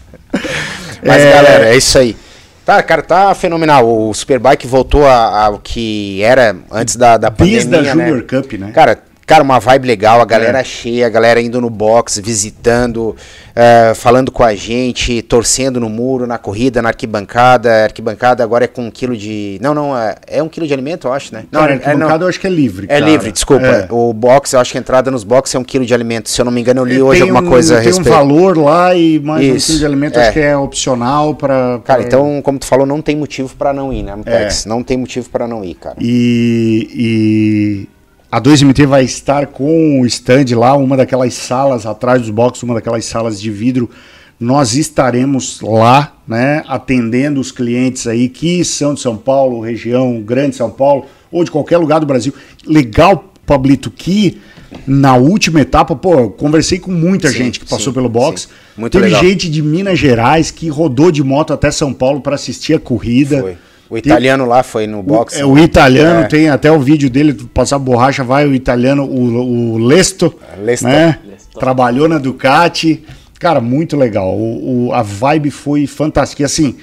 Mas, 1.05 1.22
É. 1.22 1.32
galera, 1.32 1.68
é 1.68 1.76
isso 1.76 1.99
aí. 1.99 2.16
Tá, 2.64 2.82
cara, 2.82 3.03
tá 3.03 3.35
fenomenal. 3.35 3.87
O 3.87 4.14
Superbike 4.14 4.66
voltou 4.66 5.07
ao 5.07 5.59
que 5.59 6.22
era 6.22 6.57
antes 6.72 6.97
da, 6.97 7.18
da 7.18 7.30
pandemia, 7.30 7.61
Desde 7.64 7.76
a 7.91 7.95
né? 7.95 8.07
Junior 8.07 8.22
Cup, 8.22 8.53
né? 8.55 8.70
Cara, 8.72 8.99
cara, 9.27 9.43
uma 9.43 9.59
vibe 9.59 9.87
legal, 9.87 10.20
a 10.20 10.25
galera 10.25 10.61
É. 10.61 10.64
cheia, 10.64 11.07
a 11.07 11.11
galera 11.11 11.41
indo 11.41 11.61
no 11.61 11.70
box, 11.70 12.20
visitando, 12.20 13.16
eh, 13.55 13.93
falando 13.95 14.31
com 14.31 14.43
a 14.43 14.55
gente, 14.55 15.22
torcendo 15.22 15.81
no 15.81 15.89
muro, 15.89 16.27
na 16.27 16.39
corrida, 16.39 16.81
na 16.83 16.89
arquibancada. 16.91 17.70
A 17.70 17.85
arquibancada 17.85 18.43
agora 18.45 18.64
é 18.64 18.68
com 18.68 18.87
um 18.87 18.91
quilo 18.91 19.16
de. 19.16 19.59
Não, 19.61 19.75
não, 19.75 19.97
é, 19.97 20.14
é 20.27 20.43
um 20.43 20.49
quilo 20.49 20.66
de 20.66 20.72
alimento, 20.72 21.07
eu 21.09 21.12
acho, 21.12 21.33
né? 21.35 21.45
Não, 21.51 21.61
Cara, 21.61 21.72
é, 21.72 21.77
é, 21.77 21.79
não. 21.79 21.87
arquibancada 21.89 22.25
eu 22.25 22.29
acho 22.29 22.41
que 22.41 22.47
é 22.47 22.51
livre. 22.51 22.87
É 22.89 22.99
cara. 23.01 23.11
livre, 23.11 23.33
desculpa. 23.33 23.66
É. 23.66 23.87
O 23.91 24.12
box, 24.12 24.53
eu 24.53 24.61
acho 24.61 24.72
que 24.72 24.79
a 24.79 24.81
entrada 24.81 25.11
nos 25.11 25.25
boxes 25.25 25.55
é 25.55 25.59
um 25.59 25.64
quilo 25.64 25.85
de 25.87 25.95
alimento. 25.95 26.29
Se 26.31 26.41
eu 26.41 26.45
não 26.45 26.53
me 26.53 26.61
engano, 26.61 26.81
eu 26.81 26.85
li 26.85 27.01
hoje 27.03 27.20
Tem 27.20 27.29
alguma 27.31 27.47
um- 27.47 27.51
coisa 27.51 27.75
a 27.75 27.79
Tem 27.79 27.87
respeito. 27.87 28.09
um 28.09 28.12
valor 28.12 28.59
lá 28.59 28.95
e 28.95 29.18
mais 29.20 29.45
um 29.47 29.57
Isso, 29.57 29.66
quilo 29.68 29.79
de 29.79 29.87
alimento, 29.87 30.18
é. 30.18 30.22
acho 30.25 30.33
que 30.33 30.41
é 30.41 30.57
opcional 30.57 31.35
pra... 31.35 31.81
Cara, 31.85 32.03
então, 32.03 32.41
como 32.43 32.59
tu 32.59 32.66
falou, 32.66 32.87
não 32.87 33.01
tem 33.01 33.16
motivo 33.16 33.55
pra 33.57 33.72
não 33.72 33.93
ir, 33.93 34.03
né, 34.03 34.12
É. 34.12 34.16
Mutex? 34.16 34.64
Não 34.66 34.83
tem 34.83 34.97
motivo 34.97 35.29
pra 35.31 35.47
não 35.49 35.64
ir, 35.64 35.75
cara. 35.75 35.97
E, 36.01 36.89
e 37.89 37.89
a 38.35 38.41
2MT 38.41 38.85
vai 38.87 39.05
estar 39.05 39.47
com 39.47 40.01
o 40.01 40.07
stand 40.07 40.47
lá, 40.57 40.74
uma 40.74 40.97
daquelas 40.97 41.35
salas 41.35 41.87
atrás 41.87 42.20
dos 42.20 42.30
boxes, 42.30 42.64
uma 42.64 42.74
daquelas 42.74 43.05
salas 43.05 43.41
de 43.41 43.49
vidro. 43.49 43.89
Nós 44.41 44.74
estaremos 44.74 45.61
lá, 45.61 46.16
né, 46.26 46.64
atendendo 46.66 47.41
os 47.41 47.53
clientes 47.53 48.09
aí 48.09 48.28
que 48.28 48.64
são 48.64 48.93
de 48.93 49.01
São 49.01 49.16
Paulo, 49.16 49.61
região 49.61 50.20
Grande 50.20 50.57
São 50.57 50.68
Paulo, 50.68 51.07
ou 51.30 51.45
de 51.45 51.51
qualquer 51.53 51.78
lugar 51.78 52.01
do 52.01 52.07
Brasil. 52.07 52.35
Legal, 52.66 53.32
Pablito, 53.47 53.89
que 53.89 54.41
na 54.85 55.14
última 55.14 55.61
etapa, 55.61 55.95
pô, 55.95 56.14
eu 56.14 56.30
conversei 56.30 56.80
com 56.80 56.91
muita 56.91 57.28
Sim, 57.28 57.39
gente 57.39 57.61
que 57.61 57.66
passou 57.66 57.93
sim, 57.93 57.95
pelo 57.95 58.09
box. 58.09 58.49
Muito 58.76 58.95
Teve 58.95 59.05
legal. 59.05 59.22
gente 59.22 59.49
de 59.49 59.62
Minas 59.62 59.97
Gerais 59.97 60.51
que 60.51 60.68
rodou 60.68 61.12
de 61.12 61.22
moto 61.22 61.53
até 61.53 61.70
São 61.70 61.95
Paulo 61.95 62.20
para 62.20 62.35
assistir 62.35 62.74
a 62.74 62.80
corrida. 62.80 63.43
Foi. 63.43 63.57
O 63.91 63.99
italiano 63.99 64.47
lá 64.47 64.62
foi 64.62 64.87
no 64.87 65.03
box. 65.03 65.37
O, 65.37 65.41
é, 65.41 65.45
o 65.45 65.59
italiano 65.59 66.20
É. 66.20 66.24
tem 66.24 66.49
até 66.49 66.72
o 66.72 66.80
vídeo 66.80 67.09
dele, 67.11 67.35
passar 67.53 67.78
borracha, 67.78 68.24
vai 68.24 68.47
o 68.47 68.55
italiano, 68.55 69.05
o, 69.05 69.74
o 69.74 69.78
Lesto, 69.78 70.35
Lesto. 70.59 70.87
né? 70.87 71.18
Trabalhou 71.59 72.09
na 72.09 72.18
Ducati. 72.18 73.05
Cara, 73.39 73.61
muito 73.61 73.97
legal. 73.97 74.35
O, 74.37 74.87
o- 74.89 74.93
a 74.93 75.03
vibe 75.03 75.51
foi 75.51 75.87
fantástica. 75.87 76.43
E 76.43 76.45
assim, 76.45 76.76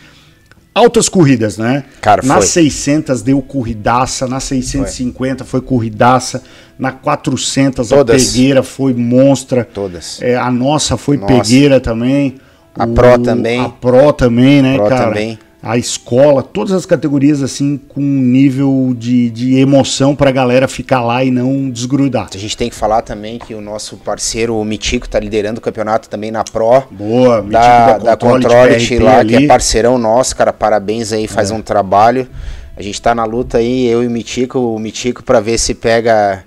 altas 0.74 1.10
corridas, 1.10 1.58
né? 1.58 1.84
Cara, 2.00 2.22
na 2.24 2.36
foi. 2.36 2.46
600 2.46 3.22
deu 3.22 3.42
corridaça, 3.42 4.28
na 4.28 4.40
650 4.40 5.44
foi, 5.44 5.60
corridaça, 5.62 6.44
na 6.80 6.92
400 6.92 7.90
Todas. 7.90 8.16
a 8.16 8.26
pegueira 8.32 8.64
foi 8.64 8.94
monstra. 8.94 9.66
Todas. 9.66 10.22
É, 10.22 10.36
a 10.36 10.50
nossa 10.52 10.96
foi 10.98 11.18
Nossa. 11.18 11.34
pegueira 11.34 11.80
também. 11.80 12.36
A 12.76 12.88
Pro 12.88 13.18
também. 13.20 13.60
A 13.60 13.70
Pro 13.70 14.14
também, 14.14 14.62
né, 14.62 14.78
Pro 14.78 14.88
cara? 14.88 15.10
também. 15.10 15.38
A 15.64 15.78
escola, 15.78 16.42
todas 16.42 16.74
as 16.74 16.88
categorias 16.88 17.44
assim 17.44 17.78
com 17.78 18.02
um 18.02 18.22
nível 18.22 18.96
de, 18.98 19.30
de 19.30 19.60
emoção 19.60 20.16
pra 20.16 20.32
galera 20.32 20.68
ficar 20.68 21.02
lá 21.02 21.24
e 21.24 21.30
não 21.30 21.70
desgrudar. 21.70 22.30
A 22.34 22.38
gente 22.38 22.58
tem 22.58 22.70
que 22.70 22.76
falar 22.76 23.04
também 23.04 23.38
que 23.38 23.54
o 23.54 23.62
nosso 23.62 23.98
parceiro, 23.98 24.58
o 24.58 24.66
Mitico, 24.66 25.08
tá 25.08 25.20
liderando 25.20 25.60
o 25.60 25.62
campeonato 25.62 26.10
também 26.10 26.32
na 26.32 26.44
Pro. 26.44 26.84
Boa, 26.90 27.38
Mítico 27.38 27.52
da, 27.52 27.98
da 28.00 28.18
Controle 28.18 29.00
lá, 29.00 29.24
que 29.24 29.36
ali. 29.36 29.46
é 29.46 29.48
parceirão 29.48 30.00
nosso, 30.00 30.36
cara. 30.36 30.52
Parabéns 30.52 31.14
aí, 31.14 31.28
faz 31.28 31.52
um 31.52 31.62
trabalho. 31.62 32.28
A 32.76 32.82
gente 32.82 33.00
tá 33.00 33.14
na 33.14 33.26
luta 33.26 33.60
aí, 33.60 33.86
eu 33.86 34.04
e 34.04 34.08
o 34.08 34.12
Mitico, 34.12 34.58
o 34.58 34.80
Mitico 34.80 35.24
pra 35.24 35.40
ver 35.40 35.60
se 35.60 35.76
pega 35.76 36.44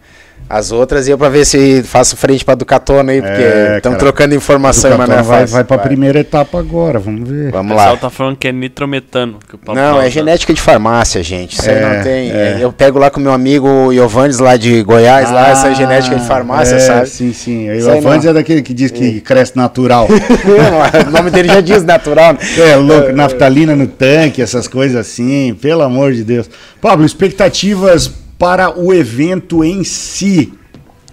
as 0.49 0.71
outras 0.73 1.09
eu 1.09 1.17
pra 1.17 1.29
ver 1.29 1.45
se 1.45 1.83
faço 1.83 2.17
frente 2.17 2.45
pra 2.45 2.55
Ducatona 2.55 3.13
aí, 3.13 3.21
porque 3.23 3.43
É, 3.43 3.77
estão 3.79 3.93
cara. 3.93 3.99
trocando 4.05 4.35
informação, 4.35 4.97
mas 4.99 5.09
não 5.09 5.19
é 5.19 5.23
vai, 5.23 5.47
vai 5.47 5.65
pra 5.65 5.79
primeira 5.79 6.21
etapa 6.21 6.59
agora, 6.59 6.99
vamos 6.99 7.29
ver. 7.29 7.49
O 7.49 7.53
Vamos 7.53 7.73
pessoal 7.73 7.95
lá. 7.95 7.99
tá 8.01 8.11
falando 8.11 8.37
que 8.37 8.49
é 8.49 8.53
nitrometano. 8.53 9.39
Que 9.49 9.57
o 9.57 9.75
Não, 9.75 9.93
fala, 9.95 10.05
é 10.07 10.11
genética 10.11 10.53
de 10.53 10.61
farmácia, 10.61 11.23
gente. 11.23 11.59
Isso 11.59 11.69
aí 11.71 11.77
É, 11.77 11.97
não 11.97 12.03
tem. 12.05 12.31
é. 12.31 12.59
Eu 12.61 12.73
pego 12.73 12.99
lá 12.99 13.11
com 13.11 13.21
meu 13.21 13.33
amigo 13.33 13.93
Iovanes 13.93 14.39
lá 14.39 14.57
de 14.57 14.83
Goiás, 14.83 15.31
lá, 15.31 15.49
essa 15.51 15.69
é 15.69 15.75
genética 15.75 16.17
de 16.17 16.27
farmácia, 16.27 16.77
é, 16.77 16.79
sabe? 16.81 17.09
Sim, 17.09 17.33
sim. 17.33 17.69
O 17.71 17.91
Avantes 17.91 18.25
não. 18.25 18.31
é 18.31 18.35
daquele 18.35 18.63
que 18.63 18.75
diz 18.75 18.91
que 18.91 19.21
cresce 19.21 19.57
natural. 19.57 20.07
o 21.09 21.11
nome 21.11 21.31
dele 21.31 21.49
já 21.49 21.61
diz 21.61 21.83
natural. 21.83 22.35
né? 22.35 22.39
É, 22.73 22.77
louco, 22.77 23.13
naftalina 23.13 23.75
no 23.75 23.87
tanque, 23.87 24.43
essas 24.43 24.69
coisas 24.69 24.97
assim, 24.97 25.57
pelo 25.61 25.83
amor 25.83 26.13
de 26.13 26.23
Deus. 26.23 26.49
Pablo, 26.81 27.05
expectativas 27.07 28.11
para 28.39 28.79
o 28.79 28.93
evento 28.93 29.63
em 29.65 29.85
si. 29.85 30.53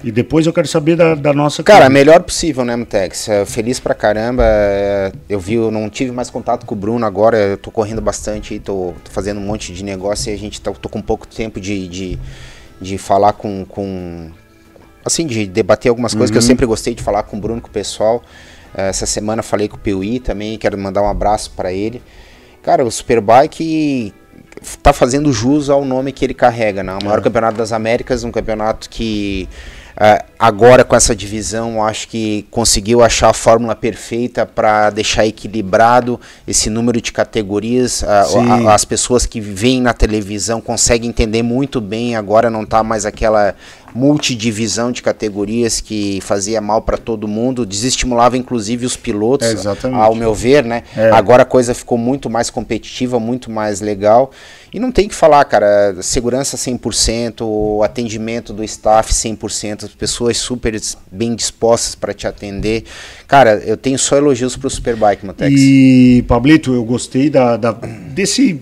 E 0.04 0.12
depois 0.12 0.48
eu 0.48 0.54
quero 0.54 0.68
saber 0.68 0.96
da, 0.96 1.14
da 1.14 1.32
nossa. 1.32 1.62
Cara, 1.62 1.82
corrida. 1.82 1.94
melhor 1.94 2.24
possível, 2.24 2.66
né, 2.66 2.76
Mutex? 2.76 3.30
É, 3.30 3.46
Feliz 3.46 3.80
pra 3.80 3.94
caramba. 3.94 4.42
é, 4.44 5.12
Eu 5.30 5.40
vi, 5.40 5.54
eu 5.54 5.70
não 5.70 5.90
tive 5.90 6.12
mais 6.12 6.30
contato 6.30 6.66
com 6.66 6.74
o 6.74 6.78
Bruno 6.78 7.06
agora. 7.06 7.38
Eu 7.38 7.58
tô 7.58 7.70
correndo 7.70 8.02
bastante 8.02 8.54
aí, 8.56 8.60
tô, 8.60 8.94
tô 9.04 9.12
fazendo 9.12 9.40
um 9.40 9.44
monte 9.46 9.72
de 9.72 9.84
negócio 9.84 10.32
e 10.32 10.34
a 10.34 10.38
gente 10.38 10.60
tá, 10.60 10.72
tô 10.72 10.90
com 10.90 11.02
pouco 11.02 11.28
tempo 11.28 11.60
de, 11.62 11.88
de, 11.88 12.20
de 12.82 12.98
falar 12.98 13.34
com, 13.34 13.64
com. 13.66 14.32
Assim, 15.06 15.28
de 15.28 15.46
debater 15.46 15.90
algumas 15.90 16.14
coisas 16.14 16.32
que 16.32 16.38
eu 16.38 16.42
sempre 16.44 16.66
gostei 16.66 16.96
de 16.96 17.04
falar 17.04 17.24
com 17.24 17.38
o 17.38 17.40
Bruno, 17.40 17.62
com 17.62 17.68
o 17.68 17.72
pessoal. 17.72 18.24
É, 18.76 18.90
Essa 18.90 19.06
semana 19.06 19.44
falei 19.44 19.68
com 19.68 19.76
o 19.76 19.80
Piuí 19.80 20.20
também, 20.20 20.58
quero 20.58 20.78
mandar 20.80 21.04
um 21.04 21.10
abraço 21.10 21.52
pra 21.56 21.72
ele. 21.72 22.02
Cara, 22.64 22.84
o 22.84 22.90
Superbike 22.92 24.14
tá 24.82 24.92
fazendo 24.94 25.32
jus 25.32 25.70
ao 25.70 25.84
nome 25.86 26.12
que 26.12 26.26
ele 26.26 26.34
carrega, 26.34 26.84
né? 26.84 26.98
O 27.02 27.06
maior 27.06 27.22
campeonato 27.22 27.58
das 27.58 27.72
Américas, 27.72 28.24
um 28.24 28.32
campeonato 28.32 28.90
que 28.90 29.48
ah, 29.98 30.24
agora 30.40 30.84
com 30.86 30.96
essa 30.96 31.14
divisão 31.16 31.84
acho 31.84 32.08
que 32.08 32.46
conseguiu 32.50 33.04
achar 33.04 33.30
a 33.30 33.34
fórmula 33.34 33.76
perfeita 33.76 34.46
para 34.46 34.90
deixar 34.90 35.26
equilibrado 35.28 36.20
esse 36.48 36.70
número 36.70 37.02
de 37.02 37.12
categorias. 37.12 38.04
Sim. 38.26 38.50
a- 38.68 38.74
as 38.74 38.86
pessoas 38.86 39.26
que 39.26 39.40
veem 39.42 39.82
na 39.82 39.94
televisão 39.94 40.62
conseguem 40.62 41.10
entender 41.10 41.44
muito 41.44 41.80
bem. 41.82 42.16
Agora 42.16 42.50
não 42.50 42.66
tá 42.66 42.84
mais 42.84 43.06
aquela 43.06 43.54
multidivisão 43.94 44.92
de 44.92 45.02
categorias 45.02 45.82
que 45.82 46.20
fazia 46.22 46.62
mal 46.62 46.82
para 46.82 46.98
todo 46.98 47.28
mundo, 47.28 47.66
desestimulava 47.66 48.38
inclusive 48.38 48.86
os 48.86 48.96
pilotos, 48.96 49.66
É, 49.66 49.88
ao 49.94 50.16
meu 50.16 50.34
ver, 50.34 50.64
né? 50.64 50.84
É. 50.96 51.10
Agora 51.12 51.44
a 51.44 51.46
coisa 51.46 51.74
ficou 51.74 51.98
muito 51.98 52.30
mais 52.30 52.50
competitiva, 52.50 53.20
muito 53.20 53.50
mais 53.50 53.82
legal. 53.82 54.32
E 54.74 54.80
não 54.80 54.92
tem 54.92 55.08
que 55.10 55.16
falar, 55.16 55.44
cara, 55.46 55.96
segurança 56.02 56.56
100%, 56.56 57.42
o 57.42 57.84
atendimento 57.84 58.54
do 58.54 58.64
staff 58.64 59.14
100%, 59.14 59.84
as 59.86 59.90
pessoas 59.94 60.38
super 60.38 60.80
bem 61.12 61.36
dispostas 61.36 61.94
para 61.94 62.14
te 62.14 62.26
atender. 62.26 62.86
Cara, 63.28 63.56
eu 63.66 63.76
tenho 63.76 64.00
só 64.00 64.16
elogios 64.16 64.56
pro 64.56 64.70
Superbike, 64.70 65.26
Matex. 65.26 65.54
E, 65.60 66.24
Pablito, 66.28 66.74
eu 66.74 66.84
gostei 66.86 67.30
da, 67.30 67.58
da- 67.58 67.72
desse 67.74 68.62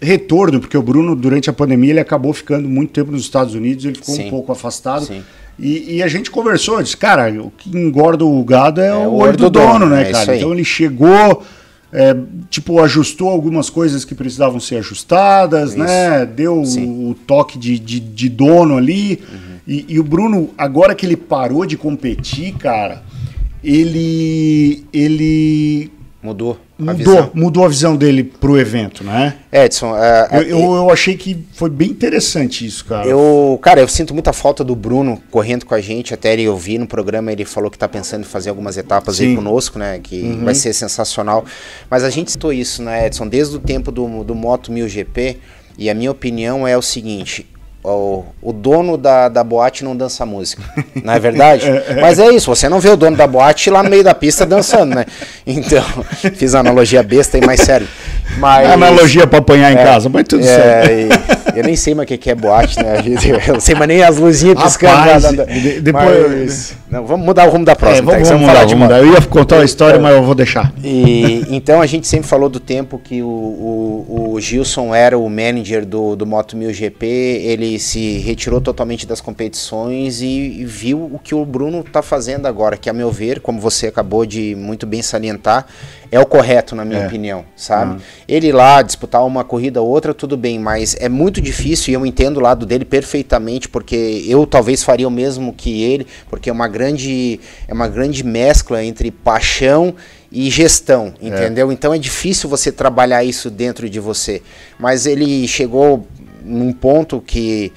retorno, 0.00 0.60
porque 0.60 0.76
o 0.76 0.82
Bruno, 0.82 1.16
durante 1.16 1.48
a 1.48 1.52
pandemia, 1.52 1.90
ele 1.90 2.00
acabou 2.00 2.32
ficando 2.32 2.68
muito 2.68 2.90
tempo 2.90 3.10
nos 3.10 3.22
Estados 3.22 3.54
Unidos, 3.54 3.84
ele 3.84 3.94
ficou 3.94 4.14
Sim. 4.14 4.26
um 4.26 4.30
pouco 4.30 4.52
afastado. 4.52 5.06
Sim. 5.06 5.22
E, 5.58 5.96
e 5.96 6.02
a 6.02 6.08
gente 6.08 6.30
conversou, 6.30 6.82
disse, 6.82 6.96
cara, 6.96 7.32
o 7.42 7.50
que 7.50 7.70
engorda 7.70 8.24
o 8.24 8.44
gado 8.44 8.80
é, 8.80 8.94
o 8.94 9.14
olho 9.14 9.36
do, 9.36 9.48
dono, 9.48 9.86
né, 9.86 10.10
é 10.10 10.12
cara? 10.12 10.36
Então 10.36 10.52
ele 10.52 10.64
chegou, 10.64 11.42
é, 11.90 12.14
tipo, 12.50 12.78
ajustou 12.82 13.30
algumas 13.30 13.70
coisas 13.70 14.04
que 14.04 14.14
precisavam 14.14 14.60
ser 14.60 14.76
ajustadas, 14.76 15.70
Isso. 15.70 15.78
né? 15.78 16.26
Deu. 16.26 16.56
Uhum. 16.56 17.10
o, 17.10 17.14
toque 17.14 17.58
de, 17.58 17.78
de, 17.78 18.00
de 18.00 18.28
dono 18.28 18.76
ali. 18.76 19.22
E, 19.66 19.86
e 19.88 19.98
o 19.98 20.04
Bruno, 20.04 20.50
agora 20.58 20.94
que 20.94 21.06
ele 21.06 21.16
parou 21.16 21.64
de 21.64 21.76
competir, 21.76 22.54
cara, 22.54 23.02
ele. 23.64 24.84
ele 24.92 25.90
Mudou 26.26 26.58
a 26.78 26.92
mudou, 26.92 26.96
visão. 26.96 27.30
mudou 27.34 27.64
a 27.64 27.68
visão 27.68 27.96
dele 27.96 28.24
pro 28.24 28.58
evento, 28.58 29.02
né? 29.04 29.36
Edson, 29.50 29.96
é, 29.96 30.28
Eu, 30.30 30.40
é, 30.40 30.52
eu, 30.52 30.74
eu 30.74 30.90
achei 30.90 31.16
que 31.16 31.46
foi 31.52 31.70
bem 31.70 31.90
interessante 31.90 32.66
isso, 32.66 32.84
cara. 32.84 33.06
Eu, 33.06 33.58
cara, 33.62 33.80
eu 33.80 33.88
sinto 33.88 34.12
muita 34.12 34.32
falta 34.32 34.62
do 34.62 34.74
Bruno 34.74 35.22
correndo 35.30 35.64
com 35.64 35.74
a 35.74 35.80
gente. 35.80 36.12
Até 36.12 36.32
ele 36.32 36.42
eu 36.42 36.56
vi 36.56 36.78
no 36.78 36.86
programa, 36.86 37.32
ele 37.32 37.44
falou 37.44 37.70
que 37.70 37.78
tá 37.78 37.88
pensando 37.88 38.22
em 38.22 38.26
fazer 38.26 38.50
algumas 38.50 38.76
etapas 38.76 39.16
Sim. 39.16 39.28
aí 39.28 39.36
conosco, 39.36 39.78
né? 39.78 40.00
Que 40.02 40.38
vai 40.42 40.54
ser 40.54 40.72
sensacional. 40.72 41.44
Mas 41.88 42.04
a 42.04 42.10
gente 42.10 42.30
citou 42.30 42.52
isso, 42.52 42.82
né, 42.82 43.06
Edson? 43.06 43.26
Desde 43.26 43.56
o 43.56 43.60
tempo 43.60 43.90
do, 43.90 44.24
do 44.24 44.34
Moto 44.34 44.72
1000 44.72 44.88
GP. 44.88 45.36
E 45.78 45.90
a 45.90 45.94
minha 45.94 46.10
opinião 46.10 46.66
é 46.66 46.76
o 46.76 46.82
seguinte: 46.82 47.46
o, 47.92 48.24
o 48.42 48.52
dono 48.52 48.96
da, 48.96 49.28
da 49.28 49.44
boate 49.44 49.84
não 49.84 49.96
dança 49.96 50.26
música, 50.26 50.62
não 51.02 51.14
é 51.14 51.18
verdade? 51.18 51.66
Mas 52.00 52.18
é 52.18 52.28
isso, 52.30 52.54
você 52.54 52.68
não 52.68 52.80
vê 52.80 52.88
o 52.90 52.96
dono 52.96 53.16
da 53.16 53.26
boate 53.26 53.70
lá 53.70 53.82
no 53.82 53.90
meio 53.90 54.02
da 54.02 54.14
pista 54.14 54.44
dançando, 54.44 54.94
né? 54.94 55.06
Então, 55.46 55.84
fiz 56.34 56.54
uma 56.54 56.60
analogia 56.60 57.02
besta 57.02 57.38
e 57.38 57.46
mais 57.46 57.60
sério. 57.60 57.86
Mas, 58.38 58.68
Analogia 58.70 59.26
pra 59.26 59.38
apanhar 59.38 59.72
em 59.72 59.76
casa, 59.76 60.08
mas 60.08 60.24
tudo 60.28 60.42
certo. 60.44 60.90
é, 60.90 61.08
e 61.54 61.58
eu 61.58 61.64
nem 61.64 61.74
sei 61.76 61.94
mais 61.94 62.04
o 62.04 62.08
que 62.08 62.18
que 62.18 62.30
é 62.30 62.34
boate, 62.34 62.76
né? 62.82 62.96
Eu 63.46 63.54
não 63.54 63.60
sei 63.60 63.74
mais 63.74 63.88
nem 63.88 64.02
as 64.02 64.16
luzinhas 64.18 64.62
piscando. 64.62 64.94
Rapaz, 64.94 65.22
lá 65.24 65.30
da- 65.32 65.44
da- 65.44 65.52
de- 65.52 65.80
depois- 65.80 66.38
mas- 66.38 66.74
não, 66.90 67.06
vamos 67.06 67.24
mudar 67.24 67.46
o 67.48 67.50
rumo 67.50 67.64
da 67.64 67.72
É, 67.72 67.74
próxima. 67.74 68.12
vamos, 68.12 68.28
tá? 68.28 68.34
vamos 68.34 68.46
mudar, 68.48 68.60
vamos 68.66 68.78
mudar. 68.78 68.98
Eu 68.98 69.12
ia 69.12 69.22
contar 69.22 69.60
a 69.60 69.64
história, 69.64 69.98
mas 69.98 70.14
eu 70.14 70.22
vou 70.22 70.34
deixar. 70.34 70.72
E, 70.84 71.46
então 71.50 71.80
a 71.80 71.86
gente 71.86 72.06
sempre 72.06 72.28
falou 72.28 72.48
do 72.48 72.60
tempo 72.60 73.00
que 73.02 73.22
o, 73.22 73.26
o, 73.26 74.32
o 74.34 74.40
Gilson 74.40 74.94
era 74.94 75.16
o 75.18 75.28
manager 75.30 75.84
do, 75.86 76.14
do 76.14 76.26
Moto 76.26 76.56
1000 76.56 76.72
GP, 76.72 77.06
ele 77.06 77.78
se 77.78 78.18
retirou 78.18 78.60
totalmente 78.60 79.06
das 79.06 79.20
competições 79.20 80.20
e, 80.20 80.26
e 80.60 80.64
viu 80.64 80.98
o 81.12 81.18
que 81.22 81.34
o 81.34 81.44
Bruno 81.44 81.80
está 81.80 82.02
fazendo 82.02 82.46
agora, 82.46 82.76
que 82.76 82.90
a 82.90 82.92
meu 82.92 83.10
ver, 83.10 83.40
como 83.40 83.60
você 83.60 83.86
acabou 83.86 84.26
de 84.26 84.54
muito 84.56 84.86
bem 84.86 85.00
salientar, 85.02 85.66
é 86.10 86.18
o 86.20 86.26
correto 86.26 86.74
na 86.74 86.84
minha 86.84 87.00
É. 87.00 87.06
opinião, 87.06 87.44
sabe? 87.56 88.00
Ele 88.28 88.52
lá 88.52 88.82
disputar 88.82 89.24
uma 89.24 89.44
corrida 89.44 89.80
ou 89.82 89.88
outra, 89.88 90.14
tudo 90.14 90.36
bem, 90.36 90.58
mas 90.58 90.96
é 91.00 91.08
muito 91.08 91.40
difícil 91.40 91.92
e 91.92 91.94
eu 91.94 92.06
entendo 92.06 92.36
o 92.38 92.40
lado 92.40 92.64
dele 92.66 92.84
perfeitamente, 92.84 93.68
porque 93.68 94.24
eu 94.26 94.46
talvez 94.46 94.82
faria 94.82 95.06
o 95.06 95.10
mesmo 95.10 95.52
que 95.52 95.82
ele, 95.82 96.06
porque 96.28 96.48
é 96.50 96.52
uma 96.52 96.68
grande, 96.68 97.40
é 97.68 97.72
uma 97.74 97.88
grande 97.88 98.24
mescla 98.24 98.84
entre 98.84 99.10
paixão 99.10 99.94
e 100.30 100.50
gestão, 100.50 101.14
entendeu? 101.20 101.70
Então 101.72 101.94
é 101.94 101.98
difícil 101.98 102.48
você 102.48 102.70
trabalhar 102.72 103.24
isso 103.24 103.50
dentro 103.50 103.88
de 103.88 104.00
você. 104.00 104.42
Mas 104.78 105.06
ele 105.06 105.46
chegou 105.48 106.06
num 106.44 106.72
ponto 106.72 107.20
que 107.20 107.72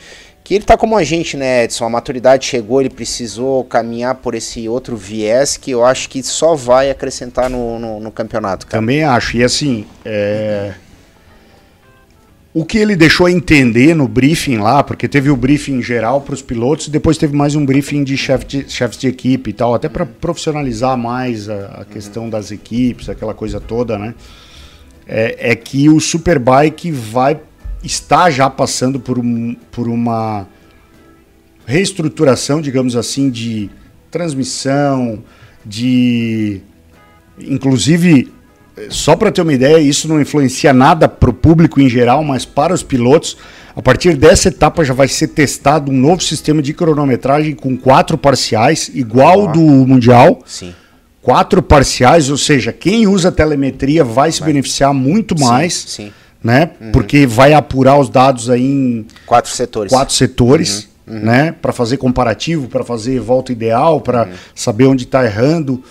que 0.49 0.55
ele 0.55 0.63
tá 0.63 0.75
como 0.75 0.97
a 0.97 1.03
gente, 1.03 1.37
né, 1.37 1.65
Edson? 1.65 1.85
A 1.85 1.89
maturidade 1.91 2.43
chegou, 2.43 2.81
ele 2.81 2.89
precisou 2.89 3.63
caminhar 3.63 4.15
por 4.15 4.33
esse 4.33 4.67
outro 4.67 4.97
viés 4.97 5.57
que 5.57 5.69
eu 5.69 5.85
acho 5.85 6.09
que 6.09 6.23
só 6.23 6.55
vai 6.55 6.89
acrescentar 6.89 7.51
no, 7.51 7.77
no, 7.77 7.99
no 7.99 8.11
campeonato, 8.11 8.65
cara. 8.65 8.81
Também 8.81 9.03
acho. 9.03 9.37
E 9.37 9.43
assim, 9.43 9.85
é, 10.03 10.73
o 12.51 12.65
que 12.65 12.79
ele 12.79 12.95
deixou 12.95 13.29
entender 13.29 13.93
no 13.93 14.07
briefing 14.07 14.57
lá, 14.57 14.83
porque 14.83 15.07
teve 15.07 15.29
o 15.29 15.35
briefing 15.35 15.83
geral 15.83 16.19
para 16.19 16.33
os 16.33 16.41
pilotos 16.41 16.87
depois 16.87 17.15
teve 17.15 17.35
mais 17.35 17.53
um 17.53 17.63
briefing 17.63 18.03
de 18.03 18.17
chefe 18.17 18.45
de, 18.45 18.69
chefes 18.71 18.97
de 18.97 19.07
equipe 19.07 19.51
e 19.51 19.53
tal, 19.53 19.75
até 19.75 19.87
para 19.87 20.03
profissionalizar 20.03 20.97
mais 20.97 21.47
a, 21.47 21.81
a 21.81 21.85
questão 21.85 22.27
das 22.27 22.49
equipes, 22.49 23.07
aquela 23.07 23.35
coisa 23.35 23.61
toda, 23.61 23.99
né? 23.99 24.15
É, 25.07 25.51
é 25.51 25.55
que 25.55 25.89
o 25.89 25.99
Superbike 25.99 26.89
vai 26.89 27.39
está 27.83 28.29
já 28.29 28.49
passando 28.49 28.99
por, 28.99 29.17
um, 29.17 29.55
por 29.71 29.87
uma 29.87 30.47
reestruturação, 31.65 32.61
digamos 32.61 32.95
assim, 32.95 33.29
de 33.29 33.69
transmissão, 34.09 35.23
de 35.65 36.61
inclusive 37.39 38.31
só 38.89 39.15
para 39.15 39.31
ter 39.31 39.41
uma 39.41 39.53
ideia, 39.53 39.77
isso 39.79 40.07
não 40.07 40.21
influencia 40.21 40.71
nada 40.71 41.09
para 41.09 41.29
o 41.29 41.33
público 41.33 41.81
em 41.81 41.89
geral, 41.89 42.23
mas 42.23 42.45
para 42.45 42.73
os 42.73 42.81
pilotos, 42.81 43.35
a 43.75 43.81
partir 43.81 44.15
dessa 44.15 44.47
etapa 44.47 44.85
já 44.85 44.93
vai 44.93 45.07
ser 45.07 45.29
testado 45.29 45.91
um 45.91 45.95
novo 45.95 46.23
sistema 46.23 46.61
de 46.61 46.73
cronometragem 46.73 47.55
com 47.55 47.75
quatro 47.75 48.17
parciais, 48.17 48.89
igual 48.93 49.41
Ó. 49.41 49.51
do 49.51 49.61
Mundial. 49.61 50.41
Sim. 50.45 50.73
Quatro 51.21 51.61
parciais, 51.61 52.29
ou 52.29 52.37
seja, 52.37 52.71
quem 52.71 53.05
usa 53.05 53.31
telemetria 53.31 54.03
vai 54.03 54.31
se 54.31 54.41
beneficiar 54.41 54.93
muito 54.93 55.37
mais, 55.37 55.73
Sim, 55.73 56.05
sim. 56.05 56.13
Né? 56.43 56.71
Porque 56.93 57.25
vai 57.27 57.53
apurar 57.53 57.99
os 57.99 58.09
dados 58.09 58.49
aí 58.49 58.63
em 58.63 59.05
Quatro 59.25 59.51
setores. 59.51 59.91
quatro 59.91 60.13
setores, 60.15 60.87
né? 61.05 61.51
Para 61.51 61.73
fazer 61.73 61.97
comparativo, 61.97 62.67
para 62.67 62.83
fazer 62.83 63.19
volta 63.19 63.51
ideal, 63.51 63.99
para 64.01 64.29
saber 64.55 64.85
onde 64.85 65.03
está 65.03 65.25
errando. 65.25 65.83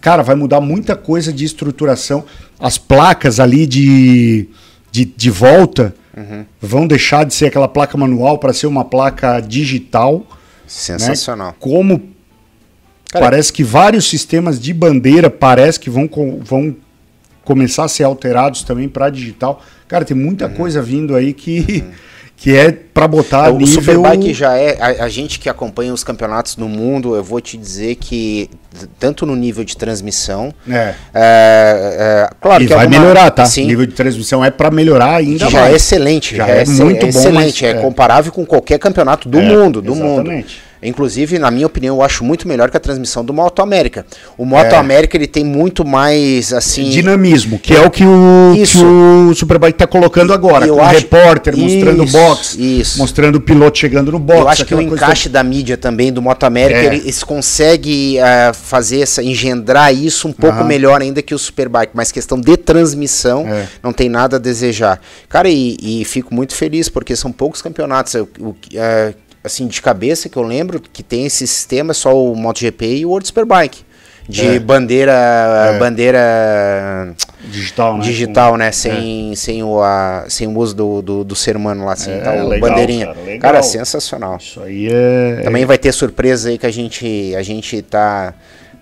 cara, 0.00 0.22
vai 0.22 0.34
mudar 0.34 0.60
muita 0.60 0.96
coisa 0.96 1.32
de 1.32 1.44
estruturação. 1.44 2.24
As 2.58 2.78
placas 2.78 3.38
ali 3.40 3.66
de, 3.66 4.48
de, 4.90 5.04
de 5.04 5.30
volta 5.30 5.94
Uhum. 6.14 6.44
vão 6.60 6.86
deixar 6.86 7.24
de 7.24 7.32
ser 7.32 7.46
aquela 7.46 7.66
placa 7.66 7.96
manual 7.96 8.36
para 8.36 8.52
ser 8.52 8.66
uma 8.66 8.84
placa 8.84 9.40
digital. 9.40 10.26
Sensacional. 10.66 11.54
Como 11.58 12.02
Cara, 13.10 13.24
parece 13.24 13.50
que 13.50 13.64
vários 13.64 14.06
sistemas 14.10 14.60
de 14.60 14.74
bandeira 14.74 15.30
parece 15.30 15.80
que 15.80 15.88
vão, 15.88 16.06
vão 16.42 16.76
começar 17.44 17.84
a 17.84 17.88
ser 17.88 18.04
alterados 18.04 18.62
também 18.62 18.88
para 18.88 19.10
digital. 19.10 19.62
Cara, 19.88 20.04
tem 20.04 20.16
muita 20.16 20.48
coisa 20.48 20.80
vindo 20.80 21.14
aí 21.14 21.32
que, 21.32 21.84
que 22.36 22.56
é 22.56 22.72
para 22.72 23.06
botar 23.08 23.50
o 23.52 23.58
nível... 23.58 23.74
Superbike 23.74 24.32
já 24.34 24.56
é. 24.56 24.76
A, 24.80 25.04
a 25.04 25.08
gente 25.08 25.38
que 25.38 25.48
acompanha 25.48 25.92
os 25.92 26.02
campeonatos 26.04 26.56
no 26.56 26.68
mundo, 26.68 27.14
eu 27.14 27.22
vou 27.22 27.40
te 27.40 27.56
dizer 27.56 27.96
que, 27.96 28.48
tanto 28.98 29.24
no 29.26 29.34
nível 29.36 29.64
de 29.64 29.76
transmissão. 29.76 30.52
É. 30.68 30.94
é, 31.14 31.14
é, 31.14 32.30
claro 32.40 32.62
e 32.62 32.66
que 32.66 32.74
vai 32.74 32.84
alguma- 32.84 33.00
melhorar, 33.02 33.30
tá? 33.30 33.44
Sim, 33.44 33.64
O 33.64 33.66
nível 33.68 33.86
de 33.86 33.92
transmissão 33.94 34.44
é 34.44 34.50
para 34.50 34.70
melhorar 34.70 35.16
ainda 35.16 35.50
já 35.50 35.60
mais. 35.60 35.72
é 35.72 35.76
excelente. 35.76 36.36
Já 36.36 36.48
é 36.48 36.62
exce- 36.62 36.82
muito 36.82 37.00
bom, 37.00 37.08
excelente. 37.08 37.62
mas- 37.64 37.74
é 37.74 37.78
é. 37.78 37.80
comparável 37.80 38.32
com 38.32 38.44
qualquer 38.46 38.78
campeonato 38.78 39.28
do 39.28 39.38
É, 39.38 39.42
mundo. 39.42 39.82
Do 39.82 39.94
mundo. 39.94 40.30
Inclusive, 40.82 41.38
na 41.38 41.50
minha 41.50 41.66
opinião, 41.66 41.96
eu 41.96 42.02
acho 42.02 42.24
muito 42.24 42.48
melhor 42.48 42.70
que 42.70 42.76
a 42.76 42.80
transmissão 42.80 43.24
do 43.24 43.32
Moto 43.32 43.62
América. 43.62 44.04
O 44.36 44.44
Moto 44.44 44.72
É. 44.72 44.76
América 44.76 45.16
ele 45.16 45.26
tem 45.26 45.44
muito 45.44 45.84
mais 45.84 46.52
assim. 46.52 46.90
Dinamismo, 46.90 47.58
que 47.58 47.74
é 47.74 47.80
o 47.86 47.90
que 47.90 48.04
o, 48.04 48.54
Isso. 48.56 48.78
que 48.78 48.84
o 48.84 49.34
Superbike 49.34 49.74
está 49.76 49.86
colocando 49.86 50.32
agora. 50.32 50.66
Eu 50.66 50.74
com 50.76 50.80
o 50.80 50.84
acho- 50.84 50.98
repórter 51.00 51.56
mostrando 51.56 52.02
o 52.02 52.06
box, 52.06 52.56
isso. 52.58 52.98
mostrando 52.98 53.36
o 53.36 53.40
piloto 53.40 53.78
chegando 53.78 54.10
no 54.10 54.18
box. 54.18 54.40
Eu 54.40 54.48
acho 54.48 54.64
que 54.66 54.74
o 54.74 54.80
encaixe 54.80 55.28
da 55.28 55.42
mídia 55.42 55.76
também 55.76 56.12
do 56.12 56.20
Moto 56.20 56.44
América, 56.44 56.80
É. 56.80 56.86
ele- 56.86 56.96
eles 56.98 57.22
conseguem 57.22 58.20
ah, 58.20 58.52
fazer 58.52 59.00
essa, 59.00 59.22
engendrar 59.22 59.94
isso 59.94 60.26
um 60.26 60.32
pouco 60.32 60.58
Aham. 60.58 60.64
melhor 60.66 61.00
ainda 61.00 61.22
que 61.22 61.34
o 61.34 61.38
Superbike, 61.38 61.92
mas 61.94 62.10
questão 62.10 62.40
de 62.40 62.56
transmissão 62.56 63.46
É. 63.48 63.66
não 63.82 63.92
tem 63.92 64.08
nada 64.08 64.36
a 64.36 64.38
desejar. 64.38 65.00
Cara, 65.28 65.48
e, 65.48 65.76
e 65.80 66.04
fico 66.04 66.34
muito 66.34 66.54
feliz 66.54 66.88
porque 66.88 67.14
são 67.14 67.30
poucos 67.30 67.62
campeonatos. 67.62 68.14
Eu- 68.14 68.28
o 68.40 68.52
que, 68.54 68.78
ah, 68.78 69.12
assim, 69.44 69.66
de 69.66 69.80
cabeça 69.82 70.28
que 70.28 70.36
eu 70.36 70.42
lembro 70.42 70.80
que 70.80 71.02
tem 71.02 71.26
esse 71.26 71.46
sistema, 71.46 71.92
só 71.94 72.16
o 72.16 72.34
MotoGP 72.36 72.96
e 72.98 73.06
o 73.06 73.10
World 73.10 73.26
Superbike. 73.26 73.84
De 74.28 74.46
É. 74.56 74.58
bandeira, 74.60 75.12
É. 75.74 75.78
bandeira 75.80 77.12
digital, 77.44 77.98
né? 77.98 78.04
digital, 78.04 78.56
né? 78.56 78.70
Sem, 78.70 79.34
sem, 79.34 79.62
o, 79.64 79.82
a, 79.82 80.26
sem 80.28 80.46
o 80.46 80.56
uso 80.58 80.74
do, 80.76 81.02
do, 81.02 81.24
do 81.24 81.34
ser 81.34 81.56
humano 81.56 81.84
lá, 81.84 81.96
sem 81.96 82.14
É, 82.14 82.18
tal 82.20 82.46
legal, 82.48 82.68
bandeirinha. 82.70 83.06
cara, 83.06 83.20
legal. 83.20 83.40
cara, 83.40 83.62
sensacional. 83.62 84.36
Isso 84.36 84.60
aí 84.62 84.88
é. 84.90 85.40
Também 85.42 85.64
vai 85.64 85.76
ter 85.76 85.90
surpresa 85.92 86.50
aí 86.50 86.56
que 86.58 86.66
a 86.66 86.70
gente, 86.70 87.34
a 87.36 87.42
gente 87.42 87.82
tá. 87.82 88.32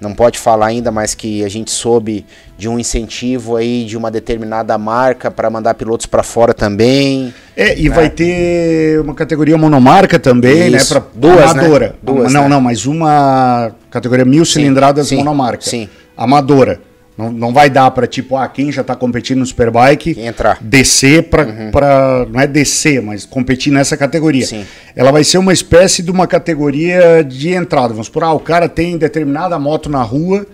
Não 0.01 0.15
pode 0.15 0.39
falar 0.39 0.67
ainda, 0.67 0.91
mas 0.91 1.15
que 1.15 1.45
a 1.45 1.49
gente 1.49 1.71
soube 1.71 2.25
de 2.57 2.69
um 2.69 2.79
incentivo 2.79 3.57
aí 3.57 3.85
de 3.85 3.99
uma 3.99 4.11
determinada 4.11 4.77
marca 4.79 5.31
para 5.31 5.51
mandar 5.51 5.75
pilotos 5.75 6.07
para 6.07 6.23
fora 6.23 6.55
também. 6.55 7.35
É, 7.55 7.79
e 7.79 7.91
vai 7.91 8.09
ter 8.09 8.99
uma 9.01 9.15
categoria 9.15 9.59
monomarca 9.59 10.19
também, 10.19 10.75
Isso. 10.75 10.95
né? 10.95 11.01
Pra 11.01 11.11
Duas, 11.15 11.55
né? 11.55 11.61
amadora. 11.63 11.95
Duas, 12.03 12.33
não, 12.33 12.45
né? 12.45 12.49
não, 12.49 12.61
mas 12.63 12.87
uma 12.87 13.73
categoria 13.91 14.25
mil 14.25 14.45
cilindradas 14.47 15.09
sim, 15.09 15.17
monomarca. 15.17 15.63
sim. 15.63 15.87
Amadora. 16.17 16.81
Não, 17.21 17.33
não 17.33 17.53
vai 17.53 17.69
dar 17.71 17.91
pra, 17.91 18.07
tipo, 18.07 18.37
ah, 18.37 18.49
quem 18.49 18.71
já 18.73 18.83
tá 18.83 18.95
competindo 18.97 19.39
no 19.39 19.47
Superbike 19.47 20.19
Entrar. 20.21 20.59
descer 20.61 21.25
pra, 21.25 21.47
pra. 21.71 22.27
Não 22.31 22.41
é 22.41 22.47
descer, 22.47 23.03
mas 23.03 23.25
competir 23.27 23.73
nessa 23.73 23.97
categoria. 23.97 24.47
Sim. 24.47 24.65
Ela 24.97 25.13
vai 25.13 25.23
ser 25.25 25.39
uma 25.39 25.53
espécie 25.53 26.03
de 26.03 26.11
uma 26.11 26.27
categoria 26.27 27.23
de 27.23 27.51
entrada. 27.51 27.89
Vamos 27.89 28.07
supor, 28.07 28.25
ah, 28.25 28.33
o 28.33 28.41
cara 28.41 28.69
tem 28.69 28.97
determinada 28.99 29.59
moto 29.59 29.89
na 29.89 30.03
rua 30.03 30.47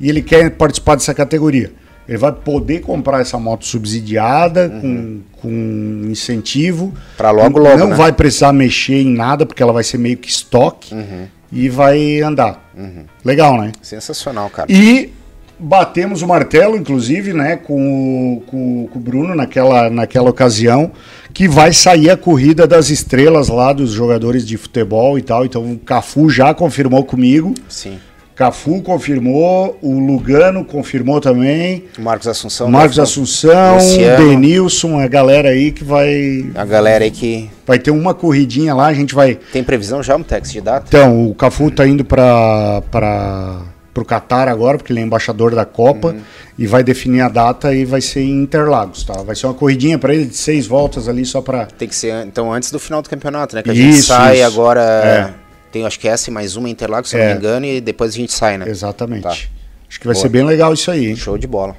e 0.00 0.08
ele 0.08 0.22
quer 0.22 0.50
participar 0.50 0.94
dessa 0.96 1.14
categoria. 1.14 1.72
Ele 2.06 2.18
vai 2.18 2.32
poder 2.32 2.80
comprar 2.82 3.20
essa 3.22 3.38
moto 3.38 3.64
subsidiada, 3.64 4.68
com, 4.68 5.20
com 5.40 6.02
incentivo. 6.10 6.86
Uhum. 6.86 6.92
Pra 7.16 7.30
logo, 7.30 7.58
logo, 7.58 7.78
Não 7.78 7.88
né? 7.88 7.96
vai 7.96 8.12
precisar 8.12 8.52
mexer 8.52 9.00
em 9.00 9.14
nada, 9.14 9.46
porque 9.46 9.62
ela 9.62 9.72
vai 9.72 9.82
ser 9.82 9.96
meio 9.96 10.16
que 10.18 10.28
estoque. 10.28 10.94
Uhum. 10.94 11.26
E 11.50 11.68
vai 11.68 12.20
andar. 12.20 12.70
Legal, 13.24 13.58
né? 13.58 13.70
Sensacional, 13.80 14.50
cara. 14.50 14.70
E 14.70 15.12
batemos 15.64 16.22
o 16.22 16.28
martelo, 16.28 16.76
inclusive, 16.76 17.32
né, 17.32 17.56
com 17.56 18.36
o, 18.36 18.40
com, 18.42 18.88
com 18.92 18.98
o 18.98 19.02
Bruno 19.02 19.34
naquela, 19.34 19.88
naquela 19.88 20.28
ocasião, 20.30 20.92
que 21.32 21.48
vai 21.48 21.72
sair 21.72 22.10
a 22.10 22.16
corrida 22.16 22.66
das 22.66 22.90
estrelas 22.90 23.48
lá 23.48 23.72
dos 23.72 23.90
jogadores 23.90 24.46
de 24.46 24.56
futebol 24.56 25.18
e 25.18 25.22
tal. 25.22 25.44
Então 25.44 25.72
o 25.72 25.78
Cafu 25.78 26.28
já 26.28 26.52
confirmou 26.52 27.04
comigo. 27.04 27.54
Sim. 27.68 27.98
Cafu 28.34 28.82
confirmou, 28.82 29.78
o 29.80 29.98
Lugano 30.00 30.64
confirmou 30.64 31.20
também. 31.20 31.84
Marcos 31.96 32.26
Assunção. 32.26 32.68
Marcos 32.68 32.96
né? 32.96 33.04
Assunção, 33.04 33.76
Luciano. 33.76 34.28
Denilson, 34.28 34.98
a 34.98 35.06
galera 35.06 35.50
aí 35.50 35.70
que 35.70 35.84
vai 35.84 36.44
A 36.54 36.64
galera 36.64 37.04
aí 37.04 37.12
que. 37.12 37.48
vai 37.64 37.78
ter 37.78 37.92
uma 37.92 38.12
corridinha 38.12 38.74
lá, 38.74 38.86
a 38.86 38.92
gente 38.92 39.14
vai 39.14 39.38
Tem 39.52 39.62
previsão 39.62 40.02
já, 40.02 40.16
um 40.16 40.22
texto 40.24 40.52
de 40.52 40.60
data? 40.60 40.84
então, 40.88 41.28
o 41.28 41.34
Cafu 41.34 41.70
tá 41.70 41.86
indo 41.86 42.04
para 42.04 42.82
para 43.94 44.02
pro 44.02 44.04
Catar 44.04 44.48
agora, 44.48 44.76
porque 44.76 44.92
ele 44.92 45.00
é 45.00 45.02
embaixador 45.04 45.54
da 45.54 45.64
Copa 45.64 46.08
Uhum. 46.08 46.20
e 46.58 46.66
vai 46.66 46.82
definir 46.82 47.20
a 47.20 47.28
data 47.28 47.72
e 47.72 47.84
vai 47.84 48.00
ser 48.00 48.22
em 48.22 48.42
Interlagos, 48.42 49.04
tá? 49.04 49.22
Vai 49.22 49.36
ser 49.36 49.46
uma 49.46 49.54
corridinha 49.54 49.96
para 49.98 50.12
ele 50.12 50.26
de 50.26 50.36
seis 50.36 50.66
voltas 50.66 51.08
ali 51.08 51.24
só 51.24 51.40
para 51.40 51.66
Tem 51.66 51.86
que 51.88 51.94
ser, 51.94 52.26
então, 52.26 52.52
antes 52.52 52.70
do 52.72 52.78
final 52.80 53.00
do 53.00 53.08
campeonato, 53.08 53.54
né? 53.54 53.62
Que 53.62 53.70
a 53.70 53.74
gente 53.74 53.94
Isso, 53.98 54.08
sai 54.08 54.38
isso. 54.38 54.46
agora. 54.46 54.80
É. 54.82 55.44
Tem, 55.70 55.84
acho 55.86 55.98
que 55.98 56.06
essa 56.08 56.28
e 56.30 56.32
mais 56.32 56.56
uma 56.56 56.68
Interlagos, 56.68 57.10
se 57.10 57.16
eu 57.16 57.20
É. 57.20 57.24
não 57.26 57.32
me 57.34 57.38
engano, 57.38 57.66
e 57.66 57.80
depois 57.80 58.12
a 58.12 58.16
gente 58.16 58.32
sai, 58.32 58.58
né? 58.58 58.68
exatamente. 58.68 59.22
Tá. 59.22 59.30
Acho 59.30 60.00
que 60.00 60.06
vai 60.06 60.14
Boa. 60.14 60.22
ser 60.22 60.28
bem 60.28 60.44
legal 60.44 60.72
isso 60.74 60.90
aí. 60.90 61.06
hein? 61.08 61.16
Show 61.16 61.38
de 61.38 61.46
bola. 61.46 61.76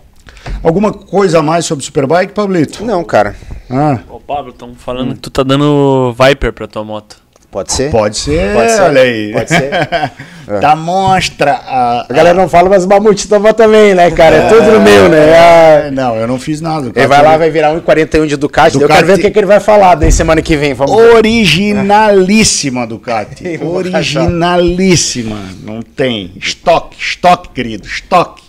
Alguma 0.64 0.94
coisa 0.94 1.40
a 1.40 1.42
mais 1.44 1.66
sobre 1.66 1.82
o 1.82 1.86
Superbike, 1.86 2.32
Pablito? 2.34 2.84
Não, 2.86 3.04
cara. 3.04 3.36
Ah, 3.70 4.00
Ô, 4.10 4.20
Pablo, 4.20 4.52
estão 4.52 4.74
falando 4.76 5.14
que 5.16 5.20
tu 5.22 5.30
tá 5.30 5.44
dando 5.44 6.14
Viper 6.14 6.54
pra 6.54 6.68
tua 6.68 6.84
moto. 6.84 7.18
Pode 7.52 7.72
ser? 7.72 7.90
pode 7.90 8.18
ser, 8.18 8.54
Pode 8.54 8.72
ser, 8.72 8.82
olha 8.82 9.02
aí. 9.02 9.32
pode 9.32 9.50
ser. 9.50 9.70
tá 10.62 10.76
monstra 10.76 11.54
a, 11.54 12.06
A 12.10 12.14
galera 12.14 12.38
não 12.38 12.50
fala, 12.50 12.70
mas 12.70 12.84
o 12.84 12.88
Mamute 12.90 13.28
toma 13.30 13.54
também, 13.54 13.94
né, 13.96 14.12
cara? 14.12 14.36
É 14.36 14.50
tudo 14.50 14.72
É, 14.72 14.80
meu, 14.80 15.08
né? 15.10 15.30
é, 15.30 15.86
Ah, 15.88 15.92
Não, 15.92 16.16
eu 16.18 16.28
não 16.28 16.38
fiz 16.38 16.60
nada. 16.60 16.92
Ele 16.94 17.08
vai 17.08 17.24
lá, 17.24 17.38
vai 17.38 17.50
virar 17.50 17.74
1,41 17.74 18.28
de 18.28 18.36
Ducati. 18.36 18.76
Eu 18.76 18.82
quero 18.82 18.94
Ducati- 18.94 19.06
ver 19.08 19.14
o 19.14 19.20
que, 19.20 19.32
que 19.32 19.40
ele 19.40 19.46
vai 19.48 19.60
falar 19.62 19.96
daí 19.96 20.12
semana 20.12 20.42
que 20.42 20.58
vem. 20.58 20.74
Vamos 20.74 20.96
ver. 20.96 21.16
Originalíssima 21.16 22.86
Ducati. 22.86 23.58
Originalíssima. 23.64 25.38
Não 25.64 25.82
tem. 25.82 26.34
Estoque, 26.38 26.98
estoque, 27.00 27.50
querido, 27.50 27.88
estoque. 27.88 28.44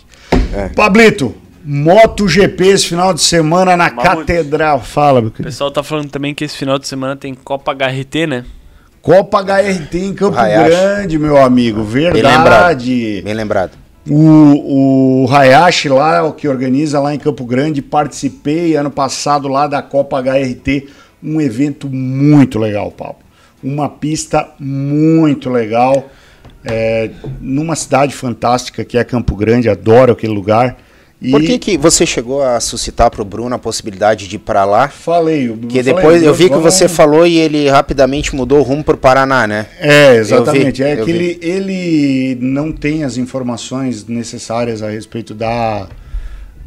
É. 0.53 0.69
Pablito, 0.69 1.35
MotoGP 1.65 2.63
esse 2.67 2.87
final 2.87 3.13
de 3.13 3.21
semana 3.21 3.75
na 3.77 3.89
Mamute. 3.89 4.07
Catedral. 4.07 4.81
Fala, 4.81 5.21
meu 5.21 5.29
O 5.29 5.31
querido. 5.31 5.49
pessoal 5.49 5.71
tá 5.71 5.81
falando 5.83 6.09
também 6.09 6.33
que 6.33 6.43
esse 6.43 6.57
final 6.57 6.77
de 6.77 6.87
semana 6.87 7.15
tem 7.15 7.33
Copa 7.33 7.73
HRT, 7.73 8.27
né? 8.27 8.43
Copa 9.07 9.41
HRT 9.41 9.99
em 9.99 10.13
Campo. 10.13 10.37
Grande, 10.65 11.17
meu 11.17 11.37
amigo. 11.37 11.81
Bem 11.81 12.11
Verdade. 12.11 13.21
Bem 13.23 13.33
lembrado. 13.33 13.71
O, 14.05 15.23
o 15.23 15.33
Hayashi 15.33 15.87
lá, 15.87 16.23
o 16.23 16.33
que 16.33 16.45
organiza 16.45 16.99
lá 16.99 17.15
em 17.15 17.17
Campo 17.17 17.45
Grande, 17.45 17.81
participei 17.81 18.75
ano 18.75 18.91
passado 18.91 19.47
lá 19.47 19.65
da 19.65 19.81
Copa 19.81 20.21
HRT, 20.21 20.89
um 21.23 21.39
evento 21.39 21.87
muito 21.89 22.59
legal, 22.59 22.91
Pablo. 22.91 23.19
Uma 23.63 23.87
pista 23.87 24.45
muito 24.59 25.49
legal, 25.49 26.09
é, 26.65 27.09
numa 27.39 27.77
cidade 27.77 28.13
fantástica 28.13 28.83
que 28.83 28.97
é 28.97 29.05
Campo 29.05 29.37
Grande, 29.37 29.69
adoro 29.69 30.11
aquele 30.11 30.33
lugar. 30.33 30.75
E 31.19 31.31
Por 31.31 31.41
que, 31.41 31.57
que 31.57 31.77
você 31.79 32.05
chegou 32.05 32.43
a 32.43 32.59
suscitar 32.59 33.09
pro 33.09 33.25
Bruno 33.25 33.55
a 33.55 33.57
possibilidade 33.57 34.27
de 34.27 34.35
ir 34.35 34.39
pra 34.39 34.65
lá? 34.65 34.87
falei, 34.87 35.49
eu 35.49 35.57
Que 35.57 35.81
falei, 35.81 35.83
depois 35.83 36.21
eu 36.23 36.31
vi 36.33 36.47
que 36.47 36.57
você 36.57 36.87
falou 36.87 37.25
e 37.25 37.37
ele 37.37 37.67
rapidamente 37.69 38.35
mudou 38.35 38.59
o 38.59 38.61
rumo 38.61 38.83
pro 38.83 38.95
Paraná, 38.97 39.47
né? 39.47 39.65
É, 39.79 40.15
exatamente. 40.15 40.81
Eu 40.81 40.87
vi, 40.87 40.93
é 40.93 41.03
que 41.03 41.11
vi. 41.11 41.17
ele, 41.17 41.39
ele 41.41 42.37
não 42.39 42.71
tem 42.71 43.03
as 43.03 43.17
informações 43.17 44.05
necessárias 44.05 44.83
a 44.83 44.91
respeito 44.91 45.33
da, 45.33 45.87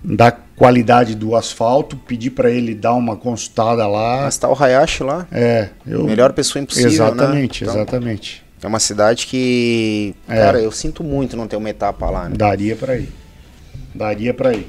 da 0.02 0.32
qualidade 0.32 1.14
do 1.14 1.36
asfalto. 1.36 1.96
Pedi 1.96 2.28
para 2.28 2.50
ele 2.50 2.74
dar 2.74 2.94
uma 2.94 3.16
consultada 3.16 3.86
lá. 3.86 4.22
Mas 4.24 4.36
tá 4.36 4.48
o 4.48 4.60
Hayashi 4.60 5.04
lá. 5.04 5.28
É, 5.30 5.68
eu. 5.86 6.02
Melhor 6.02 6.32
pessoa 6.32 6.60
impossível, 6.60 6.90
Exatamente, 6.90 7.64
né? 7.64 7.70
Então, 7.70 7.82
exatamente. 7.82 8.42
É 8.60 8.66
uma 8.66 8.80
cidade 8.80 9.28
que, 9.28 10.12
É. 10.28 10.36
cara, 10.36 10.60
eu 10.60 10.72
sinto 10.72 11.04
muito 11.04 11.36
não 11.36 11.46
ter 11.46 11.54
uma 11.56 11.70
etapa 11.70 12.10
lá, 12.10 12.28
né? 12.28 12.34
Daria 12.36 12.74
para 12.74 12.96
ir. 12.96 13.19
Daria 14.00 14.32
para 14.32 14.54
ir. 14.54 14.66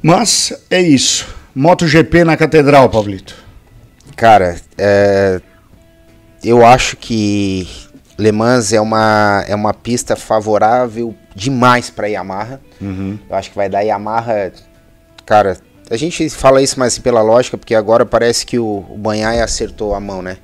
Mas 0.00 0.52
é 0.70 0.80
isso. 0.80 1.26
MotoGP 1.52 2.22
na 2.22 2.36
Catedral, 2.36 2.88
Pablito. 2.88 3.34
Cara, 4.16 4.60
é, 4.78 5.40
eu 6.44 6.64
acho 6.64 6.96
que 6.96 7.66
Le 8.16 8.30
Mans 8.30 8.72
é 8.72 8.80
uma, 8.80 9.44
é 9.48 9.54
uma 9.54 9.74
pista 9.74 10.14
favorável 10.14 11.12
demais 11.34 11.90
para 11.90 12.06
Yamaha. 12.06 12.60
Eu 13.28 13.36
acho 13.36 13.50
que 13.50 13.56
vai 13.56 13.68
dar 13.68 13.80
Yamaha. 13.80 14.52
Cara, 15.26 15.58
a 15.90 15.96
gente 15.96 16.30
fala 16.30 16.62
isso 16.62 16.78
mais 16.78 17.00
pela 17.00 17.20
lógica, 17.20 17.58
porque 17.58 17.74
agora 17.74 18.06
parece 18.06 18.46
que 18.46 18.60
o, 18.60 18.86
o 18.88 18.96
Banhai 18.96 19.40
acertou 19.40 19.92
a 19.92 19.98
mão, 19.98 20.22
né? 20.22 20.38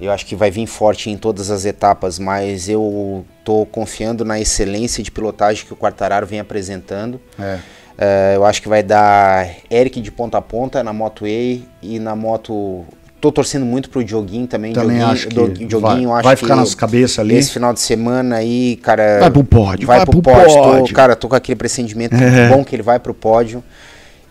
Eu 0.00 0.12
acho 0.12 0.24
que 0.26 0.36
vai 0.36 0.50
vir 0.50 0.66
forte 0.66 1.10
em 1.10 1.16
todas 1.16 1.50
as 1.50 1.64
etapas, 1.64 2.18
mas 2.18 2.68
eu 2.68 3.24
tô 3.44 3.66
confiando 3.66 4.24
na 4.24 4.38
excelência 4.40 5.02
de 5.02 5.10
pilotagem 5.10 5.64
que 5.66 5.72
o 5.72 5.76
Quartararo 5.76 6.24
vem 6.26 6.38
apresentando. 6.38 7.20
É. 7.38 7.58
É, 8.00 8.32
eu 8.36 8.44
acho 8.44 8.62
que 8.62 8.68
vai 8.68 8.80
dar 8.82 9.48
Eric 9.68 10.00
de 10.00 10.12
ponta 10.12 10.38
a 10.38 10.40
ponta 10.42 10.84
na 10.84 10.92
Moto 10.92 11.26
E 11.26 11.64
e 11.82 11.98
na 11.98 12.14
moto. 12.14 12.84
Tô 13.20 13.32
torcendo 13.32 13.66
muito 13.66 13.90
pro 13.90 14.04
Dioguinho 14.04 14.46
também. 14.46 14.72
Também 14.72 14.98
Dioguinho, 14.98 15.12
acho 15.12 15.26
que 15.26 15.34
Dioguinho, 15.66 16.08
vai- 16.10 16.18
acho 16.20 16.24
vai 16.28 16.36
ficar 16.36 16.54
nas 16.54 16.76
cabeças 16.76 17.18
ali. 17.18 17.34
Esse 17.34 17.50
final 17.50 17.72
de 17.74 17.80
semana 17.80 18.36
aí, 18.36 18.76
cara. 18.76 19.18
Vai 19.18 19.30
pro 19.32 19.42
pódio, 19.42 19.84
Vai, 19.88 19.96
vai 19.96 20.06
pro, 20.06 20.22
pro 20.22 20.32
pódio. 20.32 20.54
Tô- 20.54 20.62
pódio. 20.62 20.94
cara, 20.94 21.16
tô 21.16 21.28
com 21.28 21.34
aquele 21.34 21.56
pressentimento 21.56 22.14
É. 22.14 22.48
bom 22.50 22.62
que 22.64 22.76
ele 22.76 22.84
vai 22.84 23.00
pro 23.00 23.12
pódio. 23.12 23.64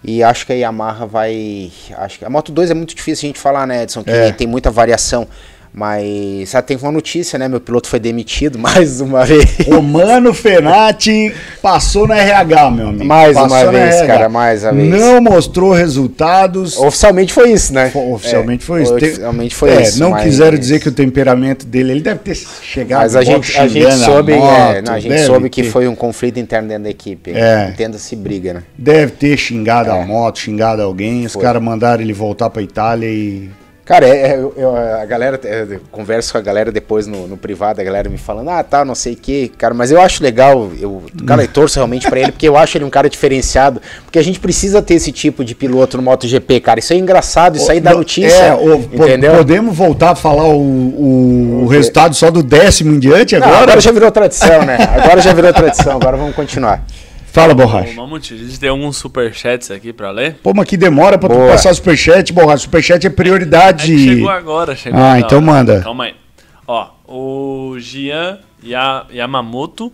E 0.01 0.23
acho 0.23 0.45
que 0.45 0.53
a 0.53 0.55
Yamaha 0.55 1.05
vai. 1.05 1.69
Acho 1.97 2.19
que 2.19 2.23
a 2.23 2.29
Moto 2.29 2.53
2 2.53 2.71
é 2.71 2.73
muito 2.73 2.95
difícil 2.95 3.25
a 3.25 3.27
gente 3.27 3.39
falar, 3.39 3.67
né, 3.67 3.83
Edson? 3.83 4.01
Que 4.05 4.11
É. 4.11 4.31
tem 4.31 4.47
muita 4.47 4.71
variação. 4.71 5.27
Mas 5.77 6.49
sabe, 6.49 6.67
tem 6.69 6.77
uma 6.81 6.91
notícia, 6.91 7.37
né? 7.37 7.47
Meu 7.47 7.61
piloto 7.61 7.87
foi 7.87 7.99
demitido 7.99 8.57
mais 8.59 8.99
uma 8.99 9.23
vez. 9.23 9.45
Romano 9.67 10.33
Fenati 10.33 11.31
passou 11.61 12.07
na 12.07 12.17
RH, 12.17 12.71
meu 12.71 12.87
amigo. 12.87 13.05
Mais 13.05 13.35
Passou 13.35 13.57
uma 13.57 13.71
vez, 13.71 13.95
RH. 13.97 14.07
cara, 14.07 14.27
mais 14.29 14.63
uma 14.63 14.73
vez. 14.73 14.89
Não 14.89 15.21
mostrou 15.21 15.71
resultados. 15.73 16.75
Oficialmente 16.77 17.31
foi 17.31 17.51
isso, 17.51 17.71
né? 17.73 17.91
Oficialmente 17.93 18.63
É, 18.63 18.65
foi 18.65 18.81
isso. 18.81 18.95
Oficialmente 18.95 19.55
foi 19.55 19.69
é, 19.69 19.81
isso. 19.83 19.99
Não 19.99 20.09
mas- 20.09 20.23
quiseram 20.23 20.57
dizer 20.57 20.79
que 20.79 20.89
o 20.89 20.91
temperamento 20.91 21.63
dele, 21.63 21.91
ele 21.91 22.01
deve 22.01 22.21
ter 22.21 22.33
chegado 22.35 23.01
Mas 23.01 23.15
a 23.15 23.23
gente, 23.23 23.55
a 23.55 23.67
gente 23.67 23.91
soube, 23.97 24.31
é, 24.31 24.35
moto, 24.37 24.81
não, 24.87 24.93
a 24.95 24.99
gente 24.99 25.19
soube 25.25 25.47
que 25.47 25.61
ter- 25.61 25.69
foi 25.69 25.87
um 25.87 25.93
conflito 25.93 26.39
interno 26.39 26.67
dentro 26.69 26.85
da 26.85 26.89
equipe. 26.89 27.33
É. 27.35 27.69
Entenda-se 27.69 28.15
briga, 28.15 28.51
né? 28.55 28.63
Deve 28.75 29.11
ter 29.11 29.37
xingado 29.37 29.91
a 29.91 29.97
É. 29.97 30.05
moto, 30.05 30.39
xingado 30.39 30.81
alguém. 30.81 31.23
Os 31.27 31.33
Foi. 31.33 31.41
caras 31.43 31.61
mandaram 31.61 32.01
ele 32.01 32.13
voltar 32.13 32.49
pra 32.49 32.63
Itália 32.63 33.07
e. 33.07 33.47
Cara, 33.87 34.05
é, 34.05 34.31
é, 34.33 34.35
eu- 34.37 34.75
a 34.75 35.05
galera, 35.05 35.39
é, 35.45 35.61
eu 35.69 35.79
converso 35.89 36.33
com 36.33 36.37
a 36.37 36.41
galera 36.41 36.73
depois 36.73 37.07
no, 37.07 37.25
no 37.25 37.37
privado, 37.37 37.79
a 37.79 37.83
galera 37.85 38.09
me 38.09 38.17
falando, 38.17 38.49
ah, 38.49 38.61
tá, 38.61 38.83
não 38.83 38.93
sei 38.93 39.13
o 39.13 39.15
que, 39.15 39.47
cara, 39.47 39.73
mas 39.73 39.91
eu 39.91 40.01
acho 40.01 40.21
legal, 40.21 40.69
eu, 40.77 41.03
cara, 41.25 41.43
eu 41.43 41.47
torço 41.47 41.75
realmente 41.79 42.05
pra 42.09 42.19
ele, 42.19 42.33
porque 42.33 42.45
eu 42.49 42.57
acho 42.57 42.77
ele 42.77 42.83
um 42.83 42.89
cara 42.89 43.09
diferenciado, 43.09 43.81
porque 44.03 44.19
a 44.19 44.21
gente 44.21 44.41
precisa 44.41 44.81
ter 44.81 44.95
esse 44.95 45.09
tipo 45.13 45.41
de 45.45 45.55
piloto 45.55 45.95
no 45.95 46.03
MotoGP, 46.03 46.59
cara, 46.59 46.81
isso 46.81 46.91
é 46.91 46.97
engraçado, 46.97 47.55
isso 47.55 47.71
aí 47.71 47.79
dá 47.79 47.91
Não, 47.91 47.99
notícia, 47.99 48.35
É, 48.35 48.53
o- 48.55 48.75
entendeu? 48.91 49.35
Podemos 49.37 49.73
voltar 49.73 50.09
a 50.11 50.15
falar 50.15 50.43
o, 50.47 50.59
o- 50.59 51.61
o 51.63 51.67
resultado 51.67 52.13
só 52.13 52.29
do 52.29 52.43
décimo 52.43 52.93
em 52.93 52.99
diante 52.99 53.37
Não, 53.39 53.47
agora? 53.47 53.63
agora 53.63 53.79
já 53.79 53.91
virou 53.93 54.11
tradição, 54.11 54.65
né? 54.65 54.77
Agora 55.01 55.21
já 55.21 55.31
virou 55.33 55.53
tradição, 55.53 55.93
agora 55.95 56.17
vamos 56.17 56.35
continuar. 56.35 56.83
Fala, 57.37 57.53
Ô, 57.53 57.55
Borracha. 57.55 57.93
Mamute, 57.93 58.33
a 58.33 58.37
gente 58.37 58.59
tem 58.59 58.67
alguns 58.69 58.97
superchats 58.97 59.69
aqui 59.69 59.93
pra 59.93 60.09
ler? 60.09 60.37
Pô, 60.41 60.53
mas 60.55 60.67
que 60.67 60.75
demora 60.75 61.19
pra 61.19 61.29
tu 61.29 61.35
Boa. 61.35 61.51
passar 61.51 61.71
superchat, 61.75 62.33
Borracha. 62.33 62.63
Superchat 62.63 63.05
é 63.05 63.09
É 63.09 63.13
prioridade. 63.13 63.85
que 63.93 63.97
chegou 64.15 64.29
agora, 64.29 64.75
chegou 64.75 64.99
Ah, 64.99 65.03
agora. 65.13 65.19
então 65.19 65.39
manda. 65.41 65.81
Calma 65.81 66.05
aí. 66.05 66.15
Ó, 66.67 66.87
o 67.07 67.75
Gian 67.79 68.39
Ya- 68.63 69.05
Yamamoto 69.13 69.93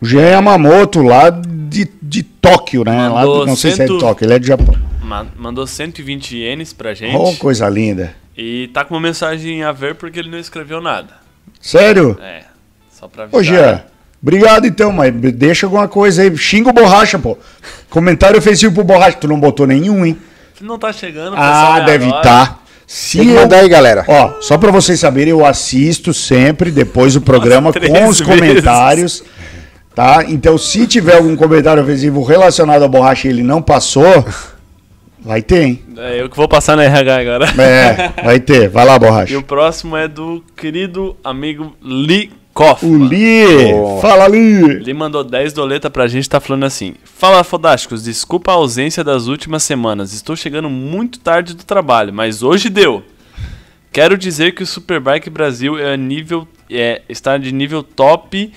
O 0.00 0.06
Jean 0.06 0.28
Yamamoto, 0.28 1.02
lá 1.02 1.28
de, 1.30 1.90
de 2.00 2.22
Tóquio, 2.22 2.84
né? 2.84 3.08
Lá 3.08 3.24
do- 3.24 3.46
não 3.46 3.56
sei 3.56 3.72
se 3.72 3.82
é 3.82 3.84
de 3.86 3.90
cento- 3.92 3.98
Tóquio, 4.00 4.24
ele 4.26 4.34
é 4.34 4.38
do 4.38 4.46
Japão. 4.46 4.76
ma- 5.02 5.26
mandou 5.36 5.66
120 5.66 6.36
ienes 6.36 6.72
pra 6.72 6.94
gente. 6.94 7.16
Oh, 7.16 7.34
coisa 7.34 7.68
linda. 7.68 8.14
E 8.36 8.68
tá 8.68 8.84
com 8.84 8.94
uma 8.94 9.00
mensagem 9.00 9.64
a 9.64 9.72
ver 9.72 9.96
porque 9.96 10.20
ele 10.20 10.30
não 10.30 10.38
escreveu 10.38 10.80
nada. 10.80 11.14
Sério? 11.60 12.16
É, 12.22 12.44
só 12.90 13.08
pra 13.08 13.24
avisar. 13.24 13.40
Ô, 13.40 13.42
Jean, 13.42 13.82
obrigado 14.26 14.66
então, 14.66 14.90
mas 14.92 15.12
deixa 15.14 15.66
alguma 15.66 15.86
coisa 15.86 16.22
aí. 16.22 16.36
Xinga 16.36 16.70
o 16.70 16.72
Borracha, 16.72 17.18
pô. 17.18 17.38
Comentário 17.88 18.38
ofensivo 18.38 18.74
pro 18.74 18.82
Borracha. 18.84 19.16
Tu 19.18 19.28
não 19.28 19.38
botou 19.38 19.66
nenhum, 19.66 20.04
hein? 20.04 20.16
Não 20.60 20.78
tá 20.78 20.92
chegando. 20.92 21.34
Ah, 21.38 21.78
é 21.80 21.84
deve 21.84 22.06
estar. 22.06 22.62
Se 22.86 23.18
Tem 23.18 23.26
que 23.28 23.32
eu- 23.34 23.40
mandar 23.40 23.58
aí, 23.58 23.68
galera. 23.68 24.04
Ó, 24.06 24.40
só 24.40 24.56
pra 24.56 24.70
vocês 24.70 24.98
saberem, 25.00 25.30
eu 25.30 25.44
assisto 25.44 26.14
sempre 26.14 26.70
depois 26.70 27.14
do 27.14 27.20
programa 27.20 27.72
três 27.72 27.90
com 27.92 28.06
os 28.08 28.20
vezes. 28.20 28.26
comentários, 28.40 29.24
tá? 29.94 30.24
Então, 30.28 30.56
se 30.56 30.86
tiver 30.86 31.16
algum 31.16 31.34
comentário 31.36 31.82
ofensivo 31.82 32.22
relacionado 32.22 32.84
à 32.84 32.88
borracha 32.88 33.26
e 33.26 33.30
ele 33.32 33.42
não 33.42 33.60
passou, 33.60 34.24
vai 35.20 35.42
ter, 35.42 35.62
hein? 35.64 35.82
É 35.96 36.20
eu 36.22 36.30
que 36.30 36.36
vou 36.36 36.46
passar 36.48 36.76
na 36.76 36.84
RH 36.84 37.16
agora. 37.16 37.46
É, 37.60 38.22
vai 38.22 38.38
ter. 38.38 38.68
Vai 38.68 38.84
lá, 38.84 38.94
E 38.96 38.98
borracha. 39.00 39.38
o 39.38 39.42
próximo 39.42 39.96
é 39.96 40.06
do 40.06 40.44
querido 40.56 41.16
amigo 41.24 41.74
Lee 41.82 42.30
Koff. 42.56 42.86
O 42.86 42.96
Li, 42.96 43.70
Boa. 43.70 44.00
fala 44.00 44.26
Li. 44.26 44.62
Ele 44.64 44.94
mandou 44.94 45.22
10 45.22 45.52
doleta 45.52 45.90
pra 45.90 46.08
gente, 46.08 46.26
tá 46.26 46.40
falando 46.40 46.64
assim: 46.64 46.94
Fala 47.04 47.44
Fodásticos, 47.44 48.02
desculpa 48.02 48.50
a 48.50 48.54
ausência 48.54 49.04
das 49.04 49.26
últimas 49.26 49.62
semanas. 49.62 50.14
Estou 50.14 50.34
chegando 50.34 50.70
muito 50.70 51.20
tarde 51.20 51.52
do 51.52 51.62
trabalho, 51.64 52.14
mas 52.14 52.42
hoje 52.42 52.70
deu. 52.70 53.02
Quero 53.92 54.16
dizer 54.16 54.54
que 54.54 54.62
o 54.62 54.66
Superbike 54.66 55.28
Brasil 55.28 55.78
é 55.78 55.98
nível, 55.98 56.48
é, 56.70 57.02
está 57.10 57.36
de 57.36 57.52
nível 57.52 57.82
top 57.82 58.50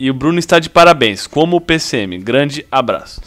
e 0.00 0.10
o 0.10 0.14
Bruno 0.14 0.40
está 0.40 0.58
de 0.58 0.68
parabéns, 0.68 1.28
como 1.28 1.56
o 1.56 1.60
PCM. 1.60 2.18
Grande 2.18 2.66
abraço. 2.72 3.20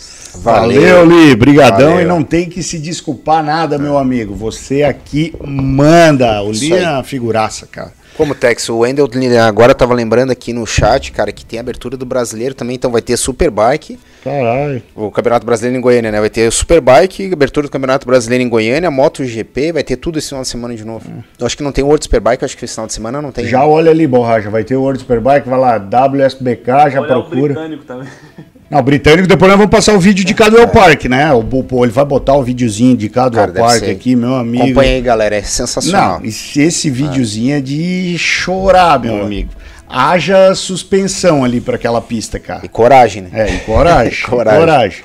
Valeu, 0.43 1.05
Li. 1.05 1.37
Brigadão 1.37 1.91
Valeu. 1.91 2.01
e 2.01 2.05
não 2.05 2.21
tem 2.21 2.49
que 2.49 2.61
se 2.61 2.79
desculpar 2.79 3.41
nada, 3.41 3.77
meu 3.77 3.97
amigo. 3.97 4.35
Você 4.35 4.83
aqui 4.83 5.33
manda. 5.41 6.41
O 6.41 6.51
Li 6.51 6.73
é 6.73 6.89
uma 6.89 7.03
figuraça, 7.03 7.65
cara. 7.65 7.93
Como 8.17 8.33
Tex, 8.33 8.67
o 8.67 8.79
Wendel 8.79 9.07
agora 9.47 9.75
tava 9.75 9.93
lembrando 9.93 10.31
aqui 10.31 10.51
no 10.51 10.65
chat, 10.65 11.11
cara, 11.11 11.31
que 11.31 11.45
tem 11.45 11.59
abertura 11.59 11.95
do 11.95 12.03
brasileiro 12.03 12.55
também, 12.55 12.75
então 12.75 12.91
vai 12.91 12.99
ter 12.99 13.15
Superbike, 13.15 13.99
Caralho. 14.23 14.81
o 14.95 15.11
Campeonato 15.11 15.45
Brasileiro 15.45 15.77
em 15.77 15.81
Goiânia, 15.81 16.11
né? 16.11 16.19
Vai 16.19 16.29
ter 16.31 16.51
Superbike, 16.51 17.31
abertura 17.31 17.67
do 17.67 17.71
Campeonato 17.71 18.07
Brasileiro 18.07 18.43
em 18.43 18.49
Goiânia, 18.49 18.89
MotoGP, 18.89 19.71
vai 19.71 19.83
ter 19.83 19.97
tudo 19.97 20.17
esse 20.17 20.29
final 20.29 20.41
de 20.41 20.47
semana 20.47 20.75
de 20.75 20.83
novo. 20.83 21.07
Eu 21.39 21.45
acho 21.45 21.55
que 21.55 21.61
não 21.61 21.71
tem 21.71 21.83
o 21.83 21.87
World 21.87 22.05
Superbike, 22.05 22.43
acho 22.43 22.57
que 22.57 22.65
esse 22.65 22.73
final 22.73 22.87
de 22.87 22.93
semana 22.93 23.21
não 23.21 23.31
tem. 23.31 23.45
Já 23.45 23.63
olha 23.63 23.91
ali, 23.91 24.07
borracha. 24.07 24.49
Vai 24.49 24.63
ter 24.63 24.75
o 24.75 24.81
World 24.81 24.99
Superbike, 24.99 25.47
vai 25.47 25.59
lá, 25.59 25.77
WSBK, 25.77 26.89
já 26.89 27.03
procura. 27.03 27.53
também. 27.85 28.07
Não, 28.69 28.79
o 28.79 28.83
britânico, 28.83 29.27
depois 29.27 29.49
nós 29.49 29.57
vamos 29.57 29.71
passar 29.71 29.93
o 29.93 29.99
vídeo 29.99 30.25
de 30.25 30.33
cada 30.33 30.59
El 30.59 30.67
Parque, 30.67 31.07
né? 31.07 31.31
O, 31.33 31.39
o- 31.39 31.85
ele 31.85 31.91
vai 31.93 32.03
botar 32.03 32.35
o 32.35 32.43
videozinho 32.43 32.97
de 32.97 33.07
Cara, 33.07 33.47
Parque 33.53 33.85
ser. 33.85 33.91
aqui, 33.91 34.15
meu 34.15 34.35
amigo. 34.35 34.63
Acompanha 34.65 34.95
aí, 34.95 35.01
galera, 35.01 35.35
é 35.37 35.41
sensacional. 35.41 36.19
Não, 36.19 36.25
esse, 36.25 36.59
esse 36.61 36.89
videozinho 36.89 37.55
é 37.55 37.61
de 37.61 38.17
chorar, 38.17 38.99
meu 38.99 39.23
amigo. 39.23 39.51
Haja 39.89 40.53
suspensão 40.53 41.45
ali 41.45 41.61
pra 41.61 41.75
aquela 41.75 42.01
pista, 42.01 42.37
cara. 42.39 42.65
E 42.65 42.67
coragem, 42.67 43.21
né? 43.23 43.29
É, 43.33 43.55
e 43.55 43.59
coragem. 43.59 44.19
Coragem. 44.27 44.59
coragem. 44.59 45.03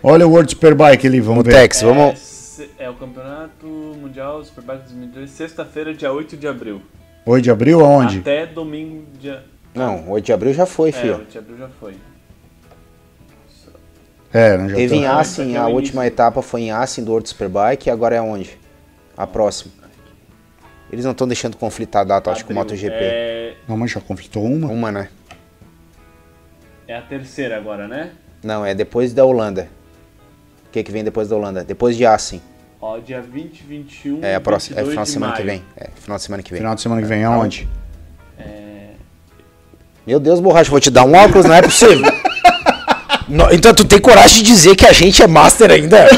Olha 0.00 0.24
o 0.26 0.30
World 0.30 0.50
Superbike 0.50 1.04
ali, 1.06 1.20
vamos 1.20 1.40
O 1.40 1.44
ver. 1.44 1.54
Tex, 1.54 1.82
vamos. 1.82 2.60
É, 2.78 2.88
o 2.88 2.94
Campeonato 2.94 3.66
Mundial 4.00 4.44
Superbike 4.44 4.82
2002, 4.84 5.28
sexta-feira, 5.30 5.92
dia 5.92 6.12
8 6.12 6.36
de 6.36 6.46
abril. 6.46 6.80
8 7.26 7.42
de 7.42 7.50
abril, 7.50 7.80
aonde? 7.84 8.18
Até 8.18 8.46
domingo, 8.46 9.02
dia. 9.20 9.42
Não, 9.74 10.08
8 10.10 10.24
de 10.26 10.32
abril 10.32 10.54
já 10.54 10.66
foi, 10.66 10.90
É, 10.90 10.92
filho. 10.92 11.14
8 11.14 11.32
de 11.32 11.38
abril 11.38 11.58
já 11.58 11.68
foi. 11.80 11.94
É, 14.32 14.56
nós 14.56 14.70
já 14.70 14.76
Teve 14.76 14.94
em 14.96 15.00
estamos- 15.02 15.20
Assen, 15.20 15.54
é 15.54 15.58
a 15.58 15.66
última 15.66 16.06
etapa 16.06 16.40
foi 16.42 16.62
em 16.62 16.70
Assen 16.70 17.04
do 17.04 17.10
World 17.10 17.28
Superbike, 17.28 17.88
e 17.88 17.90
agora 17.90 18.16
é 18.16 18.20
onde? 18.20 18.58
A 19.16 19.26
próxima. 19.26 19.72
Eles 20.90 21.04
não 21.04 21.12
estão 21.12 21.26
deixando 21.26 21.56
conflitar 21.56 22.02
a 22.02 22.04
data, 22.04 22.30
acho 22.30 22.44
que 22.44 22.52
o. 22.52 22.54
MotoGP. 22.54 22.94
É, 22.94 23.54
Não, 23.68 23.76
mas 23.76 23.90
já 23.90 24.00
conflitou 24.00 24.44
uma. 24.44 24.68
Uma, 24.68 24.92
né? 24.92 25.08
é 26.88 26.96
a 26.96 27.00
terceira 27.02 27.56
agora, 27.56 27.88
né? 27.88 28.10
Não, 28.42 28.64
é 28.66 28.74
depois 28.74 29.14
da 29.14 29.24
Holanda. 29.24 29.68
O 30.66 30.70
que, 30.72 30.82
que 30.82 30.92
vem 30.92 31.02
depois 31.04 31.28
da 31.28 31.36
Holanda? 31.36 31.64
Depois 31.64 31.96
de 31.96 32.04
Assen. 32.04 32.42
Ó, 32.80 32.98
dia 32.98 33.20
20, 33.22 33.62
21 33.62 34.24
É 34.24 34.34
a 34.34 34.40
próxima, 34.40 34.80
é 34.80 34.82
22 34.82 34.90
final 34.92 35.04
de 35.04 35.08
de 35.08 35.12
semana 35.12 35.32
que 35.34 35.44
maio. 35.44 35.58
vem. 35.60 35.64
É, 35.76 35.90
final 36.00 36.16
de 36.18 36.22
semana 36.24 36.42
que 36.42 36.50
vem. 36.50 36.58
Final 36.58 36.74
de 36.74 36.80
semana 36.82 37.00
que 37.02 37.06
vem, 37.08 37.24
aonde? 37.24 37.68
Meu 40.06 40.18
Deus, 40.18 40.40
borracha, 40.40 40.68
vou 40.70 40.80
te 40.80 40.90
dar 40.90 41.04
um 41.04 41.14
óculos, 41.14 41.46
não 41.46 41.54
é 41.54 41.62
possível. 41.62 42.10
Então 43.52 43.72
tu 43.74 43.84
tem 43.84 43.98
coragem 43.98 44.38
de 44.38 44.42
dizer 44.42 44.76
que 44.76 44.84
a 44.86 44.92
gente 44.92 45.22
é 45.22 45.26
master 45.26 45.70
ainda? 45.70 46.08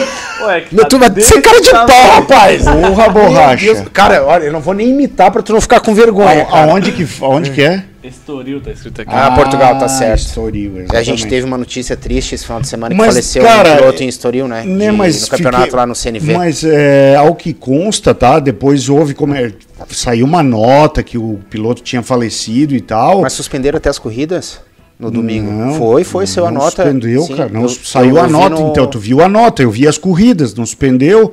Ué, 0.46 0.60
que 0.62 0.74
Não, 0.74 0.82
tá 0.82 0.88
tu 0.88 0.98
vai 0.98 1.08
desse 1.08 1.28
ser 1.32 1.40
cara 1.40 1.60
de 1.60 1.70
pau, 1.70 1.86
rapaz. 1.86 2.62
Porra, 2.64 3.08
borracha. 3.08 3.64
Deus, 3.64 3.88
Cara, 3.92 4.24
olha, 4.24 4.44
eu 4.44 4.52
não 4.52 4.60
vou 4.60 4.74
nem 4.74 4.88
imitar 4.90 5.30
pra 5.30 5.40
tu 5.42 5.52
não 5.52 5.60
ficar 5.60 5.80
com 5.80 5.94
vergonha. 5.94 6.46
A- 6.50 6.64
aonde, 6.64 6.92
que, 6.92 7.06
aonde 7.22 7.50
que 7.52 7.62
é? 7.62 7.84
Estoril 8.02 8.60
tá 8.60 8.70
escrito 8.70 9.00
aqui. 9.00 9.10
Ah, 9.14 9.30
Portugal, 9.30 9.78
tá 9.78 9.88
certo. 9.88 10.18
Estoril, 10.20 10.72
A 10.72 10.78
gente 10.78 10.90
exatamente. 10.90 11.26
teve 11.28 11.46
uma 11.46 11.56
notícia 11.56 11.96
triste 11.96 12.34
esse 12.34 12.44
final 12.44 12.60
de 12.60 12.68
semana 12.68 12.94
que 12.94 12.98
Mas, 13.00 13.06
faleceu 13.14 13.42
cara, 13.42 13.72
um 13.72 13.76
piloto 13.76 14.02
em 14.02 14.08
Estoril, 14.08 14.46
né? 14.48 14.62
Né, 14.64 14.90
De- 14.90 14.92
mas 14.96 15.22
no 15.22 15.28
campeonato 15.28 15.64
fiquei- 15.64 15.78
lá 15.78 15.86
no 15.86 15.94
CNV. 15.94 16.34
Mas 16.36 16.62
é, 16.64 17.16
ao 17.16 17.34
que 17.34 17.54
consta, 17.54 18.12
tá? 18.14 18.38
Depois 18.40 18.90
houve 18.90 19.14
como 19.14 19.34
é, 19.34 19.50
saiu 19.88 20.26
uma 20.26 20.42
nota 20.42 21.02
que 21.02 21.16
o 21.16 21.38
piloto 21.48 21.80
tinha 21.82 22.02
falecido 22.02 22.74
e 22.74 22.80
tal. 22.82 23.22
Mas 23.22 23.32
suspenderam 23.32 23.78
até 23.78 23.88
as 23.88 23.98
corridas 23.98 24.60
no 24.98 25.10
domingo. 25.10 25.50
Não, 25.50 25.74
foi, 25.74 26.04
foi, 26.04 26.26
saiu 26.26 26.46
a 26.46 26.50
nota. 26.50 26.82
Suspendeu, 26.82 27.22
Sim, 27.22 27.36
cara. 27.36 27.50
Não, 27.52 27.62
eu- 27.62 27.68
saiu 27.68 28.16
eu 28.16 28.22
a 28.22 28.26
nota, 28.28 28.54
no- 28.60 28.70
então. 28.70 28.86
Tu 28.86 28.98
viu 28.98 29.20
a 29.20 29.28
nota, 29.28 29.62
eu 29.62 29.70
vi 29.70 29.86
as 29.88 29.98
corridas, 29.98 30.54
não 30.54 30.64
suspendeu. 30.64 31.32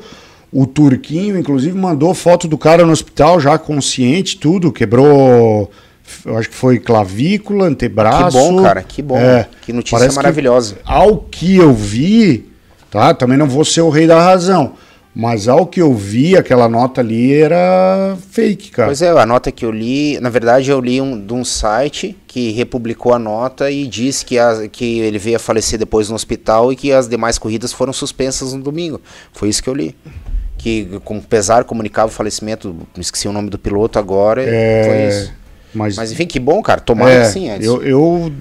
O 0.52 0.66
Turquinho, 0.66 1.38
inclusive, 1.38 1.78
mandou 1.78 2.14
foto 2.14 2.48
do 2.48 2.58
cara 2.58 2.86
no 2.86 2.92
hospital, 2.92 3.40
já 3.40 3.58
consciente, 3.58 4.38
tudo. 4.38 4.72
Quebrou, 4.72 5.72
eu 6.26 6.38
acho 6.38 6.50
que 6.50 6.56
foi 6.56 6.78
clavícula, 6.80 7.68
antebraço. 7.68 8.38
Que 8.38 8.44
bom, 8.52 8.62
cara, 8.64 8.82
que 8.84 9.02
bom. 9.02 9.18
É, 9.18 9.48
que 9.62 9.72
notícia 9.72 9.98
parece 9.98 10.16
que- 10.18 10.22
maravilhosa. 10.22 10.76
ao 10.86 11.18
que 11.18 11.56
eu 11.56 11.74
vi, 11.74 12.50
tá? 12.90 13.14
Também 13.14 13.38
não 13.38 13.48
vou 13.48 13.64
ser 13.64 13.82
o 13.82 13.90
rei 13.90 14.06
da 14.08 14.20
razão. 14.22 14.74
Mas 15.14 15.48
ao 15.50 15.68
que 15.68 15.82
eu 15.82 15.94
vi, 15.94 16.38
aquela 16.38 16.70
nota 16.70 17.02
ali 17.02 17.34
era 17.34 18.18
fake, 18.32 18.72
cara. 18.72 18.88
Pois 18.88 19.02
é, 19.02 19.10
a 19.10 19.26
nota 19.26 19.52
que 19.52 19.66
eu 19.66 19.72
li, 19.72 20.18
na 20.22 20.30
verdade 20.30 20.72
eu 20.72 20.80
li 20.80 21.02
um, 21.02 21.20
de 21.20 21.34
um 21.34 21.44
site 21.44 22.18
que 22.26 22.52
republicou 22.52 23.14
a 23.14 23.20
nota 23.20 23.70
e 23.70 23.86
disse 23.88 24.26
que, 24.26 24.40
a, 24.40 24.70
que 24.70 25.00
ele 25.00 25.20
veio 25.20 25.36
a 25.36 25.40
falecer 25.40 25.78
depois 25.78 26.08
no 26.08 26.16
hospital 26.16 26.72
e 26.72 26.78
que 26.78 26.94
as 26.94 27.10
demais 27.10 27.38
corridas 27.38 27.74
foram 27.74 27.92
suspensas 27.92 28.54
no 28.54 28.64
domingo. 28.64 29.02
Foi 29.34 29.50
isso 29.50 29.62
que 29.62 29.70
eu 29.70 29.74
li. 29.74 29.96
Que 30.58 31.02
com 31.04 31.20
pesar 31.20 31.66
comunicava 31.66 32.08
o 32.08 32.14
falecimento, 32.14 32.74
me 32.96 33.02
esqueci 33.02 33.28
o 33.28 33.34
nome 33.34 33.50
do 33.50 33.60
piloto 33.60 34.00
agora, 34.00 34.44
É, 34.46 34.84
foi 34.86 35.08
isso. 35.08 35.42
Mas, 35.74 35.96
Mas 35.96 36.12
enfim, 36.12 36.26
que 36.26 36.40
bom, 36.40 36.62
cara. 36.62 36.82
Tomara 36.82 37.12
é, 37.12 37.22
que 37.22 37.28
sim, 37.28 37.50
Edson. 37.50 37.64
eu, 37.64 37.84
eu 37.84 38.34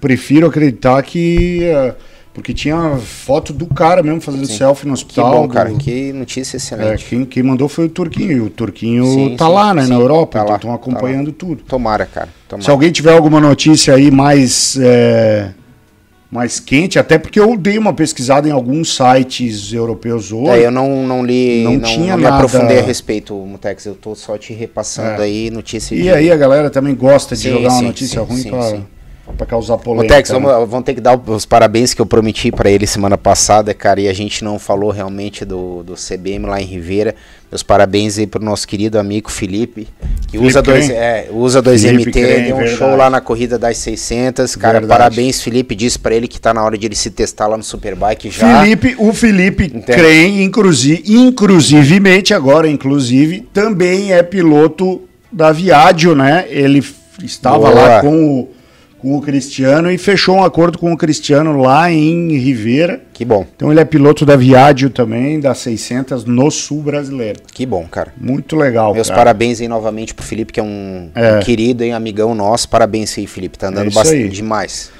prefiro 0.00 0.46
acreditar 0.46 1.02
que. 1.02 1.64
é, 1.64 1.94
porque 2.34 2.54
tinha 2.54 2.96
foto 2.98 3.52
do 3.52 3.66
cara 3.66 4.02
mesmo 4.02 4.20
fazendo 4.20 4.46
Sim. 4.46 4.56
selfie 4.56 4.86
no 4.86 4.94
Que 4.94 5.00
hospital. 5.02 5.30
bom, 5.42 5.48
cara. 5.48 5.70
do- 5.70 5.78
Que 5.78 6.12
notícia 6.12 6.56
É, 6.56 6.58
excelente. 6.58 7.04
quem, 7.04 7.24
quem 7.24 7.42
mandou 7.42 7.68
foi 7.68 7.84
o 7.84 7.88
Turquinho. 7.88 8.32
E 8.32 8.40
o 8.40 8.48
Turquinho 8.50 9.04
Sim, 9.04 9.36
tá 9.36 9.46
sim, 9.46 9.52
lá, 9.52 9.74
né, 9.74 9.86
na 9.86 9.94
Europa, 9.94 10.38
tá 10.38 10.44
então 10.44 10.56
estão 10.56 10.70
tá 10.70 10.76
acompanhando 10.76 11.30
tudo. 11.32 11.62
Tomara, 11.62 12.06
cara. 12.06 12.28
Tomara. 12.48 12.64
Se 12.64 12.70
alguém 12.70 12.90
tiver 12.90 13.12
alguma 13.14 13.38
notícia 13.40 13.94
aí 13.94 14.10
mais, 14.10 14.78
é, 14.80 15.50
mais 16.30 16.58
quente, 16.58 16.98
até 16.98 17.18
porque 17.18 17.38
eu 17.38 17.54
dei 17.58 17.76
uma 17.76 17.92
pesquisada 17.92 18.48
em 18.48 18.50
alguns 18.50 18.96
sites 18.96 19.70
europeus 19.70 20.32
hoje. 20.32 20.48
É, 20.62 20.66
eu 20.66 20.70
não, 20.70 21.06
não 21.06 21.22
li, 21.22 21.62
Não 21.64 21.74
não, 21.74 21.80
tinha 21.80 22.12
não 22.12 22.16
me 22.16 22.22
nada- 22.22 22.36
aprofundei 22.36 22.78
a 22.78 22.82
respeito, 22.82 23.34
Mutex. 23.34 23.84
Eu 23.84 23.94
tô 23.94 24.14
só 24.14 24.38
te 24.38 24.54
repassando 24.54 25.20
É. 25.20 25.24
aí 25.26 25.50
notícia 25.50 25.94
E 25.94 26.02
de- 26.04 26.10
aí 26.10 26.32
a 26.32 26.36
galera 26.36 26.70
também 26.70 26.94
gosta 26.94 27.36
de 27.36 27.50
jogar 27.50 27.68
uma 27.72 27.82
notícia 27.82 28.22
ruim 28.22 28.38
sim, 28.38 28.50
pra 29.36 29.46
causar 29.46 29.78
polêmica. 29.78 30.14
Mutex, 30.14 30.30
né? 30.30 30.38
vamos, 30.38 30.70
vamos 30.70 30.84
ter 30.84 30.94
que 30.94 31.00
dar 31.00 31.18
os 31.18 31.44
parabéns 31.46 31.94
que 31.94 32.00
eu 32.00 32.06
prometi 32.06 32.50
pra 32.52 32.70
ele 32.70 32.86
semana 32.86 33.18
passada, 33.18 33.72
cara, 33.74 34.00
e 34.00 34.08
a 34.08 34.12
gente 34.12 34.44
não 34.44 34.58
falou 34.58 34.90
realmente 34.90 35.44
do, 35.44 35.82
do 35.82 35.94
CBM 35.94 36.46
lá 36.46 36.60
em 36.60 36.64
Ribeira. 36.64 37.14
Meus 37.50 37.62
parabéns 37.62 38.18
aí 38.18 38.26
pro 38.26 38.42
nosso 38.42 38.66
querido 38.66 38.98
amigo 38.98 39.30
Felipe, 39.30 39.86
que 40.26 40.38
Felipe 40.38 40.46
usa 40.46 40.62
dois, 40.62 40.88
é, 40.88 41.28
usa 41.30 41.62
Felipe 41.62 42.10
2MT, 42.10 42.12
Crem, 42.12 42.44
deu 42.44 42.54
um 42.54 42.58
verdade. 42.60 42.78
show 42.78 42.96
lá 42.96 43.10
na 43.10 43.20
corrida 43.20 43.58
das 43.58 43.76
600. 43.76 44.56
Cara, 44.56 44.80
Verdade. 44.80 44.98
parabéns, 44.98 45.42
Felipe. 45.42 45.74
Disse 45.74 45.98
pra 45.98 46.14
ele 46.14 46.26
que 46.26 46.40
tá 46.40 46.54
na 46.54 46.64
hora 46.64 46.78
de 46.78 46.86
ele 46.86 46.94
se 46.94 47.10
testar 47.10 47.48
lá 47.48 47.58
no 47.58 47.62
Superbike 47.62 48.30
já. 48.30 48.62
Felipe, 48.62 48.96
o 48.98 49.12
Felipe? 49.12 49.68
Crem, 49.68 50.42
inclusive, 50.42 51.02
inclusivamente, 51.06 52.32
agora 52.32 52.66
inclusive, 52.70 53.42
também 53.52 54.14
é 54.14 54.22
piloto 54.22 55.02
da 55.30 55.52
Viadio, 55.52 56.14
né? 56.14 56.46
Ele 56.48 56.82
estava 57.22 57.70
Boa. 57.70 57.70
lá 57.70 58.00
com 58.00 58.40
o, 58.40 58.48
com 59.02 59.16
o 59.18 59.20
Cristiano 59.20 59.90
e 59.90 59.98
fechou 59.98 60.36
um 60.36 60.44
acordo 60.44 60.78
com 60.78 60.92
o 60.92 60.96
Cristiano 60.96 61.60
lá 61.60 61.90
em 61.90 62.36
Rivera. 62.38 63.00
Que 63.12 63.24
bom, 63.24 63.44
Então 63.54 63.70
ele 63.72 63.80
é 63.80 63.84
piloto 63.84 64.24
da 64.24 64.36
Viadio 64.36 64.88
também, 64.88 65.40
da 65.40 65.54
600 65.54 66.24
no 66.24 66.50
sul 66.50 66.82
brasileiro. 66.82 67.40
que 67.52 67.66
bom, 67.66 67.84
cara. 67.90 68.14
Muito 68.16 68.54
legal, 68.56 68.94
Meus 68.94 69.08
cara. 69.08 69.18
parabéns 69.18 69.60
aí 69.60 69.66
novamente 69.68 70.14
pro 70.14 70.24
Felipe, 70.24 70.52
que 70.52 70.60
é 70.60 70.62
um, 70.62 71.10
É. 71.14 71.36
um 71.36 71.40
querido 71.40 71.84
e 71.84 71.90
amigão 71.90 72.32
nosso. 72.34 72.68
Parabéns 72.68 73.18
aí, 73.18 73.26
Felipe. 73.26 73.58
Tá 73.58 73.66
É 73.66 73.70
andando 73.70 73.88
isso 73.88 73.98
bastante 73.98 74.22
aí. 74.22 74.28
demais. 74.28 74.90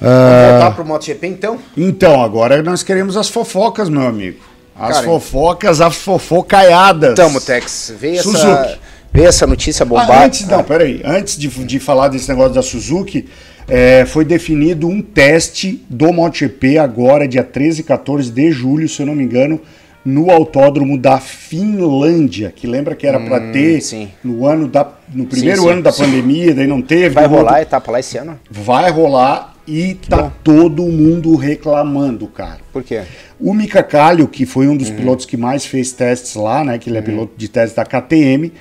Ah, 0.00 0.06
Vamos 0.06 0.50
voltar 0.62 0.70
pro 0.74 0.84
MotoGP 0.86 1.26
então? 1.26 1.58
Então, 1.76 2.22
agora 2.22 2.62
nós 2.62 2.82
queremos 2.82 3.16
as 3.16 3.28
fofocas, 3.28 3.88
meu 3.88 4.02
amigo. 4.06 4.38
As 4.78 4.96
Cara, 4.96 5.06
fofocas, 5.06 5.80
as 5.80 5.96
fofocaiadas. 5.96 7.12
Então, 7.12 7.30
Mutex, 7.30 7.94
veio 7.98 8.18
essa, 8.20 8.78
Veio 9.16 9.28
essa 9.28 9.46
notícia 9.46 9.82
Ah, 9.82 9.86
bombada. 9.86 10.24
antes, 10.26 10.46
não, 10.46 10.62
peraí. 10.62 11.00
Antes 11.02 11.38
de, 11.38 11.48
de 11.48 11.78
falar 11.80 12.08
desse 12.08 12.28
negócio 12.28 12.52
da 12.52 12.60
Suzuki, 12.60 13.26
é, 13.66 14.04
foi 14.04 14.26
definido 14.26 14.86
um 14.86 15.00
teste 15.00 15.82
do 15.88 16.12
MotoGP 16.12 16.76
agora, 16.76 17.26
dia 17.26 17.42
13 17.42 17.80
e 17.80 17.84
14 17.84 18.30
de 18.30 18.52
julho, 18.52 18.86
se 18.86 19.00
eu 19.00 19.06
não 19.06 19.14
me 19.14 19.24
engano, 19.24 19.58
no 20.04 20.30
autódromo 20.30 20.98
da 20.98 21.18
Finlândia, 21.18 22.52
que 22.54 22.66
lembra 22.66 22.94
que 22.94 23.06
era 23.06 23.18
para 23.18 23.40
ter 23.52 23.78
Hum, 23.78 23.80
sim. 23.80 24.08
no 24.22 24.46
ano 24.46 24.68
da 24.68 24.86
no 25.12 25.24
primeiro 25.24 25.62
sim, 25.62 25.68
ano 25.70 25.82
da 25.82 25.90
sim. 25.92 26.04
pandemia, 26.04 26.54
daí 26.54 26.66
não 26.66 26.82
teve. 26.82 27.14
Vai 27.14 27.26
rolar 27.26 27.40
outro- 27.42 27.54
a 27.56 27.62
etapa 27.62 27.92
lá 27.92 28.00
esse 28.00 28.18
ano? 28.18 28.38
Vai 28.50 28.90
rolar 28.90 29.54
e 29.66 29.94
tá 29.94 30.24
bom. 30.24 30.32
todo 30.44 30.82
mundo 30.84 31.34
reclamando, 31.36 32.26
cara. 32.26 32.58
Por 32.72 32.84
quê? 32.84 33.00
O 33.40 33.54
Mika 33.54 33.82
Kallio, 33.82 34.28
que 34.28 34.44
foi 34.44 34.66
Uhum. 34.66 34.74
um 34.74 34.76
dos 34.76 34.90
pilotos 34.90 35.24
que 35.26 35.36
mais 35.38 35.64
fez 35.64 35.90
testes 35.90 36.34
lá, 36.34 36.62
né? 36.62 36.76
Que 36.78 36.90
ele 36.90 36.98
é 36.98 37.02
piloto 37.02 37.32
de 37.36 37.48
testes 37.48 37.74
da 37.74 37.84
KTM, 37.84 38.52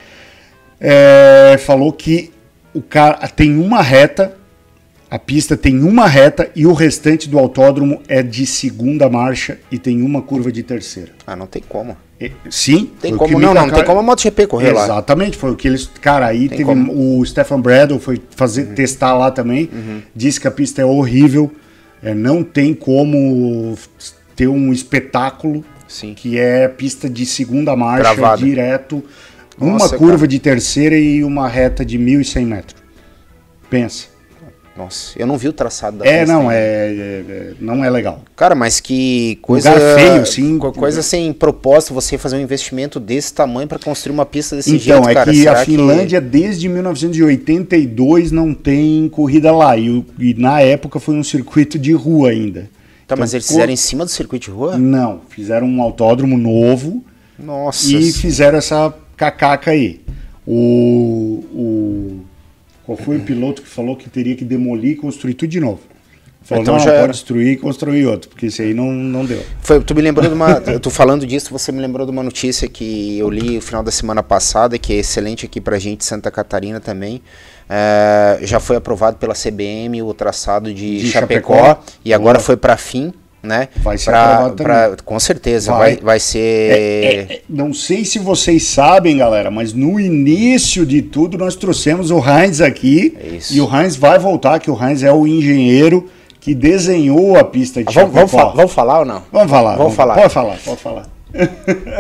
é, 0.80 1.58
falou 1.60 1.92
que 1.92 2.32
o 2.74 2.82
cara 2.82 3.28
tem 3.28 3.58
uma 3.58 3.82
reta, 3.82 4.36
a 5.10 5.18
pista 5.20 5.56
tem 5.56 5.80
uma 5.84 6.08
reta 6.08 6.50
e 6.56 6.66
o 6.66 6.74
restante 6.74 7.30
do 7.30 7.40
autódromo 7.40 8.02
é 8.08 8.22
de 8.22 8.46
segunda 8.46 9.10
marcha 9.10 9.60
e 9.72 9.78
tem 9.78 10.02
uma 10.02 10.22
curva 10.22 10.52
de 10.52 10.62
terceira. 10.64 11.12
Ah, 11.26 11.36
não 11.36 11.48
tem 11.48 11.62
como. 11.68 11.96
E- 12.20 12.32
Sim, 12.50 12.92
Tem 13.02 13.16
como 13.16 13.38
não, 13.40 13.54
não. 13.54 13.70
Tem 13.70 13.84
como 13.84 14.00
a 14.00 14.04
MotoGP 14.04 14.48
correr 14.48 14.72
lá. 14.72 14.86
Exatamente, 14.86 15.38
foi 15.38 15.52
o 15.52 15.56
que 15.56 15.68
eles. 15.68 15.90
Cara, 16.02 16.28
aí 16.28 16.48
Tem 16.48 16.50
teve 16.60 16.64
como. 16.66 16.92
Uhum. 16.92 17.20
o 17.20 17.26
Stefan 17.26 17.60
Bradle 17.60 18.00
foi 18.00 18.22
fazer 18.32 18.68
testar 18.74 19.14
lá 19.18 19.32
também. 19.32 19.70
Disse 20.16 20.40
que 20.40 20.48
a 20.48 20.52
pista 20.52 20.82
é 20.82 20.86
horrível. 20.86 21.52
é, 22.02 22.14
não 22.14 22.44
tem 22.44 22.74
como 22.74 23.78
ter 24.36 24.48
um 24.48 24.72
espetáculo 24.72 25.64
Sim. 25.88 26.14
que 26.14 26.38
é 26.38 26.68
pista 26.68 27.10
de 27.10 27.26
segunda 27.26 27.76
marcha 27.76 28.04
Travada. 28.14 28.38
direto, 28.44 29.04
uma 29.60 29.74
Nossa, 29.74 29.98
curva 29.98 30.16
cara. 30.18 30.28
de 30.28 30.40
terceira 30.40 30.98
e 30.98 31.24
uma 31.24 31.48
reta 31.48 31.84
de 31.86 31.98
1.100 31.98 32.46
metros. 32.46 32.76
Pensa. 33.70 34.14
Nossa, 34.78 35.18
eu 35.18 35.26
não 35.26 35.38
vi 35.38 35.48
o 35.48 35.54
traçado 35.54 36.00
da 36.00 36.06
É, 36.06 36.20
pista 36.20 36.34
não, 36.34 36.52
é, 36.52 36.58
é- 36.58 37.24
é- 37.30 37.54
não 37.62 37.82
é 37.86 37.90
legal. 37.90 38.22
Cara, 38.36 38.54
mas 38.54 38.82
que 38.82 39.38
coisa 39.42 39.70
Lugar 39.74 39.96
feio, 39.96 40.26
sim. 40.26 40.58
co- 40.58 40.74
Coisa 40.74 41.02
sem 41.02 41.32
propósito 41.32 41.94
você 41.94 42.18
fazer 42.18 42.36
um 42.36 42.42
investimento 42.42 43.00
desse 43.00 43.34
tamanho 43.34 43.70
pra 43.70 43.80
construir 43.80 44.14
uma 44.14 44.26
pista 44.26 44.54
desse 44.58 44.72
Então, 44.76 44.98
jeito, 44.98 45.10
é 45.10 45.14
cara. 45.14 45.32
que 45.32 45.38
Será 45.38 45.62
a 45.62 45.66
Finlândia, 45.66 46.20
desde 46.20 46.68
1982, 46.68 48.32
não 48.32 48.54
tem 48.54 49.08
corrida 49.10 49.50
lá. 49.52 49.78
E, 49.78 50.04
e 50.20 50.34
na 50.34 50.60
época 50.60 51.00
foi 51.00 51.16
um 51.16 51.24
circuito 51.24 51.80
de 51.80 51.94
rua 51.94 52.32
ainda. 52.32 52.70
Tá, 53.08 53.16
mas 53.16 53.30
Então, 53.30 53.38
eles 53.38 53.48
co- 53.48 53.54
fizeram 53.54 53.72
em 53.72 53.78
cima 53.78 54.04
do 54.04 54.12
circuito 54.12 54.46
de 54.46 54.52
rua? 54.52 54.78
Não, 54.78 55.22
fizeram 55.30 55.68
um 55.68 55.82
autódromo 55.82 56.38
novo 56.38 57.02
Nossa. 57.40 57.94
e 57.94 58.12
fizeram 58.12 58.58
essa 58.58 58.94
cacaca 59.18 59.72
aí. 59.72 60.02
O, 60.48 61.44
o- 61.54 62.20
qual 62.86 62.98
foi 62.98 63.18
o 63.18 63.22
piloto 63.22 63.62
que 63.64 63.68
falou 63.68 63.96
que 63.96 64.10
teria 64.10 64.36
que 64.36 64.46
demolir 64.46 64.92
e 64.92 64.96
construir 64.96 65.34
tudo 65.34 65.50
de 65.50 65.60
novo? 65.60 65.80
Falou, 66.44 66.62
Então 66.62 66.76
não, 66.78 66.84
já 66.84 67.00
pode 67.00 67.14
destruir 67.14 67.48
e 67.54 67.58
construir 67.58 68.06
outro, 68.06 68.30
porque 68.30 68.46
esse 68.46 68.62
aí 68.62 68.72
não, 68.72 68.92
não 68.94 69.26
deu. 69.26 69.42
Foi, 69.62 69.84
tu 69.84 69.96
me 69.96 70.02
lembrou 70.04 70.28
de 70.30 70.36
uma. 70.36 70.62
tu 70.62 70.92
falando 70.92 71.26
disso, 71.26 71.50
você 71.52 71.72
me 71.72 71.80
lembrou 71.82 72.06
de 72.06 72.12
uma 72.12 72.22
notícia 72.22 72.68
que 72.70 73.18
eu 73.18 73.32
li 73.32 73.56
no 73.56 73.62
final 73.62 73.82
da 73.82 73.90
semana 73.90 74.22
passada, 74.22 74.78
que 74.78 74.94
é 74.94 74.98
excelente 74.98 75.44
aqui 75.48 75.60
pra 75.60 75.80
gente, 75.80 76.06
Santa 76.06 76.30
Catarina 76.30 76.80
também. 76.80 77.20
É, 77.68 78.38
já 78.44 78.60
foi 78.60 78.76
aprovado 78.76 79.18
pela 79.18 79.34
CBM 79.34 80.04
o 80.04 80.14
traçado 80.14 80.72
de, 80.72 81.00
De 81.00 81.08
Chapecó, 81.10 81.56
Chapecó. 81.66 81.84
e 82.06 82.14
agora 82.14 82.38
Boa. 82.38 82.46
foi 82.46 82.56
pra 82.56 82.78
fim, 82.78 83.12
né? 83.46 83.70
Vai 83.78 83.98
ser 83.98 84.12
Pra- 84.12 84.24
aprovado 84.24 84.64
pra- 84.64 84.84
também. 84.86 84.98
Com 85.06 85.20
certeza, 85.20 85.72
Vai. 85.72 85.94
vai, 85.96 86.04
vai, 86.04 86.20
ser. 86.20 86.40
É, 86.40 87.16
é, 87.34 87.42
não 87.48 87.74
sei 87.74 88.04
se 88.04 88.20
vocês 88.20 88.64
sabem, 88.64 89.18
galera, 89.18 89.50
mas 89.52 89.74
no 89.74 90.00
início 90.00 90.86
de 90.86 91.02
tudo 91.02 91.38
nós 91.38 91.56
trouxemos 91.56 92.12
o 92.12 92.18
Heinz 92.20 92.60
aqui. 92.62 93.16
É 93.24 93.28
isso. 93.38 93.54
E 93.56 93.62
o 93.62 93.70
Heinz 93.74 93.96
vai 93.96 94.18
voltar, 94.20 94.60
que 94.60 94.70
o 94.70 94.78
Heinz 94.84 95.04
é 95.04 95.12
o 95.14 95.26
engenheiro 95.28 96.10
que 96.42 96.54
desenhou 96.54 97.38
a 97.38 97.44
pista 97.44 97.84
de 97.84 97.90
Ah, 97.90 98.02
vamos, 98.04 98.14
vamos, 98.14 98.32
fa- 98.32 98.46
vamos 98.56 98.72
falar 98.74 99.00
ou 99.00 99.06
não? 99.06 99.24
Vamos 99.32 99.50
falar. 99.50 99.76
Vamos 99.78 99.96
falar. 99.96 100.16
Pode 100.16 100.34
falar, 100.34 100.58
pode 100.64 100.80
falar. 100.82 101.15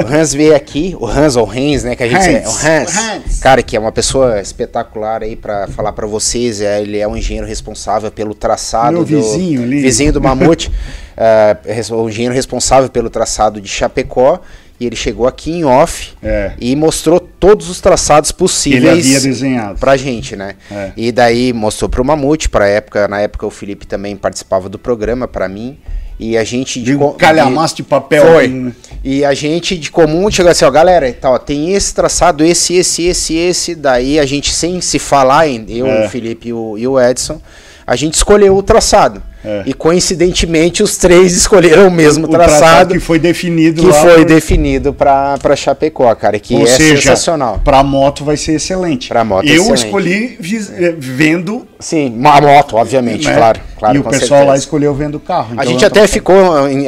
O 0.03 0.14
Hans 0.14 0.34
veio 0.34 0.56
aqui, 0.56 0.95
o 0.99 1.06
Hans 1.06 1.36
ou 1.36 1.49
Hans, 1.49 1.84
né, 1.84 1.95
que 1.95 2.03
a 2.03 2.07
gente 2.07 2.20
Hans, 2.20 2.28
é, 2.28 2.44
o 2.48 2.49
Hans, 2.49 2.95
o 2.95 2.99
Hans. 2.99 3.40
cara, 3.40 3.62
que 3.62 3.76
é 3.76 3.80
uma 3.80 3.91
pessoa 3.91 4.40
espetacular 4.40 5.22
aí 5.24 5.36
pra 5.36 5.68
falar 5.68 5.91
pra 5.94 6.07
vocês, 6.07 6.62
é, 6.62 6.82
ele 6.82 6.98
é 6.98 7.07
o 7.07 7.16
engenheiro 7.18 7.48
responsável 7.48 8.10
pelo 8.12 8.34
traçado 8.34 8.94
Meu 8.94 9.03
do 9.06 9.07
vizinho 9.22 9.64
ali. 9.64 9.82
vizinho 9.82 10.14
do 10.14 10.22
Mamute, 10.22 10.72
o 11.91 12.10
engenheiro 12.10 12.34
responsável 12.34 12.90
pelo 12.90 13.10
traçado 13.10 13.60
de 13.62 13.68
Chapecó, 13.68 14.40
e 14.78 14.86
ele 14.86 14.95
chegou 14.95 15.26
aqui 15.26 15.52
em 15.52 15.64
off 15.64 16.14
É. 16.22 16.52
e 16.60 16.76
mostrou 16.76 17.18
todos 17.20 17.70
os 17.70 17.80
traçados 17.80 18.30
Ele 18.32 18.38
possíveis 18.38 18.86
havia 18.99 19.20
desenhado. 19.22 19.80
pra 19.80 19.95
gente, 19.95 20.36
né? 20.36 20.56
É. 20.70 20.91
E 20.98 21.12
daí 21.14 21.53
mostrou 21.53 21.88
pro 21.90 22.03
Mamute, 22.03 22.49
pra 22.49 22.68
época, 22.68 23.07
na 23.07 23.22
época 23.22 23.45
o 23.45 23.49
Felipe 23.49 23.88
também 23.88 24.18
participava 24.18 24.68
do 24.68 24.78
programa 24.78 25.30
pra 25.30 25.48
mim, 25.48 25.78
e 26.20 26.38
a 26.38 26.44
gente 26.44 26.82
De 26.82 26.96
um 26.96 27.12
calhamaço 27.14 27.76
de 27.76 27.84
papel. 27.84 28.26
Foi. 28.26 28.74
E 29.04 29.24
a 29.26 29.34
gente 29.34 29.78
de 29.78 29.92
comum 29.92 30.30
chegou 30.32 30.52
assim, 30.52 30.66
ó, 30.66 30.72
galera, 30.72 31.12
tá, 31.14 31.30
ó, 31.32 31.38
tem 31.38 31.74
esse 31.74 31.94
traçado, 31.94 32.44
esse, 32.44 32.74
esse, 32.76 33.04
esse, 33.04 33.36
esse. 33.36 33.76
Daí 33.76 34.20
a 34.20 34.26
gente, 34.26 34.54
sem 34.54 34.80
se 34.82 34.98
falar, 34.98 35.48
eu, 35.48 35.86
É. 35.88 36.06
o 36.06 36.10
Felipe 36.10 36.50
e 36.50 36.54
o, 36.54 36.78
e 36.78 36.88
o 36.88 37.00
Edson, 37.00 37.40
a 37.86 37.96
gente 37.96 38.14
escolheu 38.16 38.56
o 38.58 38.64
traçado. 38.64 39.22
É. 39.48 39.62
E 39.68 39.76
coincidentemente 39.76 40.82
os 40.82 40.98
três 40.98 41.34
escolheram 41.38 41.88
o 41.88 41.92
mesmo 41.92 42.26
O 42.26 42.30
traçado 42.30 42.58
traçado 42.60 42.94
que 42.96 43.00
foi 43.00 43.20
definido 43.20 43.84
que 43.84 43.94
foi 43.94 44.16
por- 44.16 44.26
definido 44.26 44.92
pra, 44.92 45.38
pra 45.38 45.56
Chapecó, 45.56 46.16
cara, 46.16 46.40
que 46.40 46.56
Ou 46.56 46.64
é 46.64 46.66
seja, 46.66 46.96
sensacional. 46.96 47.62
Pra 47.64 47.84
moto 47.84 48.24
vai 48.26 48.38
ser 48.38 48.54
excelente. 48.56 49.08
Pra 49.08 49.24
moto 49.24 49.46
Eu 49.46 49.62
excelente. 49.62 49.86
escolhi 49.86 50.38
eh, 50.80 50.96
vendo 50.98 51.68
Sim, 51.80 52.12
uma 52.18 52.42
moto, 52.42 52.76
obviamente, 52.76 53.28
né, 53.28 53.36
claro, 53.36 53.60
claro. 53.86 53.98
e 53.98 53.99
o 53.99 54.03
pessoal 54.03 54.41
lá 54.41 54.45
certeza. 54.48 54.64
escolheu 54.64 54.94
vendo 54.94 55.16
o 55.16 55.20
carro. 55.20 55.49
A 55.52 55.53
então 55.53 55.66
gente 55.66 55.82
eu 55.82 55.88
até 55.88 56.07
ficou, 56.07 56.36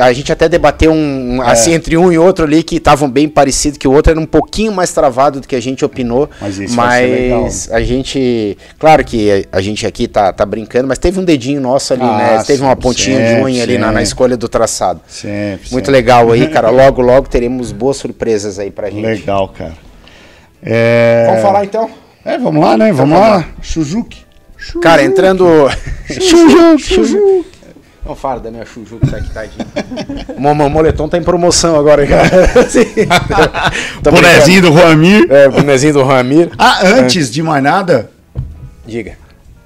a 0.01 0.13
gente 0.13 0.31
até 0.31 0.49
debateu 0.49 0.91
um, 0.91 1.37
um, 1.37 1.41
assim 1.41 1.73
entre 1.73 1.97
um 1.97 2.11
e 2.11 2.17
outro 2.17 2.45
ali 2.45 2.63
que 2.63 2.77
estavam 2.77 3.09
bem 3.09 3.27
parecidos, 3.27 3.77
que 3.77 3.87
o 3.87 3.91
outro 3.91 4.11
era 4.11 4.19
um 4.19 4.25
pouquinho 4.25 4.71
mais 4.71 4.91
travado 4.91 5.41
do 5.41 5.47
que 5.47 5.55
a 5.55 5.61
gente 5.61 5.83
opinou. 5.83 6.29
Mas 6.41 6.59
isso 6.59 6.75
mas 6.75 7.69
a 7.71 7.81
gente, 7.81 8.57
claro 8.77 9.03
que 9.03 9.47
a 9.51 9.61
gente 9.61 9.85
aqui 9.85 10.07
tá, 10.07 10.31
tá 10.31 10.45
brincando, 10.45 10.87
mas 10.87 10.97
teve 10.97 11.19
um 11.19 11.23
dedinho 11.23 11.61
nosso 11.61 11.93
ali, 11.93 12.03
Ah, 12.03 12.17
né? 12.17 12.43
Teve 12.45 12.61
uma 12.61 12.69
sempre, 12.69 12.83
pontinha 12.83 13.19
de 13.19 13.27
sempre, 13.27 13.43
unha 13.43 13.63
ali 13.63 13.77
na, 13.77 13.91
na 13.91 14.01
escolha 14.01 14.37
do 14.37 14.47
traçado. 14.47 15.01
Sempre, 15.07 15.71
Muito 15.71 15.85
sempre. 15.85 15.91
legal 15.91 16.31
aí, 16.31 16.47
cara. 16.51 16.69
Logo, 16.69 17.01
logo 17.01 17.27
teremos 17.27 17.71
boas 17.71 17.97
surpresas 17.97 18.59
aí 18.59 18.71
pra 18.71 18.89
gente. 18.89 19.05
Legal, 19.05 19.47
cara. 19.49 19.73
É... 20.61 21.25
Vamos 21.27 21.41
falar 21.41 21.65
então? 21.65 21.89
É, 22.25 22.37
vamos 22.37 22.61
lá, 22.61 22.75
né? 22.75 22.91
Vamos 22.91 23.17
lá. 23.17 23.45
Suzuki. 23.61 24.26
Cara, 24.81 25.03
entrando. 25.03 25.45
Suzuki, 26.07 26.83
Suzuki. 26.95 27.45
Não 28.05 28.15
fala 28.15 28.39
da 28.39 28.49
minha 28.49 28.65
Chuju 28.65 28.99
que 28.99 29.07
tá 29.11 29.17
aqui, 29.17 29.29
tadinho. 29.33 29.67
O 30.37 30.39
mo- 30.39 30.55
mo- 30.55 30.69
moletom 30.69 31.09
tá 31.09 31.17
em 31.17 31.23
promoção 31.23 31.77
agora, 31.77 32.07
cara. 32.07 32.29
Bonezinho 34.01 34.61
do 34.61 34.71
Roamir. 34.71 35.19
brincando. 35.27 35.35
É, 35.35 35.49
bonezinho 35.49 35.93
do 35.93 36.03
Ramir. 36.03 36.49
Ah, 36.57 36.79
antes 36.87 37.29
de 37.29 37.43
mais 37.43 37.61
nada, 37.61 38.09
Diga. 38.85 39.17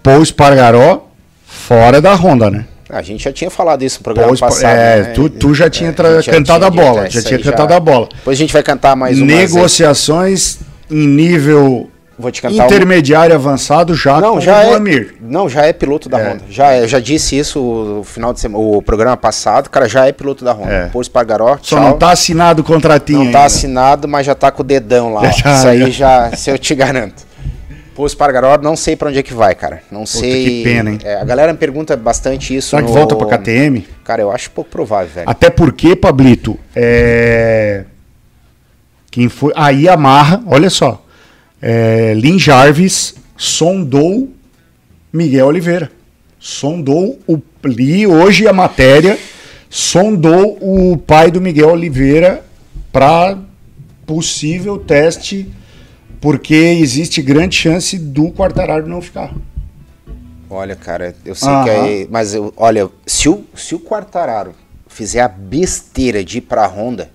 Paul 0.01 0.23
Espargaró 0.23 1.07
fora 1.45 2.01
da 2.01 2.15
Honda, 2.15 2.49
né? 2.49 2.65
A 2.89 3.03
gente 3.03 3.23
já 3.23 3.31
tinha 3.31 3.51
falado 3.51 3.83
isso 3.83 3.99
no 3.99 4.03
programa 4.03 4.33
Espar- 4.33 4.49
passado. 4.49 4.75
é, 4.75 5.01
né? 5.03 5.03
tu, 5.13 5.29
tu 5.29 5.53
já 5.53 5.69
tinha 5.69 5.91
É, 5.95 6.17
a 6.17 6.21
já 6.21 6.31
cantado 6.31 6.65
a 6.65 6.71
tinha 6.71 6.83
bola. 6.83 7.03
dito, 7.03 7.13
Já 7.13 7.21
tinha 7.21 7.39
cantado 7.39 7.73
a 7.75 7.79
bola. 7.79 8.09
Depois 8.15 8.35
a 8.37 8.39
gente 8.39 8.51
vai 8.51 8.63
cantar 8.63 8.95
mais 8.95 9.17
uma. 9.19 9.27
Negociações 9.27 10.57
em 10.89 11.07
nível 11.07 11.90
Vou 12.21 12.31
te 12.31 12.41
cantar 12.41 12.65
intermediário 12.67 13.35
avançado 13.35 13.93
já 13.95 14.21
Não, 14.21 14.35
com 14.35 14.39
já 14.41 14.59
o 14.59 14.61
é. 14.61 14.65
Roamir. 14.69 15.15
Não, 15.19 15.49
já 15.49 15.65
é 15.65 15.73
piloto 15.73 16.07
da 16.07 16.19
É. 16.19 16.29
Honda. 16.31 16.43
Já 16.49 16.71
é, 16.71 16.87
já 16.87 16.99
disse 16.99 17.37
isso 17.37 17.59
o 17.59 18.03
final 18.03 18.31
de 18.33 18.39
semana, 18.39 18.63
o 18.63 18.81
programa 18.81 19.17
passado, 19.17 19.69
cara, 19.69 19.89
já 19.89 20.05
é 20.07 20.11
piloto 20.11 20.45
da 20.45 20.53
Honda. 20.53 20.71
É. 20.71 20.85
Paul 20.87 21.01
Espargaró, 21.01 21.57
Só 21.61 21.79
não 21.79 21.97
tá 21.97 22.11
assinado 22.11 22.61
o 22.61 22.65
contratinho 22.65 23.19
Não 23.25 23.31
tá 23.31 23.39
ainda. 23.39 23.45
assinado, 23.47 24.07
mas 24.07 24.25
já 24.25 24.35
tá 24.35 24.51
com 24.51 24.61
o 24.61 24.65
dedão 24.65 25.13
lá. 25.13 25.23
Já, 25.31 25.55
Isso 25.57 25.67
aí 25.67 25.91
já, 25.91 26.31
se 26.35 26.49
eu 26.51 26.57
te 26.59 26.75
garanto. 26.75 27.29
Pô, 27.95 28.05
Espargaró, 28.05 28.57
não 28.61 28.75
sei 28.75 28.95
pra 28.95 29.09
onde 29.09 29.19
é 29.19 29.23
que 29.23 29.33
vai, 29.33 29.53
cara. 29.53 29.81
Não 29.91 30.05
sei. 30.05 30.45
que 30.45 30.63
pena, 30.63 30.91
hein? 30.91 30.99
É, 31.03 31.15
a 31.15 31.23
galera 31.25 31.51
me 31.51 31.57
pergunta 31.57 31.95
bastante 31.97 32.55
isso. 32.55 32.69
Será 32.69 32.81
que 32.81 32.87
no- 32.87 32.93
volta 32.93 33.15
pra 33.15 33.37
KTM? 33.37 33.85
Cara, 34.03 34.21
eu 34.21 34.31
acho 34.31 34.49
pouco 34.51 34.69
provável, 34.69 35.09
velho. 35.13 35.29
Até 35.29 35.49
porque, 35.49 35.95
Pablito, 35.95 36.57
é... 36.75 37.83
quem 39.11 39.27
foi. 39.27 39.51
A 39.55 39.69
Yamaha, 39.71 40.41
olha 40.47 40.69
só. 40.69 41.03
É... 41.61 42.13
Lin 42.13 42.39
Jarvis 42.39 43.15
sondou 43.37 44.29
Miguel 45.11 45.47
Oliveira. 45.47 45.91
Sondou 46.39 47.19
o. 47.27 47.39
Li 47.63 48.07
hoje 48.07 48.47
a 48.47 48.53
matéria. 48.53 49.17
Sondou 49.69 50.57
o 50.59 50.97
pai 50.97 51.31
do 51.31 51.39
Miguel 51.39 51.69
Oliveira 51.69 52.43
para 52.91 53.37
possível 54.05 54.77
teste, 54.77 55.49
porque 56.19 56.53
existe 56.53 57.21
grande 57.21 57.55
chance 57.55 57.97
do 57.97 58.31
Quartararo 58.31 58.87
não 58.87 59.01
ficar. 59.01 59.33
Olha, 60.49 60.75
cara, 60.75 61.15
eu 61.25 61.33
sei 61.33 61.47
Aham. 61.47 61.63
que 61.63 61.69
aí. 61.69 62.07
Mas 62.11 62.33
eu, 62.33 62.53
olha, 62.57 62.89
se 63.05 63.29
o, 63.29 63.45
se 63.55 63.73
o 63.73 63.79
Quartararo 63.79 64.53
fizer 64.89 65.21
a 65.21 65.29
besteira 65.29 66.23
de 66.25 66.39
ir 66.39 66.41
pra 66.41 66.67
Honda, 66.67 67.09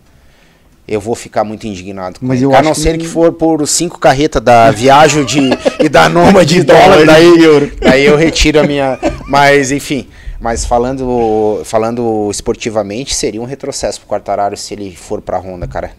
eu 0.88 1.00
vou 1.00 1.14
ficar 1.14 1.42
muito 1.44 1.66
indignado. 1.66 2.20
com 2.20 2.26
Mas 2.26 2.38
ele. 2.38 2.46
eu 2.46 2.54
a 2.54 2.62
não 2.62 2.72
que 2.72 2.80
ser 2.80 2.92
não- 2.92 2.98
que 2.98 3.06
for 3.06 3.32
por 3.32 3.66
cinco 3.66 3.98
carretas 3.98 4.42
da 4.42 4.70
viagem 4.70 5.24
de, 5.24 5.40
e 5.80 5.88
da 5.88 6.08
Noma 6.10 6.44
de 6.44 6.62
dólar, 6.62 7.04
daí, 7.04 7.42
euro. 7.42 7.72
daí 7.80 8.04
eu 8.06 8.16
retiro 8.16 8.60
a 8.60 8.62
minha. 8.64 8.98
Mas, 9.26 9.70
enfim. 9.72 10.06
Mas 10.38 10.64
falando, 10.66 11.62
falando 11.64 12.28
esportivamente, 12.30 13.14
seria 13.14 13.40
um 13.40 13.46
retrocesso 13.46 13.98
pro 14.00 14.08
Quartararo 14.08 14.56
se 14.56 14.74
ele 14.74 14.94
for 14.94 15.20
pra 15.22 15.38
Honda, 15.38 15.66
cara. 15.66 15.92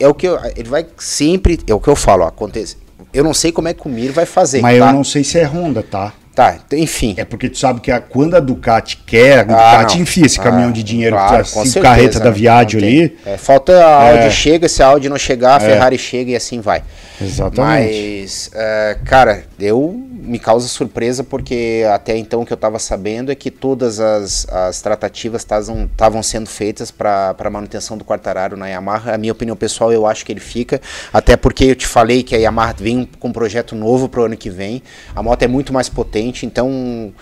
É 0.00 0.08
o 0.08 0.14
que 0.14 0.26
eu, 0.26 0.38
ele 0.56 0.68
vai 0.68 0.86
sempre. 0.98 1.60
É 1.66 1.74
o 1.74 1.78
que 1.78 1.88
eu 1.88 1.94
falo, 1.94 2.24
ó, 2.24 2.28
acontece. 2.28 2.76
Eu 3.12 3.22
não 3.22 3.34
sei 3.34 3.52
como 3.52 3.68
é 3.68 3.74
que 3.74 3.86
o 3.86 3.90
Mir 3.90 4.10
vai 4.10 4.24
fazer. 4.26 4.60
Mas 4.62 4.78
tá? 4.78 4.88
eu 4.88 4.92
não 4.94 5.04
sei 5.04 5.22
se 5.22 5.38
é 5.38 5.44
Honda, 5.44 5.82
tá? 5.82 6.12
Tá, 6.34 6.56
enfim. 6.72 7.14
É 7.16 7.24
porque 7.24 7.48
tu 7.48 7.56
sabe 7.58 7.80
que 7.80 7.92
a- 7.92 8.00
quando 8.00 8.34
a 8.34 8.40
Ducati 8.40 8.96
quer, 9.06 9.38
a 9.38 9.40
Ah, 9.42 9.44
Ducati 9.44 9.94
não. 9.96 10.02
enfia 10.02 10.26
esse 10.26 10.40
caminhão 10.40 10.70
Ah, 10.70 10.72
de 10.72 10.82
dinheiro, 10.82 11.14
claro, 11.14 11.44
com 11.48 11.64
cinco 11.64 11.80
carretas 11.82 12.18
da 12.18 12.24
né? 12.26 12.30
Viaggio 12.32 12.78
ali. 12.80 13.16
É, 13.24 13.36
falta 13.36 13.72
a 13.84 14.08
Audi 14.10 14.24
É. 14.26 14.30
chega, 14.30 14.68
se 14.68 14.82
a 14.82 14.86
Audi 14.86 15.08
não 15.08 15.16
chegar, 15.16 15.60
a 15.60 15.64
É. 15.64 15.68
Ferrari 15.70 15.96
chega 15.96 16.32
e 16.32 16.36
assim 16.36 16.60
vai. 16.60 16.82
Exatamente. 17.20 18.20
Mas, 18.22 18.50
é, 18.52 18.96
cara, 19.04 19.44
eu 19.60 20.04
me 20.24 20.38
causa 20.38 20.66
surpresa 20.66 21.22
porque 21.22 21.84
até 21.92 22.16
então 22.16 22.42
o 22.42 22.46
que 22.46 22.52
eu 22.52 22.56
tava 22.56 22.78
sabendo 22.78 23.30
é 23.30 23.34
que 23.34 23.50
todas 23.50 24.00
as, 24.00 24.46
as 24.48 24.80
tratativas 24.82 25.42
estavam 25.42 26.22
sendo 26.22 26.48
feitas 26.48 26.90
para 26.90 27.36
manutenção 27.52 27.96
do 27.98 28.04
Quartararo 28.04 28.56
na 28.56 28.66
Yamaha. 28.68 29.14
A 29.14 29.18
minha 29.18 29.32
opinião 29.32 29.56
pessoal, 29.56 29.92
eu 29.92 30.06
acho 30.06 30.24
que 30.24 30.32
ele 30.32 30.40
fica, 30.40 30.80
até 31.12 31.36
porque 31.36 31.64
eu 31.66 31.76
te 31.76 31.86
falei 31.86 32.22
que 32.22 32.34
a 32.34 32.38
Yamaha 32.38 32.74
vem 32.78 33.08
com 33.20 33.28
um 33.28 33.32
projeto 33.32 33.74
novo 33.76 34.08
pro 34.08 34.24
ano 34.24 34.36
que 34.36 34.50
vem. 34.50 34.82
A 35.14 35.22
moto 35.22 35.42
é 35.42 35.48
muito 35.48 35.72
mais 35.72 35.88
potente, 35.88 36.46
então 36.46 37.12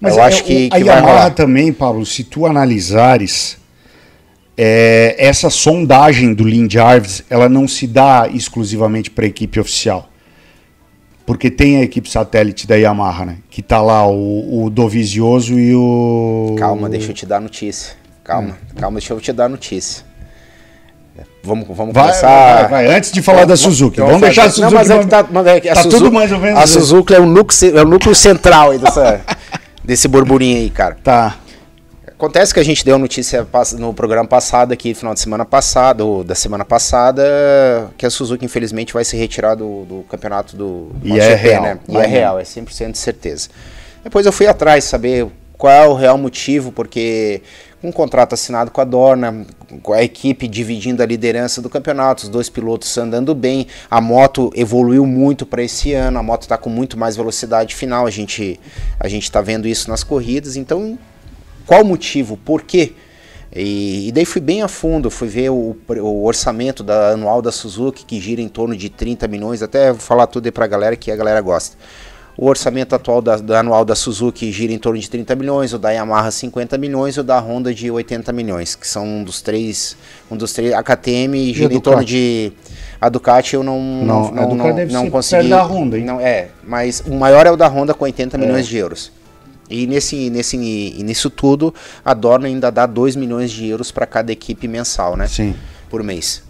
Mas 0.00 0.16
eu 0.16 0.18
é, 0.18 0.26
acho 0.26 0.44
que, 0.44 0.68
o- 0.70 0.74
a 0.74 0.78
que 0.78 0.84
vai 0.84 0.96
Yamaha 0.96 1.00
rolar. 1.00 1.30
também, 1.30 1.72
Pablo, 1.72 2.04
se 2.06 2.24
tu 2.24 2.46
analisares, 2.46 3.58
é, 4.56 5.14
essa 5.18 5.48
sondagem 5.48 6.34
do 6.34 6.44
Lin 6.44 6.68
Jarvis, 6.68 7.22
ela 7.30 7.48
não 7.48 7.66
se 7.66 7.86
dá 7.86 8.28
exclusivamente 8.32 9.10
para 9.10 9.24
a 9.24 9.28
equipe 9.28 9.58
oficial. 9.58 10.09
Porque 11.30 11.48
tem 11.48 11.76
a 11.76 11.82
equipe 11.84 12.10
satélite 12.10 12.66
da 12.66 12.74
Yamaha, 12.74 13.24
né? 13.24 13.36
Que 13.48 13.62
tá 13.62 13.80
lá 13.80 14.04
o, 14.04 14.64
o 14.64 14.68
Dovizioso 14.68 15.56
e 15.60 15.72
o. 15.76 16.56
Calma, 16.58 16.88
deixa 16.88 17.12
eu 17.12 17.14
te 17.14 17.24
dar 17.24 17.40
notícia. 17.40 17.92
Calma, 18.24 18.48
Hum. 18.48 18.74
calma, 18.80 18.98
deixa 18.98 19.14
eu 19.14 19.20
te 19.20 19.32
dar 19.32 19.48
notícia. 19.48 20.04
Vamos, 21.44 21.68
vamos 21.68 21.94
Vai, 21.94 22.02
começar. 22.08 22.68
vai, 22.68 22.68
vai, 22.68 22.96
antes 22.96 23.12
de 23.12 23.22
falar 23.22 23.44
da 23.44 23.56
Suzuki. 23.56 24.00
Eu 24.00 24.06
Vamos 24.06 24.22
deixar 24.22 24.46
a 24.46 24.50
Suzuki. 24.50 24.74
Não, 24.74 24.80
mas 24.80 24.90
é 24.90 24.98
que 24.98 25.06
tá, 25.06 25.26
mas 25.30 25.46
é 25.46 25.60
que 25.60 25.68
a 25.68 25.74
tá 25.74 25.82
Suzuki, 25.84 26.02
tudo 26.02 26.12
mais 26.12 26.32
ou 26.32 26.38
menos. 26.40 26.58
A 26.60 26.66
Suzuki 26.66 27.14
é 27.14 27.20
o 27.20 27.26
núcleo, 27.26 27.78
é 27.78 27.82
o 27.82 27.86
núcleo 27.86 28.14
central 28.16 28.72
aí 28.72 28.78
dessa, 28.80 29.20
desse 29.84 30.08
burburinho 30.08 30.56
aí, 30.56 30.68
cara. 30.68 30.96
Tá. 31.00 31.36
Acontece 32.20 32.52
que 32.52 32.60
a 32.60 32.62
gente 32.62 32.84
deu 32.84 32.98
notícia 32.98 33.48
no 33.78 33.94
programa 33.94 34.28
passado 34.28 34.72
aqui, 34.72 34.92
final 34.92 35.14
de 35.14 35.20
semana 35.20 35.46
passado, 35.46 36.06
ou 36.06 36.22
da 36.22 36.34
semana 36.34 36.66
passada, 36.66 37.22
que 37.96 38.04
a 38.04 38.10
Suzuki 38.10 38.44
infelizmente 38.44 38.92
vai 38.92 39.06
se 39.06 39.16
retirar 39.16 39.54
do, 39.54 39.86
do 39.86 40.02
campeonato 40.02 40.54
do 40.54 40.90
E 41.02 41.18
é 41.18 41.34
real. 41.34 41.62
né? 41.62 41.78
E 41.88 41.96
é 41.96 42.04
real, 42.04 42.38
é 42.38 42.42
100% 42.42 42.92
de 42.92 42.98
certeza. 42.98 43.48
Depois 44.04 44.26
eu 44.26 44.32
fui 44.32 44.46
atrás 44.46 44.84
saber 44.84 45.28
qual 45.56 45.72
é 45.72 45.88
o 45.88 45.94
real 45.94 46.18
motivo, 46.18 46.70
porque 46.70 47.40
um 47.82 47.90
contrato 47.90 48.34
assinado 48.34 48.70
com 48.70 48.82
a 48.82 48.84
Dorna, 48.84 49.46
com 49.82 49.94
a 49.94 50.02
equipe 50.02 50.46
dividindo 50.46 51.02
a 51.02 51.06
liderança 51.06 51.62
do 51.62 51.70
campeonato, 51.70 52.24
os 52.24 52.28
dois 52.28 52.50
pilotos 52.50 52.98
andando 52.98 53.34
bem, 53.34 53.66
a 53.90 53.98
moto 53.98 54.52
evoluiu 54.54 55.06
muito 55.06 55.46
para 55.46 55.62
esse 55.62 55.94
ano, 55.94 56.18
a 56.18 56.22
moto 56.22 56.42
está 56.42 56.58
com 56.58 56.68
muito 56.68 56.98
mais 56.98 57.16
velocidade 57.16 57.74
final, 57.74 58.06
a 58.06 58.10
gente 58.10 58.60
a 58.98 59.08
gente 59.08 59.22
está 59.22 59.40
vendo 59.40 59.66
isso 59.66 59.88
nas 59.88 60.04
corridas, 60.04 60.54
então 60.54 60.98
qual 61.70 61.82
o 61.82 61.84
motivo? 61.84 62.36
Por 62.36 62.62
quê? 62.62 62.94
E, 63.54 64.08
e 64.08 64.12
daí 64.12 64.24
fui 64.24 64.40
bem 64.40 64.60
a 64.60 64.66
fundo, 64.66 65.08
fui 65.08 65.28
ver 65.28 65.50
o, 65.50 65.76
o 65.88 66.24
orçamento 66.24 66.82
da 66.82 67.10
anual 67.10 67.40
da 67.40 67.52
Suzuki, 67.52 68.04
que 68.04 68.20
gira 68.20 68.40
em 68.40 68.48
torno 68.48 68.76
de 68.76 68.88
30 68.90 69.28
milhões, 69.28 69.62
até 69.62 69.92
vou 69.92 70.00
falar 70.00 70.26
tudo 70.26 70.46
aí 70.46 70.50
pra 70.50 70.66
galera 70.66 70.96
que 70.96 71.12
a 71.12 71.16
galera 71.16 71.40
gosta. 71.40 71.76
O 72.36 72.46
orçamento 72.46 72.92
atual 72.92 73.22
da, 73.22 73.36
da 73.36 73.60
anual 73.60 73.84
da 73.84 73.94
Suzuki 73.94 74.50
gira 74.50 74.72
em 74.72 74.78
torno 74.78 74.98
de 74.98 75.08
30 75.08 75.36
milhões, 75.36 75.72
o 75.72 75.78
da 75.78 75.90
Yamaha 75.92 76.28
50 76.32 76.76
milhões 76.76 77.14
e 77.16 77.20
o 77.20 77.22
da 77.22 77.38
Honda 77.38 77.72
de 77.72 77.88
80 77.88 78.32
milhões, 78.32 78.74
que 78.74 78.86
são 78.88 79.06
um 79.06 79.22
dos 79.22 79.40
três, 79.40 79.96
um 80.28 80.36
dos 80.36 80.52
três, 80.52 80.72
a 80.72 80.82
KTM 80.82 81.54
gira 81.54 81.72
em 81.72 81.78
torno 81.80 82.04
de 82.04 82.52
a 83.00 83.08
Ducati 83.08 83.54
eu 83.54 83.62
não 83.62 83.80
Não, 83.80 84.30
não, 84.32 84.54
não, 84.56 84.86
não, 84.86 85.08
consegui. 85.10 85.48
da 85.48 85.62
Honda, 85.62 85.96
hein? 85.96 86.04
Não, 86.04 86.20
é, 86.20 86.48
mas 86.64 87.00
o 87.06 87.14
maior 87.14 87.46
é 87.46 87.50
o 87.52 87.56
da 87.56 87.68
Honda 87.68 87.94
com 87.94 88.04
80 88.04 88.36
É. 88.36 88.40
milhões 88.40 88.66
de 88.66 88.76
euros. 88.76 89.12
E 89.70 89.86
nesse, 89.86 90.28
nesse, 90.30 90.56
nisso 90.56 91.30
tudo, 91.30 91.72
a 92.04 92.12
Dorna 92.12 92.48
ainda 92.48 92.70
dá 92.70 92.86
2 92.86 93.14
milhões 93.16 93.50
de 93.50 93.68
euros 93.68 93.90
para 93.92 94.04
cada 94.06 94.32
equipe 94.32 94.66
mensal, 94.66 95.16
né? 95.16 95.26
Sim. 95.28 95.54
Por 95.88 96.02
mês. 96.02 96.42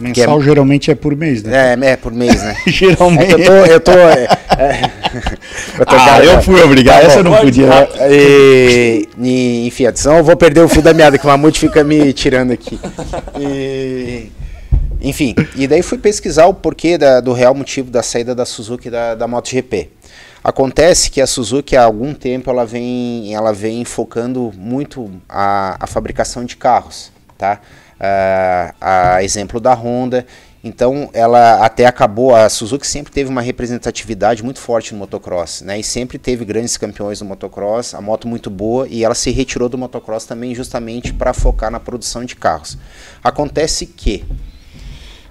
Mensal 0.00 0.40
geralmente 0.40 0.92
é 0.92 0.94
por 0.94 1.16
mês, 1.16 1.42
né? 1.42 1.74
É, 1.74 1.86
é 1.90 1.96
por 1.96 2.12
mês, 2.12 2.40
né? 2.40 2.54
Geralmente. 2.68 3.32
É 3.34 3.34
eu 3.34 3.44
tô. 3.44 3.52
Eu 3.52 3.80
tô, 3.80 3.90
é, 3.90 4.28
é, 4.56 4.90
eu 5.80 5.84
tô 5.84 5.92
Ah, 5.96 6.04
cara, 6.06 6.24
eu 6.24 6.40
fui 6.40 6.62
obrigado, 6.62 7.04
essa 7.04 7.18
eu 7.18 7.24
não 7.24 7.34
podia. 7.36 7.68
ah, 7.68 7.88
E, 8.08 9.08
e, 9.20 9.66
enfim, 9.66 9.86
senão 9.96 10.18
eu 10.18 10.22
vou 10.24 10.36
perder 10.36 10.60
o 10.60 10.68
fio 10.68 10.82
da 10.82 10.94
meada, 10.94 11.18
que 11.18 11.24
o 11.24 11.28
Mamute 11.28 11.58
fica 11.58 11.82
me 11.82 12.12
tirando 12.12 12.52
aqui. 12.52 12.78
E, 13.40 14.30
enfim, 15.00 15.34
e 15.56 15.66
daí 15.66 15.82
fui 15.82 15.98
pesquisar 15.98 16.46
o 16.46 16.54
porquê 16.54 16.96
da- 16.96 17.20
do 17.20 17.32
real 17.32 17.52
motivo 17.54 17.90
da 17.90 18.00
saída 18.02 18.36
da 18.36 18.44
Suzuki 18.44 18.88
da, 18.90 19.16
da 19.16 19.26
MotoGP. 19.26 19.88
Acontece 20.42 21.10
que 21.10 21.20
a 21.20 21.26
Suzuki 21.26 21.76
há 21.76 21.84
algum 21.84 22.14
tempo 22.14 22.48
ela 22.50 22.64
vem, 22.64 23.34
ela 23.34 23.52
vem 23.52 23.84
focando 23.84 24.52
muito 24.56 25.10
a, 25.28 25.76
a 25.80 25.86
fabricação 25.86 26.44
de 26.44 26.56
carros, 26.56 27.10
tá? 27.36 27.60
Ah, 28.00 28.74
a 29.16 29.24
exemplo 29.24 29.58
da 29.58 29.74
Honda 29.74 30.24
Então 30.62 31.10
ela 31.12 31.64
até 31.64 31.84
acabou, 31.84 32.32
a 32.32 32.48
Suzuki 32.48 32.86
sempre 32.86 33.12
teve 33.12 33.28
uma 33.28 33.40
representatividade 33.40 34.40
muito 34.44 34.60
forte 34.60 34.92
no 34.92 35.00
motocross, 35.00 35.62
né? 35.62 35.80
E 35.80 35.82
sempre 35.82 36.16
teve 36.16 36.44
grandes 36.44 36.76
campeões 36.76 37.20
no 37.20 37.26
motocross, 37.26 37.94
a 37.94 38.00
moto 38.00 38.28
muito 38.28 38.48
boa 38.50 38.86
e 38.88 39.04
ela 39.04 39.16
se 39.16 39.32
retirou 39.32 39.68
do 39.68 39.76
motocross 39.76 40.24
também 40.24 40.54
justamente 40.54 41.12
para 41.12 41.32
focar 41.32 41.70
na 41.72 41.80
produção 41.80 42.24
de 42.24 42.36
carros. 42.36 42.78
Acontece 43.22 43.86
que 43.86 44.24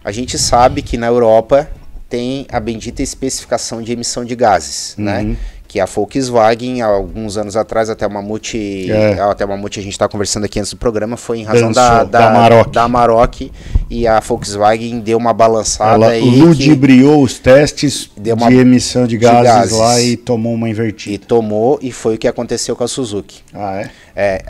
a 0.03 0.11
gente 0.11 0.37
sabe 0.37 0.81
que 0.81 0.97
na 0.97 1.07
Europa 1.07 1.69
tem 2.09 2.45
a 2.51 2.59
bendita 2.59 3.01
especificação 3.03 3.81
de 3.81 3.91
emissão 3.91 4.23
de 4.23 4.35
gases, 4.35 4.95
né? 4.97 5.21
Uhum. 5.21 5.35
Que 5.67 5.81
a 5.81 5.85
Volkswagen, 5.85 6.81
há 6.81 6.85
alguns 6.85 7.35
anos 7.35 7.57
atrás, 7.57 7.89
até 7.89 8.07
uma 8.07 8.21
multi, 8.21 8.89
É. 8.89 9.19
até 9.19 9.43
uma 9.43 9.57
multi 9.57 9.81
a 9.81 9.83
gente 9.83 9.91
está 9.91 10.07
conversando 10.07 10.45
aqui 10.45 10.59
antes 10.59 10.71
do 10.71 10.77
programa, 10.77 11.17
foi 11.17 11.39
em 11.39 11.43
razão 11.43 11.73
da, 11.73 11.89
Dançou, 11.89 12.07
da, 12.07 12.19
da 12.19 12.29
Amarok. 12.29 12.71
da 12.71 12.83
Amarok 12.83 13.51
e 13.89 14.07
a 14.07 14.21
Volkswagen 14.21 15.01
deu 15.01 15.17
uma 15.17 15.33
balançada 15.33 16.05
Ela 16.05 16.13
que- 16.17 16.39
ludibriou 16.39 17.21
os 17.21 17.37
testes 17.37 18.09
de 18.15 18.29
emissão 18.29 19.03
de 19.03 19.09
de 19.09 19.17
gases, 19.17 19.43
gases. 19.43 19.77
lá 19.77 19.99
e 20.01 20.15
tomou 20.15 20.53
uma 20.53 20.69
e 20.69 20.71
invertida. 20.71 21.25
tomou 21.27 21.77
e 21.81 21.91
foi 21.91 22.15
o 22.15 22.17
que 22.17 22.29
aconteceu 22.29 22.73
com 22.73 22.85
a 22.85 22.87
Suzuki. 22.87 23.41
Ah, 23.53 23.81
é? 23.81 23.89
É, 24.19 24.41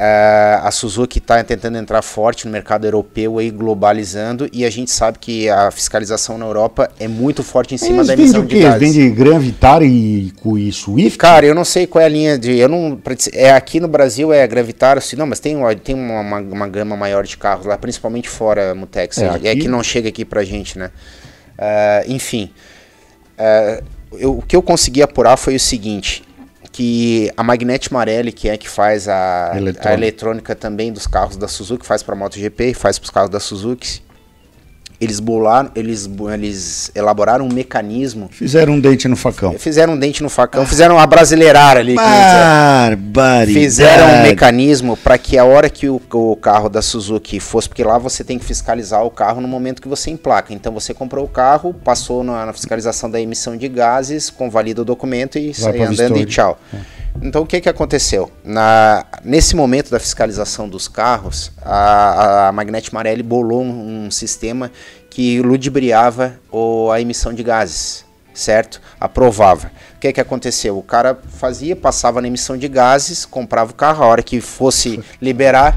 a, 0.64 0.72
Suzuki 0.72 1.18
está 1.18 1.44
tentando 1.44 1.78
entrar 1.78 2.02
forte 2.02 2.46
no 2.46 2.52
mercado 2.54 2.88
europeu 2.88 3.38
aí 3.38 3.52
globalizando 3.52 4.50
e 4.54 4.64
a 4.64 4.70
gente 4.70 4.90
sabe 4.90 5.20
que 5.20 5.50
a 5.50 5.70
fiscalização 5.72 6.38
na 6.38 6.46
Europa 6.46 6.90
é 6.98 7.06
muito 7.06 7.44
forte 7.44 7.76
em 7.76 7.78
cima 7.78 7.98
Eles 7.98 8.08
da 8.08 8.14
emissão 8.14 8.40
o 8.40 8.46
de 8.46 8.56
quê? 8.56 8.62
Eles 8.62 8.70
gases. 8.80 8.96
vendem 8.96 9.14
Gran 9.14 9.38
Vitara 9.40 9.84
e, 9.84 10.32
e 10.56 10.72
Swift? 10.72 11.18
Cara, 11.18 11.46
eu 11.46 11.54
não 11.54 11.66
sei 11.66 11.86
qual 11.86 12.02
é 12.02 12.06
a 12.06 12.08
linha 12.10 12.38
de. 12.40 12.58
Eu 12.58 12.70
não. 12.70 12.98
É, 13.34 13.52
aqui 13.52 13.82
no 13.82 13.90
Brasil 13.90 14.32
é 14.32 14.48
Gravitar, 14.48 14.98
assim, 14.98 15.18
não, 15.18 15.28
mas 15.28 15.42
tem, 15.42 15.58
uma- 15.58 15.76
tem 15.76 15.94
uma, 15.94 16.22
uma, 16.22 16.40
uma 16.40 16.68
gama 16.70 16.96
maior 16.96 17.26
de 17.26 17.36
carros 17.36 17.66
lá, 17.66 17.78
principalmente 17.78 18.30
fora 18.30 18.74
Mutex. 18.74 19.18
É, 19.18 19.26
É, 19.26 19.30
aqui- 19.32 19.56
que 19.64 19.68
não 19.68 19.84
chega 19.84 20.08
aqui 20.08 20.24
pra 20.24 20.46
gente, 20.46 20.80
né? 20.80 20.92
Ah, 21.58 22.04
enfim. 22.08 22.52
ah, 23.38 23.82
eu- 24.14 24.38
o 24.38 24.42
que 24.42 24.56
eu 24.56 24.62
consegui 24.62 25.02
apurar 25.02 25.36
foi 25.36 25.56
o 25.58 25.60
seguinte. 25.60 26.24
Que 26.78 27.32
a 27.36 27.42
Magnete 27.42 27.92
Marelli, 27.92 28.32
que 28.32 28.48
é 28.48 28.56
que 28.56 28.70
faz 28.70 29.08
a 29.08 29.52
Eletrônica. 29.56 29.90
a 29.90 29.94
eletrônica 29.94 30.56
também 30.56 30.94
dos 30.94 31.08
carros 31.08 31.36
da 31.36 31.48
Suzuki, 31.48 31.84
faz 31.84 32.04
para 32.04 32.16
MotoGP, 32.16 32.76
faz 32.76 33.00
para 33.00 33.06
os 33.06 33.10
carros 33.10 33.32
da 33.32 33.40
Suzuki. 33.40 34.00
Eles 35.00 35.20
bolaram, 35.20 35.70
eles, 35.76 36.10
eles 36.34 36.92
elaboraram 36.96 37.46
um 37.46 37.54
mecanismo 37.54 38.30
Fizeram 38.32 38.74
um 38.74 38.80
dente 38.80 39.08
no 39.08 39.16
facão. 39.16 39.54
Fizeram 39.58 39.94
um 39.94 39.98
dente 39.98 40.24
no 40.24 40.30
facão, 40.30 40.66
fizeram 40.66 40.98
a 40.98 41.06
brasileirar 41.06 41.78
ali. 41.78 41.96
Barbaridade. 41.96 43.54
Fizeram 43.54 44.08
um 44.08 44.22
mecanismo 44.24 44.98
para 44.98 45.18
que 45.18 45.38
a 45.38 45.46
hora 45.46 45.70
que 45.70 45.88
o, 45.88 46.02
o 46.12 46.36
carro 46.36 46.70
da 46.70 46.82
Suzuki 46.82 47.40
fosse, 47.40 47.70
porque 47.70 47.84
lá 47.84 47.98
você 47.98 48.24
tem 48.24 48.40
que 48.40 48.46
fiscalizar 48.46 49.04
o 49.06 49.12
carro 49.12 49.40
no 49.40 49.48
momento 49.48 49.82
que 49.82 49.88
você 49.88 50.10
emplaca. 50.10 50.54
Então 50.54 50.74
você 50.74 50.94
comprou 50.94 51.26
o 51.26 51.28
carro, 51.28 51.74
passou 51.74 52.24
na, 52.24 52.48
na 52.48 52.54
fiscalização 52.54 53.10
da 53.10 53.22
emissão 53.22 53.56
de 53.56 53.68
gases, 53.68 54.30
convalida 54.30 54.82
o 54.82 54.86
documento 54.86 55.38
e 55.38 55.54
sai 55.54 55.74
pra 55.74 55.84
andando 55.84 56.18
e 56.18 56.26
Vistori. 56.26 56.26
tchau. 56.26 56.60
Então 57.22 57.42
o 57.42 57.46
que, 57.46 57.60
que 57.60 57.70
aconteceu? 57.70 58.32
Na, 58.44 59.06
nesse 59.24 59.56
momento 59.56 59.90
da 59.90 60.00
fiscalização 60.00 60.70
dos 60.70 60.88
carros, 60.88 61.52
a, 61.64 62.48
a 62.48 62.52
Magnete 62.52 62.94
Marelli 62.94 63.24
bolou 63.24 63.64
um, 63.64 64.06
um 64.06 64.12
sistema 64.12 64.72
que 65.10 65.42
ludibriava 65.42 66.40
o, 66.52 66.92
a 66.92 67.02
emissão 67.02 67.34
de 67.34 67.42
gases, 67.42 68.06
certo? 68.34 68.80
Aprovava. 69.00 69.72
O 69.96 70.00
que, 70.00 70.14
que 70.14 70.22
aconteceu? 70.22 70.78
O 70.78 70.84
cara 70.84 71.18
fazia, 71.28 71.76
passava 71.76 72.22
na 72.22 72.28
emissão 72.28 72.56
de 72.56 72.68
gases, 72.68 73.26
comprava 73.26 73.72
o 73.72 73.76
carro, 73.76 74.04
a 74.04 74.08
hora 74.08 74.22
que 74.22 74.40
fosse 74.40 75.04
liberar, 75.20 75.76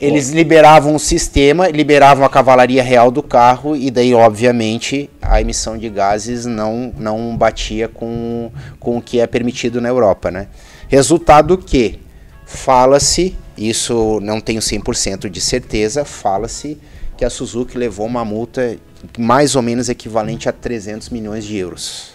eles 0.00 0.30
liberavam 0.30 0.94
o 0.94 0.98
sistema, 0.98 1.68
liberavam 1.68 2.24
a 2.24 2.28
cavalaria 2.28 2.82
real 2.82 3.10
do 3.10 3.22
carro 3.22 3.76
e 3.76 3.90
daí, 3.90 4.14
obviamente, 4.14 5.10
a 5.20 5.40
emissão 5.40 5.76
de 5.76 5.90
gases 5.90 6.46
não, 6.46 6.92
não 6.96 7.36
batia 7.36 7.86
com, 7.86 8.50
com 8.80 8.96
o 8.96 9.02
que 9.02 9.20
é 9.20 9.26
permitido 9.26 9.80
na 9.80 9.88
Europa, 9.88 10.30
né? 10.30 10.48
Resultado 10.90 11.56
que 11.56 12.00
fala-se, 12.44 13.38
isso 13.56 14.18
não 14.20 14.40
tenho 14.40 14.60
100% 14.60 15.30
de 15.30 15.40
certeza, 15.40 16.04
fala-se 16.04 16.76
que 17.16 17.24
a 17.24 17.30
Suzuki 17.30 17.78
levou 17.78 18.06
uma 18.06 18.24
multa 18.24 18.76
mais 19.16 19.54
ou 19.54 19.62
menos 19.62 19.88
equivalente 19.88 20.48
a 20.48 20.52
300 20.52 21.10
milhões 21.10 21.44
de 21.44 21.56
euros. 21.56 22.14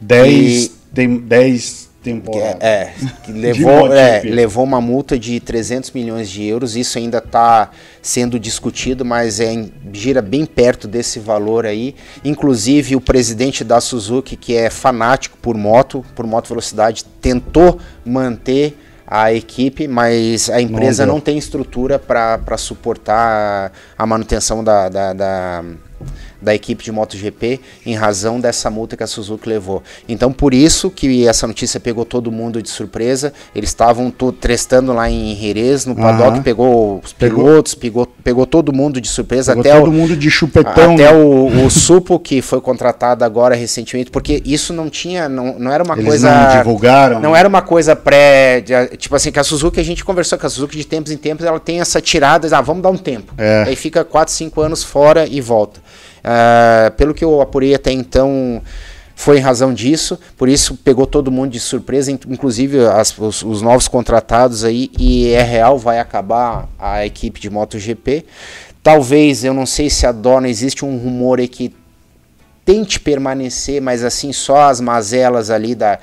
10 0.00 0.70
tem 0.94 1.18
10 1.18 1.90
temporadas. 2.04 2.60
É, 2.60 2.92
que 3.24 3.32
levou, 3.32 3.92
é, 3.92 4.20
levou 4.20 4.62
uma 4.62 4.80
multa 4.80 5.18
de 5.18 5.40
300 5.40 5.90
milhões 5.92 6.28
de 6.28 6.44
euros. 6.44 6.76
Isso 6.76 6.98
ainda 6.98 7.18
está 7.18 7.70
sendo 8.02 8.38
discutido, 8.38 9.04
mas 9.04 9.40
é, 9.40 9.66
gira 9.92 10.20
bem 10.20 10.44
perto 10.44 10.86
desse 10.86 11.18
valor 11.18 11.64
aí. 11.64 11.96
Inclusive, 12.22 12.94
o 12.94 13.00
presidente 13.00 13.64
da 13.64 13.80
Suzuki, 13.80 14.36
que 14.36 14.54
é 14.54 14.68
fanático 14.68 15.38
por 15.40 15.56
moto, 15.56 16.04
por 16.14 16.26
moto 16.26 16.48
velocidade, 16.48 17.04
tentou 17.20 17.80
manter 18.04 18.76
a 19.06 19.32
equipe, 19.32 19.86
mas 19.86 20.48
a 20.48 20.60
empresa 20.60 21.04
deu. 21.04 21.14
não, 21.14 21.20
tem 21.20 21.36
estrutura 21.36 21.98
para 21.98 22.56
suportar 22.56 23.72
a 23.98 24.06
manutenção 24.06 24.64
da, 24.64 24.88
da, 24.88 25.12
da, 25.12 25.64
da 26.44 26.54
equipe 26.54 26.84
de 26.84 26.92
MotoGP 26.92 27.60
em 27.86 27.94
razão 27.94 28.38
dessa 28.38 28.70
multa 28.70 28.96
que 28.96 29.02
a 29.02 29.06
Suzuki 29.06 29.48
levou. 29.48 29.82
Então, 30.08 30.30
por 30.32 30.52
isso 30.54 30.90
que 30.90 31.26
essa 31.26 31.46
notícia 31.46 31.80
pegou 31.80 32.04
todo 32.04 32.30
mundo 32.30 32.62
de 32.62 32.68
surpresa. 32.68 33.32
Eles 33.54 33.70
estavam 33.70 34.12
testando 34.40 34.92
lá 34.92 35.10
em 35.10 35.34
Jerez, 35.34 35.86
no 35.86 35.94
paddock, 35.96 36.34
Aham. 36.34 36.42
pegou 36.42 37.00
os 37.02 37.12
Pegou- 37.12 37.44
pilotos, 37.44 37.74
pegou, 37.74 38.06
pegou 38.06 38.46
todo 38.46 38.72
mundo 38.72 39.00
de 39.00 39.08
surpresa, 39.08 39.52
Pegou 39.56 39.60
até 39.72 39.80
todo 39.80 39.88
o, 39.88 39.92
mundo 39.92 40.16
de 40.16 40.30
chupetão. 40.30 40.94
até 40.94 41.10
né? 41.10 41.12
o, 41.12 41.64
o 41.64 41.70
Supo, 41.72 42.18
que 42.20 42.42
foi 42.42 42.60
contratado 42.60 43.24
agora 43.24 43.54
recentemente, 43.54 44.10
porque 44.10 44.42
isso 44.44 44.72
não 44.72 44.90
tinha, 44.90 45.28
não, 45.28 45.58
não 45.58 45.72
era 45.72 45.82
uma 45.82 45.94
Eles 45.94 46.06
coisa... 46.06 46.30
não 46.30 46.58
divulgaram. 46.58 47.20
Não 47.20 47.34
era 47.34 47.48
uma 47.48 47.62
coisa 47.62 47.96
pré. 47.96 48.62
tipo 48.98 49.16
assim, 49.16 49.32
que 49.32 49.38
a 49.38 49.44
Suzuki, 49.44 49.80
a 49.80 49.84
gente 49.84 50.04
conversou 50.04 50.38
com 50.38 50.46
a 50.46 50.50
Suzuki 50.50 50.76
de 50.76 50.84
tempos 50.86 51.10
em 51.10 51.16
tempos, 51.16 51.46
ela 51.46 51.58
tem 51.58 51.80
essa 51.80 52.00
tirada, 52.00 52.46
ah, 52.54 52.60
vamos 52.60 52.82
dar 52.82 52.90
um 52.90 52.96
tempo. 52.98 53.32
É. 53.38 53.64
Aí 53.66 53.76
fica 53.76 54.04
4, 54.04 54.32
5 54.34 54.60
anos 54.60 54.82
fora 54.84 55.26
e 55.26 55.40
volta. 55.40 55.80
Ah, 56.24 56.90
pelo 56.96 57.12
que 57.12 57.22
eu 57.24 57.40
apurei 57.42 57.74
até 57.74 57.92
então, 57.92 58.62
foi 59.14 59.36
em 59.38 59.40
razão 59.40 59.72
disso, 59.74 60.18
por 60.36 60.48
isso 60.48 60.74
pegou 60.82 61.06
todo 61.06 61.30
mundo 61.30 61.52
de 61.52 61.60
surpresa, 61.60 62.10
in- 62.10 62.18
inclusive 62.28 62.84
as- 62.86 63.16
os, 63.18 63.42
os 63.42 63.62
novos 63.62 63.86
contratados 63.86 64.64
aí, 64.64 64.90
e 64.98 65.28
é 65.28 65.42
real, 65.42 65.78
vai 65.78 65.98
acabar 66.00 66.68
a 66.78 67.04
equipe 67.06 67.38
de 67.38 67.50
MotoGP. 67.50 68.24
Talvez, 68.82 69.44
eu 69.44 69.54
não 69.54 69.66
sei 69.66 69.88
se 69.88 70.06
a 70.06 70.12
Dona, 70.12 70.48
existe 70.48 70.84
um 70.84 70.96
rumor 70.96 71.38
aí 71.38 71.46
que 71.48 71.74
tente 72.64 72.98
permanecer, 72.98 73.80
mas 73.80 74.02
assim, 74.02 74.32
só 74.32 74.68
as 74.70 74.80
mazelas 74.80 75.50
ali 75.50 75.74
da, 75.74 75.98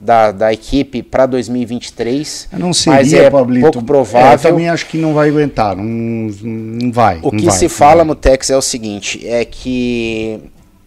da, 0.00 0.30
da 0.32 0.52
equipe 0.52 1.02
para 1.02 1.26
2023. 1.26 2.48
Não 2.52 2.72
seria, 2.74 2.98
mas 2.98 3.12
é 3.12 3.30
Pablito. 3.30 3.62
pouco 3.72 3.78
É, 3.78 3.80
eu 3.80 3.86
provável. 3.86 4.38
também 4.50 4.68
acho 4.68 4.86
que 4.86 4.98
não 4.98 5.14
vai 5.14 5.28
aguentar. 5.28 5.74
Não, 5.76 5.84
não 5.84 6.92
vai. 6.92 7.18
O 7.22 7.30
não 7.32 7.38
que 7.38 7.46
vai, 7.46 7.56
se 7.56 7.68
fala, 7.68 7.96
vai. 7.96 8.04
Mutex, 8.06 8.50
é 8.50 8.56
o 8.56 8.62
seguinte: 8.62 9.26
é 9.26 9.44
que 9.44 10.40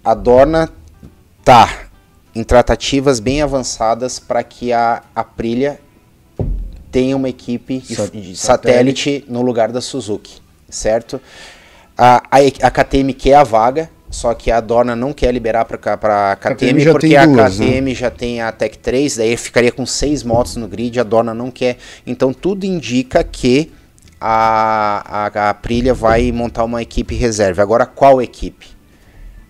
a 0.04 0.14
Dorna 0.14 0.70
tá 1.44 1.70
em 2.36 2.44
tratativas 2.44 3.20
bem 3.20 3.42
avançadas 3.42 4.20
para 4.20 4.44
que 4.44 4.72
a 4.72 5.02
Aprilia 5.16 5.80
tenha 6.92 7.16
uma 7.16 7.30
equipe 7.30 7.80
de- 7.80 7.96
Sa- 7.96 8.08
de 8.08 8.36
satélite 8.36 9.26
no 9.28 9.42
lugar 9.42 9.72
da 9.72 9.82
Suzuki, 9.82 10.38
certo? 10.70 11.20
A, 11.98 12.24
a, 12.32 12.38
a 12.68 12.72
KTM 12.72 13.14
quer 13.14 13.36
a 13.36 13.44
vaga, 13.44 13.90
só 14.10 14.34
que 14.34 14.50
a 14.52 14.60
Dorna 14.60 14.96
não 14.96 15.14
quer 15.14 15.32
liberar 15.32 15.66
para 15.66 15.76
a 16.32 16.36
KTM, 16.36 16.80
já 16.80 16.92
porque 16.92 17.08
tem 17.08 17.18
a 17.18 17.26
duas, 17.26 17.60
né? 17.60 17.66
KTM 17.68 17.96
já 17.96 18.10
tem 18.10 18.42
a 18.42 18.52
Tech 18.52 18.78
3, 18.78 19.18
daí 19.18 19.38
ficaria 19.38 19.72
com 19.72 19.86
seis 19.86 20.24
motos 20.24 20.56
no 20.56 20.68
grid, 20.68 21.00
a 21.00 21.04
Dorna 21.04 21.34
não 21.34 21.52
quer. 21.52 21.78
Então 22.08 22.34
tudo 22.34 22.66
indica 22.66 23.24
que 23.24 23.72
a, 24.20 25.28
a, 25.34 25.40
a 25.48 25.50
Aprilia 25.52 25.94
vai 25.94 26.32
montar 26.32 26.64
uma 26.64 26.82
equipe 26.82 27.16
reserva. 27.16 27.62
Agora, 27.62 27.86
qual 27.86 28.22
equipe? 28.22 28.68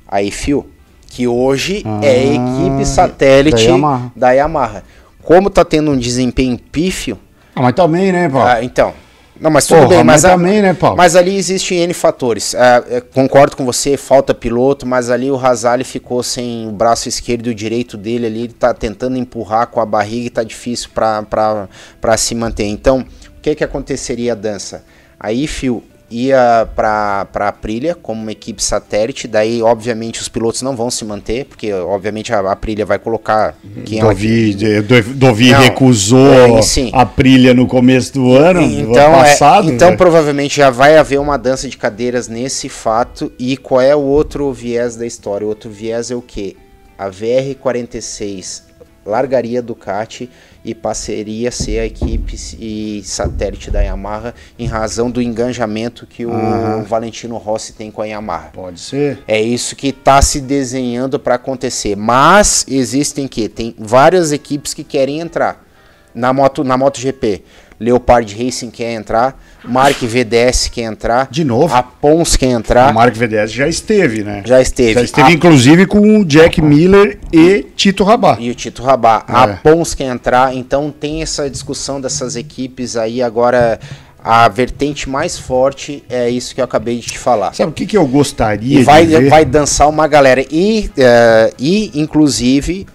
A 0.07 0.21
EFIU, 0.23 0.67
que 1.07 1.27
hoje 1.27 1.83
é 2.01 2.09
a 2.09 2.11
Ah, 2.11 2.35
equipe 2.35 2.85
satélite 2.85 3.55
da 3.65 3.71
Yamaha. 3.71 4.11
da 4.15 4.31
Yamaha. 4.31 4.83
Como 5.23 5.49
tá 5.49 5.63
tendo 5.63 5.91
um 5.91 5.97
desempenho 5.97 6.57
pífio, 6.57 7.17
Ah, 7.55 7.61
mas 7.61 7.73
também, 7.73 8.11
né, 8.11 8.27
Paulo? 8.29 8.47
ah, 8.47 8.63
então. 8.63 8.93
Não, 9.39 9.49
mas 9.49 9.65
tudo 9.65 9.77
Porra, 9.77 9.87
bem, 9.89 9.97
mas, 9.99 10.23
mas 10.23 10.25
a- 10.25 10.29
também, 10.31 10.61
né, 10.61 10.73
Paulo? 10.73 10.97
mas 10.97 11.15
ali 11.15 11.35
existem 11.37 11.79
N 11.79 11.93
fatores. 11.93 12.53
Ah, 12.55 12.83
eu 12.89 13.01
concordo 13.01 13.55
com 13.55 13.65
você, 13.65 13.95
falta 13.95 14.33
piloto, 14.33 14.85
mas 14.85 15.09
ali 15.09 15.31
o 15.31 15.35
Razali 15.37 15.83
ficou 15.85 16.21
sem 16.21 16.67
o 16.67 16.71
braço 16.71 17.07
esquerdo 17.07 17.47
e 17.47 17.51
o 17.51 17.55
direito 17.55 17.95
dele 17.95 18.25
ali, 18.25 18.39
ele 18.43 18.53
tá 18.53 18.73
tentando 18.73 19.17
empurrar 19.17 19.67
com 19.67 19.79
a 19.79 19.85
barriga 19.85 20.27
e 20.27 20.29
tá 20.29 20.43
difícil 20.43 20.89
para 20.93 22.17
se 22.17 22.35
manter. 22.35 22.65
Então, 22.65 22.99
o 23.37 23.41
que 23.41 23.55
que 23.55 23.63
aconteceria 23.63 24.33
a 24.33 24.35
dança? 24.35 24.83
A 25.17 25.31
IFIO 25.31 25.83
ia 26.11 26.67
para 26.75 27.27
a 27.33 27.47
Aprilia 27.47 27.93
como 27.95 28.21
uma 28.21 28.31
equipe 28.31 28.63
satélite. 28.63 29.27
Daí, 29.27 29.61
obviamente, 29.61 30.19
os 30.21 30.27
pilotos 30.27 30.61
não 30.61 30.75
vão 30.75 30.89
se 30.89 31.05
manter, 31.05 31.45
porque, 31.45 31.71
obviamente, 31.73 32.33
a 32.33 32.39
Aprilia 32.51 32.85
vai 32.85 32.97
colocar 32.97 33.55
quem 33.85 33.99
ela 33.99 34.09
Dovi, 34.09 34.53
Do- 34.81 35.13
Dovi 35.13 35.51
Não, 35.51 35.59
recusou 35.61 36.57
é, 36.57 36.61
sim. 36.61 36.89
a 36.93 37.05
trilha 37.05 37.53
no 37.53 37.67
começo 37.67 38.13
do 38.13 38.33
ano, 38.33 38.61
do 38.61 38.65
Então, 38.91 39.13
ano 39.13 39.25
é- 39.25 39.29
passado. 39.29 39.71
então 39.71 39.91
né? 39.91 39.95
provavelmente 39.97 40.57
já 40.57 40.69
vai 40.69 40.97
haver 40.97 41.19
uma 41.19 41.37
dança 41.37 41.67
de 41.69 41.77
cadeiras 41.77 42.27
nesse 42.27 42.67
fato. 42.69 43.31
E 43.37 43.55
qual 43.57 43.81
é 43.81 43.95
o 43.95 43.99
outro 44.01 44.51
viés 44.51 44.95
da 44.95 45.05
história? 45.05 45.45
O 45.45 45.49
outro 45.49 45.69
viés 45.69 46.09
é 46.11 46.15
o 46.15 46.21
que? 46.21 46.57
A 46.97 47.09
VR46 47.09 48.63
largaria 49.05 49.61
Ducati 49.61 50.29
e 50.69 50.75
passaria 50.75 51.49
a 51.49 51.51
ser 51.51 51.79
a 51.79 51.85
equipe 51.85 52.35
e 52.59 53.01
satélite 53.03 53.71
da 53.71 53.81
Yamaha 53.81 54.35
em 54.57 54.67
razão 54.67 55.09
do 55.09 55.19
engajamento 55.19 56.05
que 56.05 56.27
o 56.27 56.31
Aham. 56.31 56.83
Valentino 56.83 57.37
Rossi 57.37 57.73
tem 57.73 57.89
com 57.89 58.03
a 58.03 58.05
Yamaha. 58.05 58.49
Pode 58.53 58.79
ser. 58.79 59.19
É 59.27 59.41
isso 59.41 59.75
que 59.75 59.87
está 59.87 60.21
se 60.21 60.39
desenhando 60.39 61.19
para 61.19 61.35
acontecer. 61.35 61.95
Mas 61.95 62.65
existem 62.67 63.27
que 63.27 63.49
tem 63.49 63.75
várias 63.79 64.31
equipes 64.31 64.75
que 64.75 64.83
querem 64.83 65.19
entrar 65.19 65.65
na 66.13 66.31
moto 66.31 66.63
na 66.63 66.77
MotoGP. 66.77 67.43
Leopard 67.79 68.35
Racing 68.35 68.69
quer 68.69 68.93
entrar, 68.93 69.41
Mark 69.63 69.97
VDS 70.01 70.67
quer 70.69 70.81
entrar, 70.83 71.27
De 71.31 71.43
novo. 71.43 71.73
a 71.73 71.81
Pons 71.81 72.35
quer 72.35 72.47
O 72.47 72.51
entrar, 72.59 72.93
Mark 72.93 73.15
VDS 73.15 73.51
já 73.51 73.67
esteve, 73.67 74.23
né? 74.23 74.41
já 74.45 74.61
esteve. 74.61 74.93
Já 74.95 75.01
esteve, 75.03 75.27
A- 75.29 75.31
inclusive, 75.31 75.85
com 75.85 76.19
o 76.19 76.25
Jack 76.25 76.61
Miller 76.61 77.17
e 77.31 77.65
Tito 77.75 78.03
Rabat. 78.03 78.41
e 78.43 78.49
o 78.49 78.55
Tito 78.55 78.83
Rabá. 78.83 79.23
É. 79.27 79.31
A 79.33 79.47
Pons 79.63 79.93
quer 79.93 80.05
entrar, 80.05 80.53
então 80.55 80.91
tem 80.91 81.21
essa 81.21 81.49
discussão 81.49 82.01
dessas 82.01 82.35
equipes 82.35 82.97
aí. 82.97 83.21
Agora, 83.21 83.79
a 84.21 84.49
vertente 84.49 85.07
mais 85.09 85.37
forte 85.39 86.03
é 86.09 86.29
isso 86.29 86.53
que 86.53 86.59
eu 86.59 86.65
acabei 86.65 86.97
de 86.99 87.07
te 87.07 87.17
falar. 87.17 87.53
Sabe 87.53 87.71
o 87.71 87.73
que, 87.73 87.85
que 87.85 87.95
eu 87.97 88.05
gostaria 88.05 88.79
E 88.81 88.83
vai, 88.83 89.05
de 89.05 89.17
ver? 89.17 89.29
vai 89.29 89.45
dançar 89.45 89.87
uma 89.87 90.05
galera. 90.07 90.45
E, 90.51 90.91
eh, 90.97 91.53
e 91.57 91.91
inclusive, 92.01 92.85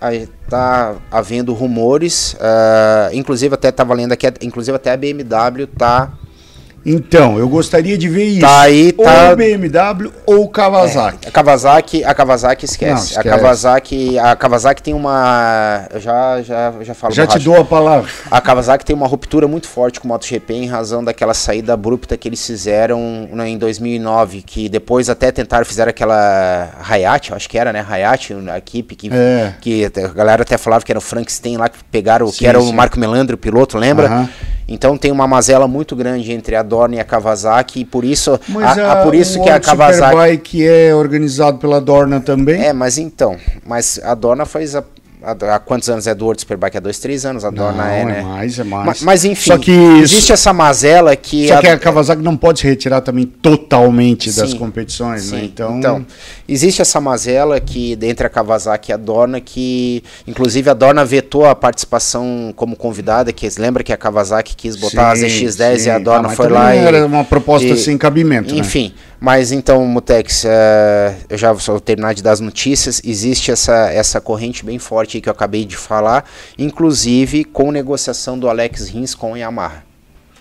tá 0.48 0.96
havendo 1.10 1.52
rumores, 1.54 2.36
eh, 2.40 3.10
inclusive 3.12 3.54
até 3.54 3.72
tava 3.72 3.94
lendo 3.94 4.12
aqui, 4.12 4.26
inclusive 4.42 4.76
até 4.76 4.92
a 4.92 4.96
BMW 4.96 5.66
tá, 5.66 6.12
Então, 6.86 7.38
eu 7.38 7.48
gostaria 7.48 7.96
de 7.96 8.08
ver 8.08 8.24
isso. 8.24 8.40
tá 8.40 8.60
aí, 8.60 8.92
tá... 8.92 9.30
Ou 9.30 9.36
BMW 9.36 10.12
ou 10.26 10.48
Kawasaki. 10.48 11.28
A 11.28 11.30
Kawasaki, 11.30 12.04
a 12.04 12.14
Kawasaki 12.14 12.64
esquece. 12.66 12.92
Não, 12.92 12.98
A 12.98 13.04
esquece. 13.22 13.28
Kawasaki, 13.28 14.18
a 14.18 14.36
Kawasaki 14.36 14.82
tem 14.82 14.92
uma, 14.94 15.86
eu 15.92 16.00
já 16.00 16.42
já 16.42 16.72
já 16.82 16.94
falo. 16.94 17.14
Já 17.14 17.26
te 17.26 17.38
dou 17.38 17.56
a 17.58 17.64
palavra. 17.64 18.10
A 18.30 18.40
Kawasaki 18.40 18.84
tem 18.84 18.94
uma 18.94 19.06
ruptura 19.06 19.48
muito 19.48 19.66
forte 19.66 19.98
com 19.98 20.06
o 20.06 20.10
MotoGP 20.10 20.52
em 20.54 20.66
razão 20.66 21.02
daquela 21.02 21.32
saída 21.32 21.72
abrupta 21.72 22.16
que 22.16 22.28
eles 22.28 22.44
fizeram 22.46 23.28
né, 23.32 23.48
em 23.48 23.56
2009, 23.56 24.42
que 24.42 24.68
depois 24.68 25.08
até 25.08 25.32
tentaram 25.32 25.64
fizeram 25.64 25.90
aquela 25.90 26.70
Hayate, 26.86 27.32
acho 27.32 27.48
que 27.48 27.58
era, 27.58 27.72
né, 27.72 27.84
Hayate, 27.88 28.34
a 28.50 28.58
equipe 28.58 28.94
que 28.94 29.08
É. 29.12 29.54
que 29.60 29.86
a 29.86 30.08
galera 30.08 30.42
até 30.42 30.58
falava 30.58 30.84
que 30.84 30.92
era 30.92 30.98
o 30.98 31.02
Frankenstein 31.02 31.56
lá 31.56 31.68
que 31.68 31.78
pegaram, 31.90 32.26
Sim, 32.28 32.38
que 32.38 32.46
era 32.46 32.60
sim. 32.60 32.68
o 32.68 32.72
Marco 32.72 32.98
Melandro, 32.98 33.36
o 33.36 33.38
piloto, 33.38 33.78
lembra? 33.78 34.06
Aham. 34.06 34.28
Então 34.66 34.96
tem 34.96 35.12
uma 35.12 35.26
mazela 35.26 35.68
muito 35.68 35.94
grande 35.94 36.32
entre 36.32 36.56
a 36.56 36.62
Dorna 36.62 36.96
e 36.96 37.00
a 37.00 37.04
Kawasaki 37.04 37.80
e 37.80 37.84
por 37.84 38.04
isso 38.04 38.38
Mas 38.48 38.78
a, 38.78 38.92
a- 38.92 39.04
por 39.04 39.14
isso 39.14 39.42
que 39.42 39.50
a 39.50 39.60
Kawasaki 39.60 40.10
Superbike 40.12 40.66
é 40.66 40.94
organizado 40.94 41.58
pela 41.58 41.80
Dorna 41.80 42.20
também. 42.20 42.62
é, 42.62 42.72
mas 42.72 42.96
então, 42.98 43.36
mas 43.66 44.00
a 44.02 44.14
Dorna 44.14 44.44
faz 44.46 44.74
a- 44.74 44.82
há 45.24 45.58
quantos 45.58 45.88
anos 45.88 46.06
é 46.06 46.14
do 46.14 46.24
World 46.24 46.40
Superbike? 46.40 46.76
Há 46.76 46.80
dois, 46.80 46.98
três 46.98 47.24
anos 47.24 47.44
a 47.44 47.50
Dorna 47.50 47.90
é, 47.90 48.04
né? 48.04 48.22
mais, 48.22 48.58
é 48.58 48.64
mais. 48.64 49.00
Ma- 49.00 49.06
Mas, 49.06 49.24
enfim, 49.24 49.50
Só 49.50 49.58
que 49.58 49.70
existe 50.02 50.32
essa 50.32 50.52
mazela 50.52 51.14
que. 51.16 51.48
Só 51.48 51.60
que 51.60 51.66
a 51.68 51.78
Kawasaki 51.78 52.22
não 52.22 52.36
pode 52.36 52.60
se 52.60 52.66
retirar 52.66 53.00
também 53.00 53.24
totalmente 53.26 54.30
das 54.32 54.50
Sim. 54.50 54.58
competições, 54.58 55.30
né? 55.30 55.40
Sim, 55.40 55.44
Então, 55.46 56.06
existe 56.48 56.82
essa 56.82 57.00
mazela 57.00 57.60
que 57.60 57.98
entre 58.02 58.26
a 58.26 58.30
Kawasaki 58.30 58.90
e 58.90 58.94
a 58.94 58.96
Dorna 58.96 59.40
que, 59.40 60.02
inclusive 60.26 60.68
a 60.70 60.74
Dorna 60.74 61.04
vetou 61.04 61.46
a 61.46 61.54
participação 61.54 62.52
como 62.56 62.76
convidada, 62.76 63.32
que 63.32 63.48
lembra 63.58 63.82
que 63.82 63.92
a 63.92 63.96
Kawasaki 63.96 64.54
quis 64.56 64.76
botar 64.76 65.12
as 65.12 65.20
sim, 65.20 65.26
EX10 65.26 65.78
sim. 65.78 65.88
e 65.88 65.90
a 65.90 65.98
Dorna 65.98 66.20
Ah, 66.20 66.28
mas 66.28 66.36
foi 66.36 66.48
lá 66.48 66.74
e 66.74 66.78
era 66.78 67.06
uma 67.06 67.24
proposta 67.24 67.66
e- 67.68 67.76
sem 67.76 67.96
cabimento, 67.96 68.54
né? 68.54 68.60
Enfim, 68.60 68.92
mas 69.20 69.52
então, 69.52 69.84
Mutex, 69.86 70.44
eh, 70.44 71.14
eu 71.30 71.38
já 71.38 71.52
vou 71.52 71.80
terminar 71.80 72.12
de 72.14 72.22
dar 72.22 72.32
as 72.32 72.40
notícias. 72.40 73.00
Existe 73.04 73.50
essa, 73.50 73.90
essa 73.90 74.20
corrente 74.20 74.64
bem 74.64 74.78
forte 74.78 75.13
que 75.20 75.28
eu 75.28 75.32
acabei 75.32 75.64
de 75.64 75.76
falar, 75.76 76.24
inclusive 76.58 77.44
com 77.44 77.70
negociação 77.70 78.38
do 78.38 78.48
Alex 78.48 78.88
Rins 78.88 79.14
com 79.14 79.34
a 79.34 79.38
Yamaha. 79.38 79.82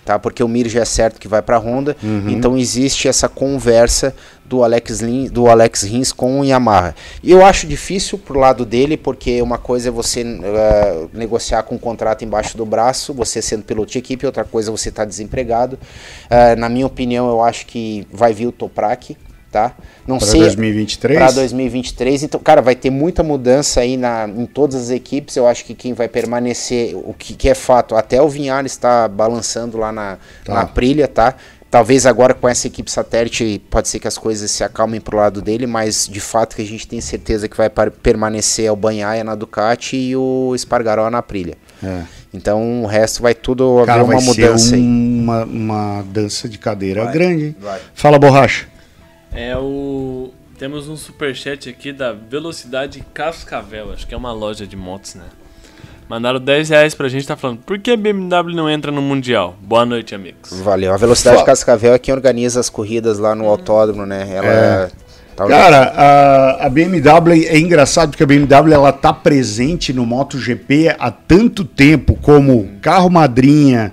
Tá? 0.06 0.20
Porque 0.20 0.44
o 0.44 0.50
Mir 0.50 0.68
já 0.68 0.82
é 0.82 0.86
certo 0.86 1.18
que 1.18 1.30
vai 1.30 1.41
para 1.41 1.56
a 1.56 1.60
Honda, 1.60 1.95
Uhum. 2.04 2.28
então 2.28 2.58
existe 2.58 3.08
essa 3.08 3.30
conversa 3.30 4.14
do 4.44 4.62
Alex, 4.62 5.00
Lin, 5.00 5.30
do 5.30 5.48
Alex 5.48 5.84
Rins 5.84 6.12
com 6.12 6.41
o 6.41 6.44
Yamaha. 6.44 6.94
E 7.24 7.32
eu 7.32 7.45
acho 7.45 7.66
difícil 7.66 8.18
pro 8.18 8.38
lado 8.38 8.66
dele, 8.66 8.98
porque 8.98 9.41
uma 9.41 9.58
coisa 9.58 9.88
é 9.88 9.91
você 9.91 10.22
eh, 10.22 11.06
negociar 11.14 11.64
com 11.64 11.76
um 11.76 11.78
contrato 11.78 12.26
embaixo 12.26 12.58
do 12.58 12.66
braço, 12.66 13.14
você 13.14 13.41
sendo 13.41 13.64
piloto 13.64 13.94
de 13.94 13.98
equipe, 14.00 14.26
outra 14.26 14.44
coisa 14.44 14.70
é 14.70 14.72
você 14.74 14.90
estar 14.90 15.06
desempregado. 15.06 15.80
Eh, 16.30 16.58
na 16.58 16.68
minha 16.68 16.86
opinião, 16.86 17.30
eu 17.30 17.41
acho 17.41 17.66
que 17.66 18.06
vai 18.12 18.34
vir 18.34 18.48
o 18.48 18.52
Toprak, 18.52 19.16
tá? 19.54 19.76
Não 20.08 20.18
Para 20.18 20.28
sei 20.28 20.42
2023? 20.42 21.18
para 21.20 21.32
2023. 21.32 22.24
Então, 22.24 22.40
cara, 22.42 22.62
vai 22.62 22.76
ter 22.76 22.90
muita 22.90 23.22
mudança 23.24 23.80
aí 23.82 23.96
na, 23.96 24.28
em 24.28 24.46
todas 24.48 24.76
as 24.76 24.90
equipes. 24.90 25.36
Eu 25.38 25.48
acho 25.48 25.64
que 25.64 25.74
quem 25.76 25.94
vai 25.94 26.08
permanecer, 26.10 26.96
o 26.96 27.14
que, 27.14 27.36
que 27.36 27.48
é 27.48 27.54
fato, 27.54 27.96
até 27.96 28.22
o 28.22 28.28
Vinhales 28.28 28.72
está 28.74 29.08
balançando 29.08 29.78
lá 29.78 29.92
na, 29.92 30.18
Tá. 30.44 30.56
na 30.56 30.62
Aprilia, 30.62 31.08
tá? 31.08 31.36
Talvez 31.70 32.06
agora 32.06 32.34
com 32.36 32.48
essa 32.48 32.68
equipe 32.68 32.92
satélite 32.92 33.60
pode 33.70 33.88
ser 33.88 34.00
que 34.00 34.08
as 34.08 34.16
coisas 34.18 34.52
se 34.52 34.64
acalmem 34.64 35.02
pro 35.02 35.18
lado 35.18 35.42
dele, 35.42 35.66
mas 35.66 36.08
de 36.08 36.20
fato 36.20 36.56
que 36.56 36.62
a 36.62 36.66
gente 36.66 36.88
tem 36.88 37.02
certeza 37.02 37.48
que 37.48 37.58
vai 37.58 37.68
permanecer 38.04 38.66
é 38.66 38.72
o 38.72 38.76
Banhaia 38.76 39.24
na 39.24 39.34
Ducati 39.34 39.96
e 39.98 40.16
o 40.16 40.54
Espargaró 40.54 41.10
na 41.10 41.18
Aprilia. 41.20 41.56
É. 41.84 42.02
Então 42.32 42.84
o 42.84 42.86
resto 42.86 43.24
vai 43.24 43.34
tudo 43.34 43.82
Cara, 43.88 44.02
haver 44.02 44.08
vai 44.08 44.18
uma 44.18 44.22
mudança 44.24 44.70
ser 44.70 44.76
aí. 44.76 44.82
uma, 44.82 45.46
uma 45.46 46.04
dança 46.04 46.48
de 46.48 46.60
cadeira 46.60 47.06
Vai, 47.06 47.14
grande. 47.14 47.46
hein? 47.46 47.56
vai. 47.60 47.80
Fala, 47.96 48.20
borracha. 48.20 48.68
É 49.35 49.57
o. 49.57 50.31
Temos 50.57 50.88
um 50.88 50.95
superchat 50.95 51.69
aqui 51.69 51.91
da 51.91 52.14
Velocidade 52.14 53.03
Cascavel, 53.14 53.91
acho 53.91 54.05
que 54.07 54.14
é 54.14 54.18
uma 54.18 54.31
loja 54.31 54.65
de 54.68 54.76
motos, 54.77 55.15
né? 55.15 55.23
Mandaram 56.07 56.39
10 56.39 56.69
reais 56.69 56.93
pra 56.93 57.10
gente, 57.10 57.26
tá 57.26 57.35
falando, 57.35 57.60
por 57.65 57.80
que 57.80 57.89
a 57.91 57.97
BMW 57.97 58.53
não 58.53 58.69
entra 58.69 58.91
no 58.91 59.01
Mundial? 59.01 59.55
Boa 59.61 59.85
noite, 59.85 60.14
amigos. 60.14 60.51
Valeu. 60.61 60.93
A 60.93 60.97
Velocidade 60.97 61.38
Fala. 61.38 61.47
Cascavel 61.47 61.93
é 61.95 61.99
quem 61.99 62.14
organiza 62.14 62.60
as 62.60 62.69
corridas 62.69 63.18
lá 63.18 63.34
no 63.34 63.47
autódromo, 63.47 64.05
né? 64.05 64.27
Ela 64.31 64.47
É. 64.47 64.91
tá 65.35 65.47
Cara, 65.47 65.81
a, 65.95 66.65
a 66.68 66.69
BMW 66.69 67.45
é 67.47 67.57
engraçado 67.57 68.11
porque 68.11 68.23
a 68.23 68.27
BMW 68.27 68.73
ela 68.73 68.91
tá 68.91 69.11
presente 69.11 69.91
no 69.91 70.05
MotoGP 70.05 70.95
há 70.99 71.10
tanto 71.10 71.65
tempo 71.65 72.15
como 72.22 72.69
carro 72.81 73.10
madrinha 73.10 73.91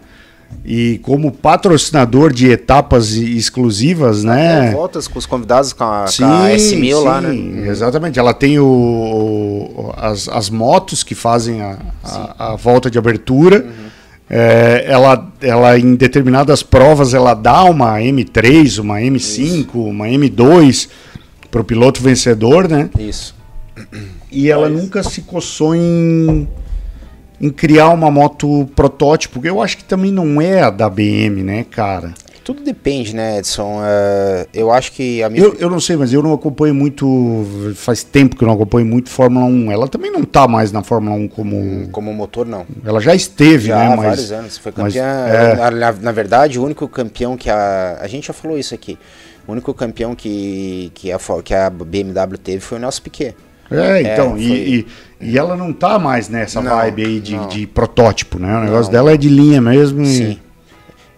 e 0.65 0.99
como 1.03 1.33
patrocinador 1.33 2.33
de 2.33 2.51
etapas 2.51 3.13
exclusivas, 3.13 4.23
né? 4.25 4.71
voltas 4.73 5.09
com 5.09 5.19
os 5.19 5.27
convidados 5.27 5.73
com 5.73 5.85
a, 5.85 6.05
com 6.17 6.25
a 6.25 6.51
S1000 6.51 7.03
lá, 7.03 7.21
né? 7.21 7.31
sim, 7.31 7.59
Exatamente. 7.67 8.19
Ela 8.19 8.35
tem 8.35 8.59
o, 8.59 8.65
o- 8.67 9.95
as, 9.97 10.29
as 10.29 10.51
motos 10.51 11.03
que 11.03 11.15
fazem 11.15 11.63
a, 11.63 11.79
a, 12.05 12.53
a 12.53 12.57
volta 12.57 12.91
de 12.91 12.99
abertura. 12.99 13.65
Uhum. 13.65 13.91
É, 14.33 14.85
ela, 14.87 15.29
ela, 15.41 15.77
em 15.79 15.97
determinadas 15.97 16.63
provas, 16.63 17.15
ela 17.15 17.35
dá 17.35 17.65
uma 17.65 17.99
M3, 17.99 18.79
uma 18.81 19.01
M5, 19.01 19.75
uma 19.75 20.07
M2 20.07 20.89
para 21.51 21.61
o 21.61 21.65
piloto 21.65 22.01
vencedor, 22.01 22.69
né? 22.69 22.89
Isso. 22.99 23.35
E 24.31 24.49
ela 24.49 24.69
nunca 24.69 25.03
se 25.03 25.23
coçou 25.23 25.75
em, 25.75 26.47
em 27.41 27.51
criar 27.51 27.91
uma 27.91 28.11
moto 28.11 28.69
protótipo. 28.77 29.41
Eu 29.45 29.63
acho 29.63 29.77
que 29.79 29.85
também 29.85 30.13
não 30.13 30.41
é 30.41 30.63
a 30.63 30.71
da 30.71 30.89
BM, 30.91 31.43
né, 31.43 31.65
cara? 31.69 32.13
Tudo 32.43 32.63
depende, 32.65 33.15
né, 33.15 33.39
Edson? 33.39 33.81
É, 33.85 34.47
eu 34.53 34.73
acho 34.73 34.93
que 34.93 35.23
a 35.23 35.29
minha. 35.29 35.45
Eu, 35.45 35.55
eu 35.55 35.71
não 35.71 35.79
sei, 35.79 35.97
mas 35.97 36.13
eu 36.13 36.23
não 36.23 36.33
acompanho 36.33 36.75
muito. 36.75 37.47
Faz 37.77 38.03
tempo 38.03 38.35
que 38.35 38.43
eu 38.43 38.47
não 38.49 38.55
acompanho 38.55 38.87
muito 38.87 39.09
Fórmula 39.11 39.45
1. 39.47 39.71
Ela 39.71 39.87
também 39.87 40.11
não 40.11 40.25
tá 40.25 40.49
mais 40.49 40.73
na 40.73 40.83
Fórmula 40.83 41.15
1 41.17 41.29
como. 41.29 41.89
Como 41.93 42.13
motor, 42.13 42.47
não. 42.47 42.67
Ela 42.85 42.99
já 42.99 43.15
esteve, 43.15 43.69
Já 43.69 43.77
né? 43.79 43.87
há 43.87 43.97
Mas, 43.97 44.07
vários 44.07 44.33
anos. 44.33 44.59
Foi 44.59 44.73
mas, 44.77 44.95
campeã. 44.95 45.27
é. 45.29 45.71
na, 45.71 45.93
na- 45.93 46.13
verdade, 46.13 46.59
o 46.59 46.65
único 46.65 46.89
campeão 46.89 47.37
que 47.37 47.49
a. 47.51 47.99
A 48.01 48.09
gente 48.09 48.27
já 48.29 48.33
falou 48.33 48.59
isso 48.59 48.75
aqui. 48.75 48.99
O 49.47 49.53
único 49.53 49.73
campeão 49.75 50.15
que, 50.15 50.91
que, 50.95 51.13
a, 51.13 51.19
que 51.45 51.55
a 51.55 51.71
BMW 51.71 52.39
teve 52.43 52.61
foi 52.61 52.79
o 52.79 52.81
Nelson 52.81 53.03
Piquet. 53.03 53.37
É, 53.71 54.03
então, 54.03 54.31
foi- 54.31 54.41
e, 54.41 54.79
e, 54.81 54.87
e 55.21 55.39
ela 55.39 55.57
não 55.57 55.73
tá 55.73 55.99
mais 55.99 56.29
nessa 56.29 56.61
Não, 56.61 56.71
vibe 56.71 57.05
aí 57.05 57.21
de, 57.21 57.47
de 57.49 57.67
protótipo, 57.67 58.39
né? 58.39 58.57
O 58.57 58.65
negócio 58.65 58.85
Não. 58.85 58.93
dela 58.93 59.13
é 59.13 59.17
de 59.17 59.29
linha 59.29 59.61
mesmo. 59.61 60.05
Sim. 60.05 60.33
E 60.33 60.50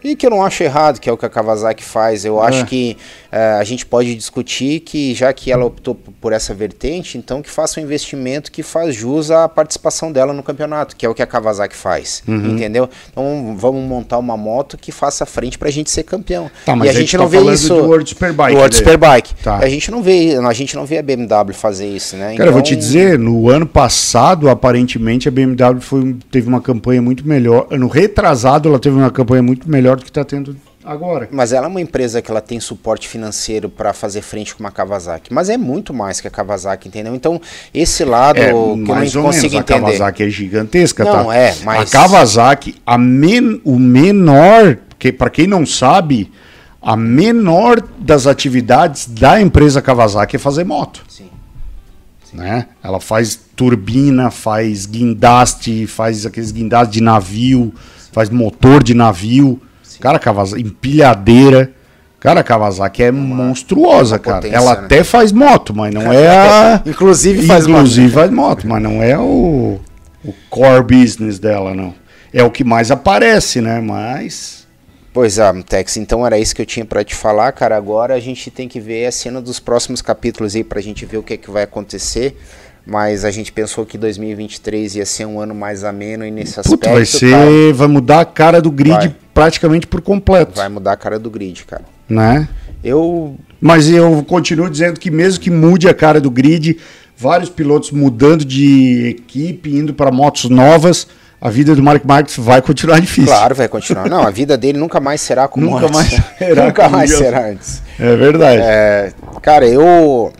que 0.02 0.26
eu 0.26 0.30
não 0.30 0.44
acho 0.44 0.62
errado, 0.62 0.98
que 1.00 1.08
é 1.08 1.12
o 1.12 1.16
que 1.16 1.24
a 1.24 1.28
Kawasaki 1.28 1.82
faz. 1.84 2.24
Eu 2.24 2.42
É. 2.42 2.48
acho 2.48 2.64
que 2.66 2.96
eh, 3.30 3.56
a 3.58 3.64
gente 3.64 3.86
pode 3.86 4.14
discutir 4.14 4.80
que, 4.80 5.14
já 5.14 5.32
que 5.32 5.50
ela 5.50 5.64
optou 5.64 5.94
por 6.20 6.32
essa 6.32 6.52
vertente, 6.52 7.16
então 7.16 7.40
que 7.40 7.48
faça 7.50 7.80
um 7.80 7.82
investimento 7.82 8.50
que 8.52 8.62
faz 8.62 8.94
jus 8.94 9.30
à 9.30 9.48
participação 9.48 10.10
dela 10.12 10.32
no 10.32 10.42
campeonato, 10.42 10.96
que 10.96 11.06
é 11.06 11.08
o 11.08 11.14
que 11.14 11.22
a 11.22 11.26
Kawasaki 11.26 11.76
faz. 11.76 12.22
Uhum. 12.26 12.50
Entendeu? 12.56 12.88
Então 13.10 13.54
vamos 13.56 13.82
montar 13.88 14.18
uma 14.18 14.36
moto 14.36 14.76
que 14.76 14.90
faça 14.92 15.24
frente 15.24 15.56
pra 15.58 15.70
gente 15.70 15.90
ser 15.90 16.02
campeão. 16.02 16.50
Tá, 16.66 16.74
mas 16.76 16.86
e 16.86 16.88
a 16.88 16.90
a 16.90 16.94
gente 16.94 17.02
gente 17.02 17.12
tá 17.16 17.18
não 17.22 17.28
vê 17.28 17.40
isso. 17.52 17.68
do 17.74 17.84
World 17.86 18.08
Superbike 18.08 18.52
do 18.52 18.58
World 18.58 18.76
dele. 18.76 18.90
Superbike. 18.90 19.34
Tá. 19.42 19.56
A 19.58 19.68
gente 19.68 19.90
não 19.90 20.02
vê, 20.02 20.36
a 20.36 20.52
gente 20.52 20.74
não 20.76 20.84
vê 20.84 20.98
a 20.98 21.02
BMW 21.02 21.52
fazer 21.54 21.86
isso, 21.86 22.16
né? 22.16 22.34
Cara, 22.36 22.48
eu 22.50 22.52
vou 22.52 22.60
te 22.62 22.72
Então, 22.74 22.80
dizer, 22.80 23.18
no 23.18 23.48
ano 23.48 23.66
passado, 23.66 24.48
aparentemente, 24.48 25.28
a 25.28 25.30
BMW 25.30 25.80
foi, 25.80 26.16
teve 26.30 26.48
uma 26.48 26.60
campanha 26.60 27.00
muito 27.00 27.26
melhor. 27.26 27.66
Ano 27.70 27.88
retrasado, 27.88 28.68
ela 28.68 28.78
teve 28.78 28.96
uma 28.96 29.10
campanha 29.10 29.42
muito 29.42 29.68
melhor 29.70 29.91
do 29.96 30.02
que 30.04 30.10
está 30.10 30.24
tendo 30.24 30.56
agora. 30.84 31.28
Mas 31.30 31.52
ela 31.52 31.66
é 31.66 31.68
uma 31.68 31.80
empresa 31.80 32.20
que 32.20 32.30
ela 32.30 32.40
tem 32.40 32.58
suporte 32.60 33.06
financeiro 33.08 33.68
para 33.68 33.92
fazer 33.92 34.20
frente 34.22 34.54
com 34.54 34.62
uma 34.64 34.70
Kawasaki. 34.70 35.32
Mas 35.32 35.48
é 35.48 35.56
muito 35.56 35.94
mais 35.94 36.20
que 36.20 36.26
a 36.26 36.30
Kawasaki, 36.30 36.88
entendeu? 36.88 37.14
Então, 37.14 37.40
esse 37.72 38.04
lado 38.04 38.38
É, 38.40 38.46
que 38.46 38.50
eu 38.52 38.76
mais 38.76 39.14
não 39.14 39.22
ou 39.22 39.26
consigo 39.28 39.54
menos. 39.54 39.70
A 39.70 39.74
entender. 39.74 39.80
Kawasaki 39.98 40.22
é 40.24 40.28
gigantesca, 40.30 41.04
Não, 41.04 41.26
tá? 41.26 41.36
é, 41.36 41.54
mas- 41.64 41.94
A 41.94 41.98
Kawasaki, 42.08 42.74
a 42.84 42.98
men- 42.98 43.60
o 43.64 43.78
menor, 43.78 44.78
que 44.98 45.12
para 45.12 45.30
quem 45.30 45.46
não 45.46 45.64
sabe, 45.64 46.32
a 46.80 46.96
menor 46.96 47.80
das 47.98 48.26
atividades 48.26 49.06
da 49.06 49.40
empresa 49.40 49.80
Kawasaki 49.80 50.34
é 50.36 50.38
fazer 50.38 50.64
moto. 50.64 51.04
Sim. 51.08 51.26
Né? 52.32 52.66
Ela 52.82 52.98
faz 52.98 53.38
turbina, 53.54 54.30
faz 54.30 54.86
guindaste, 54.86 55.86
faz 55.86 56.24
aqueles 56.24 56.50
guindastes 56.50 56.94
de 56.94 57.02
navio, 57.02 57.72
faz 58.10 58.30
motor 58.30 58.82
de 58.82 58.94
navio. 58.94 59.60
Cara, 60.00 60.18
Kawasaki, 60.18 60.62
empilhadeira. 60.62 61.70
Cara, 62.20 62.40
a 62.40 62.44
Kawasaki 62.44 63.02
é 63.02 63.10
monstruosa, 63.10 64.14
uma 64.14 64.18
cara. 64.20 64.36
potência, 64.36 64.56
Ela 64.56 64.74
né? 64.76 64.84
até 64.84 65.02
faz 65.02 65.32
moto, 65.32 65.74
mas 65.74 65.92
não 65.92 66.12
é 66.12 66.28
a. 66.28 66.82
Inclusive 66.86 67.46
faz 67.46 67.66
Inclusive 67.66 68.12
faz 68.12 68.30
moto, 68.30 68.66
mas 68.66 68.80
não 68.80 69.02
é 69.02 69.18
o, 69.18 69.80
o 70.24 70.32
core 70.48 70.82
business 70.82 71.40
dela, 71.40 71.74
não. 71.74 71.92
É 72.32 72.44
o 72.44 72.50
que 72.50 72.62
mais 72.62 72.90
aparece, 72.90 73.60
né? 73.60 73.80
Mas. 73.80 74.62
Pois 75.12 75.38
é, 75.38 75.52
Tex, 75.62 75.98
então 75.98 76.24
era 76.24 76.38
isso 76.38 76.54
que 76.54 76.62
eu 76.62 76.66
tinha 76.66 76.86
para 76.86 77.04
te 77.04 77.14
falar, 77.14 77.52
cara. 77.52 77.76
Agora 77.76 78.14
a 78.14 78.20
gente 78.20 78.50
tem 78.50 78.66
que 78.66 78.80
ver 78.80 79.04
a 79.04 79.12
cena 79.12 79.42
dos 79.42 79.60
próximos 79.60 80.00
capítulos 80.00 80.56
aí 80.56 80.64
pra 80.64 80.80
gente 80.80 81.04
ver 81.04 81.18
o 81.18 81.22
que, 81.22 81.34
é 81.34 81.36
que 81.36 81.50
vai 81.50 81.64
acontecer. 81.64 82.40
Mas 82.84 83.24
a 83.24 83.30
gente 83.30 83.52
pensou 83.52 83.86
que 83.86 83.96
2023 83.96 84.96
ia 84.96 85.06
ser 85.06 85.24
um 85.24 85.38
ano 85.40 85.54
mais 85.54 85.84
ameno 85.84 86.26
e 86.26 86.30
nesse 86.30 86.58
aspecto 86.58 86.80
Puta, 86.80 86.86
vai 86.90 87.06
cara, 87.06 87.06
ser. 87.06 87.72
Vai 87.74 87.86
mudar 87.88 88.20
a 88.20 88.24
cara 88.24 88.60
do 88.60 88.70
grid 88.72 88.92
Vai. 88.96 89.14
praticamente 89.32 89.86
por 89.86 90.00
completo. 90.00 90.56
vai 90.56 90.68
mudar 90.68 90.92
a 90.92 90.96
cara 90.96 91.18
do 91.18 91.30
grid, 91.30 91.64
cara. 91.64 91.84
Né? 92.08 92.48
Eu 92.82 93.36
Mas 93.60 93.88
eu 93.88 94.24
continuo 94.28 94.68
dizendo 94.68 94.98
que 94.98 95.10
mesmo 95.10 95.40
que 95.40 95.48
mude 95.50 95.88
a 95.88 95.94
cara 95.94 96.20
do 96.20 96.28
grid, 96.30 96.76
vários 97.16 97.48
pilotos 97.48 97.92
mudando 97.92 98.44
de 98.44 99.10
equipe, 99.16 99.70
indo 99.72 99.94
para 99.94 100.10
motos 100.10 100.50
novas, 100.50 101.06
a 101.40 101.48
vida 101.48 101.76
do 101.76 101.82
Mark 101.82 102.04
Marques 102.04 102.36
vai 102.36 102.60
continuar 102.60 103.00
difícil. 103.00 103.26
Claro, 103.32 103.54
vai 103.54 103.68
continuar. 103.68 104.08
Não, 104.08 104.26
a 104.26 104.30
vida 104.30 104.56
dele 104.58 104.78
nunca 104.78 104.98
mais 104.98 105.20
será 105.20 105.46
como 105.46 105.66
Nunca 105.66 105.86
antes. 105.86 105.94
mais 105.94 106.08
será 106.38 106.66
nunca 106.66 106.88
mais 106.88 107.10
eu- 107.12 107.18
será 107.18 107.48
antes. 107.48 107.80
É 107.98 108.16
verdade. 108.16 108.60
É, 108.60 109.12
cara, 109.40 109.66
eu. 109.68 110.32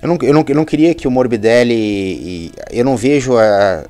Eu 0.00 0.08
não, 0.08 0.18
eu, 0.22 0.32
não, 0.32 0.44
eu 0.48 0.54
não 0.54 0.64
queria 0.64 0.94
que 0.94 1.08
o 1.08 1.10
Morbidelli. 1.10 1.74
e- 1.74 2.52
Eu 2.70 2.84
não 2.84 2.96
vejo 2.96 3.36
a, 3.36 3.84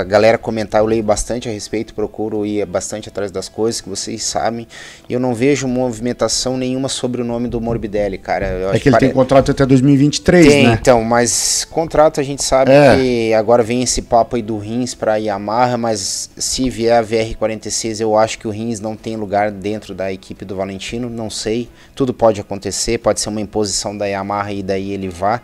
a 0.00 0.04
galera 0.04 0.38
comentar, 0.38 0.80
eu 0.80 0.86
leio 0.86 1.02
bastante 1.02 1.48
a 1.48 1.52
respeito, 1.52 1.94
procuro 1.94 2.46
ir 2.46 2.64
bastante 2.66 3.08
atrás 3.08 3.30
das 3.32 3.48
coisas 3.48 3.80
que 3.80 3.88
vocês 3.88 4.22
sabem. 4.22 4.68
E 5.08 5.12
eu 5.12 5.18
não 5.18 5.34
vejo 5.34 5.66
movimentação 5.66 6.56
nenhuma 6.56 6.88
sobre 6.88 7.20
o 7.22 7.24
nome 7.24 7.48
do 7.48 7.60
Morbidelli, 7.60 8.18
cara. 8.18 8.46
Eu 8.46 8.72
É 8.72 8.78
que 8.78 8.88
ele 8.88 8.92
pare- 8.94 9.06
tem 9.06 9.14
contrato 9.14 9.50
até 9.50 9.66
2023, 9.66 10.46
tem, 10.46 10.66
né? 10.68 10.78
então, 10.80 11.02
mas 11.02 11.64
contrato 11.68 12.20
a 12.20 12.22
gente 12.22 12.44
sabe 12.44 12.70
É. 12.70 12.94
que 12.96 13.34
agora 13.34 13.62
vem 13.62 13.82
esse 13.82 14.02
papo 14.02 14.36
aí 14.36 14.42
do 14.42 14.58
Rins 14.58 14.94
pra 14.94 15.16
Yamaha, 15.16 15.76
mas 15.76 16.30
se 16.36 16.70
vier 16.70 16.98
a 16.98 17.02
VR46, 17.02 18.00
eu 18.00 18.16
acho 18.16 18.38
que 18.38 18.46
o 18.46 18.50
Rins 18.50 18.78
não 18.78 18.94
tem 18.94 19.16
lugar 19.16 19.50
dentro 19.50 19.94
da 19.94 20.12
equipe 20.12 20.44
do 20.44 20.54
Valentino, 20.54 21.08
não 21.10 21.28
sei. 21.30 21.68
Tudo 21.96 22.14
pode 22.14 22.40
acontecer, 22.40 22.98
pode 22.98 23.20
ser 23.20 23.28
uma 23.28 23.40
imposição 23.40 23.96
da 23.96 24.06
Yamaha 24.06 24.52
e 24.52 24.62
daí 24.62 24.92
ele 24.92 25.08
vá, 25.08 25.40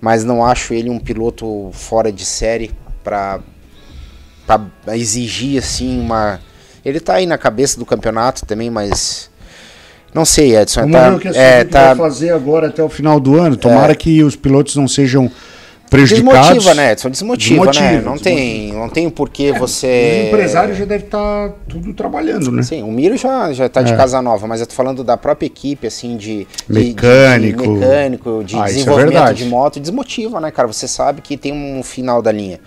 mas 0.00 0.24
não 0.24 0.44
acho 0.44 0.74
ele 0.74 0.90
um 0.90 0.98
piloto 0.98 1.70
fora 1.72 2.12
de 2.12 2.24
série 2.24 2.70
pra, 3.02 3.40
pra 4.46 4.60
exigir 4.96 5.58
assim 5.58 6.00
uma. 6.00 6.40
Ele 6.84 7.00
tá 7.00 7.14
aí 7.14 7.26
na 7.26 7.38
cabeça 7.38 7.78
do 7.78 7.86
campeonato 7.86 8.44
também, 8.44 8.70
mas. 8.70 9.30
Não 10.12 10.24
sei, 10.24 10.56
Edson. 10.56 10.82
Vamos 10.82 10.96
tá, 10.96 11.10
ver 11.10 11.16
o 11.16 11.18
que 11.18 11.28
a 11.28 11.34
é, 11.34 11.64
tá, 11.64 11.94
vai 11.94 12.08
fazer 12.08 12.30
agora 12.30 12.68
até 12.68 12.82
o 12.82 12.88
final 12.88 13.18
do 13.18 13.38
ano. 13.40 13.56
Tomara 13.56 13.94
que 13.96 14.22
os 14.22 14.36
pilotos 14.36 14.76
não 14.76 14.86
sejam 14.86 15.30
prejudicados. 15.90 16.48
Desmotiva, 16.48 16.74
né, 16.74 16.92
Edson? 16.92 17.10
Desmotiva, 17.10 17.64
né? 17.66 17.70
Desmotiva, 17.72 18.10
Não 18.10 18.18
tem, 18.18 18.72
não 18.72 18.88
tem 18.88 19.10
porquê 19.10 19.50
O 19.52 19.58
você. 19.58 20.26
empresário 20.28 20.74
já 20.74 20.84
deve 20.84 21.04
estar 21.04 21.50
tudo 21.68 21.92
trabalhando, 21.94 22.50
né? 22.50 22.62
Sim, 22.62 22.82
o 22.82 22.90
Miro 22.90 23.16
já, 23.16 23.52
já 23.52 23.68
tá 23.68 23.82
de 23.82 23.92
É. 23.92 23.96
casa 23.96 24.20
nova, 24.20 24.46
mas 24.46 24.60
eu 24.60 24.66
tô 24.66 24.74
falando 24.74 25.04
da 25.04 25.16
própria 25.16 25.46
equipe, 25.46 25.86
assim, 25.86 26.16
de. 26.16 26.24
de- 26.38 26.46
de- 26.68 26.72
Mecânico. 26.88 27.62
De, 27.62 27.68
mecânico, 27.68 28.44
de 28.44 28.56
Ah, 28.56 28.60
é 28.60 28.64
desenvolvimento 28.64 29.12
verdade. 29.14 29.44
de 29.44 29.48
moto. 29.48 29.80
Desmotiva, 29.80 30.40
né, 30.40 30.50
cara? 30.50 30.66
Você 30.68 30.88
sabe 30.88 31.20
que 31.20 31.36
tem 31.36 31.52
um 31.52 31.82
final 31.82 32.20
da 32.20 32.32
linha. 32.32 32.58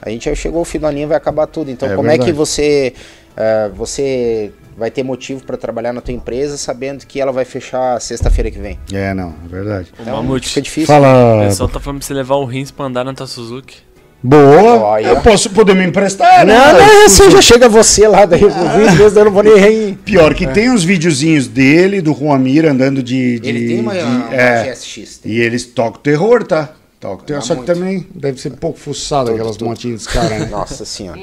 A 0.00 0.10
gente 0.10 0.24
já 0.28 0.34
chegou 0.34 0.58
ao 0.60 0.64
fim 0.64 0.78
da 0.78 0.90
linha 0.90 1.06
vai 1.06 1.16
acabar 1.16 1.46
tudo. 1.46 1.70
Então, 1.70 1.88
É 1.90 1.94
como 1.94 2.08
é 2.08 2.12
que 2.12 2.24
verdade. 2.24 2.36
você. 2.38 2.92
eh, 3.36 3.70
você 3.74 4.50
vai 4.82 4.90
ter 4.90 5.04
motivo 5.04 5.44
para 5.44 5.56
trabalhar 5.56 5.92
na 5.92 6.00
tua 6.00 6.12
empresa 6.12 6.56
sabendo 6.56 7.06
que 7.06 7.20
ela 7.20 7.30
vai 7.30 7.44
fechar 7.44 8.00
sexta-feira 8.00 8.50
que 8.50 8.58
vem? 8.58 8.78
É, 8.92 9.14
não, 9.14 9.28
é 9.44 9.48
verdade. 9.48 9.92
O 9.96 10.02
Então, 10.02 10.16
Mamute. 10.16 10.48
fica 10.48 10.60
difícil. 10.60 10.92
O 10.94 11.00
Fala. 11.00 11.44
pessoal 11.46 11.68
tá 11.68 11.78
falando 11.78 11.98
pra 12.00 12.06
você 12.08 12.12
levar 12.14 12.34
o 12.34 12.44
rins 12.44 12.70
pra 12.72 12.86
andar 12.86 13.04
na 13.04 13.14
tua 13.14 13.26
Suzuki. 13.28 13.76
Boa! 14.24 14.80
Olha. 14.80 15.06
Eu 15.08 15.20
posso 15.20 15.50
poder 15.50 15.74
me 15.74 15.84
emprestar? 15.84 16.44
né? 16.46 16.54
Não, 16.54 16.78
não, 16.78 17.04
assim 17.06 17.30
já 17.30 17.40
chega 17.42 17.68
você 17.68 18.06
lá 18.06 18.24
daí, 18.24 18.40
ah. 18.44 18.76
vezes 18.96 19.16
eu 19.16 19.24
não 19.24 19.32
vou 19.32 19.42
nem 19.42 19.56
rir. 19.56 19.98
Pior 20.04 20.32
que 20.34 20.46
tem 20.46 20.70
uns 20.70 20.84
videozinhos 20.84 21.48
dele, 21.48 22.00
do 22.00 22.12
Juan 22.14 22.38
Mir 22.38 22.66
andando 22.66 23.02
de. 23.02 23.40
de 23.40 23.48
Ele 23.48 23.66
tem 23.68 23.80
uma, 23.80 23.92
de- 23.94 24.00
uma 24.00 24.34
é, 24.34 24.72
GSX. 24.72 25.20
E 25.24 25.40
eles 25.40 25.64
tocam 25.66 26.00
terror, 26.00 26.44
tá? 26.44 26.70
Terror. 27.02 27.38
Ah, 27.38 27.40
Só 27.40 27.54
que 27.54 27.60
muito. 27.62 27.74
também 27.74 28.06
deve 28.14 28.40
ser 28.40 28.50
pouco 28.52 28.78
fuçado 28.78 29.30
aquelas 29.30 29.56
tudo. 29.56 29.68
motinhas 29.68 30.02
desse 30.04 30.08
cara, 30.16 30.28
né? 30.38 30.46
Nossa 30.50 30.84
senhora. 30.84 31.18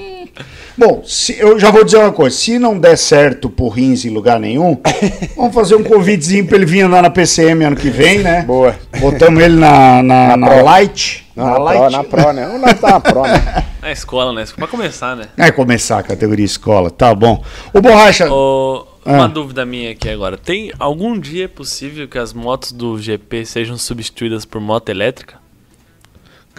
Bom, 0.77 1.03
se- 1.05 1.37
eu 1.39 1.57
já 1.59 1.71
vou 1.71 1.83
dizer 1.83 1.97
uma 1.97 2.11
coisa: 2.11 2.35
se 2.35 2.59
não 2.59 2.77
der 2.79 2.97
certo 2.97 3.49
por 3.49 3.69
rins 3.69 4.03
em 4.05 4.09
lugar 4.09 4.39
nenhum, 4.39 4.77
vamos 5.35 5.53
fazer 5.53 5.75
um 5.75 5.83
convitezinho 5.83 6.45
pra 6.45 6.57
ele 6.57 6.65
vir 6.65 6.81
andar 6.81 7.01
na 7.01 7.09
PCM 7.09 7.63
ano 7.65 7.75
que 7.75 7.89
vem, 7.89 8.19
né? 8.19 8.41
Boa. 8.43 8.75
Botamos 8.99 9.41
ele 9.43 9.55
na, 9.55 10.03
na, 10.03 10.27
Na 10.29 10.37
na 10.37 10.47
Pro. 10.47 10.63
Light. 10.65 11.25
Na 11.35 11.45
na, 11.45 11.53
pro, 11.55 11.63
Light. 11.63 11.91
na 11.91 12.03
Pro, 12.03 12.33
né? 12.33 12.45
Vamos 12.45 12.61
lá 12.81 12.89
na 12.91 12.99
Pro, 12.99 13.21
né? 13.23 13.65
Na 13.81 13.91
escola, 13.93 14.33
né? 14.33 14.45
Pra 14.55 14.67
começar, 14.67 15.15
né? 15.15 15.25
Vai 15.37 15.51
começar 15.51 15.99
a 15.99 16.03
categoria 16.03 16.45
escola, 16.45 16.91
tá 16.91 17.15
bom. 17.15 17.41
O 17.73 17.79
Borracha. 17.81 18.29
Ô, 18.31 18.85
uma 19.05 19.25
Ah. 19.25 19.27
dúvida 19.27 19.65
minha 19.65 19.91
aqui 19.91 20.09
agora. 20.09 20.37
Tem 20.37 20.71
algum 20.77 21.17
dia 21.17 21.47
possível 21.47 22.07
que 22.07 22.17
as 22.17 22.33
motos 22.33 22.71
do 22.73 22.97
GP 22.99 23.45
sejam 23.45 23.77
substituídas 23.77 24.43
por 24.45 24.59
moto 24.61 24.89
elétrica? 24.89 25.39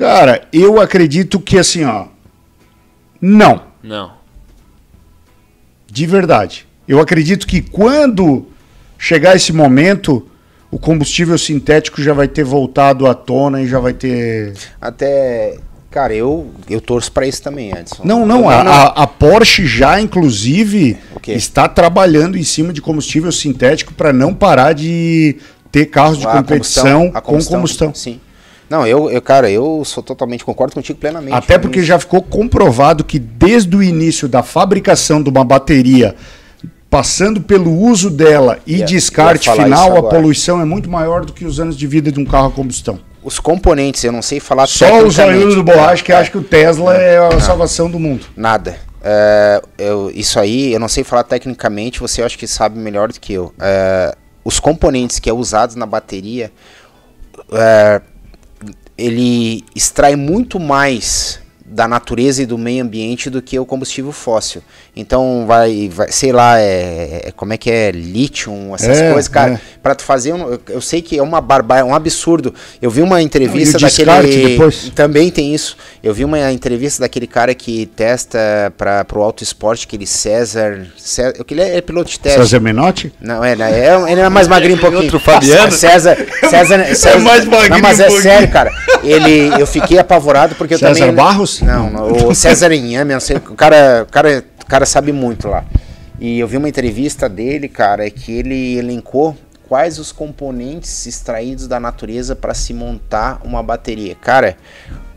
Cara, 0.00 0.48
eu 0.50 0.80
acredito 0.80 1.38
que 1.38 1.58
assim, 1.58 1.84
ó. 1.84 2.06
Não, 3.20 3.62
Não. 3.82 4.12
de 5.86 6.06
verdade. 6.06 6.66
Eu 6.88 6.98
acredito 7.00 7.46
que 7.46 7.60
quando 7.60 8.46
chegar 8.98 9.36
esse 9.36 9.52
momento, 9.52 10.26
o 10.70 10.78
combustível 10.78 11.36
sintético 11.36 12.00
já 12.02 12.14
vai 12.14 12.26
ter 12.28 12.44
voltado 12.44 13.06
à 13.06 13.12
tona 13.14 13.60
e 13.60 13.68
já 13.68 13.78
vai 13.78 13.92
ter. 13.92 14.54
Até, 14.80 15.58
cara, 15.90 16.14
eu, 16.14 16.50
eu 16.68 16.80
torço 16.80 17.12
pra 17.12 17.26
isso 17.26 17.42
também, 17.42 17.70
Edson. 17.70 18.02
Não, 18.02 18.24
não, 18.24 18.48
a, 18.48 18.54
a- 18.62 19.02
a 19.02 19.06
Porsche 19.06 19.66
já, 19.66 20.00
inclusive, 20.00 20.96
está 21.28 21.68
trabalhando 21.68 22.38
em 22.38 22.42
cima 22.42 22.72
de 22.72 22.80
combustível 22.80 23.30
sintético 23.30 23.92
para 23.92 24.14
não 24.14 24.32
parar 24.32 24.72
de 24.72 25.36
ter 25.70 25.86
carros 25.86 26.16
de 26.18 26.26
A 26.26 26.32
competição 26.32 27.10
a 27.14 27.20
com 27.20 27.38
combustão. 27.44 27.94
Sim. 27.94 28.18
Não, 28.70 28.86
eu, 28.86 29.10
eu, 29.10 29.20
cara, 29.20 29.50
eu 29.50 29.82
sou 29.84 30.00
totalmente, 30.00 30.44
concordo 30.44 30.72
contigo 30.74 30.96
plenamente. 30.98 31.34
Até 31.34 31.58
porque 31.58 31.82
já 31.82 31.98
ficou 31.98 32.22
comprovado 32.22 33.02
que 33.02 33.18
desde 33.18 33.76
o 33.76 33.82
início 33.82 34.28
da 34.28 34.44
fabricação 34.44 35.20
de 35.20 35.28
uma 35.28 35.44
bateria, 35.44 36.14
passando 36.88 37.40
pelo 37.40 37.72
uso 37.76 38.08
dela 38.08 38.58
e 38.66 38.76
Ia- 38.78 38.84
descarte 38.86 39.48
ia 39.48 39.54
final, 39.56 39.96
a 39.96 40.02
poluição 40.04 40.60
é 40.60 40.64
muito 40.64 40.88
maior 40.88 41.24
do 41.24 41.32
que 41.32 41.44
os 41.44 41.58
anos 41.58 41.76
de 41.76 41.86
vida 41.86 42.12
de 42.12 42.20
um 42.20 42.24
carro 42.24 42.46
a 42.48 42.50
combustão. 42.52 43.00
Os 43.22 43.38
componentes, 43.40 44.02
eu 44.04 44.12
não 44.12 44.22
sei 44.22 44.38
falar 44.40 44.66
Só 44.66 45.02
os 45.02 45.18
olhos 45.18 45.54
do 45.56 45.62
borracha 45.64 46.02
que 46.02 46.12
É, 46.12 46.24
que 46.24 46.38
o 46.38 46.42
Tesla 46.42 46.96
é 46.96 47.18
a 47.18 47.40
salvação 47.40 47.90
do 47.90 47.98
mundo. 47.98 48.24
Nada. 48.36 48.76
É, 49.02 49.60
eu- 49.78 50.10
isso 50.14 50.38
aí, 50.38 50.72
eu 50.72 50.78
não 50.78 50.88
sei 50.88 51.02
falar 51.04 51.24
tecnicamente, 51.24 51.98
você 52.00 52.22
acha 52.22 52.38
que 52.38 52.46
sabe 52.46 52.78
melhor 52.78 53.10
do 53.12 53.18
que 53.20 53.32
eu. 53.32 53.52
É, 53.60 54.14
os 54.44 54.58
componentes 54.60 55.18
que 55.18 55.28
é 55.28 55.32
usados 55.32 55.74
na 55.76 55.86
bateria, 55.86 56.50
é, 57.52 58.00
ele 59.00 59.64
extrai 59.74 60.14
muito 60.14 60.60
mais 60.60 61.39
da 61.72 61.86
natureza 61.86 62.42
e 62.42 62.46
do 62.46 62.58
meio 62.58 62.82
ambiente 62.82 63.30
do 63.30 63.40
que 63.40 63.56
o 63.58 63.64
combustível 63.64 64.10
fóssil. 64.10 64.60
Então 64.96 65.44
vai, 65.46 65.88
vai 65.88 66.10
sei 66.10 66.32
lá, 66.32 66.58
é, 66.58 67.26
é- 67.26 67.32
como 67.36 67.52
é 67.52 67.56
que 67.56 67.70
é 67.70 67.92
lítio, 67.92 68.52
essas 68.74 68.98
É, 68.98 69.12
coisas, 69.12 69.28
cara. 69.28 69.52
é. 69.52 69.60
Pra 69.80 69.94
tu 69.94 70.02
fazer, 70.02 70.32
um- 70.32 70.50
eu, 70.54 70.60
eu 70.68 70.80
sei 70.80 71.00
que 71.00 71.16
é 71.16 71.22
uma 71.22 71.40
barbárie, 71.40 71.84
um 71.88 71.94
absurdo. 71.94 72.52
Eu 72.82 72.90
vi 72.90 73.02
uma 73.02 73.22
entrevista 73.22 73.78
e 73.78 73.84
o 73.84 74.06
daquele 74.06 74.48
depois? 74.48 74.90
também 74.94 75.30
tem 75.30 75.54
isso. 75.54 75.76
Eu 76.02 76.12
vi 76.12 76.24
uma 76.24 76.50
entrevista 76.52 77.02
daquele 77.02 77.26
cara 77.28 77.54
que 77.54 77.86
testa 77.86 78.38
para 78.76 79.04
pro 79.04 79.22
auto 79.22 79.42
esporte, 79.44 79.86
aquele 79.86 80.06
César, 80.06 80.86
César, 80.96 81.34
ele 81.50 81.60
é, 81.60 81.76
é 81.76 81.80
piloto 81.80 82.10
de 82.10 82.18
teste. 82.18 82.38
César 82.40 82.58
Menotti? 82.60 83.12
Não, 83.20 83.44
é, 83.44 83.52
é, 83.52 84.10
ele 84.10 84.20
é 84.20 84.28
mais 84.28 84.48
magrinho 84.48 84.76
um 84.76 84.80
pouquinho. 84.80 85.02
outro 85.02 85.20
Fabiano? 85.20 85.70
César, 85.70 86.16
César, 86.50 86.84
César 86.96 87.18
mais 87.20 87.44
magrinho 87.44 87.70
Não, 87.74 87.80
mas 87.80 88.00
um 88.00 88.02
é 88.02 88.06
pouquinho. 88.06 88.22
sério, 88.22 88.48
cara. 88.50 88.70
Ele, 89.04 89.50
eu 89.60 89.66
fiquei 89.66 89.98
apavorado 89.98 90.54
porque 90.56 90.74
eu 90.74 90.78
César 90.78 90.94
também 91.00 91.14
Barros? 91.14 91.59
Não, 91.64 91.90
não, 91.90 92.28
o 92.28 92.34
César 92.36 92.72
Inhame, 92.72 93.12
eu 93.12 93.20
sei, 93.20 93.36
o 93.36 93.54
cara, 93.54 94.04
o 94.08 94.12
cara, 94.12 94.44
o 94.62 94.66
cara 94.66 94.86
sabe 94.86 95.12
muito 95.12 95.48
lá. 95.48 95.64
E 96.18 96.38
eu 96.38 96.46
vi 96.46 96.56
uma 96.56 96.68
entrevista 96.68 97.28
dele, 97.28 97.68
cara, 97.68 98.08
que 98.10 98.32
ele 98.32 98.76
elencou 98.76 99.36
quais 99.68 99.98
os 99.98 100.12
componentes 100.12 101.06
extraídos 101.06 101.68
da 101.68 101.78
natureza 101.78 102.34
para 102.34 102.52
se 102.54 102.74
montar 102.74 103.40
uma 103.44 103.62
bateria. 103.62 104.14
Cara, 104.16 104.56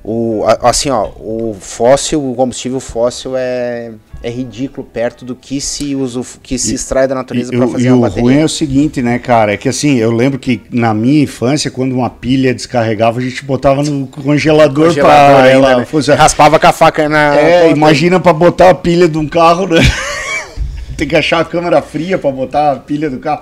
o, 0.03 0.43
assim, 0.61 0.89
ó, 0.89 1.09
o 1.17 1.57
fóssil, 1.59 2.31
o 2.31 2.35
combustível 2.35 2.79
fóssil 2.79 3.35
é, 3.35 3.91
é 4.23 4.29
ridículo 4.29 4.87
perto 4.91 5.25
do 5.25 5.35
que 5.35 5.59
se 5.59 5.93
usa, 5.95 6.21
que 6.41 6.57
se 6.57 6.73
extrai 6.73 7.07
da 7.07 7.13
natureza 7.13 7.53
E, 7.53 7.57
para 7.57 7.67
fazer 7.67 7.87
e 7.89 7.91
uma 7.91 8.07
o 8.07 8.09
ruim 8.09 8.21
é 8.21 8.25
bateria. 8.25 8.45
o 8.45 8.49
seguinte, 8.49 9.01
né, 9.01 9.19
cara? 9.19 9.53
É 9.53 9.57
que 9.57 9.67
assim, 9.67 9.97
eu 9.97 10.11
lembro 10.11 10.39
que 10.39 10.61
na 10.71 10.93
minha 10.93 11.21
infância, 11.23 11.69
quando 11.69 11.93
uma 11.93 12.09
pilha 12.09 12.53
descarregava, 12.53 13.19
a 13.19 13.21
gente 13.21 13.43
botava 13.43 13.83
no 13.83 14.07
congelador, 14.07 14.87
Congelador 14.87 14.93
pra 15.03 15.37
ainda, 15.43 15.49
ela 15.49 15.77
né? 15.79 15.85
fosse- 15.85 16.13
Raspava 16.13 16.57
com 16.57 16.67
a 16.67 16.71
faca 16.71 17.09
na. 17.09 17.35
É, 17.35 17.63
na- 17.65 17.69
imagina 17.75 18.17
pra 18.19 18.31
botar 18.31 18.69
a 18.69 18.73
pilha 18.75 19.07
de 19.09 19.17
um 19.17 19.27
carro, 19.27 19.67
né? 19.67 19.81
Tem 20.95 21.07
que 21.07 21.15
achar 21.15 21.41
a 21.41 21.45
câmera 21.45 21.81
fria 21.81 22.17
pra 22.17 22.31
botar 22.31 22.71
a 22.71 22.75
pilha 22.77 23.09
do 23.09 23.17
carro. 23.19 23.41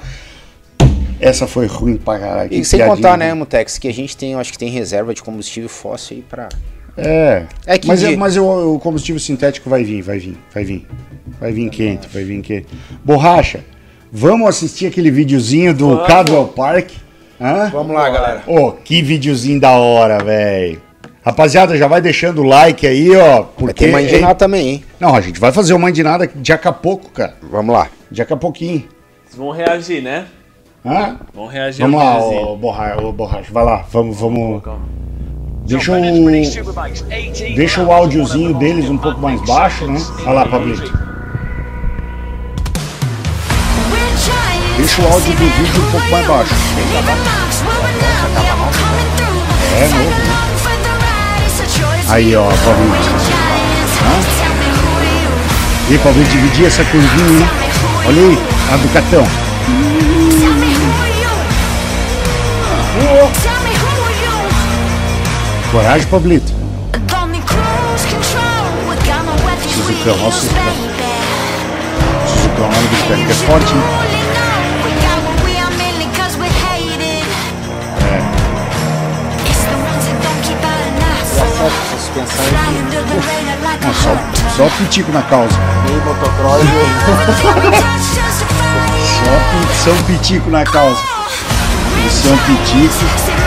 Essa 1.19 1.45
foi 1.45 1.67
ruim 1.67 1.97
pra 1.97 2.17
caralho. 2.17 2.51
E 2.51 2.65
sem 2.65 2.83
contar, 2.83 3.15
né, 3.17 3.29
ruim. 3.29 3.39
Mutex, 3.39 3.77
que 3.77 3.87
a 3.87 3.93
gente 3.93 4.17
tem, 4.17 4.31
eu 4.31 4.39
acho 4.39 4.51
que 4.51 4.57
tem 4.57 4.69
reserva 4.69 5.13
de 5.13 5.21
combustível 5.21 5.69
fóssil 5.69 6.17
aí 6.17 6.23
pra. 6.27 6.49
É. 6.97 7.43
É 7.65 7.77
que 7.77 7.87
mas 7.87 7.99
de- 7.99 8.15
mas 8.17 8.37
o, 8.37 8.75
o 8.75 8.79
combustível 8.79 9.19
sintético 9.19 9.69
vai 9.69 9.83
vir, 9.83 10.01
vai 10.01 10.19
vir, 10.19 10.37
vai 10.53 10.63
vir. 10.63 10.87
Vai 11.39 11.51
vir 11.51 11.69
quente, 11.69 12.07
vai 12.09 12.23
vir 12.23 12.41
quente. 12.41 12.67
Borracha, 13.03 13.61
vamos 14.11 14.47
assistir 14.47 14.87
aquele 14.87 15.09
videozinho 15.09 15.73
do 15.73 16.03
Cadwell 16.05 16.47
Park? 16.49 16.89
Hã? 17.39 17.69
Vamos 17.71 17.95
lá, 17.95 18.09
galera. 18.09 18.43
Ô, 18.45 18.71
que 18.73 19.01
videozinho 19.01 19.59
da 19.59 19.71
hora, 19.71 20.23
velho. 20.23 20.79
Rapaziada, 21.23 21.77
já 21.77 21.87
vai 21.87 22.01
deixando 22.01 22.41
o 22.41 22.43
like 22.43 22.85
aí, 22.85 23.15
ó. 23.15 23.41
Vai 23.41 23.45
Porque 23.57 23.85
ter 23.85 23.91
mandinado 23.91 24.37
também, 24.37 24.67
hein? 24.69 24.83
Não, 24.99 25.15
a 25.15 25.21
gente 25.21 25.39
vai 25.39 25.51
fazer 25.51 25.73
uma 25.73 25.79
mandinada 25.87 26.29
daqui 26.33 26.67
a 26.67 26.71
pouco, 26.71 27.09
cara. 27.11 27.35
Vamos 27.49 27.73
lá. 27.73 27.87
Daqui 28.11 28.33
a 28.33 28.37
pouquinho. 28.37 28.83
Vocês 29.25 29.35
vão 29.37 29.51
reagir, 29.51 30.01
né? 30.01 30.25
Hã? 30.85 31.17
Vão 31.33 31.45
reagir 31.47 31.81
Vamos 31.83 31.99
lá, 31.99 32.17
ô, 32.19 32.57
borracha, 32.57 33.01
ô, 33.01 33.11
borracha. 33.11 33.51
Vai 33.51 33.63
lá, 33.63 33.85
vamos, 33.91 34.19
vamos. 34.19 34.63
Calma. 34.63 34.85
Deixa 35.63 35.91
o, 35.91 35.95
deixa 37.55 37.81
o 37.83 37.91
áudiozinho 37.91 38.53
deles 38.55 38.89
um 38.89 38.97
pouco 38.97 39.21
mais 39.21 39.39
baixo, 39.45 39.85
né? 39.87 40.01
Olha 40.21 40.31
lá, 40.31 40.45
Pablito. 40.47 40.91
Deixa 44.77 45.01
o 45.01 45.07
áudio 45.13 45.33
do 45.33 45.45
vídeo 45.45 45.83
um 45.83 45.91
pouco 45.91 46.09
mais 46.09 46.27
baixo. 46.27 46.53
É 49.77 49.87
novo, 49.87 50.09
né? 50.09 50.41
Aí, 52.09 52.35
ó, 52.35 52.43
Pablito. 52.45 53.41
E 55.89 55.97
Pablito, 55.99 56.29
dividir 56.31 56.65
essa 56.65 56.83
curvinha, 56.85 57.39
hein? 57.39 57.49
Olha 58.07 58.21
aí, 58.21 58.37
a 58.73 58.77
do 58.77 58.89
catão. 58.93 59.50
Coragem, 65.71 66.07
Pablito. 66.07 66.51
Suzucão, 69.69 70.15
ó 70.23 70.27
o 70.27 70.31
Suzucão. 70.31 70.63
Suzucão 72.27 72.67
lá 72.69 72.81
no 72.81 72.87
britânico 72.89 73.31
é 73.31 73.33
forte, 73.33 73.73
hein? 73.73 73.81
Não, 83.83 83.93
só, 83.93 84.15
só 84.55 84.69
pitico 84.77 85.11
na 85.11 85.21
causa. 85.23 85.53
Só 89.17 89.31
pi- 89.49 89.75
São 89.83 89.95
Pitico 90.03 90.49
na 90.49 90.63
causa. 90.63 90.99
O 92.05 92.09
São 92.09 92.37
Pitico. 92.37 93.40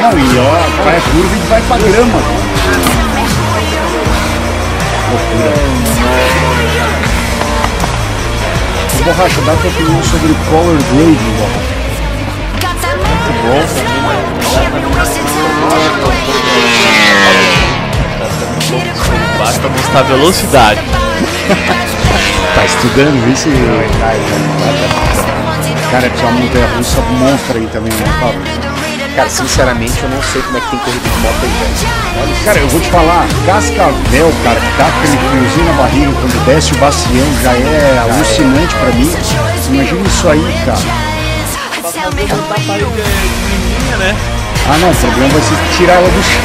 Não, 0.00 0.18
e 0.18 0.38
ó, 0.38 0.84
vai 0.84 0.96
a 0.96 1.00
curva 1.00 1.36
e 1.36 1.48
vai 1.48 1.62
pra 1.62 1.78
grama. 1.78 2.18
Loucura. 5.10 5.52
Ô, 8.92 9.04
Borracha, 9.04 9.40
dá 9.42 9.54
tua 9.56 9.70
opinião 9.70 10.02
sobre 10.02 10.34
color 10.50 10.78
grading, 10.92 11.36
Borracha. 11.38 11.76
Basta 19.38 19.68
mostrar 19.68 20.02
velocidade. 20.02 20.80
Tá 22.56 22.64
estudando 22.64 23.30
isso? 23.30 23.50
Cara, 25.90 26.06
essa 26.06 26.30
montanha 26.30 26.66
russa 26.74 27.00
monstra 27.02 27.58
aí 27.58 27.66
também, 27.66 27.92
né, 27.92 28.16
Paulo? 28.18 28.65
Cara, 29.16 29.30
sinceramente, 29.30 30.02
eu 30.02 30.10
não 30.10 30.22
sei 30.22 30.42
como 30.42 30.58
é 30.58 30.60
que 30.60 30.68
tem 30.68 30.78
corrida 30.78 31.08
de 31.08 31.18
moto 31.20 31.36
aí, 31.42 31.48
velho. 31.48 32.44
Cara, 32.44 32.58
eu 32.58 32.68
vou 32.68 32.80
te 32.80 32.90
falar, 32.90 33.26
Cascavel, 33.46 34.30
cara, 34.44 34.60
que 34.60 34.76
dá 34.76 34.86
aquele 34.88 35.16
friozinho 35.16 35.64
na 35.64 35.72
barriga 35.72 36.12
quando 36.20 36.44
desce 36.44 36.74
o 36.74 36.76
bacião, 36.76 37.26
já 37.42 37.52
é 37.54 37.98
alucinante 37.98 38.74
pra 38.74 38.92
mim. 38.92 39.10
Imagina 39.70 40.06
isso 40.06 40.28
aí, 40.28 40.54
cara. 40.66 40.78
Ah 44.68 44.78
não, 44.78 44.90
o 44.90 44.94
problema 44.96 45.28
vai 45.30 45.40
ser 45.40 45.76
tirar 45.78 45.94
ela 45.94 46.10
do 46.10 46.22
chão. 46.22 46.42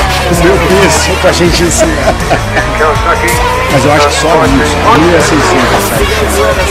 o 0.30 0.44
meu 0.44 0.56
peso 0.68 1.10
pra 1.20 1.32
gente 1.32 1.62
ensinar. 1.62 2.14
Mas 3.72 3.84
eu 3.84 3.92
acho 3.92 4.08
que 4.08 4.14
só 4.14 4.28
isso, 4.28 4.76
ali 4.94 5.14
é 5.14 5.20
600. 5.20 5.36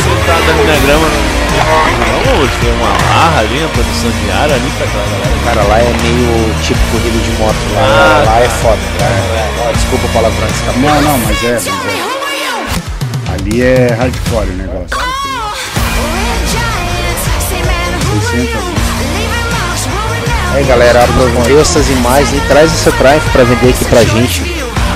Sentada 0.04 0.52
ali 0.52 0.64
na 0.68 0.76
grama. 0.86 1.08
Não, 2.26 2.42
hoje 2.42 2.52
tem 2.62 2.72
uma 2.74 2.92
barra 2.92 3.40
ali 3.40 3.60
na 3.60 3.68
produção 3.70 4.10
de 4.12 4.32
ar 4.32 4.52
ali 4.52 4.72
pra 4.78 4.86
aquela 4.88 5.04
galera. 5.06 5.36
Cara, 5.46 5.64
lá 5.68 5.80
é 5.80 5.94
meio 6.02 6.56
tipo 6.64 6.80
corrida 6.92 7.18
de 7.20 7.32
moto. 7.40 7.56
Lá, 7.74 7.82
Ah, 7.82 8.24
lá 8.26 8.40
é 8.42 8.50
foda. 8.50 8.78
Lá, 9.00 9.68
ó, 9.68 9.72
desculpa 9.72 10.06
o 10.06 10.10
palavrão 10.10 10.48
escapou. 10.48 10.82
Não, 10.82 11.02
não, 11.02 11.18
mas 11.20 11.44
é, 11.44 11.54
mas 11.54 11.68
é. 11.68 12.16
Ali 13.34 13.62
é 13.62 13.94
hardcore 13.98 14.50
o 14.50 14.54
negócio. 14.54 14.98
600 18.32 18.75
Aí 20.56 20.64
galera, 20.66 21.04
aproveita 21.04 21.62
essas 21.62 21.90
imagens 21.90 22.32
e 22.34 22.48
traz 22.48 22.72
essa 22.72 22.92
drive 22.92 23.22
pra 23.32 23.44
vender 23.44 23.70
aqui 23.70 23.86
pra 23.86 24.04
gente. 24.04 24.42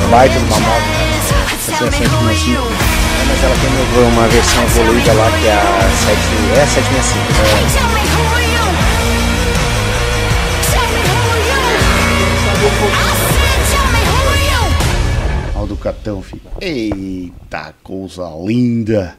Baita 0.09 0.37
de 0.39 0.45
uma 0.45 0.59
moto. 0.59 0.83
Essa 1.19 1.83
é 1.83 1.87
a 1.87 1.91
765. 1.91 2.61
É, 2.61 3.25
mas 3.27 3.43
ela 3.43 3.55
tem 3.55 3.69
uma- 3.69 4.07
uma 4.21 4.27
versão 4.29 4.63
evoluída 4.63 5.13
lá 5.13 5.29
que 5.39 5.47
é 5.47 5.53
a 5.53 5.89
7, 6.05 6.19
é 6.57 6.63
a 6.63 6.67
765. 6.67 8.39
Aldo 15.55 15.75
Catão, 15.75 16.21
filho. 16.21 16.41
Eita, 16.61 17.73
coisa 17.83 18.29
linda. 18.45 19.15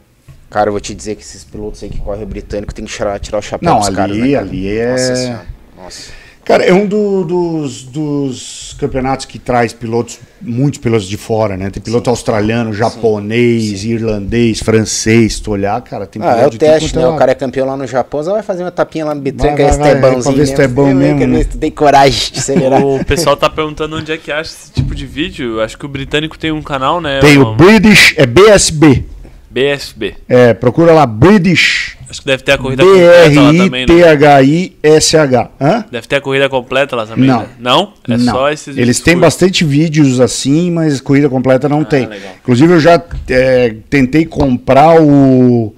Cara, 0.48 0.68
eu 0.68 0.72
vou 0.72 0.80
te 0.80 0.94
dizer 0.94 1.14
que 1.14 1.22
esses 1.22 1.44
pilotos 1.44 1.82
aí 1.82 1.90
que 1.90 1.98
correm 1.98 2.22
o 2.24 2.26
britânico 2.26 2.74
tem 2.74 2.84
que 2.84 2.90
tirar, 2.92 3.18
tirar 3.20 3.38
o 3.38 3.42
chapéu 3.42 3.70
Não, 3.70 3.78
dos 3.78 3.88
ali, 3.88 3.96
caras, 3.96 4.16
né, 4.16 4.32
cara? 4.32 4.46
ali 4.46 4.68
é. 4.78 4.90
Nossa 4.90 5.16
senhora. 5.16 5.46
Nossa. 5.76 6.19
Cara, 6.44 6.64
é 6.64 6.72
um 6.72 6.84
do- 6.86 7.22
dos, 7.24 7.82
dos 7.84 8.74
campeonatos 8.78 9.24
que 9.26 9.38
traz 9.38 9.72
pilotos, 9.72 10.18
muitos 10.40 10.80
pilotos 10.80 11.06
de 11.08 11.16
fora, 11.16 11.56
né? 11.56 11.70
Tem 11.70 11.80
piloto 11.82 12.10
australiano, 12.10 12.72
japonês, 12.72 13.84
irlandês, 13.84 14.58
francês. 14.60 15.38
Tu 15.38 15.50
olhar, 15.50 15.80
cara, 15.82 16.06
tem 16.06 16.20
Ah, 16.22 16.34
piloto 16.34 16.54
é 16.54 16.56
o 16.56 16.58
teste, 16.58 16.96
é 16.96 17.00
né? 17.00 17.06
O 17.06 17.16
cara 17.16 17.32
é 17.32 17.34
campeão 17.34 17.66
lá 17.66 17.76
no 17.76 17.86
Japão, 17.86 18.22
você 18.22 18.30
vai 18.30 18.42
fazer 18.42 18.64
uma 18.64 18.70
tapinha 18.70 19.04
lá 19.04 19.14
no 19.14 19.20
Bitranca, 19.20 19.56
Vai, 19.62 19.66
esse 19.68 19.78
vai, 19.78 19.92
vai, 19.92 19.94
tebãozinho. 19.94 20.34
pra 20.34 20.42
ver 20.42 20.46
se 20.46 20.54
tu 20.54 20.62
é 20.62 20.68
bom 20.68 20.88
Eu 20.88 20.94
mesmo, 20.96 21.26
né? 21.26 21.44
tem 21.44 21.70
coragem 21.70 22.32
de 22.32 22.38
acelerar. 22.40 22.84
O 22.84 23.04
pessoal 23.04 23.36
tá 23.36 23.48
perguntando 23.48 23.96
onde 23.96 24.10
é 24.10 24.16
que 24.16 24.32
acha 24.32 24.50
esse 24.50 24.72
tipo 24.72 24.94
de 24.94 25.06
vídeo. 25.06 25.60
Acho 25.60 25.78
que 25.78 25.84
o 25.84 25.88
britânico 25.88 26.36
tem 26.38 26.50
um 26.50 26.62
canal, 26.62 27.00
né? 27.00 27.20
Tem 27.20 27.38
o 27.38 27.50
um 27.52 27.56
British, 27.56 28.14
é 28.16 28.26
BSB. 28.26 29.04
BSB. 29.50 30.14
É, 30.28 30.54
procura 30.54 30.92
lá 30.92 31.04
British 31.06 31.96
Acho 32.10 32.20
que 32.22 32.26
deve 32.26 32.42
ter 32.42 32.52
a 32.52 32.58
corrida 32.58 32.82
completa 32.82 33.40
lá 33.40 33.52
também, 33.52 33.86
né? 33.86 33.86
B-R-I-T-H-I-S-H. 33.86 35.50
Hã? 35.60 35.84
Deve 35.92 36.06
ter 36.08 36.16
a 36.16 36.20
corrida 36.20 36.48
completa 36.48 36.96
lá 36.96 37.06
também, 37.06 37.28
Não. 37.28 37.40
né? 37.42 37.48
Não? 37.60 37.92
É 38.08 38.16
Não. 38.16 38.34
só 38.34 38.50
esses 38.50 38.76
Eles 38.76 38.98
têm 39.00 39.14
curtos. 39.14 39.26
bastante 39.34 39.64
vídeos 39.64 40.18
assim, 40.20 40.70
mas 40.72 41.00
corrida 41.00 41.28
completa 41.28 41.68
não 41.68 41.84
tem. 41.84 42.06
Ah, 42.06 42.08
legal. 42.08 42.32
Inclusive, 42.42 42.72
eu 42.72 42.80
já 42.80 43.00
é, 43.28 43.74
tentei 43.88 44.24
comprar 44.26 45.00
o, 45.00 45.72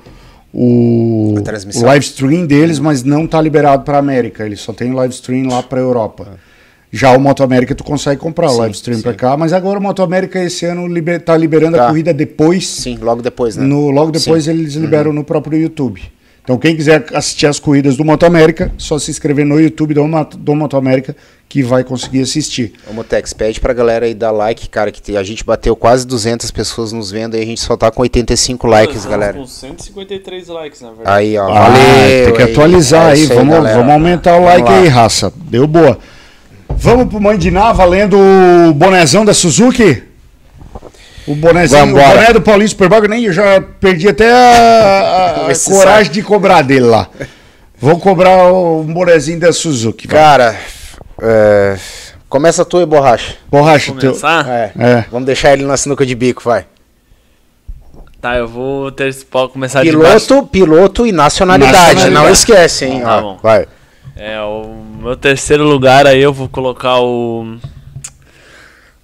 o, 0.54 1.34
A 1.38 1.42
transmissão. 1.42 1.82
o 1.82 1.86
live 1.86 2.04
stream 2.04 2.46
deles, 2.46 2.78
mas 2.78 3.02
não 3.04 3.26
tá 3.26 3.40
liberado 3.40 3.82
para 3.84 3.98
América. 3.98 4.46
Eles 4.46 4.60
só 4.60 4.72
tem 4.72 4.90
o 4.90 4.94
live 4.94 5.12
stream 5.12 5.48
lá 5.48 5.62
para 5.62 5.80
Europa. 5.80 6.40
Já 6.94 7.16
o 7.16 7.20
Moto 7.20 7.42
América 7.42 7.74
tu 7.74 7.82
consegue 7.84 8.20
comprar 8.20 8.48
o 8.48 8.50
Sim, 8.50 8.59
live 8.59 8.74
stream 8.74 9.00
para 9.00 9.14
cá, 9.14 9.34
mas 9.36 9.52
agora 9.54 9.78
o 9.78 9.82
Moto 9.82 10.02
América 10.02 10.42
esse 10.42 10.66
ano 10.66 10.86
liber, 10.86 11.20
tá 11.22 11.34
liberando 11.36 11.76
a 11.76 11.80
Tá. 11.80 11.86
corrida 11.88 12.12
depois. 12.12 12.68
Sim, 12.68 12.98
logo 13.00 13.22
depois, 13.22 13.56
né? 13.56 13.64
No, 13.64 13.90
logo 13.90 14.10
depois 14.10 14.44
Sim. 14.44 14.50
Uhum. 14.50 14.56
eles 14.59 14.74
liberam 14.74 15.10
no 15.12 15.24
próprio 15.24 15.59
YouTube. 15.59 16.02
Então 16.44 16.59
quem 16.59 16.74
quiser 16.74 17.05
assistir 17.14 17.47
as 17.47 17.60
corridas 17.60 17.97
do 17.97 18.05
Moto 18.05 18.24
América, 18.27 18.73
só 18.77 18.98
se 18.98 19.10
inscrever 19.12 19.44
no 19.47 19.60
YouTube 19.60 19.94
do, 19.94 20.06
Moto- 20.09 20.36
do 20.36 20.55
Moto 20.56 20.77
América 20.77 21.14
que 21.48 21.62
vai 21.62 21.85
conseguir 21.85 22.23
assistir. 22.23 22.73
Ô, 22.90 22.93
Motex, 22.94 23.32
pede 23.32 23.60
pra 23.60 23.73
galera 23.73 24.06
aí 24.06 24.14
dar 24.14 24.31
like, 24.32 24.69
cara, 24.69 24.90
que 24.90 25.16
a 25.16 25.23
gente 25.23 25.44
bateu 25.44 25.77
quase 25.77 26.05
200 26.06 26.51
pessoas 26.51 26.93
nos 26.93 27.10
vendo 27.10 27.36
e 27.36 27.40
a 27.43 27.44
gente 27.44 27.60
só 27.60 27.77
tá 27.77 27.90
com 27.90 28.02
85 28.02 28.66
likes, 28.66 29.05
galera. 29.05 29.35
Com 29.35 29.47
153 29.47 30.48
likes, 30.48 30.81
na 30.81 30.89
verdade. 30.93 31.09
Aí, 31.16 31.36
ó, 31.39 31.47
Ah, 31.47 31.69
valeu. 31.69 32.24
tem 32.24 32.35
que 32.35 32.43
aí. 32.43 32.51
atualizar 32.52 33.09
É 33.10 33.12
aí, 33.12 33.23
isso 33.23 33.35
vamos, 33.35 33.55
galera. 33.55 33.77
vamos 33.77 33.93
aumentar 33.93 34.36
o 34.36 34.44
like 34.44 34.69
aí, 34.69 34.89
raça. 34.89 35.32
Deu 35.48 35.66
boa. 35.66 35.98
Vamos 36.70 37.06
pro 37.09 37.20
Mandiná 37.20 37.70
valendo 37.73 38.16
o 38.19 38.73
bonezão 38.74 39.24
da 39.24 39.35
Suzuki? 39.35 40.02
O 41.26 41.34
bonezinho, 41.34 41.84
o 41.84 41.92
boné 41.92 42.32
do 42.32 42.40
Paulinho 42.42 42.68
Superbug, 42.68 43.06
nem 43.06 43.24
eu 43.24 43.32
já 43.32 43.60
perdi 43.60 44.08
até 44.08 44.30
a, 44.32 45.46
a- 45.48 45.54
coragem 45.54 46.04
sabe. 46.04 46.08
de 46.08 46.22
cobrar 46.22 46.62
dele 46.62 46.86
lá. 46.86 47.08
Vou 47.78 47.98
cobrar 47.98 48.52
o 48.52 48.82
bonezinho 48.82 49.38
da 49.38 49.52
Suzuki. 49.52 50.08
Cara, 50.08 50.56
é, 51.20 51.76
começa 52.28 52.64
tu 52.64 52.80
e 52.80 52.86
borracha. 52.86 53.34
Borracha, 53.50 53.92
teu. 53.94 54.10
Começar? 54.10 54.48
É. 54.48 54.72
É. 54.78 55.04
Vamos 55.10 55.26
deixar 55.26 55.52
ele 55.52 55.64
na 55.64 55.76
sinuca 55.76 56.04
de 56.04 56.14
bico, 56.14 56.42
vai. 56.44 56.66
Tá, 58.20 58.36
eu 58.36 58.46
vou 58.46 58.92
ter 58.92 59.12
começar 59.52 59.82
de 59.82 59.90
baixo. 59.96 60.26
Piloto, 60.28 60.46
piloto 60.46 61.06
e 61.06 61.10
nacionalidade. 61.10 61.76
Nacionalidade. 61.76 62.10
Não 62.14 62.30
esquece, 62.30 62.84
hein? 62.84 63.00
Tá 63.00 63.18
ó. 63.18 63.20
bom. 63.20 63.38
Vai. 63.42 63.66
É, 64.14 64.40
o 64.40 64.76
meu 65.00 65.16
terceiro 65.16 65.64
lugar 65.64 66.06
aí 66.06 66.22
eu 66.22 66.32
vou 66.32 66.48
colocar 66.48 67.00
o. 67.00 67.56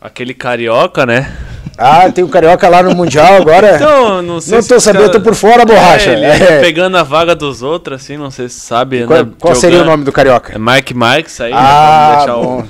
Aquele 0.00 0.32
carioca, 0.34 1.04
né? 1.04 1.32
Ah, 1.78 2.10
tem 2.10 2.24
o 2.24 2.28
Carioca 2.28 2.68
lá 2.68 2.82
no 2.82 2.92
Mundial 2.94 3.34
agora. 3.36 3.76
Então, 3.76 4.20
não 4.20 4.40
sei 4.40 4.56
Não 4.56 4.62
se 4.62 4.68
tô 4.68 4.80
sabendo, 4.80 5.12
tô 5.12 5.20
por 5.20 5.34
fora, 5.36 5.64
borracha. 5.64 6.10
É, 6.10 6.14
ele 6.14 6.24
É. 6.44 6.60
pegando 6.60 6.96
a 6.98 7.05
vaga 7.05 7.36
dos 7.36 7.62
outros, 7.62 8.02
assim, 8.02 8.16
não 8.16 8.30
sei 8.32 8.48
se 8.48 8.59
sabe. 8.59 9.05
Qual, 9.06 9.24
né, 9.24 9.30
qual 9.40 9.55
seria 9.55 9.80
o 9.82 9.84
nome 9.84 10.02
do 10.05 10.10
Carioca? 10.10 10.55
É 10.55 10.59
Mike 10.59 10.92
Marks 10.92 11.40
aí, 11.40 11.52
Ah, 11.55 12.24
né? 12.26 12.32
Bom. 12.32 12.64
o... 12.64 12.68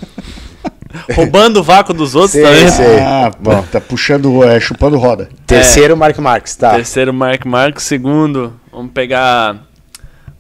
Roubando 1.15 1.61
o 1.61 1.63
vácuo 1.63 1.95
dos 1.95 2.15
outros 2.15 2.33
Sei, 2.33 2.43
também. 2.43 2.69
sei. 2.69 2.99
Ah, 3.01 3.31
bom. 3.39 3.63
Tá 3.71 3.81
puxando, 3.81 4.43
é, 4.45 4.59
chupando 4.61 4.97
roda. 4.99 5.29
Terceiro, 5.47 5.97
Mark 5.97 6.19
Marques, 6.19 6.55
tá. 6.57 6.71
Terceiro, 6.75 7.13
Mark 7.13 7.45
Marques. 7.47 7.85
Segundo, 7.85 8.55
vamos 8.73 8.91
pegar 8.93 9.57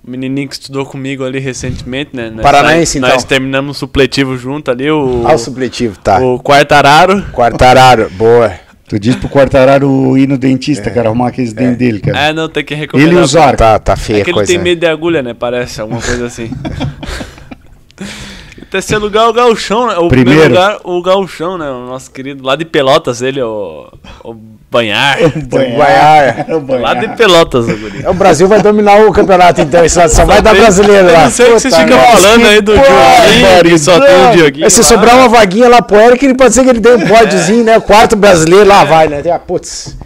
menininho 0.09 0.48
que 0.48 0.55
estudou 0.55 0.85
comigo 0.86 1.24
ali 1.24 1.39
recentemente, 1.39 2.10
né? 2.14 2.30
Nós- 2.30 2.43
Paranaense, 2.43 2.98
nós, 2.98 3.09
então. 3.09 3.16
Nós 3.16 3.24
terminamos 3.24 3.76
o 3.76 3.78
supletivo 3.80 4.36
junto 4.36 4.70
ali, 4.70 4.90
o, 4.90 5.22
Ah, 5.26 5.35
o 5.35 5.39
supletivo, 5.39 5.98
tá. 5.98 6.18
o 6.20 6.39
Quartararo. 6.40 7.22
Quartararo, 7.32 8.10
boa. 8.16 8.52
Tu 8.89 8.98
disse 8.98 9.18
pro 9.18 9.28
Quartararo 9.28 10.16
ir 10.16 10.26
no 10.26 10.39
dentista, 10.39 10.90
cara, 10.90 11.09
arrumar 11.10 11.28
aqueles 11.28 11.52
dentes 11.52 11.76
dele, 11.76 12.01
cara. 12.01 12.18
É, 12.28 12.32
não, 12.32 12.48
tem 12.48 12.64
que 12.64 12.74
recomendar. 12.74 13.14
Ele 13.18 13.26
Zarco. 13.26 13.59
Tá, 13.59 13.78
tá 13.78 13.94
feia 13.97 14.22
É 14.22 14.24
que 14.24 14.30
a 14.30 14.32
ele 14.32 14.35
coisa. 14.35 14.51
tem 14.52 14.62
medo 14.62 14.80
de 14.80 14.86
agulha, 14.86 15.22
né? 15.22 15.35
Parece, 15.35 15.78
alguma 15.80 16.01
coisa 16.01 16.24
assim. 16.26 16.51
Terceiro 18.70 19.03
lugar, 19.03 19.28
o 19.28 19.32
Gauchão, 19.32 19.86
né? 19.86 19.95
O 19.97 20.09
primeiro, 20.09 20.40
Primeiro. 20.40 20.49
lugar, 20.49 20.81
o 20.85 21.03
Gauchão, 21.03 21.57
né? 21.57 21.70
O 21.70 21.86
nosso 21.86 22.11
querido, 22.11 22.45
lá 22.45 22.55
de 22.55 22.65
Pelotas, 22.65 23.23
ele, 23.23 23.40
o, 23.40 23.90
o 24.23 24.35
Banhar. 24.70 25.16
Banhar. 25.49 26.45
É 26.47 26.47
o 26.55 26.61
banhar. 26.61 26.82
lá 26.82 26.95
de 26.95 27.09
Pelotas, 27.16 27.66
o 27.66 27.77
guri. 27.77 28.07
O 28.07 28.12
Brasil 28.12 28.47
vai 28.47 28.61
dominar 28.61 29.01
o 29.01 29.12
campeonato, 29.12 29.62
então. 29.62 29.82
Isso 29.85 29.99
só 30.11 30.27
vai 30.27 30.43
dar 30.43 30.55
brasileiro 30.55 31.09
Eu 31.09 31.12
lá. 31.15 31.24
não 31.24 31.31
sei 31.31 31.47
o 31.47 31.55
que 31.55 31.61
vocês 31.61 31.74
ficam 31.77 31.99
falando 31.99 32.47
aí 32.47 32.61
do 32.61 32.73
Dioguinho, 32.74 33.78
só 33.78 33.99
tem 33.99 34.27
o 34.28 34.31
Dioguinho. 34.32 34.65
Mas 34.65 34.74
se 34.74 34.81
lá. 34.81 34.86
sobrar 34.86 35.16
uma 35.16 35.28
vaguinha 35.28 35.69
lá 35.69 35.81
pro 35.81 35.99
Eric, 35.99 36.24
ele 36.24 36.35
pode 36.35 36.53
ser 36.55 36.65
que 36.65 36.70
ele 36.70 36.81
dê 36.81 36.95
um 36.95 37.07
pódiozinho, 37.07 37.65
né? 37.65 37.81
Quarto 37.81 38.15
brasileiro, 38.16 38.66
lá 38.66 38.85
vai, 38.85 39.09
né? 39.09 39.23
Ah, 39.32 39.39
putz. 39.39 39.97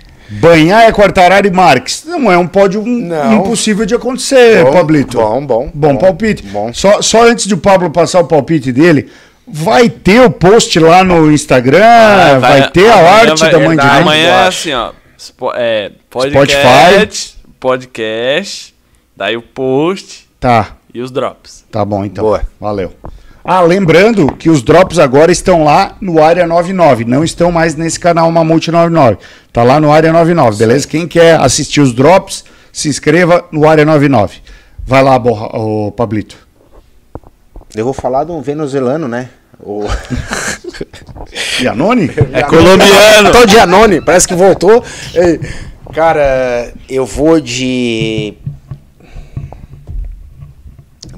Banhar 0.40 0.82
é 0.84 0.92
Quartararo 0.92 1.46
e 1.46 1.50
Marques. 1.50 2.04
Não 2.06 2.30
é 2.30 2.38
um 2.38 2.46
pódio 2.46 2.80
um- 2.80 2.86
Não. 2.86 3.34
impossível 3.40 3.84
de 3.84 3.94
acontecer, 3.94 4.64
Bom, 4.64 4.72
Pablito. 4.72 5.18
bom, 5.18 5.44
bom, 5.46 5.70
Bom, 5.74 5.92
bom, 5.94 5.96
palpite. 5.98 6.42
bom. 6.44 6.72
Só, 6.72 7.02
só 7.02 7.24
antes 7.28 7.46
de 7.46 7.54
o 7.54 7.58
Pablo 7.58 7.90
passar 7.90 8.20
o 8.20 8.24
palpite 8.26 8.72
dele, 8.72 9.10
vai 9.46 9.90
ter 9.90 10.20
o 10.22 10.30
post 10.30 10.78
lá 10.78 11.04
no 11.04 11.30
Instagram, 11.30 11.84
Ah, 11.84 12.38
vai, 12.38 12.70
ter 12.70 12.88
a 12.90 12.96
arte 12.96 13.40
vai- 13.40 13.50
da 13.52 13.60
é, 13.60 13.66
mãe 13.66 13.76
de 13.76 13.86
Amanhã 13.86 14.28
é 14.28 14.46
assim, 14.46 14.72
ó. 14.72 14.92
Spo- 15.18 15.52
é, 15.54 15.92
podcast, 16.10 17.36
podcast, 17.60 18.74
daí 19.16 19.36
o 19.36 19.42
post 19.42 20.28
Tá, 20.40 20.76
e 20.92 21.00
os 21.00 21.10
drops. 21.10 21.64
tá 21.70 21.84
bom 21.84 22.04
então. 22.04 22.24
Boa. 22.24 22.42
Valeu. 22.60 22.92
Ah, 23.44 23.60
lembrando 23.60 24.32
que 24.36 24.48
os 24.48 24.62
drops 24.62 24.98
agora 24.98 25.32
estão 25.32 25.64
lá 25.64 25.96
no 26.00 26.22
Área 26.22 26.46
99, 26.46 27.04
não 27.04 27.24
estão 27.24 27.50
mais 27.50 27.74
nesse 27.74 27.98
canal 27.98 28.30
Mamute 28.30 28.70
99. 28.70 29.18
Tá 29.52 29.64
lá 29.64 29.80
no 29.80 29.90
Área 29.90 30.12
99, 30.12 30.56
beleza? 30.56 30.86
Quem 30.86 31.08
quer 31.08 31.40
assistir 31.40 31.80
os 31.80 31.92
drops, 31.92 32.44
se 32.72 32.88
inscreva 32.88 33.44
no 33.50 33.68
Área 33.68 33.84
99. 33.84 34.38
Vai 34.86 35.02
lá, 35.02 35.18
borra, 35.18 35.46
ô, 35.58 35.90
Pablito. 35.90 36.36
Eu 37.74 37.84
vou 37.84 37.94
falar 37.94 38.24
de 38.24 38.30
um 38.30 38.40
venezuelano, 38.40 39.08
né? 39.08 39.28
O... 39.58 39.86
Giannone? 41.58 42.10
É 42.32 42.42
colombiano. 42.42 43.32
Tô 43.32 43.46
de 43.46 43.58
Anone, 43.58 44.00
parece 44.00 44.28
que 44.28 44.34
voltou. 44.34 44.84
Cara, 45.92 46.72
eu 46.88 47.04
vou 47.04 47.40
de. 47.40 48.34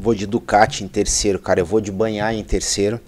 Vou 0.05 0.15
de 0.15 0.27
Ducati 0.27 0.85
em 0.85 0.87
terceiro, 0.89 1.39
cara. 1.39 1.61
Eu 1.61 1.65
vou 1.65 1.81
de 1.81 1.91
Banhar 1.91 2.35
em 2.35 2.45
terceiro. 2.45 3.01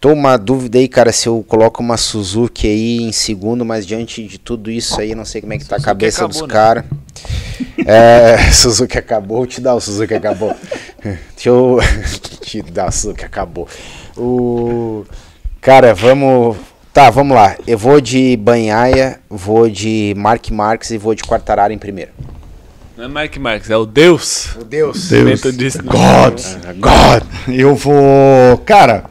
Tô 0.00 0.12
uma 0.12 0.36
dúvida 0.36 0.76
aí, 0.76 0.88
cara, 0.88 1.12
se 1.12 1.28
eu 1.28 1.44
coloco 1.46 1.80
uma 1.80 1.96
Suzuki 1.96 2.66
aí 2.66 2.96
em 2.96 3.12
segundo, 3.12 3.64
mas 3.64 3.86
diante 3.86 4.26
de 4.26 4.38
tudo 4.38 4.72
isso 4.72 5.00
aí, 5.00 5.14
não 5.14 5.24
sei 5.24 5.40
como 5.40 5.52
é 5.52 5.58
que 5.58 5.64
tá 5.64 5.76
a 5.76 5.78
Suzuki 5.78 5.84
cabeça 5.84 6.24
acabou, 6.24 6.32
dos 6.32 6.48
né? 6.48 6.48
caras. 6.48 6.84
É, 7.86 8.36
Suzuki 8.50 8.98
acabou, 8.98 9.36
vou 9.36 9.46
te 9.46 9.60
dar 9.60 9.76
o 9.76 9.80
Suzuki 9.80 10.14
acabou. 10.14 10.52
Deixa 11.00 11.48
eu 11.48 11.78
te 12.42 12.60
dar 12.62 12.88
o 12.88 12.92
Suzuki 12.92 13.24
acabou. 13.24 13.68
O 14.16 15.06
cara, 15.60 15.94
vamos, 15.94 16.56
tá, 16.92 17.08
vamos 17.08 17.36
lá. 17.36 17.56
Eu 17.68 17.78
vou 17.78 18.00
de 18.00 18.36
Banhaia, 18.36 19.20
vou 19.30 19.70
de 19.70 20.12
Mark 20.16 20.50
Marques 20.50 20.90
e 20.90 20.98
vou 20.98 21.14
de 21.14 21.22
Quartararo 21.22 21.72
em 21.72 21.78
primeiro. 21.78 22.10
Não 23.02 23.20
é 23.20 23.22
Mike 23.24 23.40
Marques, 23.40 23.68
é 23.68 23.76
o 23.76 23.84
Deus. 23.84 24.50
Meu 24.54 24.64
Deus. 24.64 25.08
Deus. 25.08 25.42
Né? 25.42 25.82
God. 25.82 26.40
God. 26.78 27.24
Eu 27.48 27.74
vou. 27.74 28.58
Cara, 28.58 29.06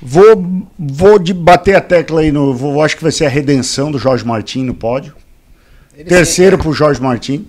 vou, 0.00 0.42
vou 0.78 1.18
de 1.18 1.34
bater 1.34 1.76
a 1.76 1.82
tecla 1.82 2.22
aí 2.22 2.32
no. 2.32 2.54
Vou, 2.54 2.82
acho 2.82 2.96
que 2.96 3.02
vai 3.02 3.12
ser 3.12 3.26
a 3.26 3.28
redenção 3.28 3.92
do 3.92 3.98
Jorge 3.98 4.24
Martin 4.24 4.62
no 4.62 4.72
pódio. 4.72 5.14
Terceiro 6.08 6.56
pro 6.56 6.72
Jorge 6.72 6.98
Martin. 6.98 7.46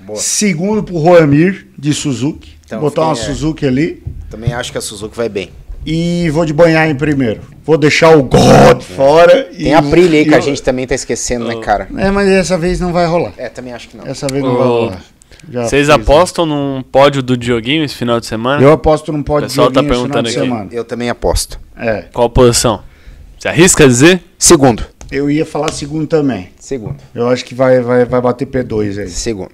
Boa. 0.00 0.18
Segundo 0.18 0.82
pro 0.82 0.96
Roamir 0.96 1.66
de 1.78 1.92
Suzuki. 1.92 2.56
Então, 2.64 2.80
Botar 2.80 3.02
uma 3.02 3.12
é. 3.12 3.16
Suzuki 3.16 3.66
ali. 3.66 4.02
Também 4.30 4.54
acho 4.54 4.72
que 4.72 4.78
a 4.78 4.80
Suzuki 4.80 5.14
vai 5.14 5.28
bem. 5.28 5.50
E 5.86 6.30
vou 6.30 6.44
de 6.44 6.52
banhar 6.52 6.88
em 6.88 6.94
primeiro. 6.94 7.40
Vou 7.64 7.76
deixar 7.76 8.16
o 8.16 8.22
God 8.22 8.80
fora. 8.82 9.48
e 9.52 9.64
Tem 9.64 9.74
a 9.74 9.80
o- 9.80 9.86
Aprilia 9.86 10.20
aí 10.20 10.24
e 10.26 10.28
que 10.28 10.34
a 10.34 10.38
o- 10.38 10.40
gente 10.42 10.62
também 10.62 10.86
tá 10.86 10.94
esquecendo, 10.94 11.46
né, 11.46 11.56
cara? 11.60 11.88
É, 11.96 12.10
mas 12.10 12.26
dessa 12.28 12.56
vez 12.56 12.80
não 12.80 12.92
vai 12.92 13.06
rolar. 13.06 13.32
É, 13.36 13.48
também 13.48 13.72
acho 13.72 13.88
que 13.88 13.96
não. 13.96 14.06
Essa 14.06 14.26
vez 14.26 14.42
não 14.42 14.56
vai 14.56 14.66
rolar. 14.66 15.02
Já 15.50 15.64
Vocês 15.64 15.86
fiz, 15.88 15.94
apostam 15.94 16.46
num 16.46 16.82
pódio 16.82 17.22
do 17.22 17.36
Dioguinho 17.36 17.84
esse 17.84 17.94
final 17.94 18.18
de 18.18 18.24
semana? 18.24 18.62
Eu 18.62 18.72
aposto 18.72 19.12
num 19.12 19.22
pódio 19.22 19.48
pessoal 19.48 19.70
tá 19.70 19.80
joguinho 19.80 19.92
esse 19.92 20.02
final 20.02 20.10
perguntando 20.22 20.30
de 20.32 20.38
aqui. 20.38 20.48
semana. 20.48 20.68
Eu 20.72 20.84
também 20.84 21.10
aposto. 21.10 21.60
É. 21.76 22.04
Qual 22.14 22.30
posição? 22.30 22.80
Você 23.38 23.48
arrisca 23.48 23.86
dizer? 23.86 24.22
Segundo. 24.38 24.84
Eu 25.10 25.30
ia 25.30 25.44
falar 25.44 25.70
segundo 25.70 26.06
também. 26.06 26.48
Segundo. 26.58 26.96
Eu 27.14 27.28
acho 27.28 27.44
que 27.44 27.54
vai, 27.54 27.80
vai, 27.82 28.06
vai 28.06 28.20
bater 28.22 28.46
P2 28.46 28.98
aí. 29.02 29.08
Segundo. 29.10 29.50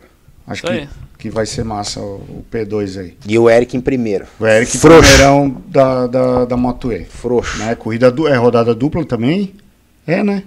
Acho 0.47 0.65
Isso 0.65 0.73
que, 0.73 0.81
aí. 0.81 0.89
Que 1.20 1.28
vai 1.28 1.44
ser 1.44 1.64
massa 1.64 2.01
o, 2.01 2.14
o 2.14 2.44
P2 2.51 2.98
aí. 2.98 3.14
E 3.26 3.38
o 3.38 3.48
Eric 3.48 3.76
em 3.76 3.80
primeiro. 3.80 4.24
O 4.40 4.47
Eric 4.47 4.78
Frouxo. 4.78 5.02
primeirão 5.10 5.55
da, 5.68 6.06
da, 6.06 6.44
da 6.47 6.56
Moto 6.56 6.90
E. 6.90 7.05
Frouxo. 7.05 7.59
Né? 7.59 7.74
Corrida 7.74 8.10
du 8.10 8.26
é 8.26 8.36
rodada 8.36 8.74
dupla 8.74 9.05
também? 9.05 9.55
É, 10.06 10.24
né? 10.24 10.42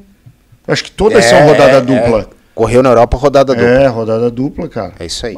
Acho 0.67 0.83
que 0.83 0.91
todas 0.91 1.23
É, 1.23 1.29
são 1.29 1.45
rodada 1.45 1.77
é, 1.77 1.81
dupla. 1.81 2.27
Correu 2.55 2.81
na 2.81 2.89
Europa 2.89 3.17
rodada 3.17 3.53
dupla. 3.53 3.69
É, 3.69 3.87
rodada 3.87 4.31
dupla, 4.31 4.67
cara. 4.67 4.93
É 4.99 5.05
isso 5.05 5.25
aí. 5.25 5.35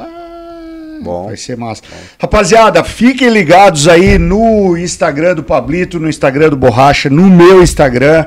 Bom. 1.01 1.25
Vai 1.25 1.37
ser 1.37 1.57
massa. 1.57 1.81
Rapaziada, 2.17 2.81
fiquem 2.83 3.29
ligados 3.29 3.87
aí 3.87 4.17
no 4.17 4.77
Instagram 4.77 5.35
do 5.35 5.43
Pablito, 5.43 5.99
no 5.99 6.07
Instagram 6.09 6.49
do 6.49 6.55
Borracha, 6.55 7.09
no 7.09 7.23
meu 7.29 7.61
Instagram, 7.61 8.25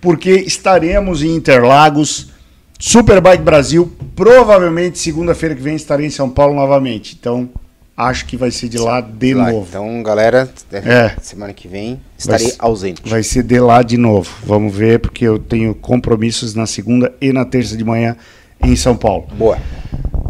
porque 0.00 0.32
estaremos 0.32 1.22
em 1.22 1.34
Interlagos 1.36 2.30
Superbike 2.78 3.42
Brasil, 3.42 3.90
provavelmente 4.14 4.98
segunda-feira 4.98 5.54
que 5.54 5.60
vem 5.62 5.74
estarei 5.74 6.06
em 6.06 6.10
São 6.10 6.30
Paulo 6.30 6.54
novamente. 6.54 7.16
Então, 7.18 7.48
acho 7.96 8.24
que 8.26 8.36
vai 8.36 8.50
ser 8.52 8.68
de 8.68 8.78
lá 8.78 9.00
de 9.00 9.34
Lá, 9.34 9.50
novo. 9.50 9.66
Então, 9.68 10.02
galera, 10.02 10.48
É. 10.72 11.12
semana 11.20 11.52
que 11.52 11.66
vem 11.66 12.00
estarei 12.16 12.46
Vai 12.46 12.56
ausente. 12.60 13.02
Vai 13.04 13.22
ser 13.24 13.42
de 13.42 13.58
lá 13.58 13.82
de 13.82 13.96
novo. 13.96 14.30
Vamos 14.44 14.72
ver, 14.74 15.00
porque 15.00 15.24
eu 15.24 15.38
tenho 15.38 15.74
compromissos 15.74 16.54
na 16.54 16.66
segunda 16.66 17.12
e 17.20 17.32
na 17.32 17.44
terça 17.44 17.76
de 17.76 17.82
manhã 17.84 18.16
em 18.62 18.76
São 18.76 18.96
Paulo. 18.96 19.26
Boa. 19.36 19.58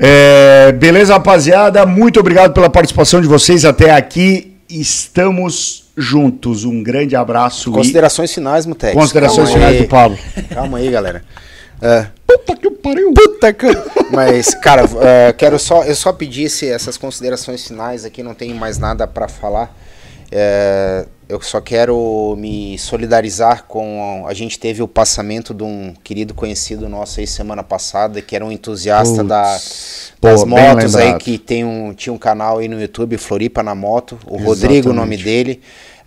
É, 0.01 0.73
beleza, 0.73 1.13
rapaziada? 1.15 1.85
Muito 1.85 2.19
obrigado 2.21 2.55
pela 2.55 2.71
participação 2.71 3.21
de 3.21 3.27
vocês 3.27 3.65
até 3.67 3.91
aqui. 3.91 4.55
Estamos 4.71 5.85
juntos. 5.97 6.65
Um 6.65 6.83
grande 6.83 7.15
abraço. 7.17 7.71
e 7.71 7.73
Considerações 7.75 8.33
finais, 8.33 8.65
Mutex. 8.65 8.95
considerações 8.95 9.49
Calma 9.49 9.53
finais 9.61 9.77
aí. 9.77 9.83
do 9.83 9.89
Pablo. 9.89 10.19
Calma 10.55 10.79
aí, 10.79 10.91
galera. 10.91 11.23
É, 11.81 12.07
Puta 12.47 12.57
que 12.57 12.71
pariu. 12.71 13.13
Puta 13.13 13.53
que... 13.53 13.67
Mas, 14.13 14.55
cara, 14.55 14.83
é, 15.01 15.33
quero 15.33 15.59
só, 15.59 15.85
eu 15.85 15.95
só 15.95 16.13
esse- 16.45 16.69
essas 16.69 16.97
considerações 16.97 17.67
finais 17.67 18.05
aqui, 18.05 18.23
não 18.23 18.35
tenho 18.35 18.55
mais 18.57 18.79
nada 18.79 19.07
pra 19.07 19.29
falar. 19.29 19.77
É, 20.31 21.07
eu 21.27 21.41
só 21.41 21.59
quero 21.61 22.35
me 22.39 22.79
solidarizar 22.79 23.65
com. 23.65 24.25
A 24.27 24.35
gente 24.35 24.59
teve 24.59 24.83
o 24.83 24.89
passamento 24.89 25.55
de 25.55 25.63
um 25.63 25.95
querido 26.05 26.35
conhecido 26.35 26.87
nosso 26.89 27.21
aí 27.21 27.27
semana 27.27 27.63
passada, 27.63 28.21
que 28.21 28.37
era 28.37 28.45
um 28.45 28.53
entusiasta 28.53 29.17
Putz, 29.25 29.29
da, 29.29 29.59
das 30.21 30.45
motos 30.45 30.95
aí, 30.97 31.15
que 31.15 31.39
tem 31.39 31.65
um, 31.65 31.95
tinha 31.95 32.13
um 32.13 32.19
canal 32.19 32.59
aí 32.59 32.69
no 32.69 32.79
YouTube, 32.81 33.17
Floripa 33.17 33.63
na 33.63 33.75
Moto, 33.75 34.19
o 34.27 34.37
Rodrigo, 34.37 34.91
o 34.91 34.93
nome 34.93 35.15
Exatamente. 35.15 35.25
dele. 35.25 35.61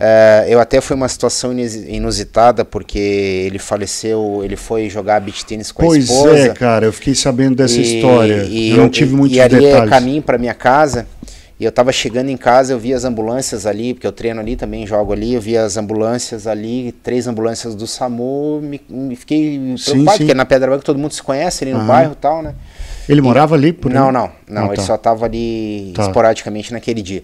É, 0.03 0.47
eu 0.49 0.59
até 0.59 0.81
foi 0.81 0.95
uma 0.95 1.07
situação 1.07 1.53
inusitada, 1.57 2.65
porque 2.65 2.97
ele 2.97 3.59
faleceu, 3.59 4.41
ele 4.43 4.55
foi 4.55 4.89
jogar 4.89 5.19
beach 5.21 5.45
tênis 5.45 5.71
com 5.71 5.83
a 5.83 5.85
Pois 5.85 6.05
esposa. 6.09 6.37
é, 6.37 6.49
cara, 6.49 6.87
eu 6.87 6.93
fiquei 6.93 7.13
sabendo 7.13 7.57
dessa 7.57 7.79
E- 7.79 7.81
história. 7.83 8.43
E, 8.49 8.71
eu 8.71 8.77
não 8.77 8.89
tive 8.89 9.13
muitos 9.15 9.37
e 9.37 9.41
ali 9.41 9.57
é 9.57 9.59
detalhes. 9.59 9.89
caminho 9.89 10.21
para 10.23 10.37
minha 10.39 10.55
casa. 10.55 11.05
E 11.59 11.63
eu 11.63 11.71
tava 11.71 11.91
chegando 11.91 12.29
em 12.29 12.37
casa, 12.37 12.73
eu 12.73 12.79
vi 12.79 12.91
as 12.91 13.05
ambulâncias 13.05 13.67
ali, 13.67 13.93
porque 13.93 14.07
eu 14.07 14.11
treino 14.11 14.39
ali 14.39 14.55
também, 14.55 14.87
jogo 14.87 15.13
ali, 15.13 15.35
eu 15.35 15.41
vi 15.41 15.55
as 15.55 15.77
ambulâncias 15.77 16.47
ali, 16.47 16.91
três 17.03 17.27
ambulâncias 17.27 17.75
do 17.75 17.85
SAMU, 17.85 18.59
me, 18.63 18.81
me 18.89 19.15
fiquei 19.15 19.59
Sim, 19.59 19.75
preocupado, 19.85 20.17
sim. 20.17 20.23
porque 20.23 20.33
na 20.33 20.45
Pedra 20.45 20.69
Branca 20.69 20.83
todo 20.83 20.97
mundo 20.97 21.13
se 21.13 21.21
conhece 21.21 21.63
ali 21.63 21.71
no 21.73 21.77
Aham. 21.77 21.87
bairro 21.87 22.13
e 22.13 22.15
tal, 22.15 22.41
né? 22.41 22.55
Ele 23.07 23.21
morava 23.21 23.53
ali 23.53 23.71
por 23.71 23.91
Não, 23.93 24.11
não, 24.11 24.31
não, 24.49 24.63
Ah, 24.63 24.67
ele 24.69 24.75
tá. 24.77 24.81
só 24.81 24.97
tava 24.97 25.25
ali 25.25 25.91
Tá. 25.95 26.01
esporadicamente 26.07 26.73
naquele 26.73 27.03
dia. 27.03 27.23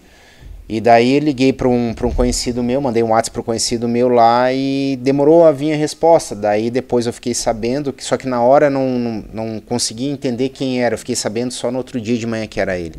E 0.70 0.82
daí 0.82 1.20
liguei 1.22 1.54
para 1.54 1.70
um, 1.70 1.92
um 1.92 2.12
conhecido 2.12 2.62
meu, 2.62 2.82
mandei 2.82 3.02
um 3.02 3.12
WhatsApp 3.12 3.32
para 3.32 3.42
um 3.42 3.46
conhecido 3.46 3.88
meu 3.88 4.10
lá 4.10 4.52
e 4.52 5.00
demorou 5.02 5.46
a 5.46 5.52
vir 5.52 5.72
a 5.74 5.78
resposta. 5.78 6.36
Daí 6.36 6.70
depois 6.70 7.06
eu 7.06 7.14
fiquei 7.14 7.34
sabendo, 7.34 7.94
que 7.94 8.04
só 8.04 8.18
que 8.18 8.28
na 8.28 8.42
hora 8.42 8.70
não, 8.70 8.88
não, 9.00 9.24
não 9.34 9.60
consegui 9.62 10.10
entender 10.10 10.50
quem 10.50 10.84
era. 10.84 10.96
Eu 10.96 11.00
fiquei 11.00 11.16
sabendo 11.16 11.52
só 11.52 11.72
no 11.72 11.78
outro 11.78 12.02
dia 12.02 12.18
de 12.18 12.28
manhã 12.28 12.46
que 12.48 12.60
era 12.60 12.78
ele. 12.78 12.96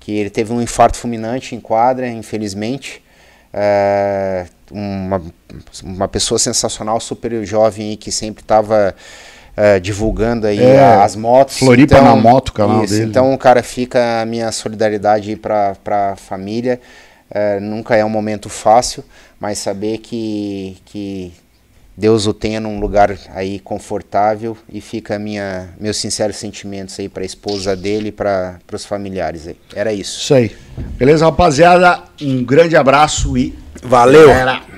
Que 0.00 0.12
ele 0.12 0.30
teve 0.30 0.52
um 0.52 0.60
infarto 0.60 0.98
fulminante 0.98 1.54
em 1.54 1.60
quadra, 1.60 2.08
infelizmente. 2.08 3.00
É, 3.52 4.46
uma, 4.70 5.22
uma 5.84 6.08
pessoa 6.08 6.40
sensacional, 6.40 6.98
super 6.98 7.44
jovem 7.44 7.90
aí, 7.90 7.96
que 7.96 8.10
sempre 8.10 8.42
estava 8.42 8.94
divulgando 9.80 10.46
aí 10.46 10.60
É, 10.60 10.96
as 10.96 11.16
motos. 11.16 11.58
Floripa 11.58 12.00
na 12.02 12.14
Moto, 12.14 12.50
o 12.50 12.52
canal 12.52 12.84
isso, 12.84 12.94
dele. 12.94 13.06
Então, 13.06 13.36
cara, 13.38 13.62
fica 13.62 14.20
a 14.20 14.26
minha 14.26 14.52
solidariedade 14.52 15.30
aí 15.30 15.36
pra, 15.36 15.74
pra 15.82 16.14
família. 16.16 16.80
É, 17.30 17.58
nunca 17.58 17.96
é 17.96 18.04
um 18.04 18.08
momento 18.08 18.48
fácil, 18.48 19.02
mas 19.40 19.58
saber 19.58 19.98
que, 19.98 20.76
que 20.84 21.32
Deus 21.96 22.26
o 22.26 22.34
tenha 22.34 22.60
num 22.60 22.78
lugar 22.78 23.16
aí 23.34 23.58
confortável 23.58 24.56
e 24.70 24.80
fica 24.82 25.16
a 25.16 25.18
minha, 25.18 25.70
meus 25.80 25.96
sinceros 25.96 26.36
sentimentos 26.36 27.00
aí 27.00 27.08
pra 27.08 27.24
esposa 27.24 27.74
dele 27.74 28.08
e 28.08 28.12
para 28.12 28.58
os 28.70 28.84
familiares 28.84 29.48
aí. 29.48 29.56
Era 29.74 29.92
isso. 29.92 30.20
Isso 30.20 30.34
aí. 30.34 30.56
Beleza, 30.98 31.24
rapaziada? 31.24 32.02
Um 32.20 32.44
grande 32.44 32.76
abraço 32.76 33.36
e. 33.38 33.58
Valeu! 33.82 34.28
Galera. 34.28 34.76